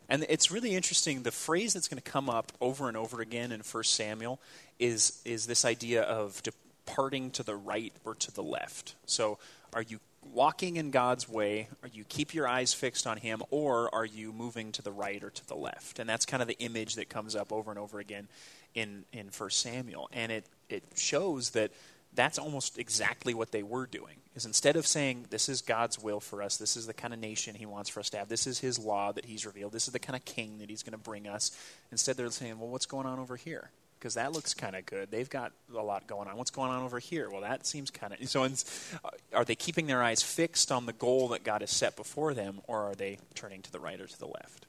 And 0.08 0.24
it's 0.30 0.50
really 0.50 0.74
interesting. 0.74 1.24
The 1.24 1.30
phrase 1.30 1.74
that's 1.74 1.88
going 1.88 2.00
to 2.00 2.10
come 2.10 2.30
up 2.30 2.52
over 2.62 2.88
and 2.88 2.96
over 2.96 3.20
again 3.20 3.52
in 3.52 3.60
1 3.60 3.84
Samuel 3.84 4.40
is, 4.78 5.20
is 5.26 5.46
this 5.46 5.66
idea 5.66 6.04
of 6.04 6.42
departing 6.42 7.32
to 7.32 7.42
the 7.42 7.54
right 7.54 7.92
or 8.02 8.14
to 8.14 8.32
the 8.32 8.42
left. 8.42 8.94
So, 9.04 9.38
are 9.74 9.82
you 9.82 10.00
walking 10.32 10.76
in 10.76 10.90
God's 10.90 11.28
way? 11.28 11.68
Are 11.82 11.90
you 11.92 12.04
keep 12.04 12.32
your 12.32 12.48
eyes 12.48 12.72
fixed 12.72 13.06
on 13.06 13.18
Him, 13.18 13.42
or 13.50 13.94
are 13.94 14.06
you 14.06 14.32
moving 14.32 14.72
to 14.72 14.82
the 14.82 14.90
right 14.90 15.22
or 15.22 15.28
to 15.28 15.48
the 15.48 15.54
left? 15.54 15.98
And 15.98 16.08
that's 16.08 16.24
kind 16.24 16.40
of 16.40 16.48
the 16.48 16.58
image 16.60 16.94
that 16.94 17.10
comes 17.10 17.36
up 17.36 17.52
over 17.52 17.70
and 17.70 17.78
over 17.78 18.00
again 18.00 18.26
in 18.74 19.04
in 19.12 19.28
1 19.36 19.50
Samuel, 19.50 20.08
and 20.14 20.32
it 20.32 20.46
it 20.70 20.82
shows 20.96 21.50
that 21.50 21.72
that's 22.14 22.38
almost 22.38 22.78
exactly 22.78 23.34
what 23.34 23.52
they 23.52 23.62
were 23.62 23.86
doing. 23.86 24.16
Is 24.34 24.46
instead 24.46 24.76
of 24.76 24.86
saying 24.86 25.26
this 25.30 25.48
is 25.48 25.60
God's 25.60 25.98
will 25.98 26.20
for 26.20 26.42
us, 26.42 26.56
this 26.56 26.76
is 26.76 26.86
the 26.86 26.94
kind 26.94 27.12
of 27.12 27.20
nation 27.20 27.54
He 27.54 27.66
wants 27.66 27.90
for 27.90 28.00
us 28.00 28.10
to 28.10 28.18
have, 28.18 28.28
this 28.28 28.46
is 28.46 28.58
His 28.58 28.78
law 28.78 29.12
that 29.12 29.26
He's 29.26 29.44
revealed, 29.44 29.72
this 29.72 29.86
is 29.86 29.92
the 29.92 29.98
kind 29.98 30.16
of 30.16 30.24
king 30.24 30.58
that 30.58 30.70
He's 30.70 30.82
going 30.82 30.92
to 30.92 30.98
bring 30.98 31.26
us. 31.26 31.50
Instead, 31.90 32.16
they're 32.16 32.30
saying, 32.30 32.58
well, 32.58 32.68
what's 32.68 32.86
going 32.86 33.06
on 33.06 33.18
over 33.18 33.36
here? 33.36 33.70
Because 33.98 34.14
that 34.14 34.32
looks 34.32 34.52
kind 34.52 34.74
of 34.74 34.84
good. 34.84 35.10
They've 35.10 35.30
got 35.30 35.52
a 35.72 35.82
lot 35.82 36.06
going 36.06 36.28
on. 36.28 36.36
What's 36.36 36.50
going 36.50 36.70
on 36.70 36.82
over 36.82 36.98
here? 36.98 37.30
Well, 37.30 37.42
that 37.42 37.66
seems 37.66 37.90
kind 37.90 38.12
of. 38.12 38.18
So, 38.28 38.44
it's- 38.44 38.94
uh, 39.04 39.10
are 39.32 39.44
they 39.44 39.54
keeping 39.54 39.86
their 39.86 40.02
eyes 40.02 40.22
fixed 40.22 40.72
on 40.72 40.86
the 40.86 40.92
goal 40.92 41.28
that 41.28 41.44
God 41.44 41.60
has 41.60 41.70
set 41.70 41.94
before 41.94 42.34
them, 42.34 42.60
or 42.66 42.90
are 42.90 42.94
they 42.94 43.18
turning 43.34 43.62
to 43.62 43.70
the 43.70 43.78
right 43.78 44.00
or 44.00 44.06
to 44.06 44.18
the 44.18 44.26
left? 44.26 44.66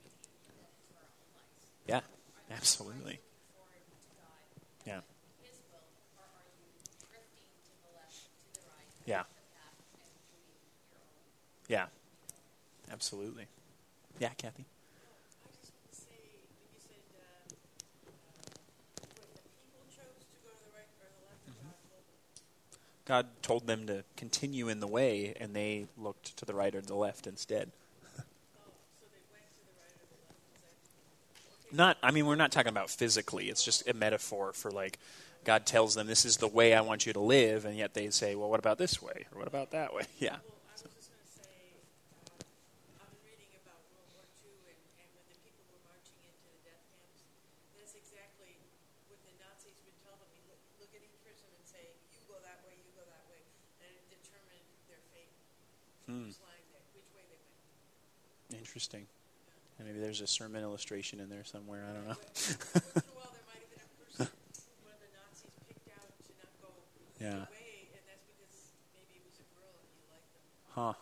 Yeah, 1.87 2.01
absolutely. 2.51 3.19
Right 9.05 9.23
Yeah. 11.67 11.85
Absolutely. 12.91 13.47
Yeah, 14.19 14.29
told 14.37 14.55
them? 14.55 14.65
Mm-hmm. 21.49 21.69
God 23.05 23.27
told 23.41 23.67
them 23.67 23.87
to 23.87 24.03
continue 24.15 24.69
in 24.69 24.79
the 24.79 24.87
way, 24.87 25.33
and 25.39 25.55
they 25.55 25.87
looked 25.97 26.37
to 26.37 26.45
the 26.45 26.53
right 26.53 26.73
or 26.75 26.81
the 26.81 26.95
left 26.95 27.27
instead. 27.27 27.71
Oh, 28.17 28.23
so 28.99 29.05
they 29.11 29.23
went 29.31 29.43
to 29.49 29.65
the 29.65 29.73
right 29.81 29.91
or 29.97 30.05
the 30.07 30.19
left. 30.23 30.37
Is 31.35 31.43
that 31.43 31.53
okay? 31.59 31.62
Not, 31.73 31.97
I 32.05 32.11
mean, 32.11 32.29
we're 32.29 32.37
not 32.37 32.51
talking 32.51 32.69
about 32.69 32.91
physically. 32.93 33.49
It's 33.49 33.65
just 33.65 33.89
a 33.89 33.97
metaphor 33.97 34.53
for 34.53 34.69
like 34.69 34.99
God 35.43 35.65
tells 35.65 35.97
them 35.97 36.05
this 36.05 36.23
is 36.23 36.37
the 36.37 36.47
way 36.47 36.77
I 36.77 36.81
want 36.85 37.09
you 37.09 37.13
to 37.13 37.19
live, 37.19 37.65
and 37.65 37.75
yet 37.75 37.97
they 37.97 38.07
say, 38.13 38.35
well, 38.37 38.47
what 38.47 38.61
about 38.61 38.77
this 38.77 39.01
way 39.01 39.25
or 39.33 39.41
what 39.41 39.47
about 39.49 39.71
that 39.73 39.89
way? 39.89 40.05
Yeah, 40.21 40.37
Well, 40.45 40.53
I 40.69 40.77
was 40.77 40.85
just 40.85 41.09
going 41.09 41.17
to 41.17 41.33
say, 41.33 41.49
I've 43.01 43.09
been 43.09 43.25
reading 43.25 43.49
about 43.57 43.81
World 43.89 44.05
War 44.13 44.21
II 44.45 44.53
and, 44.69 44.77
and 45.01 45.09
when 45.17 45.25
the 45.33 45.37
people 45.41 45.65
were 45.73 45.81
marching 45.89 46.21
into 46.21 46.45
the 46.45 46.61
death 46.61 46.85
camps, 46.93 47.25
that's 47.73 47.97
exactly 47.97 48.53
what 49.09 49.17
the 49.25 49.33
Nazis 49.41 49.73
would 49.81 49.97
tell 50.05 50.13
them. 50.21 50.29
You 50.29 50.45
look, 50.53 50.61
look 50.77 50.93
at 50.93 51.01
each 51.01 51.17
person 51.25 51.49
and 51.57 51.65
say, 51.65 51.89
you 52.13 52.21
go 52.29 52.37
that 52.45 52.61
way, 52.69 52.77
you 52.77 52.93
go 52.93 53.01
that 53.01 53.25
way, 53.33 53.41
and 53.81 53.89
it 53.97 54.05
determined 54.13 54.61
their 54.85 55.01
fate. 55.09 55.33
Hmm. 56.05 56.29
Whose 56.29 56.37
line 56.37 56.69
they, 56.69 56.85
which 56.93 57.09
way 57.17 57.25
they 57.33 57.41
went. 57.41 58.61
interesting. 58.61 59.09
Maybe 59.93 60.05
there's 60.05 60.21
a 60.21 60.27
sermon 60.27 60.63
illustration 60.63 61.19
in 61.19 61.29
there 61.29 61.43
somewhere. 61.43 61.85
I 61.87 61.93
don't 61.93 62.07
know. 62.07 62.15
well, 62.15 62.17
there 62.33 63.45
might 63.45 63.61
have 63.61 63.69
been 63.69 63.85
a 63.85 64.09
person, 64.09 64.27
one 64.81 64.89
of 64.89 64.99
the 65.05 65.13
Nazis 65.13 65.51
picked 65.67 65.87
out 65.89 66.09
to 66.25 66.31
not 66.41 66.49
go 66.63 66.69
Yeah. 67.21 67.29
the 67.29 67.53
way, 67.53 67.89
and 67.93 68.01
that's 68.07 68.25
because 68.25 68.71
maybe 68.95 69.21
it 69.21 69.23
was 69.23 69.37
a 69.37 69.45
girl 69.53 69.69
and 69.77 69.93
he 69.93 70.01
liked 70.09 70.33
them. 70.33 70.73
Huh. 70.73 70.93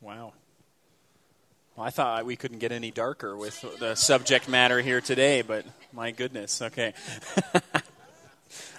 Wow. 0.00 0.32
Well, 1.74 1.86
I 1.88 1.90
thought 1.90 2.24
we 2.24 2.36
couldn't 2.36 2.60
get 2.60 2.70
any 2.70 2.92
darker 2.92 3.36
with 3.36 3.64
the 3.80 3.96
subject 3.96 4.48
matter 4.48 4.80
here 4.80 5.00
today, 5.00 5.42
but 5.42 5.66
my 5.92 6.12
goodness. 6.12 6.62
Okay. 6.62 6.94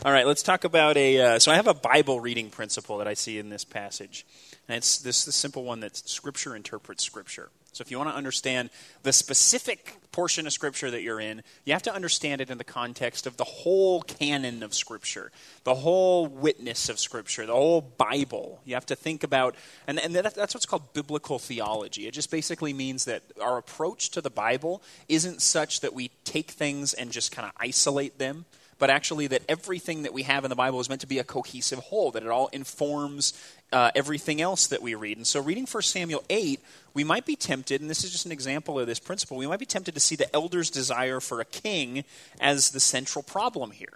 All 0.06 0.14
right, 0.14 0.26
let's 0.26 0.44
talk 0.44 0.64
about 0.64 0.96
a. 0.96 1.20
Uh, 1.20 1.40
so 1.40 1.52
I 1.52 1.58
have 1.58 1.68
a 1.68 1.74
Bible 1.74 2.22
reading 2.22 2.50
principle 2.50 3.00
that 3.00 3.08
I 3.10 3.16
see 3.16 3.38
in 3.38 3.50
this 3.50 3.66
passage, 3.66 4.26
and 4.70 4.78
it's 4.78 4.98
this, 5.00 5.26
this 5.26 5.36
simple 5.36 5.66
one 5.66 5.82
that 5.82 5.98
Scripture 5.98 6.56
interprets 6.56 7.04
Scripture. 7.04 7.50
So 7.72 7.82
if 7.82 7.92
you 7.92 7.98
want 7.98 8.10
to 8.10 8.16
understand 8.16 8.70
the 9.04 9.14
specific 9.14 9.96
portion 10.12 10.48
of 10.48 10.54
Scripture 10.54 10.90
that 10.92 11.02
you're 11.02 11.20
in, 11.20 11.44
you 11.66 11.74
have 11.74 11.84
to 11.84 11.94
understand 11.94 12.42
it 12.42 12.50
in 12.50 12.58
the 12.58 12.64
context 12.64 13.28
of 13.28 13.38
the 13.38 13.44
whole 13.44 14.02
canon 14.02 14.64
of 14.64 14.74
Scripture, 14.74 15.32
the 15.64 15.76
whole 15.76 16.28
witness 16.28 16.90
of 16.90 17.00
Scripture, 17.00 17.46
the 17.46 17.54
whole 17.54 17.82
Bible. 17.82 18.60
You 18.66 18.74
have 18.74 18.88
to 18.88 18.96
think 18.96 19.24
about, 19.24 19.56
and, 19.88 20.00
and 20.00 20.16
that, 20.16 20.34
that's 20.34 20.54
what's 20.54 20.66
called 20.66 20.94
biblical 20.94 21.40
theology. 21.40 22.08
It 22.08 22.14
just 22.14 22.32
basically 22.32 22.74
means 22.74 23.06
that 23.06 23.24
our 23.42 23.58
approach 23.58 24.10
to 24.12 24.22
the 24.22 24.32
Bible 24.32 24.82
isn't 25.08 25.42
such 25.42 25.82
that 25.82 25.94
we 25.94 26.10
take 26.24 26.52
things 26.52 26.94
and 26.94 27.12
just 27.12 27.32
kind 27.32 27.48
of 27.48 27.54
isolate 27.58 28.18
them 28.18 28.46
but 28.80 28.90
actually 28.90 29.28
that 29.28 29.44
everything 29.48 30.04
that 30.04 30.14
we 30.14 30.24
have 30.24 30.46
in 30.46 30.50
the 30.50 30.56
Bible 30.56 30.80
is 30.80 30.90
meant 30.90 31.02
to 31.02 31.08
be 31.08 31.20
a 31.20 31.24
cohesive 31.24 31.80
whole, 31.80 32.12
that 32.12 32.24
it 32.24 32.30
all 32.30 32.48
informs 32.48 33.34
uh, 33.72 33.92
everything 33.94 34.42
else 34.42 34.68
that 34.68 34.82
we 34.82 34.96
read. 34.96 35.18
And 35.18 35.28
so, 35.28 35.42
reading 35.42 35.68
1 35.68 35.84
Samuel 35.84 36.24
8, 36.30 36.60
we 36.94 37.04
might 37.04 37.26
be 37.26 37.36
tempted, 37.36 37.82
and 37.82 37.90
this 37.90 38.04
is 38.04 38.12
just 38.12 38.26
an 38.26 38.32
example 38.32 38.80
of 38.80 38.88
this 38.88 39.00
principle, 39.00 39.38
we 39.38 39.48
might 39.48 39.60
be 39.60 39.66
tempted 39.66 39.94
to 39.94 40.00
see 40.00 40.16
the 40.16 40.34
elders' 40.36 40.70
desire 40.70 41.20
for 41.20 41.42
a 41.42 41.46
king 41.46 42.04
as 42.40 42.72
the 42.72 42.80
central 42.80 43.22
problem 43.22 43.72
here. 43.72 43.94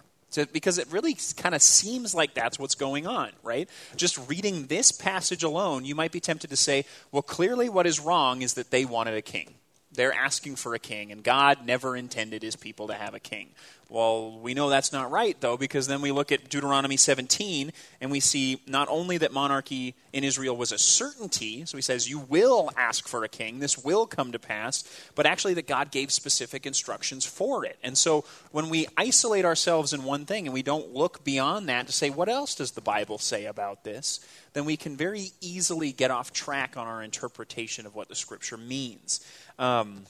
Because 0.51 0.79
it 0.79 0.91
really 0.91 1.15
kind 1.37 1.53
of 1.53 1.61
seems 1.61 2.15
like 2.15 2.33
that's 2.33 2.57
what's 2.57 2.73
going 2.73 3.05
on, 3.05 3.29
right? 3.43 3.69
Just 3.95 4.17
reading 4.27 4.65
this 4.65 4.91
passage 4.91 5.43
alone, 5.43 5.85
you 5.85 5.93
might 5.93 6.11
be 6.11 6.19
tempted 6.19 6.49
to 6.49 6.55
say, 6.55 6.85
well, 7.11 7.21
clearly 7.21 7.69
what 7.69 7.85
is 7.85 7.99
wrong 7.99 8.41
is 8.41 8.55
that 8.55 8.71
they 8.71 8.83
wanted 8.83 9.13
a 9.13 9.21
king. 9.21 9.53
They're 9.93 10.13
asking 10.13 10.55
for 10.55 10.73
a 10.73 10.79
king, 10.79 11.11
and 11.11 11.23
God 11.23 11.65
never 11.65 11.95
intended 11.95 12.43
his 12.43 12.55
people 12.55 12.87
to 12.87 12.93
have 12.93 13.13
a 13.13 13.19
king. 13.19 13.49
Well, 13.93 14.39
we 14.39 14.55
know 14.55 14.69
that's 14.69 14.91
not 14.91 15.11
right, 15.11 15.39
though, 15.39 15.55
because 15.55 15.85
then 15.85 16.01
we 16.01 16.11
look 16.11 16.31
at 16.31 16.49
Deuteronomy 16.49 16.97
17 16.97 17.71
and 18.01 18.09
we 18.09 18.19
see 18.19 18.59
not 18.65 18.87
only 18.89 19.19
that 19.19 19.31
monarchy 19.31 19.93
in 20.11 20.23
Israel 20.23 20.57
was 20.57 20.71
a 20.71 20.79
certainty, 20.79 21.63
so 21.65 21.77
he 21.77 21.83
says, 21.83 22.09
You 22.09 22.17
will 22.17 22.71
ask 22.75 23.07
for 23.07 23.23
a 23.23 23.29
king, 23.29 23.59
this 23.59 23.77
will 23.77 24.07
come 24.07 24.31
to 24.31 24.39
pass, 24.39 24.83
but 25.13 25.27
actually 25.27 25.53
that 25.55 25.67
God 25.67 25.91
gave 25.91 26.11
specific 26.11 26.65
instructions 26.65 27.23
for 27.23 27.65
it. 27.65 27.77
And 27.83 27.95
so 27.95 28.25
when 28.51 28.69
we 28.69 28.87
isolate 28.97 29.45
ourselves 29.45 29.93
in 29.93 30.03
one 30.03 30.25
thing 30.25 30.47
and 30.47 30.55
we 30.55 30.63
don't 30.63 30.95
look 30.95 31.23
beyond 31.23 31.69
that 31.69 31.85
to 31.85 31.93
say, 31.93 32.09
What 32.09 32.29
else 32.29 32.55
does 32.55 32.71
the 32.71 32.81
Bible 32.81 33.19
say 33.19 33.45
about 33.45 33.83
this? 33.83 34.21
then 34.53 34.65
we 34.65 34.77
can 34.77 34.95
very 34.95 35.31
easily 35.41 35.91
get 35.91 36.11
off 36.11 36.31
track 36.31 36.77
on 36.77 36.87
our 36.87 37.03
interpretation 37.03 37.85
of 37.85 37.95
what 37.95 38.07
the 38.07 38.15
scripture 38.15 38.57
means. 38.57 39.25
Um, 39.59 40.05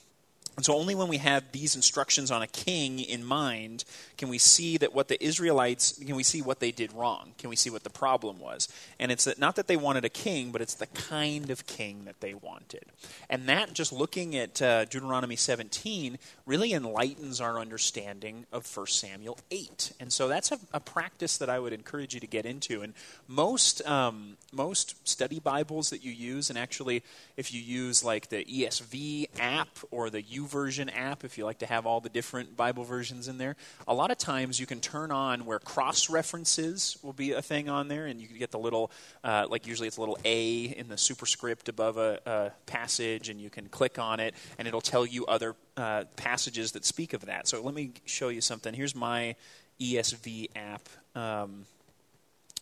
and 0.55 0.63
so, 0.63 0.75
only 0.75 0.93
when 0.93 1.07
we 1.07 1.17
have 1.17 1.51
these 1.51 1.75
instructions 1.75 2.29
on 2.29 2.43
a 2.43 2.47
king 2.47 2.99
in 2.99 3.23
mind 3.23 3.85
can 4.17 4.29
we 4.29 4.37
see 4.37 4.77
that 4.77 4.93
what 4.93 5.07
the 5.07 5.21
Israelites, 5.23 5.99
can 6.05 6.15
we 6.15 6.21
see 6.21 6.41
what 6.41 6.59
they 6.59 6.71
did 6.71 6.93
wrong? 6.93 7.33
Can 7.39 7.49
we 7.49 7.55
see 7.55 7.71
what 7.71 7.83
the 7.83 7.89
problem 7.89 8.39
was? 8.39 8.67
And 8.99 9.11
it's 9.11 9.23
that 9.23 9.39
not 9.39 9.55
that 9.55 9.67
they 9.67 9.77
wanted 9.77 10.05
a 10.05 10.09
king, 10.09 10.51
but 10.51 10.61
it's 10.61 10.75
the 10.75 10.85
kind 10.87 11.49
of 11.49 11.65
king 11.65 12.05
that 12.05 12.21
they 12.21 12.35
wanted. 12.35 12.85
And 13.31 13.49
that, 13.49 13.73
just 13.73 13.91
looking 13.91 14.35
at 14.35 14.61
uh, 14.61 14.85
Deuteronomy 14.85 15.35
17, 15.35 16.19
really 16.45 16.73
enlightens 16.73 17.41
our 17.41 17.59
understanding 17.59 18.45
of 18.51 18.65
1 18.77 18.87
Samuel 18.87 19.39
8. 19.49 19.93
And 19.99 20.13
so, 20.13 20.27
that's 20.27 20.51
a, 20.51 20.59
a 20.71 20.79
practice 20.79 21.37
that 21.39 21.49
I 21.49 21.57
would 21.57 21.73
encourage 21.73 22.13
you 22.13 22.19
to 22.19 22.27
get 22.27 22.45
into. 22.45 22.83
And 22.83 22.93
most, 23.27 23.85
um, 23.87 24.37
most 24.51 25.07
study 25.07 25.39
Bibles 25.39 25.89
that 25.89 26.03
you 26.03 26.11
use, 26.11 26.51
and 26.51 26.59
actually, 26.59 27.01
if 27.37 27.51
you 27.53 27.59
use 27.59 28.03
like 28.03 28.29
the 28.29 28.45
ESV 28.45 29.29
app 29.39 29.79
or 29.89 30.11
the 30.11 30.21
version 30.45 30.89
app 30.89 31.23
if 31.23 31.37
you 31.37 31.45
like 31.45 31.59
to 31.59 31.65
have 31.65 31.85
all 31.85 31.99
the 32.01 32.09
different 32.09 32.55
bible 32.55 32.83
versions 32.83 33.27
in 33.27 33.37
there. 33.37 33.55
A 33.87 33.93
lot 33.93 34.11
of 34.11 34.17
times 34.17 34.59
you 34.59 34.65
can 34.65 34.79
turn 34.79 35.11
on 35.11 35.45
where 35.45 35.59
cross 35.59 36.09
references 36.09 36.97
will 37.01 37.13
be 37.13 37.31
a 37.31 37.41
thing 37.41 37.69
on 37.69 37.87
there 37.87 38.05
and 38.05 38.21
you 38.21 38.27
can 38.27 38.37
get 38.37 38.51
the 38.51 38.59
little 38.59 38.91
uh, 39.23 39.47
like 39.49 39.67
usually 39.67 39.87
it's 39.87 39.97
a 39.97 39.99
little 39.99 40.17
a 40.25 40.63
in 40.63 40.87
the 40.87 40.97
superscript 40.97 41.69
above 41.69 41.97
a, 41.97 42.19
a, 42.25 42.51
passage 42.65 43.29
and 43.29 43.39
you 43.39 43.49
can 43.49 43.67
click 43.67 43.99
on 43.99 44.19
it 44.19 44.33
and 44.57 44.67
it'll 44.67 44.81
tell 44.81 45.05
you 45.05 45.25
other 45.25 45.55
uh, 45.77 46.03
passages 46.15 46.73
that 46.73 46.85
speak 46.85 47.13
of 47.13 47.25
that. 47.25 47.47
So 47.47 47.61
let 47.61 47.73
me 47.73 47.91
show 48.05 48.29
you 48.29 48.41
something. 48.41 48.73
Here's 48.73 48.95
my 48.95 49.35
esv 49.79 50.49
app. 50.55 50.87
Um, 51.15 51.65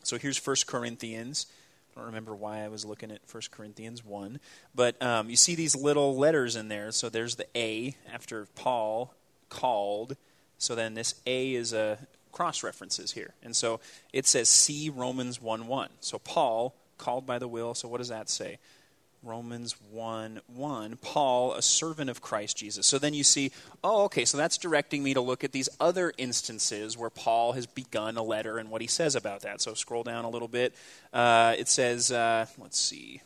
so 0.03 0.17
here's 0.17 0.37
First 0.37 0.67
corinthians 0.67 1.45
don't 2.02 2.07
remember 2.07 2.36
why 2.36 2.64
I 2.64 2.68
was 2.68 2.84
looking 2.84 3.11
at 3.11 3.19
1 3.32 3.44
Corinthians 3.52 4.03
1. 4.03 4.40
But 4.73 5.02
um, 5.02 5.30
you 5.30 5.36
see 5.36 5.56
these 5.56 5.76
little 5.76 6.18
letters 6.18 6.56
in 6.56 6.68
there. 6.68 6.91
So 6.91 7.10
there's 7.10 7.36
the 7.36 7.45
A 7.56 7.95
after 8.11 8.48
Paul, 8.56 9.14
called. 9.49 10.18
So 10.57 10.73
then 10.73 10.95
this 10.95 11.15
A 11.28 11.53
is 11.53 11.73
a 11.73 11.99
cross 12.32 12.64
references 12.64 13.11
here. 13.11 13.36
And 13.44 13.56
so 13.56 13.80
it 14.14 14.26
says 14.26 14.49
see 14.49 14.90
Romans 14.90 15.41
1 15.41 15.68
1. 15.68 15.90
So 15.99 16.18
Paul, 16.18 16.76
called 16.98 17.26
by 17.26 17.38
the 17.38 17.48
will. 17.48 17.76
So 17.76 17.88
what 17.88 17.99
does 17.99 18.10
that 18.10 18.30
say? 18.30 18.57
Romans 19.23 19.76
1 19.91 20.41
1, 20.48 20.98
Paul, 21.02 21.53
a 21.53 21.61
servant 21.61 22.10
of 22.10 22.22
Christ 22.22 22.57
Jesus. 22.57 22.88
So 22.88 22.98
then 22.98 23.14
you 23.14 23.23
see, 23.23 23.52
oh, 23.84 24.06
okay, 24.06 24.26
so 24.26 24.38
that's 24.38 24.57
directing 24.57 25.03
me 25.03 25.14
to 25.14 25.22
look 25.22 25.43
at 25.43 25.52
these 25.52 25.69
other 25.80 26.11
instances 26.18 26.98
where 26.98 27.11
Paul 27.11 27.53
has 27.53 27.68
begun 27.68 28.18
a 28.18 28.23
letter 28.23 28.57
and 28.57 28.72
what 28.72 28.81
he 28.81 28.88
says 28.88 29.15
about 29.15 29.41
that. 29.41 29.61
So 29.61 29.76
scroll 29.76 30.03
down 30.03 30.26
a 30.26 30.30
little 30.30 30.48
bit. 30.48 30.73
Uh, 31.14 31.56
it 31.57 31.68
says, 31.68 32.11
uh, 32.11 32.48
let's 32.57 32.80
see, 32.80 33.22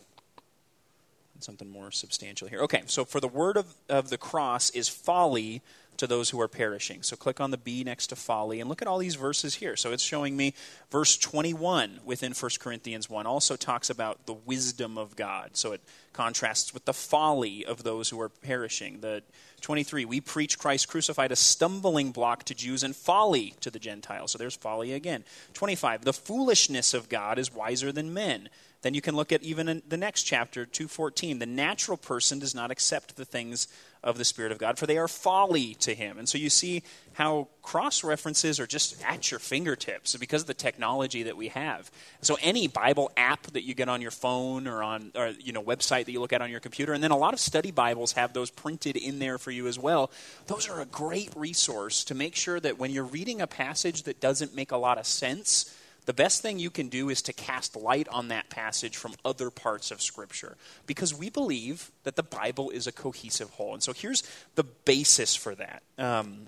something 1.40 1.70
more 1.70 1.92
substantial 1.92 2.48
here. 2.48 2.60
Okay, 2.62 2.84
so 2.88 3.06
for 3.06 3.22
the 3.22 3.28
word 3.28 3.56
of, 3.56 3.74
of 3.88 4.10
the 4.10 4.18
cross 4.18 4.70
is 4.72 4.90
folly 4.90 5.62
to 5.98 6.08
those 6.08 6.30
who 6.30 6.42
are 6.42 6.48
perishing. 6.48 7.04
So 7.04 7.16
click 7.16 7.40
on 7.40 7.52
the 7.52 7.58
B 7.58 7.84
next 7.84 8.08
to 8.08 8.16
folly 8.16 8.60
and 8.60 8.70
look 8.70 8.82
at 8.82 8.88
all 8.88 8.98
these 8.98 9.16
verses 9.16 9.56
here. 9.56 9.76
So 9.76 9.92
it's 9.92 10.04
showing 10.04 10.36
me 10.36 10.54
verse 10.92 11.18
21 11.18 12.02
within 12.04 12.34
1 12.34 12.52
Corinthians 12.60 13.10
1 13.10 13.26
also 13.26 13.56
talks 13.56 13.90
about 13.90 14.26
the 14.26 14.34
wisdom 14.34 14.98
of 14.98 15.16
God. 15.16 15.52
So 15.54 15.72
it 15.74 15.82
contrasts 16.14 16.74
with 16.74 16.86
the 16.86 16.94
folly 16.94 17.66
of 17.66 17.84
those 17.84 18.10
who 18.10 18.20
are 18.22 18.30
perishing. 18.30 19.02
The 19.02 19.24
23, 19.62 20.06
we 20.06 20.22
preach 20.22 20.58
Christ 20.58 20.88
crucified 20.88 21.32
a 21.32 21.36
stumbling 21.36 22.12
block 22.12 22.44
to 22.46 22.54
Jews 22.54 22.84
and 22.84 22.96
folly 22.96 23.54
to 23.62 23.72
the 23.72 23.80
Gentiles. 23.80 24.32
So 24.32 24.38
there's 24.38 24.56
folly 24.56 24.94
again. 24.94 25.24
25, 25.54 26.06
the 26.06 26.14
foolishness 26.14 26.94
of 26.94 27.10
God 27.10 27.40
is 27.40 27.54
wiser 27.54 27.92
than 27.92 28.14
men. 28.14 28.50
Then 28.86 28.94
you 28.94 29.02
can 29.02 29.16
look 29.16 29.32
at 29.32 29.42
even 29.42 29.82
the 29.88 29.98
next 29.98 30.24
chapter, 30.24 30.64
214. 30.64 31.40
The 31.40 31.48
natural 31.48 31.98
person 31.98 32.38
does 32.38 32.54
not 32.54 32.70
accept 32.70 33.16
the 33.16 33.26
things 33.26 33.68
of 34.06 34.20
the 34.20 34.24
Spirit 34.24 34.52
of 34.52 34.60
God, 34.60 34.78
for 34.78 34.86
they 34.86 35.00
are 35.00 35.08
folly 35.08 35.74
to 35.76 35.96
him. 35.96 36.20
And 36.20 36.30
so 36.30 36.38
you 36.38 36.52
see 36.52 36.84
how 37.14 37.48
cross 37.64 38.04
references 38.04 38.60
are 38.60 38.68
just 38.68 39.04
at 39.04 39.32
your 39.32 39.40
fingertips 39.40 40.16
because 40.16 40.42
of 40.42 40.48
the 40.48 40.54
technology 40.54 41.24
that 41.24 41.36
we 41.36 41.48
have. 41.48 41.90
So 42.22 42.38
any 42.42 42.68
Bible 42.68 43.12
app 43.18 43.48
that 43.48 43.64
you 43.64 43.74
get 43.74 43.90
on 43.90 44.02
your 44.02 44.12
phone 44.12 44.68
or 44.68 44.84
on 44.84 45.12
or 45.16 45.30
you 45.30 45.52
know 45.54 45.64
website 45.64 46.06
that 46.06 46.12
you 46.12 46.22
look 46.22 46.34
at 46.34 46.42
on 46.42 46.52
your 46.52 46.60
computer, 46.60 46.94
and 46.94 47.04
then 47.04 47.12
a 47.12 47.18
lot 47.18 47.34
of 47.34 47.40
study 47.40 47.72
Bibles 47.72 48.12
have 48.12 48.34
those 48.34 48.52
printed 48.52 48.96
in 48.96 49.18
there 49.18 49.40
for 49.40 49.50
you 49.50 49.68
as 49.68 49.80
well. 49.80 50.12
Those 50.46 50.70
are 50.70 50.80
a 50.80 50.86
great 50.86 51.36
resource 51.36 52.04
to 52.06 52.16
make 52.16 52.36
sure 52.36 52.60
that 52.60 52.78
when 52.78 52.92
you're 52.92 53.04
reading 53.04 53.42
a 53.42 53.48
passage 53.48 54.04
that 54.04 54.22
doesn't 54.22 54.56
make 54.56 54.72
a 54.72 54.78
lot 54.78 55.00
of 55.00 55.08
sense, 55.08 55.75
the 56.06 56.14
best 56.14 56.42
thing 56.42 56.60
you 56.60 56.70
can 56.70 56.88
do 56.88 57.10
is 57.10 57.22
to 57.24 57.34
cast 57.34 57.76
light 57.76 58.08
on 58.10 58.28
that 58.28 58.50
passage 58.50 58.96
from 58.96 59.16
other 59.24 59.50
parts 59.50 59.92
of 59.92 60.02
Scripture 60.02 60.56
because 60.86 61.14
we 61.14 61.30
believe 61.30 61.92
that 62.04 62.16
the 62.16 62.24
Bible 62.24 62.70
is 62.70 62.88
a 62.88 62.92
cohesive 62.92 63.50
whole. 63.52 63.74
And 63.74 63.82
so 63.82 63.92
here's 63.92 64.24
the 64.56 64.64
basis 64.64 65.36
for 65.36 65.56
that. 65.56 65.82
Um, 65.98 66.48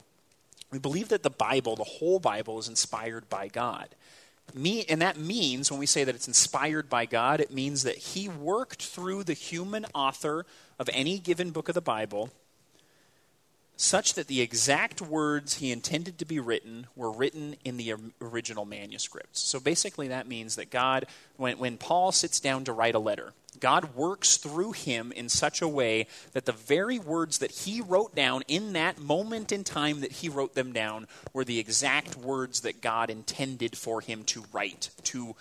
we 0.71 0.79
believe 0.79 1.09
that 1.09 1.23
the 1.23 1.29
Bible, 1.29 1.75
the 1.75 1.83
whole 1.83 2.19
Bible, 2.19 2.59
is 2.59 2.67
inspired 2.67 3.29
by 3.29 3.47
God. 3.47 3.89
Me, 4.53 4.85
and 4.87 5.01
that 5.01 5.17
means, 5.17 5.69
when 5.71 5.79
we 5.79 5.85
say 5.85 6.03
that 6.03 6.15
it's 6.15 6.27
inspired 6.27 6.89
by 6.89 7.05
God, 7.05 7.41
it 7.41 7.51
means 7.51 7.83
that 7.83 7.97
He 7.97 8.29
worked 8.29 8.83
through 8.83 9.23
the 9.23 9.33
human 9.33 9.85
author 9.93 10.45
of 10.79 10.89
any 10.93 11.19
given 11.19 11.51
book 11.51 11.67
of 11.67 11.75
the 11.75 11.81
Bible 11.81 12.29
such 13.77 14.15
that 14.15 14.27
the 14.27 14.41
exact 14.41 15.01
words 15.01 15.55
he 15.55 15.71
intended 15.71 16.17
to 16.17 16.25
be 16.25 16.39
written 16.39 16.87
were 16.95 17.11
written 17.11 17.55
in 17.63 17.77
the 17.77 17.93
original 18.19 18.65
manuscripts. 18.65 19.39
So 19.39 19.59
basically, 19.59 20.07
that 20.07 20.27
means 20.27 20.55
that 20.55 20.71
God, 20.71 21.05
when, 21.37 21.59
when 21.59 21.77
Paul 21.77 22.11
sits 22.11 22.39
down 22.39 22.65
to 22.65 22.73
write 22.73 22.95
a 22.95 22.99
letter, 22.99 23.33
God 23.59 23.95
works 23.95 24.37
through 24.37 24.73
him 24.73 25.11
in 25.11 25.29
such 25.29 25.61
a 25.61 25.67
way 25.67 26.07
that 26.33 26.45
the 26.45 26.51
very 26.51 26.99
words 26.99 27.37
that 27.37 27.51
he 27.51 27.81
wrote 27.81 28.15
down 28.15 28.43
in 28.47 28.73
that 28.73 28.99
moment 28.99 29.51
in 29.51 29.63
time 29.63 30.01
that 30.01 30.11
he 30.11 30.29
wrote 30.29 30.55
them 30.55 30.73
down 30.73 31.07
were 31.33 31.45
the 31.45 31.59
exact 31.59 32.15
words 32.15 32.61
that 32.61 32.81
God 32.81 33.09
intended 33.09 33.77
for 33.77 34.01
him 34.01 34.23
to 34.25 34.43
write 34.51 34.89
to 35.05 35.35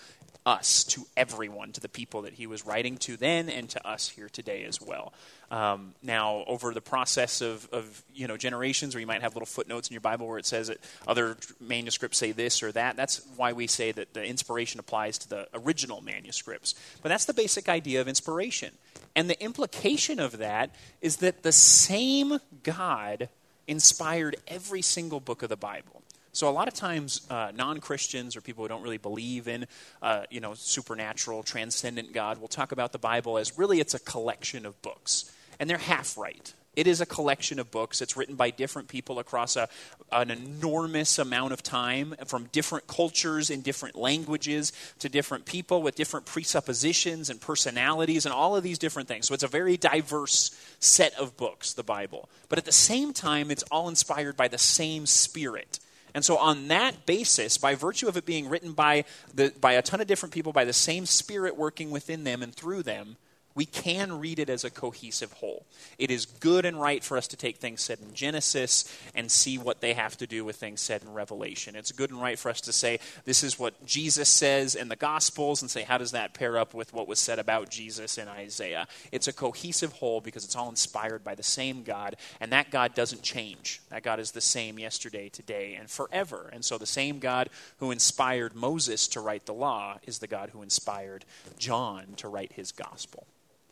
us, 0.47 0.85
to 0.85 1.05
everyone, 1.17 1.73
to 1.73 1.81
the 1.81 1.89
people 1.89 2.21
that 2.21 2.33
he 2.33 2.47
was 2.47 2.65
writing 2.65 2.95
to 2.95 3.17
then, 3.17 3.49
and 3.49 3.69
to 3.69 3.85
us 3.85 4.07
here 4.07 4.29
today 4.29 4.63
as 4.63 4.81
well. 4.81 5.11
Um, 5.51 5.93
now, 6.01 6.45
over 6.47 6.73
the 6.73 6.81
process 6.81 7.41
of, 7.41 7.67
of 7.73 8.01
you 8.15 8.27
know 8.27 8.37
generations, 8.37 8.95
where 8.95 9.01
you 9.01 9.07
might 9.07 9.21
have 9.21 9.35
little 9.35 9.45
footnotes 9.45 9.89
in 9.89 9.93
your 9.93 10.01
Bible 10.01 10.25
where 10.25 10.37
it 10.37 10.45
says 10.45 10.67
that 10.69 10.79
other 11.05 11.35
manuscripts 11.59 12.17
say 12.17 12.31
this 12.31 12.63
or 12.63 12.71
that. 12.71 12.95
That's 12.95 13.21
why 13.35 13.51
we 13.51 13.67
say 13.67 13.91
that 13.91 14.13
the 14.13 14.23
inspiration 14.23 14.79
applies 14.79 15.17
to 15.19 15.29
the 15.29 15.47
original 15.53 15.99
manuscripts. 15.99 16.75
But 17.03 17.09
that's 17.09 17.25
the 17.25 17.33
basic 17.33 17.67
idea 17.67 17.99
of 17.99 18.07
inspiration, 18.07 18.71
and 19.17 19.29
the 19.29 19.41
implication 19.43 20.17
of 20.21 20.37
that 20.37 20.73
is 21.01 21.17
that 21.17 21.43
the 21.43 21.51
same 21.51 22.39
God 22.63 23.27
inspired 23.67 24.37
every 24.47 24.81
single 24.81 25.19
book 25.19 25.43
of 25.43 25.49
the 25.49 25.57
Bible. 25.57 26.03
So 26.37 26.47
a 26.47 26.51
lot 26.51 26.67
of 26.67 26.75
times, 26.75 27.21
uh, 27.31 27.51
non-Christians 27.55 28.35
or 28.35 28.41
people 28.41 28.63
who 28.63 28.67
don't 28.67 28.83
really 28.83 28.99
believe 28.99 29.47
in, 29.47 29.65
uh, 30.03 30.25
you 30.29 30.39
know, 30.39 30.53
supernatural, 30.53 31.41
transcendent 31.41 32.13
God 32.13 32.39
will 32.39 32.47
talk 32.47 32.71
about 32.71 32.91
the 32.91 32.99
Bible 32.99 33.39
as 33.39 33.57
really 33.57 33.79
it's 33.79 33.95
a 33.95 33.99
collection 33.99 34.63
of 34.67 34.79
books, 34.83 35.31
and 35.59 35.67
they're 35.67 35.79
half 35.79 36.15
right. 36.15 36.53
It 36.75 36.85
is 36.85 37.01
a 37.01 37.07
collection 37.07 37.57
of 37.57 37.71
books. 37.71 38.03
It's 38.03 38.15
written 38.15 38.35
by 38.35 38.51
different 38.51 38.87
people 38.87 39.17
across 39.17 39.55
a, 39.55 39.67
an 40.11 40.29
enormous 40.29 41.17
amount 41.17 41.53
of 41.53 41.63
time 41.63 42.13
from 42.27 42.49
different 42.51 42.85
cultures 42.85 43.49
in 43.49 43.61
different 43.61 43.95
languages 43.95 44.73
to 44.99 45.09
different 45.09 45.45
people 45.45 45.81
with 45.81 45.95
different 45.95 46.27
presuppositions 46.27 47.31
and 47.31 47.41
personalities 47.41 48.27
and 48.27 48.33
all 48.33 48.55
of 48.55 48.61
these 48.61 48.77
different 48.77 49.07
things. 49.07 49.25
So 49.25 49.33
it's 49.33 49.41
a 49.41 49.47
very 49.47 49.75
diverse 49.75 50.51
set 50.77 51.15
of 51.15 51.35
books, 51.35 51.73
the 51.73 51.81
Bible. 51.81 52.29
But 52.47 52.59
at 52.59 52.65
the 52.65 52.71
same 52.71 53.11
time, 53.11 53.49
it's 53.49 53.63
all 53.71 53.89
inspired 53.89 54.37
by 54.37 54.49
the 54.49 54.59
same 54.59 55.07
Spirit. 55.07 55.79
And 56.17 56.25
so, 56.25 56.39
on 56.39 56.69
that 56.69 57.05
basis, 57.05 57.59
by 57.59 57.75
virtue 57.75 58.07
of 58.07 58.17
it 58.17 58.25
being 58.25 58.49
written 58.49 58.71
by, 58.71 59.05
the, 59.35 59.53
by 59.61 59.73
a 59.73 59.83
ton 59.83 60.01
of 60.01 60.07
different 60.07 60.33
people, 60.33 60.51
by 60.51 60.65
the 60.65 60.73
same 60.73 61.05
Spirit 61.05 61.55
working 61.55 61.91
within 61.91 62.23
them 62.23 62.41
and 62.41 62.55
through 62.55 62.81
them, 62.81 63.17
we 63.57 63.65
can 63.65 64.19
read 64.19 64.37
it 64.37 64.51
as 64.51 64.63
a 64.63 64.69
cohesive 64.69 65.33
whole. 65.33 65.65
It 65.97 66.11
is 66.11 66.27
good 66.27 66.63
and 66.63 66.79
right 66.79 67.03
for 67.03 67.17
us 67.17 67.27
to 67.29 67.35
take 67.35 67.57
things 67.57 67.81
said 67.81 67.97
in 67.99 68.13
Genesis 68.13 68.95
and 69.15 69.31
see 69.31 69.57
what 69.57 69.81
they 69.81 69.93
have 69.93 70.15
to 70.17 70.27
do 70.27 70.45
with 70.45 70.57
things 70.57 70.79
said 70.79 71.01
in 71.01 71.11
Revelation. 71.11 71.75
It's 71.75 71.91
good 71.91 72.11
and 72.11 72.21
right 72.21 72.37
for 72.37 72.49
us 72.49 72.61
to 72.61 72.71
say, 72.71 72.99
this 73.25 73.43
is 73.43 73.57
what 73.57 73.83
Jesus 73.83 74.29
says 74.29 74.75
in 74.75 74.89
the 74.89 74.95
Gospels, 74.95 75.63
and 75.63 75.71
say, 75.71 75.81
how 75.81 75.97
does 75.97 76.11
that 76.11 76.35
pair 76.35 76.59
up 76.59 76.75
with 76.75 76.93
what 76.93 77.07
was 77.07 77.17
said 77.19 77.39
about 77.39 77.71
Jesus 77.71 78.19
in 78.19 78.27
Isaiah? 78.27 78.87
It's 79.11 79.27
a 79.27 79.33
cohesive 79.33 79.93
whole 79.93 80.21
because 80.21 80.45
it's 80.45 80.55
all 80.55 80.69
inspired 80.69 81.23
by 81.23 81.33
the 81.33 81.41
same 81.41 81.81
God, 81.81 82.15
and 82.39 82.51
that 82.51 82.69
God 82.69 82.93
doesn't 82.93 83.23
change. 83.23 83.81
That 83.89 84.03
God 84.03 84.19
is 84.19 84.33
the 84.33 84.39
same 84.41 84.77
yesterday, 84.77 85.29
today, 85.29 85.73
and 85.79 85.89
forever. 85.89 86.47
And 86.53 86.63
so 86.63 86.77
the 86.77 86.85
same 86.85 87.17
God 87.17 87.49
who 87.79 87.89
inspired 87.89 88.55
Moses 88.55 89.07
to 89.07 89.19
write 89.19 89.47
the 89.47 89.53
law 89.53 89.97
is 90.03 90.19
the 90.19 90.27
God 90.27 90.51
who 90.51 90.61
inspired 90.61 91.25
John 91.57 92.13
to 92.17 92.27
write 92.27 92.51
his 92.51 92.71
gospel. 92.71 93.25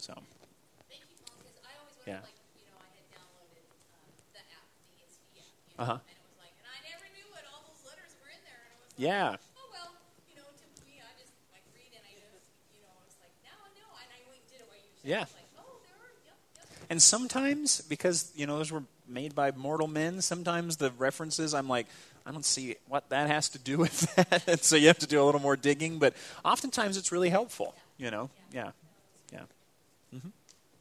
So, 0.06 0.14
Thank 0.86 1.02
you, 1.10 1.18
Paul, 1.26 1.34
because 1.42 1.58
I 1.66 1.74
always 1.82 1.98
Yeah. 2.06 2.22
like, 2.22 2.38
you 2.62 2.70
know, 2.70 2.78
I 2.78 2.86
had 2.94 3.10
downloaded 3.10 3.66
um, 3.90 4.06
the 4.38 4.42
app, 4.54 4.70
the 4.86 5.02
ESV 5.02 5.42
app, 5.42 5.50
you 5.66 5.74
know, 5.74 5.82
Uh-huh. 5.82 5.98
and 5.98 6.14
it 6.14 6.22
was 6.30 6.38
like, 6.38 6.54
and 6.62 6.68
I 6.70 6.80
never 6.94 7.06
knew 7.18 7.26
what 7.34 7.42
all 7.50 7.66
those 7.66 7.82
letters 7.90 8.14
were 8.22 8.30
in 8.30 8.38
there, 8.46 8.62
and 8.70 8.70
I 8.70 8.78
was 8.78 8.86
like, 8.86 9.02
yeah. 9.02 9.42
oh 9.58 9.66
well, 9.74 9.90
you 10.30 10.38
know, 10.38 10.46
to 10.46 10.66
me, 10.86 11.02
I 11.02 11.10
just 11.18 11.34
like 11.50 11.66
read 11.74 11.90
and 11.98 12.06
I 12.06 12.14
just, 12.22 12.46
you 12.70 12.86
know, 12.86 12.94
I 12.94 13.02
was 13.02 13.18
like, 13.18 13.34
now 13.42 13.58
I 13.58 13.70
know, 13.82 13.90
and 13.98 14.10
I 14.14 14.20
went 14.30 14.46
and 14.46 14.50
did 14.54 14.62
it 14.62 14.70
you 14.70 15.10
Yeah. 15.10 15.26
Like, 15.26 15.50
oh, 15.58 15.74
there 15.90 15.98
are, 15.98 16.14
yep, 16.22 16.38
yep. 16.54 16.66
And 16.94 17.02
sometimes, 17.02 17.82
because 17.90 18.30
you 18.38 18.46
know 18.46 18.62
those 18.62 18.70
were 18.70 18.86
made 19.10 19.34
by 19.34 19.58
mortal 19.58 19.90
men, 19.90 20.22
sometimes 20.22 20.78
the 20.78 20.94
references 21.02 21.58
I'm 21.58 21.66
like, 21.66 21.90
I 22.26 22.30
don't 22.30 22.46
see 22.46 22.78
what 22.86 23.10
that 23.10 23.26
has 23.26 23.50
to 23.58 23.60
do 23.60 23.78
with 23.90 24.06
that. 24.22 24.46
and 24.46 24.62
so 24.62 24.78
you 24.78 24.86
have 24.86 25.02
to 25.02 25.10
do 25.10 25.18
a 25.18 25.26
little 25.26 25.42
more 25.42 25.58
digging. 25.58 25.98
But 25.98 26.14
oftentimes 26.46 26.94
it's 26.94 27.10
really 27.10 27.34
helpful. 27.34 27.74
You 27.98 28.14
know, 28.14 28.30
yeah, 28.54 28.70
yeah. 29.34 29.50
Hmm 30.12 30.30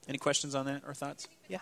Any 0.07 0.17
questions 0.17 0.55
on 0.55 0.65
that 0.65 0.83
or 0.87 0.93
thoughts? 0.93 1.27
Yeah. 1.47 1.59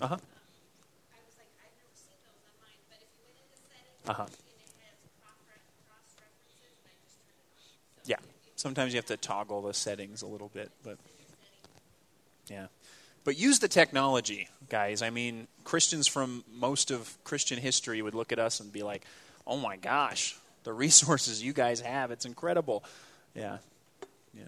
Uh 0.00 0.08
huh. 0.08 0.16
I 0.16 1.18
was 1.22 1.36
like, 1.38 1.52
I've 1.62 1.76
never 1.78 1.94
seen 1.94 2.18
those 2.26 2.42
on 2.48 2.54
mine, 2.60 2.82
but 2.90 2.98
if 3.02 3.08
you 3.14 3.22
went 3.26 3.38
into 3.38 3.56
settings 3.62 4.08
Uh 4.08 4.12
huh. 4.14 4.26
and 4.26 4.58
it 4.58 4.72
has 4.82 4.98
cross 5.20 5.38
cross 5.86 6.10
references, 6.18 6.74
and 6.82 6.86
I 6.90 6.96
just 7.04 7.18
turned 7.22 7.38
it 7.38 7.46
on. 7.54 7.62
So 7.70 8.10
Yeah. 8.10 8.20
Sometimes 8.56 8.92
you 8.94 8.98
have 8.98 9.06
to 9.06 9.16
toggle 9.16 9.62
the 9.62 9.74
settings 9.74 10.22
a 10.22 10.26
little 10.26 10.48
bit, 10.48 10.70
but 10.82 10.98
yeah. 12.48 12.66
But 13.24 13.38
use 13.38 13.60
the 13.60 13.68
technology, 13.68 14.48
guys. 14.68 15.00
I 15.02 15.10
mean, 15.10 15.46
Christians 15.64 16.08
from 16.08 16.44
most 16.52 16.90
of 16.90 17.16
Christian 17.24 17.58
history 17.58 18.02
would 18.02 18.14
look 18.14 18.32
at 18.32 18.38
us 18.38 18.58
and 18.60 18.72
be 18.72 18.82
like, 18.82 19.04
"Oh 19.46 19.56
my 19.56 19.76
gosh, 19.76 20.36
the 20.64 20.72
resources 20.86 21.42
you 21.42 21.52
guys 21.52 21.80
have, 21.80 22.10
it's 22.10 22.24
incredible." 22.24 22.84
Yeah. 23.34 23.58
Yeah. 24.34 24.44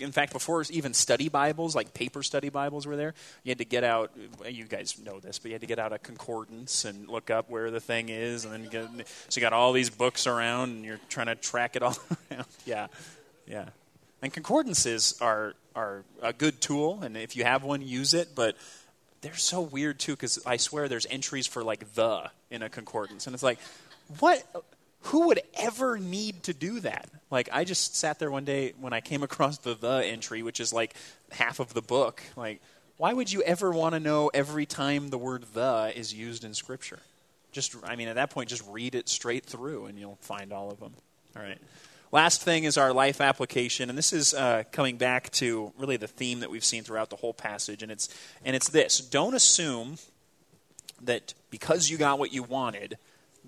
In 0.00 0.10
fact, 0.10 0.32
before 0.32 0.64
even 0.70 0.94
study 0.94 1.28
Bibles, 1.28 1.76
like 1.76 1.94
paper 1.94 2.22
study 2.22 2.48
Bibles 2.48 2.86
were 2.86 2.96
there, 2.96 3.14
you 3.44 3.50
had 3.50 3.58
to 3.58 3.64
get 3.64 3.84
out, 3.84 4.10
you 4.48 4.64
guys 4.64 4.98
know 4.98 5.20
this, 5.20 5.38
but 5.38 5.48
you 5.48 5.54
had 5.54 5.60
to 5.60 5.66
get 5.68 5.78
out 5.78 5.92
a 5.92 5.98
concordance 5.98 6.84
and 6.84 7.08
look 7.08 7.30
up 7.30 7.48
where 7.48 7.70
the 7.70 7.80
thing 7.80 8.08
is. 8.08 8.44
And 8.44 8.52
then 8.52 8.64
you 8.64 8.70
get, 8.70 8.88
so 9.28 9.38
you 9.38 9.42
got 9.42 9.52
all 9.52 9.72
these 9.72 9.90
books 9.90 10.26
around 10.26 10.70
and 10.70 10.84
you're 10.84 11.00
trying 11.08 11.26
to 11.26 11.36
track 11.36 11.76
it 11.76 11.82
all 11.82 11.96
around. 12.30 12.46
Yeah, 12.64 12.88
yeah. 13.46 13.68
And 14.22 14.32
concordances 14.32 15.16
are, 15.20 15.54
are 15.76 16.02
a 16.20 16.32
good 16.32 16.60
tool, 16.60 17.02
and 17.02 17.16
if 17.16 17.36
you 17.36 17.44
have 17.44 17.62
one, 17.62 17.82
use 17.82 18.14
it, 18.14 18.30
but 18.34 18.56
they're 19.20 19.34
so 19.34 19.60
weird 19.60 19.98
too 19.98 20.12
because 20.12 20.38
I 20.46 20.56
swear 20.56 20.88
there's 20.88 21.06
entries 21.06 21.46
for 21.46 21.62
like 21.62 21.94
the 21.94 22.30
in 22.50 22.62
a 22.62 22.68
concordance, 22.68 23.26
and 23.26 23.34
it's 23.34 23.42
like, 23.42 23.58
what? 24.18 24.42
Who 25.06 25.28
would 25.28 25.40
ever 25.54 25.98
need 25.98 26.44
to 26.44 26.54
do 26.54 26.80
that? 26.80 27.08
Like, 27.30 27.48
I 27.52 27.64
just 27.64 27.94
sat 27.96 28.18
there 28.18 28.30
one 28.30 28.44
day 28.44 28.74
when 28.80 28.92
I 28.92 29.00
came 29.00 29.22
across 29.22 29.58
the 29.58 29.74
the 29.74 30.04
entry, 30.04 30.42
which 30.42 30.58
is 30.58 30.72
like 30.72 30.94
half 31.30 31.60
of 31.60 31.74
the 31.74 31.82
book. 31.82 32.22
Like, 32.34 32.60
why 32.96 33.12
would 33.12 33.32
you 33.32 33.42
ever 33.42 33.70
want 33.70 33.94
to 33.94 34.00
know 34.00 34.30
every 34.32 34.66
time 34.66 35.10
the 35.10 35.18
word 35.18 35.44
the 35.52 35.92
is 35.94 36.12
used 36.12 36.44
in 36.44 36.54
Scripture? 36.54 36.98
Just, 37.52 37.76
I 37.84 37.94
mean, 37.94 38.08
at 38.08 38.16
that 38.16 38.30
point, 38.30 38.48
just 38.48 38.64
read 38.68 38.94
it 38.94 39.08
straight 39.08 39.44
through 39.44 39.86
and 39.86 39.98
you'll 39.98 40.18
find 40.22 40.52
all 40.52 40.70
of 40.70 40.80
them. 40.80 40.92
All 41.36 41.42
right. 41.42 41.58
Last 42.10 42.42
thing 42.42 42.64
is 42.64 42.76
our 42.76 42.92
life 42.92 43.20
application, 43.20 43.90
and 43.90 43.98
this 43.98 44.12
is 44.12 44.32
uh, 44.34 44.64
coming 44.72 44.96
back 44.96 45.30
to 45.32 45.72
really 45.78 45.96
the 45.96 46.06
theme 46.06 46.40
that 46.40 46.50
we've 46.50 46.64
seen 46.64 46.82
throughout 46.82 47.10
the 47.10 47.16
whole 47.16 47.34
passage, 47.34 47.82
and 47.82 47.92
it's 47.92 48.08
and 48.44 48.54
it's 48.54 48.68
this: 48.68 49.00
don't 49.00 49.34
assume 49.34 49.98
that 51.02 51.34
because 51.50 51.90
you 51.90 51.98
got 51.98 52.18
what 52.18 52.32
you 52.32 52.44
wanted, 52.44 52.96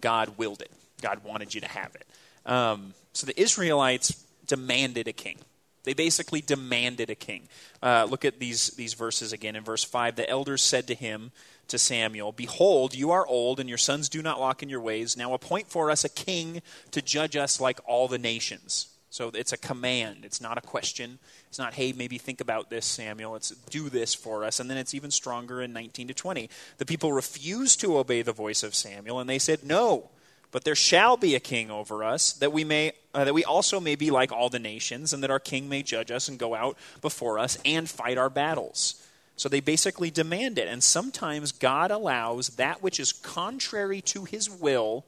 God 0.01 0.36
willed 0.39 0.60
it. 0.60 0.72
God 1.00 1.24
wanted 1.24 1.54
you 1.54 1.60
to 1.60 1.68
have 1.68 1.94
it. 1.94 2.06
Um, 2.50 2.94
so 3.12 3.26
the 3.26 3.40
Israelites 3.40 4.24
demanded 4.46 5.08
a 5.08 5.12
king. 5.12 5.38
They 5.84 5.94
basically 5.94 6.40
demanded 6.40 7.08
a 7.10 7.14
king. 7.14 7.48
Uh, 7.82 8.06
look 8.08 8.24
at 8.24 8.38
these 8.38 8.70
these 8.70 8.94
verses 8.94 9.32
again. 9.32 9.56
In 9.56 9.64
verse 9.64 9.84
five, 9.84 10.16
the 10.16 10.28
elders 10.28 10.62
said 10.62 10.86
to 10.88 10.94
him, 10.94 11.30
to 11.68 11.78
Samuel, 11.78 12.32
Behold, 12.32 12.94
you 12.94 13.10
are 13.10 13.26
old, 13.26 13.60
and 13.60 13.68
your 13.68 13.78
sons 13.78 14.08
do 14.08 14.22
not 14.22 14.40
walk 14.40 14.62
in 14.62 14.68
your 14.68 14.80
ways. 14.80 15.16
Now 15.16 15.34
appoint 15.34 15.68
for 15.68 15.90
us 15.90 16.04
a 16.04 16.08
king 16.08 16.62
to 16.90 17.02
judge 17.02 17.36
us 17.36 17.60
like 17.60 17.78
all 17.86 18.08
the 18.08 18.18
nations. 18.18 18.88
So 19.10 19.30
it's 19.32 19.52
a 19.52 19.56
command. 19.56 20.24
It's 20.24 20.40
not 20.40 20.58
a 20.58 20.62
question. 20.62 21.18
It's 21.48 21.58
not, 21.58 21.74
hey, 21.74 21.92
maybe 21.92 22.18
think 22.18 22.40
about 22.40 22.68
this, 22.68 22.84
Samuel. 22.84 23.36
It's 23.36 23.50
do 23.50 23.88
this 23.88 24.14
for 24.14 24.44
us. 24.44 24.60
And 24.60 24.68
then 24.68 24.76
it's 24.76 24.94
even 24.94 25.10
stronger 25.10 25.62
in 25.62 25.72
19 25.72 26.08
to 26.08 26.14
20. 26.14 26.50
The 26.76 26.84
people 26.84 27.12
refused 27.12 27.80
to 27.80 27.96
obey 27.96 28.20
the 28.20 28.32
voice 28.32 28.62
of 28.62 28.74
Samuel, 28.74 29.20
and 29.20 29.28
they 29.28 29.38
said, 29.38 29.64
No, 29.64 30.10
but 30.50 30.64
there 30.64 30.74
shall 30.74 31.16
be 31.16 31.34
a 31.34 31.40
king 31.40 31.70
over 31.70 32.02
us, 32.02 32.32
that 32.34 32.52
we 32.52 32.64
may 32.64 32.92
uh, 33.14 33.24
that 33.24 33.34
we 33.34 33.44
also 33.44 33.80
may 33.80 33.96
be 33.96 34.10
like 34.10 34.32
all 34.32 34.48
the 34.48 34.58
nations, 34.58 35.12
and 35.12 35.22
that 35.22 35.30
our 35.30 35.40
king 35.40 35.68
may 35.68 35.82
judge 35.82 36.10
us 36.10 36.28
and 36.28 36.38
go 36.38 36.54
out 36.54 36.76
before 37.00 37.38
us 37.38 37.58
and 37.64 37.88
fight 37.88 38.18
our 38.18 38.30
battles. 38.30 39.04
So 39.36 39.48
they 39.48 39.60
basically 39.60 40.10
demand 40.10 40.58
it. 40.58 40.66
And 40.66 40.82
sometimes 40.82 41.52
God 41.52 41.90
allows 41.90 42.50
that 42.56 42.82
which 42.82 42.98
is 42.98 43.12
contrary 43.12 44.00
to 44.02 44.24
his 44.24 44.50
will 44.50 45.04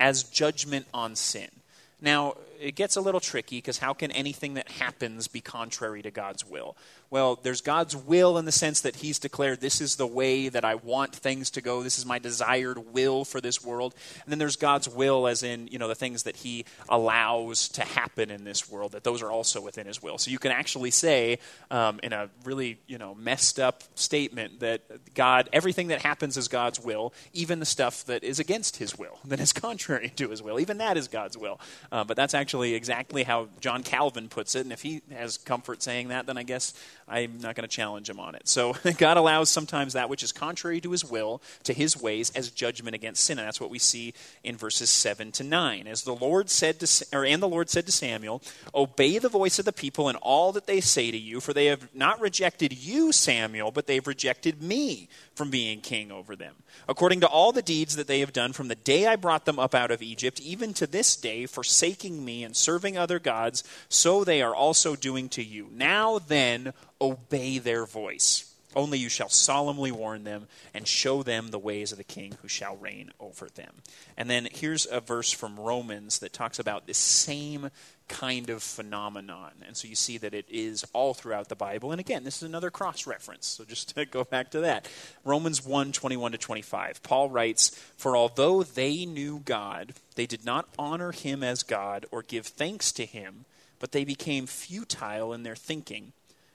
as 0.00 0.22
judgment 0.22 0.86
on 0.94 1.14
sin. 1.16 1.50
Now, 2.00 2.36
it 2.60 2.74
gets 2.74 2.96
a 2.96 3.00
little 3.00 3.20
tricky 3.20 3.58
because 3.58 3.78
how 3.78 3.92
can 3.92 4.10
anything 4.10 4.54
that 4.54 4.68
happens 4.68 5.28
be 5.28 5.40
contrary 5.40 6.02
to 6.02 6.10
God's 6.10 6.44
will? 6.44 6.76
Well, 7.10 7.38
there's 7.42 7.60
God's 7.60 7.96
will 7.96 8.36
in 8.36 8.44
the 8.44 8.52
sense 8.52 8.82
that 8.82 8.96
He's 8.96 9.18
declared 9.18 9.60
this 9.60 9.80
is 9.80 9.96
the 9.96 10.06
way 10.06 10.48
that 10.48 10.64
I 10.64 10.74
want 10.74 11.14
things 11.14 11.50
to 11.50 11.60
go. 11.60 11.82
This 11.82 11.98
is 11.98 12.04
my 12.04 12.18
desired 12.18 12.92
will 12.92 13.24
for 13.24 13.40
this 13.40 13.64
world. 13.64 13.94
And 14.24 14.32
then 14.32 14.38
there's 14.38 14.56
God's 14.56 14.88
will, 14.88 15.26
as 15.26 15.42
in, 15.42 15.68
you 15.68 15.78
know, 15.78 15.88
the 15.88 15.94
things 15.94 16.24
that 16.24 16.36
He 16.36 16.66
allows 16.88 17.68
to 17.70 17.82
happen 17.82 18.30
in 18.30 18.44
this 18.44 18.70
world, 18.70 18.92
that 18.92 19.04
those 19.04 19.22
are 19.22 19.30
also 19.30 19.60
within 19.60 19.86
His 19.86 20.02
will. 20.02 20.18
So 20.18 20.30
you 20.30 20.38
can 20.38 20.52
actually 20.52 20.90
say, 20.90 21.38
um, 21.70 21.98
in 22.02 22.12
a 22.12 22.28
really, 22.44 22.78
you 22.86 22.98
know, 22.98 23.14
messed 23.14 23.58
up 23.58 23.84
statement, 23.94 24.60
that 24.60 25.14
God, 25.14 25.48
everything 25.52 25.88
that 25.88 26.02
happens 26.02 26.36
is 26.36 26.48
God's 26.48 26.78
will, 26.78 27.14
even 27.32 27.58
the 27.58 27.66
stuff 27.66 28.04
that 28.04 28.22
is 28.22 28.38
against 28.38 28.76
His 28.76 28.98
will, 28.98 29.18
that 29.24 29.40
is 29.40 29.52
contrary 29.52 30.12
to 30.16 30.28
His 30.28 30.42
will. 30.42 30.60
Even 30.60 30.78
that 30.78 30.96
is 30.96 31.08
God's 31.08 31.38
will. 31.38 31.58
Uh, 31.90 32.04
but 32.04 32.16
that's 32.16 32.34
actually 32.34 32.47
exactly 32.54 33.22
how 33.22 33.48
John 33.60 33.82
Calvin 33.82 34.28
puts 34.28 34.54
it. 34.54 34.60
And 34.60 34.72
if 34.72 34.82
he 34.82 35.02
has 35.12 35.38
comfort 35.38 35.82
saying 35.82 36.08
that, 36.08 36.26
then 36.26 36.36
I 36.36 36.42
guess 36.42 36.74
I'm 37.06 37.38
not 37.38 37.54
going 37.54 37.68
to 37.68 37.74
challenge 37.74 38.08
him 38.08 38.20
on 38.20 38.34
it. 38.34 38.48
So 38.48 38.74
God 38.98 39.16
allows 39.16 39.50
sometimes 39.50 39.94
that 39.94 40.08
which 40.08 40.22
is 40.22 40.32
contrary 40.32 40.80
to 40.80 40.90
his 40.90 41.04
will, 41.04 41.42
to 41.64 41.72
his 41.72 42.00
ways, 42.00 42.30
as 42.34 42.50
judgment 42.50 42.94
against 42.94 43.24
sin. 43.24 43.38
And 43.38 43.46
that's 43.46 43.60
what 43.60 43.70
we 43.70 43.78
see 43.78 44.14
in 44.44 44.56
verses 44.56 44.90
7 44.90 45.32
to 45.32 45.44
9. 45.44 45.86
As 45.86 46.02
the 46.02 46.14
Lord 46.14 46.50
said 46.50 46.80
to, 46.80 47.06
or, 47.12 47.24
and 47.24 47.42
the 47.42 47.48
Lord 47.48 47.70
said 47.70 47.86
to 47.86 47.92
Samuel, 47.92 48.42
Obey 48.74 49.18
the 49.18 49.28
voice 49.28 49.58
of 49.58 49.64
the 49.64 49.72
people 49.72 50.08
in 50.08 50.16
all 50.16 50.52
that 50.52 50.66
they 50.66 50.80
say 50.80 51.10
to 51.10 51.18
you, 51.18 51.40
for 51.40 51.52
they 51.52 51.66
have 51.66 51.94
not 51.94 52.20
rejected 52.20 52.72
you, 52.72 53.12
Samuel, 53.12 53.70
but 53.70 53.86
they've 53.86 54.06
rejected 54.06 54.62
me 54.62 55.08
from 55.34 55.50
being 55.50 55.80
king 55.80 56.10
over 56.10 56.34
them. 56.36 56.54
According 56.88 57.20
to 57.20 57.28
all 57.28 57.52
the 57.52 57.62
deeds 57.62 57.96
that 57.96 58.06
they 58.06 58.20
have 58.20 58.32
done 58.32 58.52
from 58.52 58.68
the 58.68 58.74
day 58.74 59.06
I 59.06 59.16
brought 59.16 59.44
them 59.44 59.58
up 59.58 59.74
out 59.74 59.90
of 59.90 60.02
Egypt, 60.02 60.40
even 60.40 60.74
to 60.74 60.86
this 60.86 61.16
day, 61.16 61.46
forsaking 61.46 62.24
and 62.44 62.56
serving 62.56 62.96
other 62.96 63.18
gods, 63.18 63.64
so 63.88 64.24
they 64.24 64.42
are 64.42 64.54
also 64.54 64.96
doing 64.96 65.28
to 65.30 65.42
you. 65.42 65.68
Now 65.72 66.18
then, 66.18 66.72
obey 67.00 67.58
their 67.58 67.86
voice. 67.86 68.47
Only 68.76 68.98
you 68.98 69.08
shall 69.08 69.30
solemnly 69.30 69.90
warn 69.90 70.24
them 70.24 70.46
and 70.74 70.86
show 70.86 71.22
them 71.22 71.48
the 71.48 71.58
ways 71.58 71.90
of 71.90 71.98
the 71.98 72.04
king 72.04 72.34
who 72.42 72.48
shall 72.48 72.76
reign 72.76 73.10
over 73.18 73.48
them. 73.48 73.76
And 74.16 74.28
then 74.28 74.46
here's 74.52 74.86
a 74.86 75.00
verse 75.00 75.32
from 75.32 75.58
Romans 75.58 76.18
that 76.18 76.34
talks 76.34 76.58
about 76.58 76.86
this 76.86 76.98
same 76.98 77.70
kind 78.08 78.50
of 78.50 78.62
phenomenon. 78.62 79.52
And 79.66 79.76
so 79.76 79.88
you 79.88 79.94
see 79.94 80.18
that 80.18 80.34
it 80.34 80.46
is 80.50 80.84
all 80.92 81.14
throughout 81.14 81.48
the 81.48 81.56
Bible. 81.56 81.92
And 81.92 82.00
again, 82.00 82.24
this 82.24 82.36
is 82.38 82.42
another 82.42 82.70
cross 82.70 83.06
reference. 83.06 83.46
So 83.46 83.64
just 83.64 83.88
to 83.94 84.04
go 84.04 84.24
back 84.24 84.50
to 84.50 84.60
that. 84.60 84.88
Romans 85.24 85.64
1 85.64 85.92
21 85.92 86.32
to 86.32 86.38
25. 86.38 87.02
Paul 87.02 87.30
writes, 87.30 87.70
For 87.96 88.16
although 88.16 88.62
they 88.62 89.06
knew 89.06 89.40
God, 89.44 89.94
they 90.14 90.26
did 90.26 90.44
not 90.44 90.68
honor 90.78 91.12
him 91.12 91.42
as 91.42 91.62
God 91.62 92.04
or 92.10 92.22
give 92.22 92.46
thanks 92.46 92.92
to 92.92 93.06
him, 93.06 93.46
but 93.78 93.92
they 93.92 94.04
became 94.04 94.46
futile 94.46 95.32
in 95.32 95.42
their 95.42 95.56
thinking, 95.56 96.12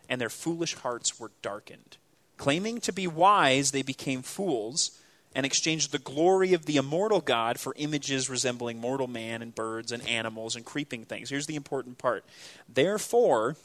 and 0.10 0.20
their 0.20 0.30
foolish 0.30 0.76
hearts 0.76 1.20
were 1.20 1.32
darkened. 1.42 1.98
Claiming 2.38 2.82
to 2.82 2.92
be 2.92 3.08
wise, 3.08 3.72
they 3.72 3.84
became 3.84 4.22
fools 4.22 5.00
and 5.36 5.46
exchanged 5.46 5.92
the 5.92 6.00
glory 6.00 6.54
of 6.54 6.66
the 6.66 6.78
immortal 6.78 7.22
God 7.22 7.60
for 7.60 7.74
images 7.78 8.30
resembling 8.30 8.80
mortal 8.80 9.08
man 9.08 9.42
and 9.42 9.56
birds 9.56 9.92
and 9.92 10.08
animals 10.08 10.56
and 10.56 10.66
creeping 10.66 11.06
things. 11.06 11.30
Here's 11.30 11.48
the 11.48 11.56
important 11.56 11.98
part. 11.98 12.24
Therefore, 12.68 13.56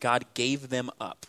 God 0.00 0.26
gave 0.34 0.68
them 0.68 0.90
up 1.00 1.26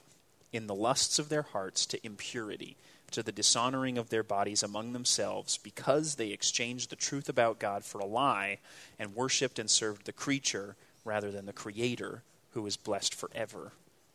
in 0.51 0.67
the 0.67 0.75
lusts 0.75 1.19
of 1.19 1.29
their 1.29 1.43
hearts 1.43 1.85
to 1.87 2.05
impurity, 2.05 2.75
to 3.11 3.23
the 3.23 3.31
dishonoring 3.31 3.97
of 3.97 4.09
their 4.09 4.23
bodies 4.23 4.63
among 4.63 4.91
themselves, 4.91 5.57
because 5.57 6.15
they 6.15 6.29
exchanged 6.29 6.89
the 6.89 6.95
truth 6.95 7.29
about 7.29 7.59
God 7.59 7.85
for 7.85 7.99
a 7.99 8.05
lie 8.05 8.59
and 8.99 9.15
worshiped 9.15 9.59
and 9.59 9.69
served 9.69 10.05
the 10.05 10.11
creature 10.11 10.75
rather 11.05 11.31
than 11.31 11.45
the 11.45 11.53
Creator, 11.53 12.23
who 12.51 12.65
is 12.65 12.75
blessed 12.75 13.15
forever. 13.15 13.71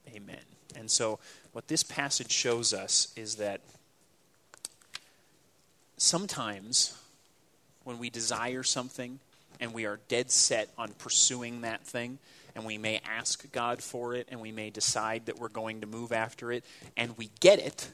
Amen. 0.08 0.38
And 0.74 0.90
so, 0.90 1.18
what 1.52 1.68
this 1.68 1.82
passage 1.82 2.30
shows 2.30 2.72
us 2.72 3.12
is 3.16 3.36
that 3.36 3.60
sometimes 5.96 6.96
when 7.84 7.98
we 7.98 8.10
desire 8.10 8.62
something 8.62 9.18
and 9.60 9.74
we 9.74 9.84
are 9.84 10.00
dead 10.08 10.30
set 10.30 10.68
on 10.78 10.88
pursuing 10.98 11.60
that 11.60 11.86
thing, 11.86 12.18
and 12.54 12.64
we 12.64 12.78
may 12.78 13.00
ask 13.04 13.50
God 13.52 13.82
for 13.82 14.14
it, 14.14 14.28
and 14.30 14.40
we 14.40 14.52
may 14.52 14.70
decide 14.70 15.26
that 15.26 15.38
we're 15.38 15.48
going 15.48 15.80
to 15.80 15.86
move 15.86 16.12
after 16.12 16.52
it, 16.52 16.64
and 16.96 17.16
we 17.16 17.30
get 17.40 17.58
it, 17.58 17.88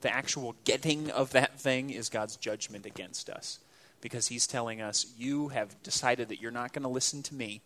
the 0.00 0.14
actual 0.14 0.54
getting 0.64 1.10
of 1.10 1.32
that 1.32 1.60
thing 1.60 1.90
is 1.90 2.08
God's 2.08 2.36
judgment 2.36 2.86
against 2.86 3.28
us. 3.28 3.58
Because 4.00 4.28
He's 4.28 4.46
telling 4.46 4.80
us, 4.80 5.06
You 5.16 5.48
have 5.48 5.80
decided 5.82 6.28
that 6.28 6.40
you're 6.40 6.50
not 6.50 6.72
going 6.72 6.82
to 6.82 6.88
listen 6.88 7.22
to 7.24 7.34
me, 7.34 7.62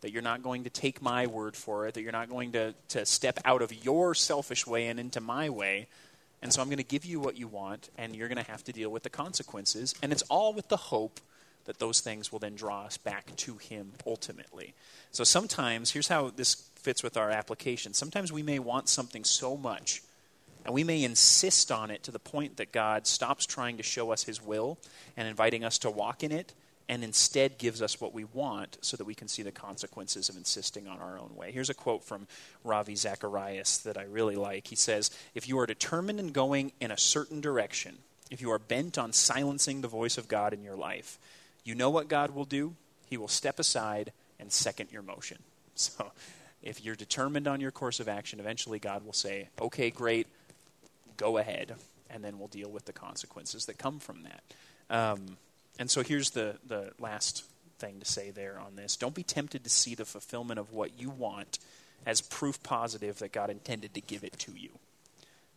that 0.00 0.12
you're 0.12 0.22
not 0.22 0.42
going 0.42 0.64
to 0.64 0.70
take 0.70 1.02
my 1.02 1.26
word 1.26 1.56
for 1.56 1.86
it, 1.86 1.94
that 1.94 2.02
you're 2.02 2.12
not 2.12 2.28
going 2.28 2.52
to, 2.52 2.74
to 2.88 3.06
step 3.06 3.38
out 3.44 3.62
of 3.62 3.84
your 3.84 4.14
selfish 4.14 4.66
way 4.66 4.86
and 4.88 4.98
into 4.98 5.20
my 5.20 5.48
way. 5.50 5.88
And 6.42 6.52
so 6.52 6.62
I'm 6.62 6.68
going 6.68 6.78
to 6.78 6.84
give 6.84 7.04
you 7.04 7.20
what 7.20 7.36
you 7.36 7.48
want, 7.48 7.90
and 7.98 8.14
you're 8.14 8.28
going 8.28 8.42
to 8.42 8.50
have 8.50 8.62
to 8.64 8.72
deal 8.72 8.90
with 8.90 9.02
the 9.02 9.10
consequences. 9.10 9.94
And 10.02 10.12
it's 10.12 10.22
all 10.22 10.52
with 10.52 10.68
the 10.68 10.76
hope 10.76 11.20
that 11.64 11.78
those 11.78 12.00
things 12.00 12.32
will 12.32 12.38
then 12.38 12.54
draw 12.54 12.84
us 12.84 12.96
back 12.96 13.36
to 13.36 13.58
Him 13.58 13.92
ultimately. 14.06 14.72
So 15.10 15.22
sometimes, 15.22 15.90
here's 15.90 16.08
how 16.08 16.30
this 16.30 16.54
fits 16.76 17.02
with 17.02 17.16
our 17.16 17.30
application. 17.30 17.92
Sometimes 17.92 18.32
we 18.32 18.42
may 18.42 18.58
want 18.58 18.88
something 18.88 19.22
so 19.22 19.56
much, 19.56 20.02
and 20.64 20.72
we 20.72 20.82
may 20.82 21.04
insist 21.04 21.70
on 21.70 21.90
it 21.90 22.02
to 22.04 22.10
the 22.10 22.18
point 22.18 22.56
that 22.56 22.72
God 22.72 23.06
stops 23.06 23.44
trying 23.44 23.76
to 23.76 23.82
show 23.82 24.12
us 24.12 24.22
His 24.22 24.40
will 24.40 24.78
and 25.16 25.28
inviting 25.28 25.62
us 25.62 25.76
to 25.78 25.90
walk 25.90 26.22
in 26.22 26.32
it, 26.32 26.54
and 26.88 27.04
instead 27.04 27.58
gives 27.58 27.82
us 27.82 28.00
what 28.00 28.14
we 28.14 28.24
want 28.24 28.78
so 28.80 28.96
that 28.96 29.04
we 29.04 29.14
can 29.14 29.28
see 29.28 29.42
the 29.42 29.52
consequences 29.52 30.28
of 30.28 30.36
insisting 30.36 30.88
on 30.88 30.98
our 30.98 31.18
own 31.18 31.34
way. 31.36 31.52
Here's 31.52 31.68
a 31.68 31.74
quote 31.74 32.02
from 32.02 32.26
Ravi 32.64 32.96
Zacharias 32.96 33.78
that 33.78 33.98
I 33.98 34.04
really 34.04 34.36
like. 34.36 34.68
He 34.68 34.76
says, 34.76 35.10
If 35.34 35.48
you 35.48 35.58
are 35.58 35.66
determined 35.66 36.18
in 36.18 36.28
going 36.32 36.72
in 36.80 36.90
a 36.90 36.98
certain 36.98 37.40
direction, 37.40 37.98
if 38.30 38.40
you 38.40 38.50
are 38.50 38.58
bent 38.58 38.96
on 38.96 39.12
silencing 39.12 39.80
the 39.80 39.88
voice 39.88 40.16
of 40.16 40.28
God 40.28 40.52
in 40.52 40.62
your 40.62 40.76
life, 40.76 41.18
you 41.64 41.74
know 41.74 41.90
what 41.90 42.08
God 42.08 42.30
will 42.30 42.44
do? 42.44 42.74
He 43.08 43.16
will 43.16 43.28
step 43.28 43.58
aside 43.58 44.12
and 44.40 44.50
second 44.52 44.90
your 44.90 45.02
motion. 45.02 45.38
So 45.80 46.10
if 46.60 46.84
you're 46.84 46.96
determined 46.96 47.46
on 47.46 47.60
your 47.60 47.70
course 47.70 48.00
of 48.00 48.08
action, 48.08 48.40
eventually 48.40 48.80
God 48.80 49.06
will 49.06 49.12
say, 49.12 49.48
okay, 49.60 49.90
great, 49.90 50.26
go 51.16 51.38
ahead, 51.38 51.76
and 52.10 52.24
then 52.24 52.36
we'll 52.36 52.48
deal 52.48 52.68
with 52.68 52.84
the 52.84 52.92
consequences 52.92 53.66
that 53.66 53.78
come 53.78 54.00
from 54.00 54.24
that. 54.24 54.42
Um, 54.90 55.36
and 55.78 55.90
so 55.90 56.02
here's 56.02 56.30
the, 56.30 56.56
the 56.66 56.92
last 56.98 57.44
thing 57.78 58.00
to 58.00 58.04
say 58.04 58.30
there 58.30 58.58
on 58.58 58.76
this. 58.76 58.96
Don't 58.96 59.14
be 59.14 59.22
tempted 59.22 59.64
to 59.64 59.70
see 59.70 59.94
the 59.94 60.04
fulfillment 60.04 60.58
of 60.58 60.72
what 60.72 61.00
you 61.00 61.10
want 61.10 61.58
as 62.06 62.20
proof 62.20 62.62
positive 62.62 63.18
that 63.18 63.32
God 63.32 63.50
intended 63.50 63.94
to 63.94 64.00
give 64.00 64.24
it 64.24 64.38
to 64.40 64.52
you. 64.52 64.70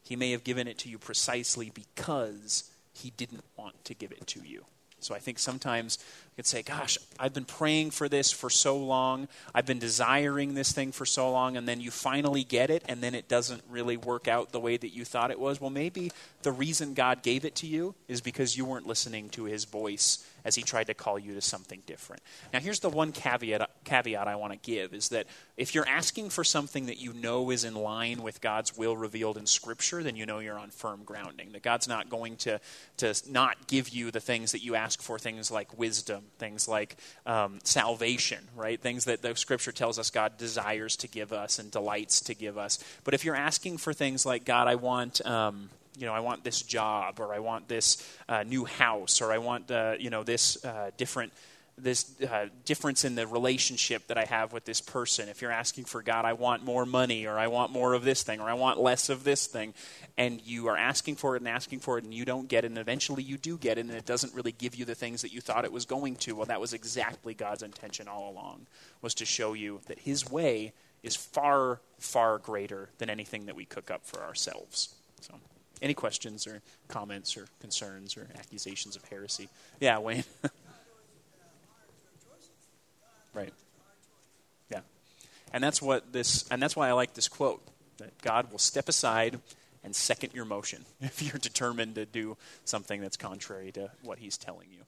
He 0.04 0.16
may 0.16 0.32
have 0.32 0.44
given 0.44 0.68
it 0.68 0.78
to 0.80 0.90
you 0.90 0.98
precisely 0.98 1.72
because 1.74 2.70
he 2.94 3.12
didn't 3.12 3.44
want 3.58 3.84
to 3.86 3.94
give 3.94 4.12
it 4.12 4.28
to 4.28 4.42
you. 4.46 4.66
So 5.04 5.16
I 5.16 5.20
think 5.20 5.40
sometimes 5.40 5.98
we 6.32 6.36
could 6.38 6.46
say, 6.46 6.62
gosh, 6.62 6.98
I've 7.20 7.34
been 7.34 7.46
praying 7.46 7.92
for 7.92 8.08
this 8.08 8.32
for 8.32 8.50
so 8.50 8.78
long. 8.78 9.28
I've 9.54 9.66
been 9.66 9.80
desiring 9.80 10.54
this 10.54 10.72
thing 10.72 10.92
for 10.92 11.06
so 11.06 11.32
long, 11.32 11.58
and 11.58 11.68
then 11.68 11.82
you 11.82 11.92
finally 11.92 12.44
get 12.44 12.70
it, 12.70 12.84
and 12.88 13.02
then 13.02 13.16
it 13.16 13.28
doesn't 13.28 13.64
really 13.70 13.98
work 13.98 14.28
out 14.28 14.52
the 14.52 14.60
way 14.60 14.78
that 14.78 14.90
you 14.90 15.04
thought 15.04 15.32
it 15.32 15.40
was. 15.40 15.60
Well, 15.60 15.70
maybe 15.70 16.12
the 16.44 16.52
reason 16.52 16.94
God 16.94 17.24
gave 17.24 17.46
it 17.46 17.56
to 17.56 17.68
you 17.68 17.96
is 18.08 18.22
because 18.22 18.56
you 18.56 18.66
weren't 18.66 18.88
listening 18.88 19.30
to 19.30 19.46
his 19.46 19.66
voice 19.66 20.26
as 20.44 20.56
he 20.56 20.64
tried 20.64 20.88
to 20.88 20.94
call 20.94 21.20
you 21.20 21.34
to 21.34 21.42
something 21.42 21.82
different. 21.86 22.22
Now, 22.54 22.60
here's 22.60 22.80
the 22.80 22.90
one 22.90 23.12
caveat, 23.12 23.70
caveat 23.84 24.28
I 24.28 24.36
want 24.36 24.54
to 24.54 24.60
give 24.60 24.94
is 24.94 25.10
that 25.10 25.28
if 25.58 25.76
you're 25.76 25.88
asking 25.88 26.30
for 26.30 26.44
something 26.44 26.88
that 26.88 26.98
you 26.98 27.14
know 27.14 27.52
is 27.52 27.64
in 27.64 27.76
line 27.76 28.24
with 28.24 28.42
God's 28.42 28.78
will 28.78 28.96
revealed 28.98 29.38
in 29.38 29.46
Scripture, 29.46 30.04
then 30.04 30.16
you 30.16 30.26
know 30.26 30.40
you're 30.40 30.58
on 30.58 30.70
firm 30.70 31.04
grounding. 31.04 31.52
That 31.52 31.62
God's 31.62 31.88
not 31.88 32.10
going 32.10 32.38
to, 32.38 32.60
to 32.98 33.14
not 33.30 33.68
give 33.68 33.90
you 33.90 34.12
the 34.12 34.20
things 34.20 34.52
that 34.52 34.64
you 34.64 34.76
ask 34.76 35.02
for, 35.02 35.20
things 35.20 35.52
like 35.52 35.78
wisdom, 35.78 36.24
things 36.40 36.68
like 36.68 36.98
um, 37.26 37.60
salvation, 37.64 38.40
right? 38.56 38.80
Things 38.80 39.06
that 39.06 39.22
the 39.22 39.36
Scripture 39.36 39.72
tells 39.72 40.00
us 40.00 40.10
God 40.10 40.38
desires 40.38 40.96
to 40.98 41.08
give 41.08 41.34
us 41.34 41.60
and 41.60 41.72
delights 41.72 42.22
to 42.22 42.34
give 42.34 42.58
us. 42.58 42.80
But 43.04 43.14
if 43.14 43.26
you're 43.26 43.36
asking 43.36 43.78
for 43.78 43.94
things 43.94 44.26
like, 44.26 44.46
God, 44.46 44.68
I 44.68 44.76
want. 44.76 45.26
Um, 45.26 45.70
you 45.98 46.06
know, 46.06 46.14
I 46.14 46.22
want 46.22 46.44
this 46.44 46.62
job, 46.62 47.20
or 47.20 47.34
I 47.34 47.40
want 47.40 47.68
this 47.68 48.08
uh, 48.30 48.44
new 48.44 48.66
house, 48.66 49.22
or 49.22 49.32
I 49.32 49.38
want, 49.38 49.70
uh, 49.72 49.96
you 50.00 50.10
know, 50.10 50.24
this 50.24 50.64
uh, 50.64 50.92
different 50.98 51.34
this 51.78 52.22
uh, 52.22 52.48
difference 52.66 53.06
in 53.06 53.16
the 53.16 53.26
relationship 53.26 54.08
that 54.08 54.18
I 54.18 54.26
have 54.26 54.54
with 54.54 54.66
this 54.66 54.82
person. 54.82 55.30
If 55.30 55.42
you're 55.42 55.52
asking 55.52 55.86
for 55.86 56.04
God, 56.04 56.26
I 56.26 56.34
want 56.34 56.64
more 56.64 56.86
money, 56.86 57.26
or 57.26 57.38
I 57.38 57.48
want 57.48 57.72
more 57.72 57.94
of 57.94 58.04
this 58.04 58.24
thing, 58.24 58.40
or 58.40 58.50
I 58.50 58.54
want 58.54 58.80
less 58.80 59.10
of 59.10 59.24
this 59.24 59.48
thing, 59.48 59.74
and 60.18 60.42
you 60.42 60.68
are 60.68 60.78
asking 60.78 61.16
for 61.16 61.36
it 61.36 61.42
and 61.42 61.48
asking 61.48 61.80
for 61.80 61.98
it, 61.98 62.04
and 62.04 62.14
you 62.14 62.26
don't 62.26 62.48
get 62.48 62.66
it, 62.66 62.68
and 62.68 62.78
eventually 62.78 63.24
you 63.24 63.38
do 63.38 63.58
get 63.58 63.78
it, 63.78 63.86
and 63.86 63.92
it 63.92 64.06
doesn't 64.06 64.34
really 64.34 64.52
give 64.52 64.76
you 64.76 64.86
the 64.86 64.96
things 64.96 65.22
that 65.22 65.34
you 65.34 65.42
thought 65.42 65.66
it 65.66 65.72
was 65.72 65.86
going 65.86 66.18
to. 66.18 66.36
Well, 66.36 66.46
that 66.46 66.62
was 66.62 66.74
exactly 66.74 67.34
God's 67.34 67.64
intention 67.64 68.08
all 68.08 68.30
along, 68.30 68.68
was 69.02 69.16
to 69.16 69.26
show 69.26 69.54
you 69.54 69.82
that 69.88 70.00
His 70.00 70.30
way 70.30 70.74
is 71.04 71.16
far, 71.16 71.80
far 71.98 72.38
greater 72.38 72.90
than 73.00 73.10
anything 73.10 73.48
that 73.48 73.56
we 73.56 73.66
cook 73.66 73.90
up 73.90 74.06
for 74.06 74.22
ourselves. 74.22 74.94
So. 75.22 75.36
Any 75.82 75.94
questions 75.94 76.46
or 76.46 76.62
comments 76.88 77.36
or 77.36 77.48
concerns 77.60 78.16
or 78.16 78.28
accusations 78.38 78.96
of 78.96 79.04
heresy? 79.06 79.50
Yeah, 79.80 79.98
Wayne. 79.98 80.24
right. 83.34 83.54
Yeah. 84.70 84.82
And 85.54 85.64
that's 85.64 85.82
what 85.82 86.14
this 86.14 86.46
and 86.52 86.62
that's 86.62 86.76
why 86.76 86.90
I 86.90 86.92
like 86.92 87.14
this 87.16 87.28
quote 87.28 87.62
that 87.98 88.22
God 88.22 88.52
will 88.52 88.60
step 88.60 88.90
aside 88.90 89.40
and 89.84 89.96
second 89.96 90.34
your 90.34 90.46
motion 90.46 90.86
if 91.02 91.22
you're 91.22 91.40
determined 91.40 91.96
to 91.96 92.06
do 92.06 92.38
something 92.66 93.02
that's 93.02 93.18
contrary 93.18 93.72
to 93.72 93.90
what 94.04 94.20
he's 94.20 94.38
telling 94.38 94.68
you. 94.72 94.84